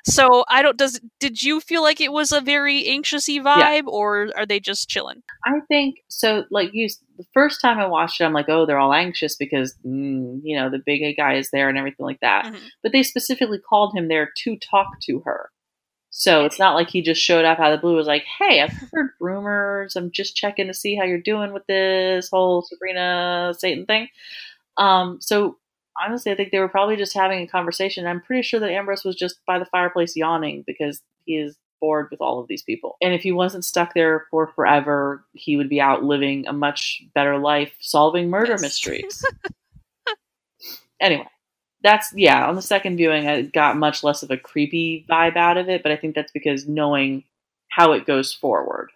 so 0.05 0.45
i 0.49 0.63
don't 0.63 0.77
does 0.77 1.01
did 1.19 1.43
you 1.43 1.61
feel 1.61 1.83
like 1.83 2.01
it 2.01 2.13
was 2.13 2.31
a 2.31 2.41
very 2.41 2.85
anxiousy 2.89 3.41
vibe 3.41 3.87
or 3.87 4.29
are 4.37 4.47
they 4.47 4.61
just 4.61 4.89
chilling 4.89 5.23
I 5.45 5.61
think 5.69 6.03
so. 6.09 6.45
Like 6.51 6.71
you, 6.73 6.89
the 7.17 7.25
first 7.33 7.61
time 7.61 7.79
I 7.79 7.87
watched 7.87 8.21
it, 8.21 8.25
I'm 8.25 8.33
like, 8.33 8.49
oh, 8.49 8.67
they're 8.67 8.79
all 8.79 8.93
anxious 8.93 9.37
because 9.37 9.75
mm, 9.87 10.41
you 10.43 10.57
know 10.57 10.71
the 10.71 10.83
big 10.85 11.17
guy 11.17 11.35
is 11.35 11.51
there 11.51 11.69
and 11.69 11.79
everything 11.79 12.05
like 12.05 12.21
that. 12.21 12.47
Mhm. 12.47 12.61
But 12.83 12.93
they 12.93 13.03
specifically 13.03 13.59
called 13.59 13.95
him 13.95 14.09
there 14.09 14.31
to 14.39 14.57
talk 14.59 15.01
to 15.03 15.21
her. 15.25 15.51
So 16.11 16.45
it's 16.45 16.59
not 16.59 16.75
like 16.75 16.91
he 16.91 17.03
just 17.03 17.23
showed 17.23 17.45
up 17.45 17.59
out 17.61 17.73
of 17.73 17.79
the 17.79 17.81
blue. 17.81 17.91
and 17.93 17.99
Was 17.99 18.07
like, 18.07 18.25
"Hey, 18.25 18.61
I've 18.61 18.73
heard 18.93 19.11
rumors. 19.21 19.95
I'm 19.97 20.11
just 20.11 20.37
checking 20.37 20.67
to 20.67 20.75
see 20.75 20.97
how 20.97 21.05
you're 21.05 21.21
doing 21.21 21.53
with 21.53 21.67
this 21.67 22.29
whole 22.31 22.63
Sabrina 22.63 23.55
Satan 23.57 23.87
thing." 23.87 24.09
Um, 24.77 25.21
so 25.21 25.57
honestly, 26.01 26.33
I 26.33 26.35
think 26.35 26.51
they 26.51 26.59
were 26.59 26.69
probably 26.69 26.97
just 26.97 27.15
having 27.15 27.43
a 27.43 27.47
conversation. 27.47 28.07
I'm 28.07 28.21
pretty 28.23 28.43
sure 28.43 28.59
that 28.61 28.71
Ambrose 28.71 29.05
was 29.05 29.17
just 29.17 29.37
by 29.47 29.59
the 29.59 29.65
fireplace 29.67 30.17
yawning 30.17 30.65
because 30.67 31.01
he 31.27 31.37
is 31.37 31.57
bored 31.81 32.09
with 32.11 32.21
all 32.21 32.41
of 32.41 32.49
these 32.49 32.63
people. 32.63 32.97
And 33.01 33.15
if 33.15 33.23
he 33.23 33.33
wasn't 33.33 33.65
stuck 33.65 33.95
there 33.95 34.27
for 34.31 34.49
forever, 34.49 35.25
he 35.33 35.57
would 35.57 35.69
be 35.69 35.81
out 35.81 36.03
living 36.05 36.47
a 36.47 36.53
much 36.53 37.03
better 37.15 37.39
life, 37.39 37.73
solving 37.81 38.29
murder 38.31 38.53
Yes. 38.53 38.63
mysteries. 38.63 39.25
anyway, 41.01 41.29
that's 41.83 42.13
yeah. 42.15 42.47
On 42.47 42.55
the 42.55 42.63
second 42.63 42.97
viewing, 42.97 43.27
I 43.27 43.43
got 43.43 43.77
much 43.77 44.03
less 44.03 44.23
of 44.23 44.31
a 44.31 44.37
creepy 44.37 45.07
vibe 45.11 45.37
out 45.37 45.57
of 45.57 45.69
it, 45.69 45.83
but 45.83 45.93
I 45.93 45.97
think 45.97 46.15
that's 46.15 46.33
because 46.33 46.69
knowing 46.69 47.25
how 47.71 47.93
it 47.93 48.07
goes 48.07 48.33
forward, 48.33 48.91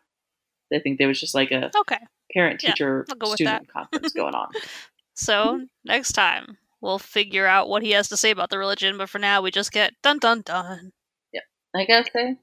I 0.72 0.78
think 0.80 0.98
there 0.98 1.08
was 1.08 1.20
just 1.20 1.34
like 1.34 1.50
a 1.50 1.70
okay 1.80 1.98
parent 2.32 2.60
teacher 2.60 3.06
go 3.18 3.34
student 3.34 3.68
conference 3.68 4.12
going 4.12 4.34
on. 4.34 4.48
so 5.14 5.64
next 5.84 6.12
time 6.12 6.58
we'll 6.80 6.98
figure 6.98 7.46
out 7.46 7.68
what 7.68 7.82
he 7.82 7.92
has 7.92 8.08
to 8.08 8.16
say 8.16 8.30
about 8.30 8.50
the 8.50 8.58
religion 8.58 8.98
but 8.98 9.08
for 9.08 9.20
now 9.20 9.40
we 9.40 9.50
just 9.50 9.70
get 9.70 9.92
dun 10.02 10.18
dun 10.18 10.42
dun 10.44 10.90
Yep. 11.32 11.42
I 11.76 11.84
gotta 11.84 12.10
say, 12.12 12.36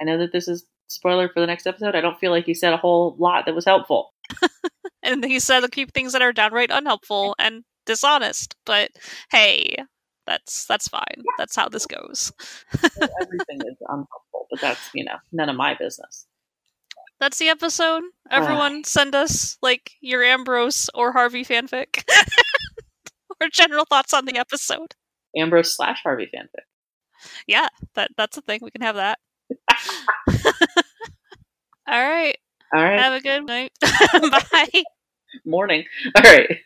I 0.00 0.04
know 0.04 0.18
that 0.18 0.32
this 0.32 0.48
is 0.48 0.64
spoiler 0.88 1.28
for 1.28 1.40
the 1.40 1.46
next 1.46 1.66
episode. 1.66 1.94
I 1.94 2.00
don't 2.00 2.18
feel 2.18 2.30
like 2.30 2.46
he 2.46 2.54
said 2.54 2.72
a 2.72 2.78
whole 2.78 3.16
lot 3.18 3.46
that 3.46 3.54
was 3.54 3.64
helpful. 3.64 4.12
and 5.02 5.24
he 5.24 5.38
said 5.38 5.60
to 5.60 5.68
keep 5.68 5.92
things 5.92 6.12
that 6.12 6.22
are 6.22 6.32
downright 6.32 6.70
unhelpful 6.70 7.34
and 7.38 7.64
dishonest. 7.86 8.54
But 8.64 8.90
hey, 9.30 9.76
that's 10.26 10.66
that's 10.66 10.88
fine. 10.88 11.22
That's 11.38 11.56
how 11.56 11.68
this 11.68 11.86
goes. 11.86 12.32
Everything 12.74 13.60
is 13.64 13.76
unhelpful, 13.88 14.46
but 14.50 14.60
that's 14.60 14.90
you 14.94 15.04
know 15.04 15.16
none 15.32 15.48
of 15.48 15.56
my 15.56 15.74
business. 15.74 16.26
That's 17.18 17.38
the 17.38 17.48
episode. 17.48 18.02
Everyone 18.30 18.84
send 18.84 19.14
us 19.14 19.56
like 19.62 19.92
your 20.02 20.22
Ambrose 20.22 20.90
or 20.94 21.12
Harvey 21.12 21.44
fanfic. 21.44 22.04
or 23.40 23.48
general 23.50 23.84
thoughts 23.84 24.12
on 24.12 24.24
the 24.26 24.36
episode. 24.38 24.94
Ambrose 25.36 25.74
slash 25.74 26.02
Harvey 26.02 26.28
fanfic. 26.34 26.64
Yeah, 27.46 27.68
that 27.94 28.10
that's 28.16 28.36
a 28.36 28.42
thing. 28.42 28.60
We 28.62 28.70
can 28.70 28.82
have 28.82 28.96
that. 28.96 29.18
All 31.88 32.02
right. 32.02 32.36
All 32.74 32.82
right. 32.82 32.98
Have 32.98 33.12
a 33.14 33.20
good 33.20 33.46
night. 33.46 33.72
Bye. 33.80 34.82
Morning. 35.44 35.84
All 36.14 36.22
right. 36.22 36.58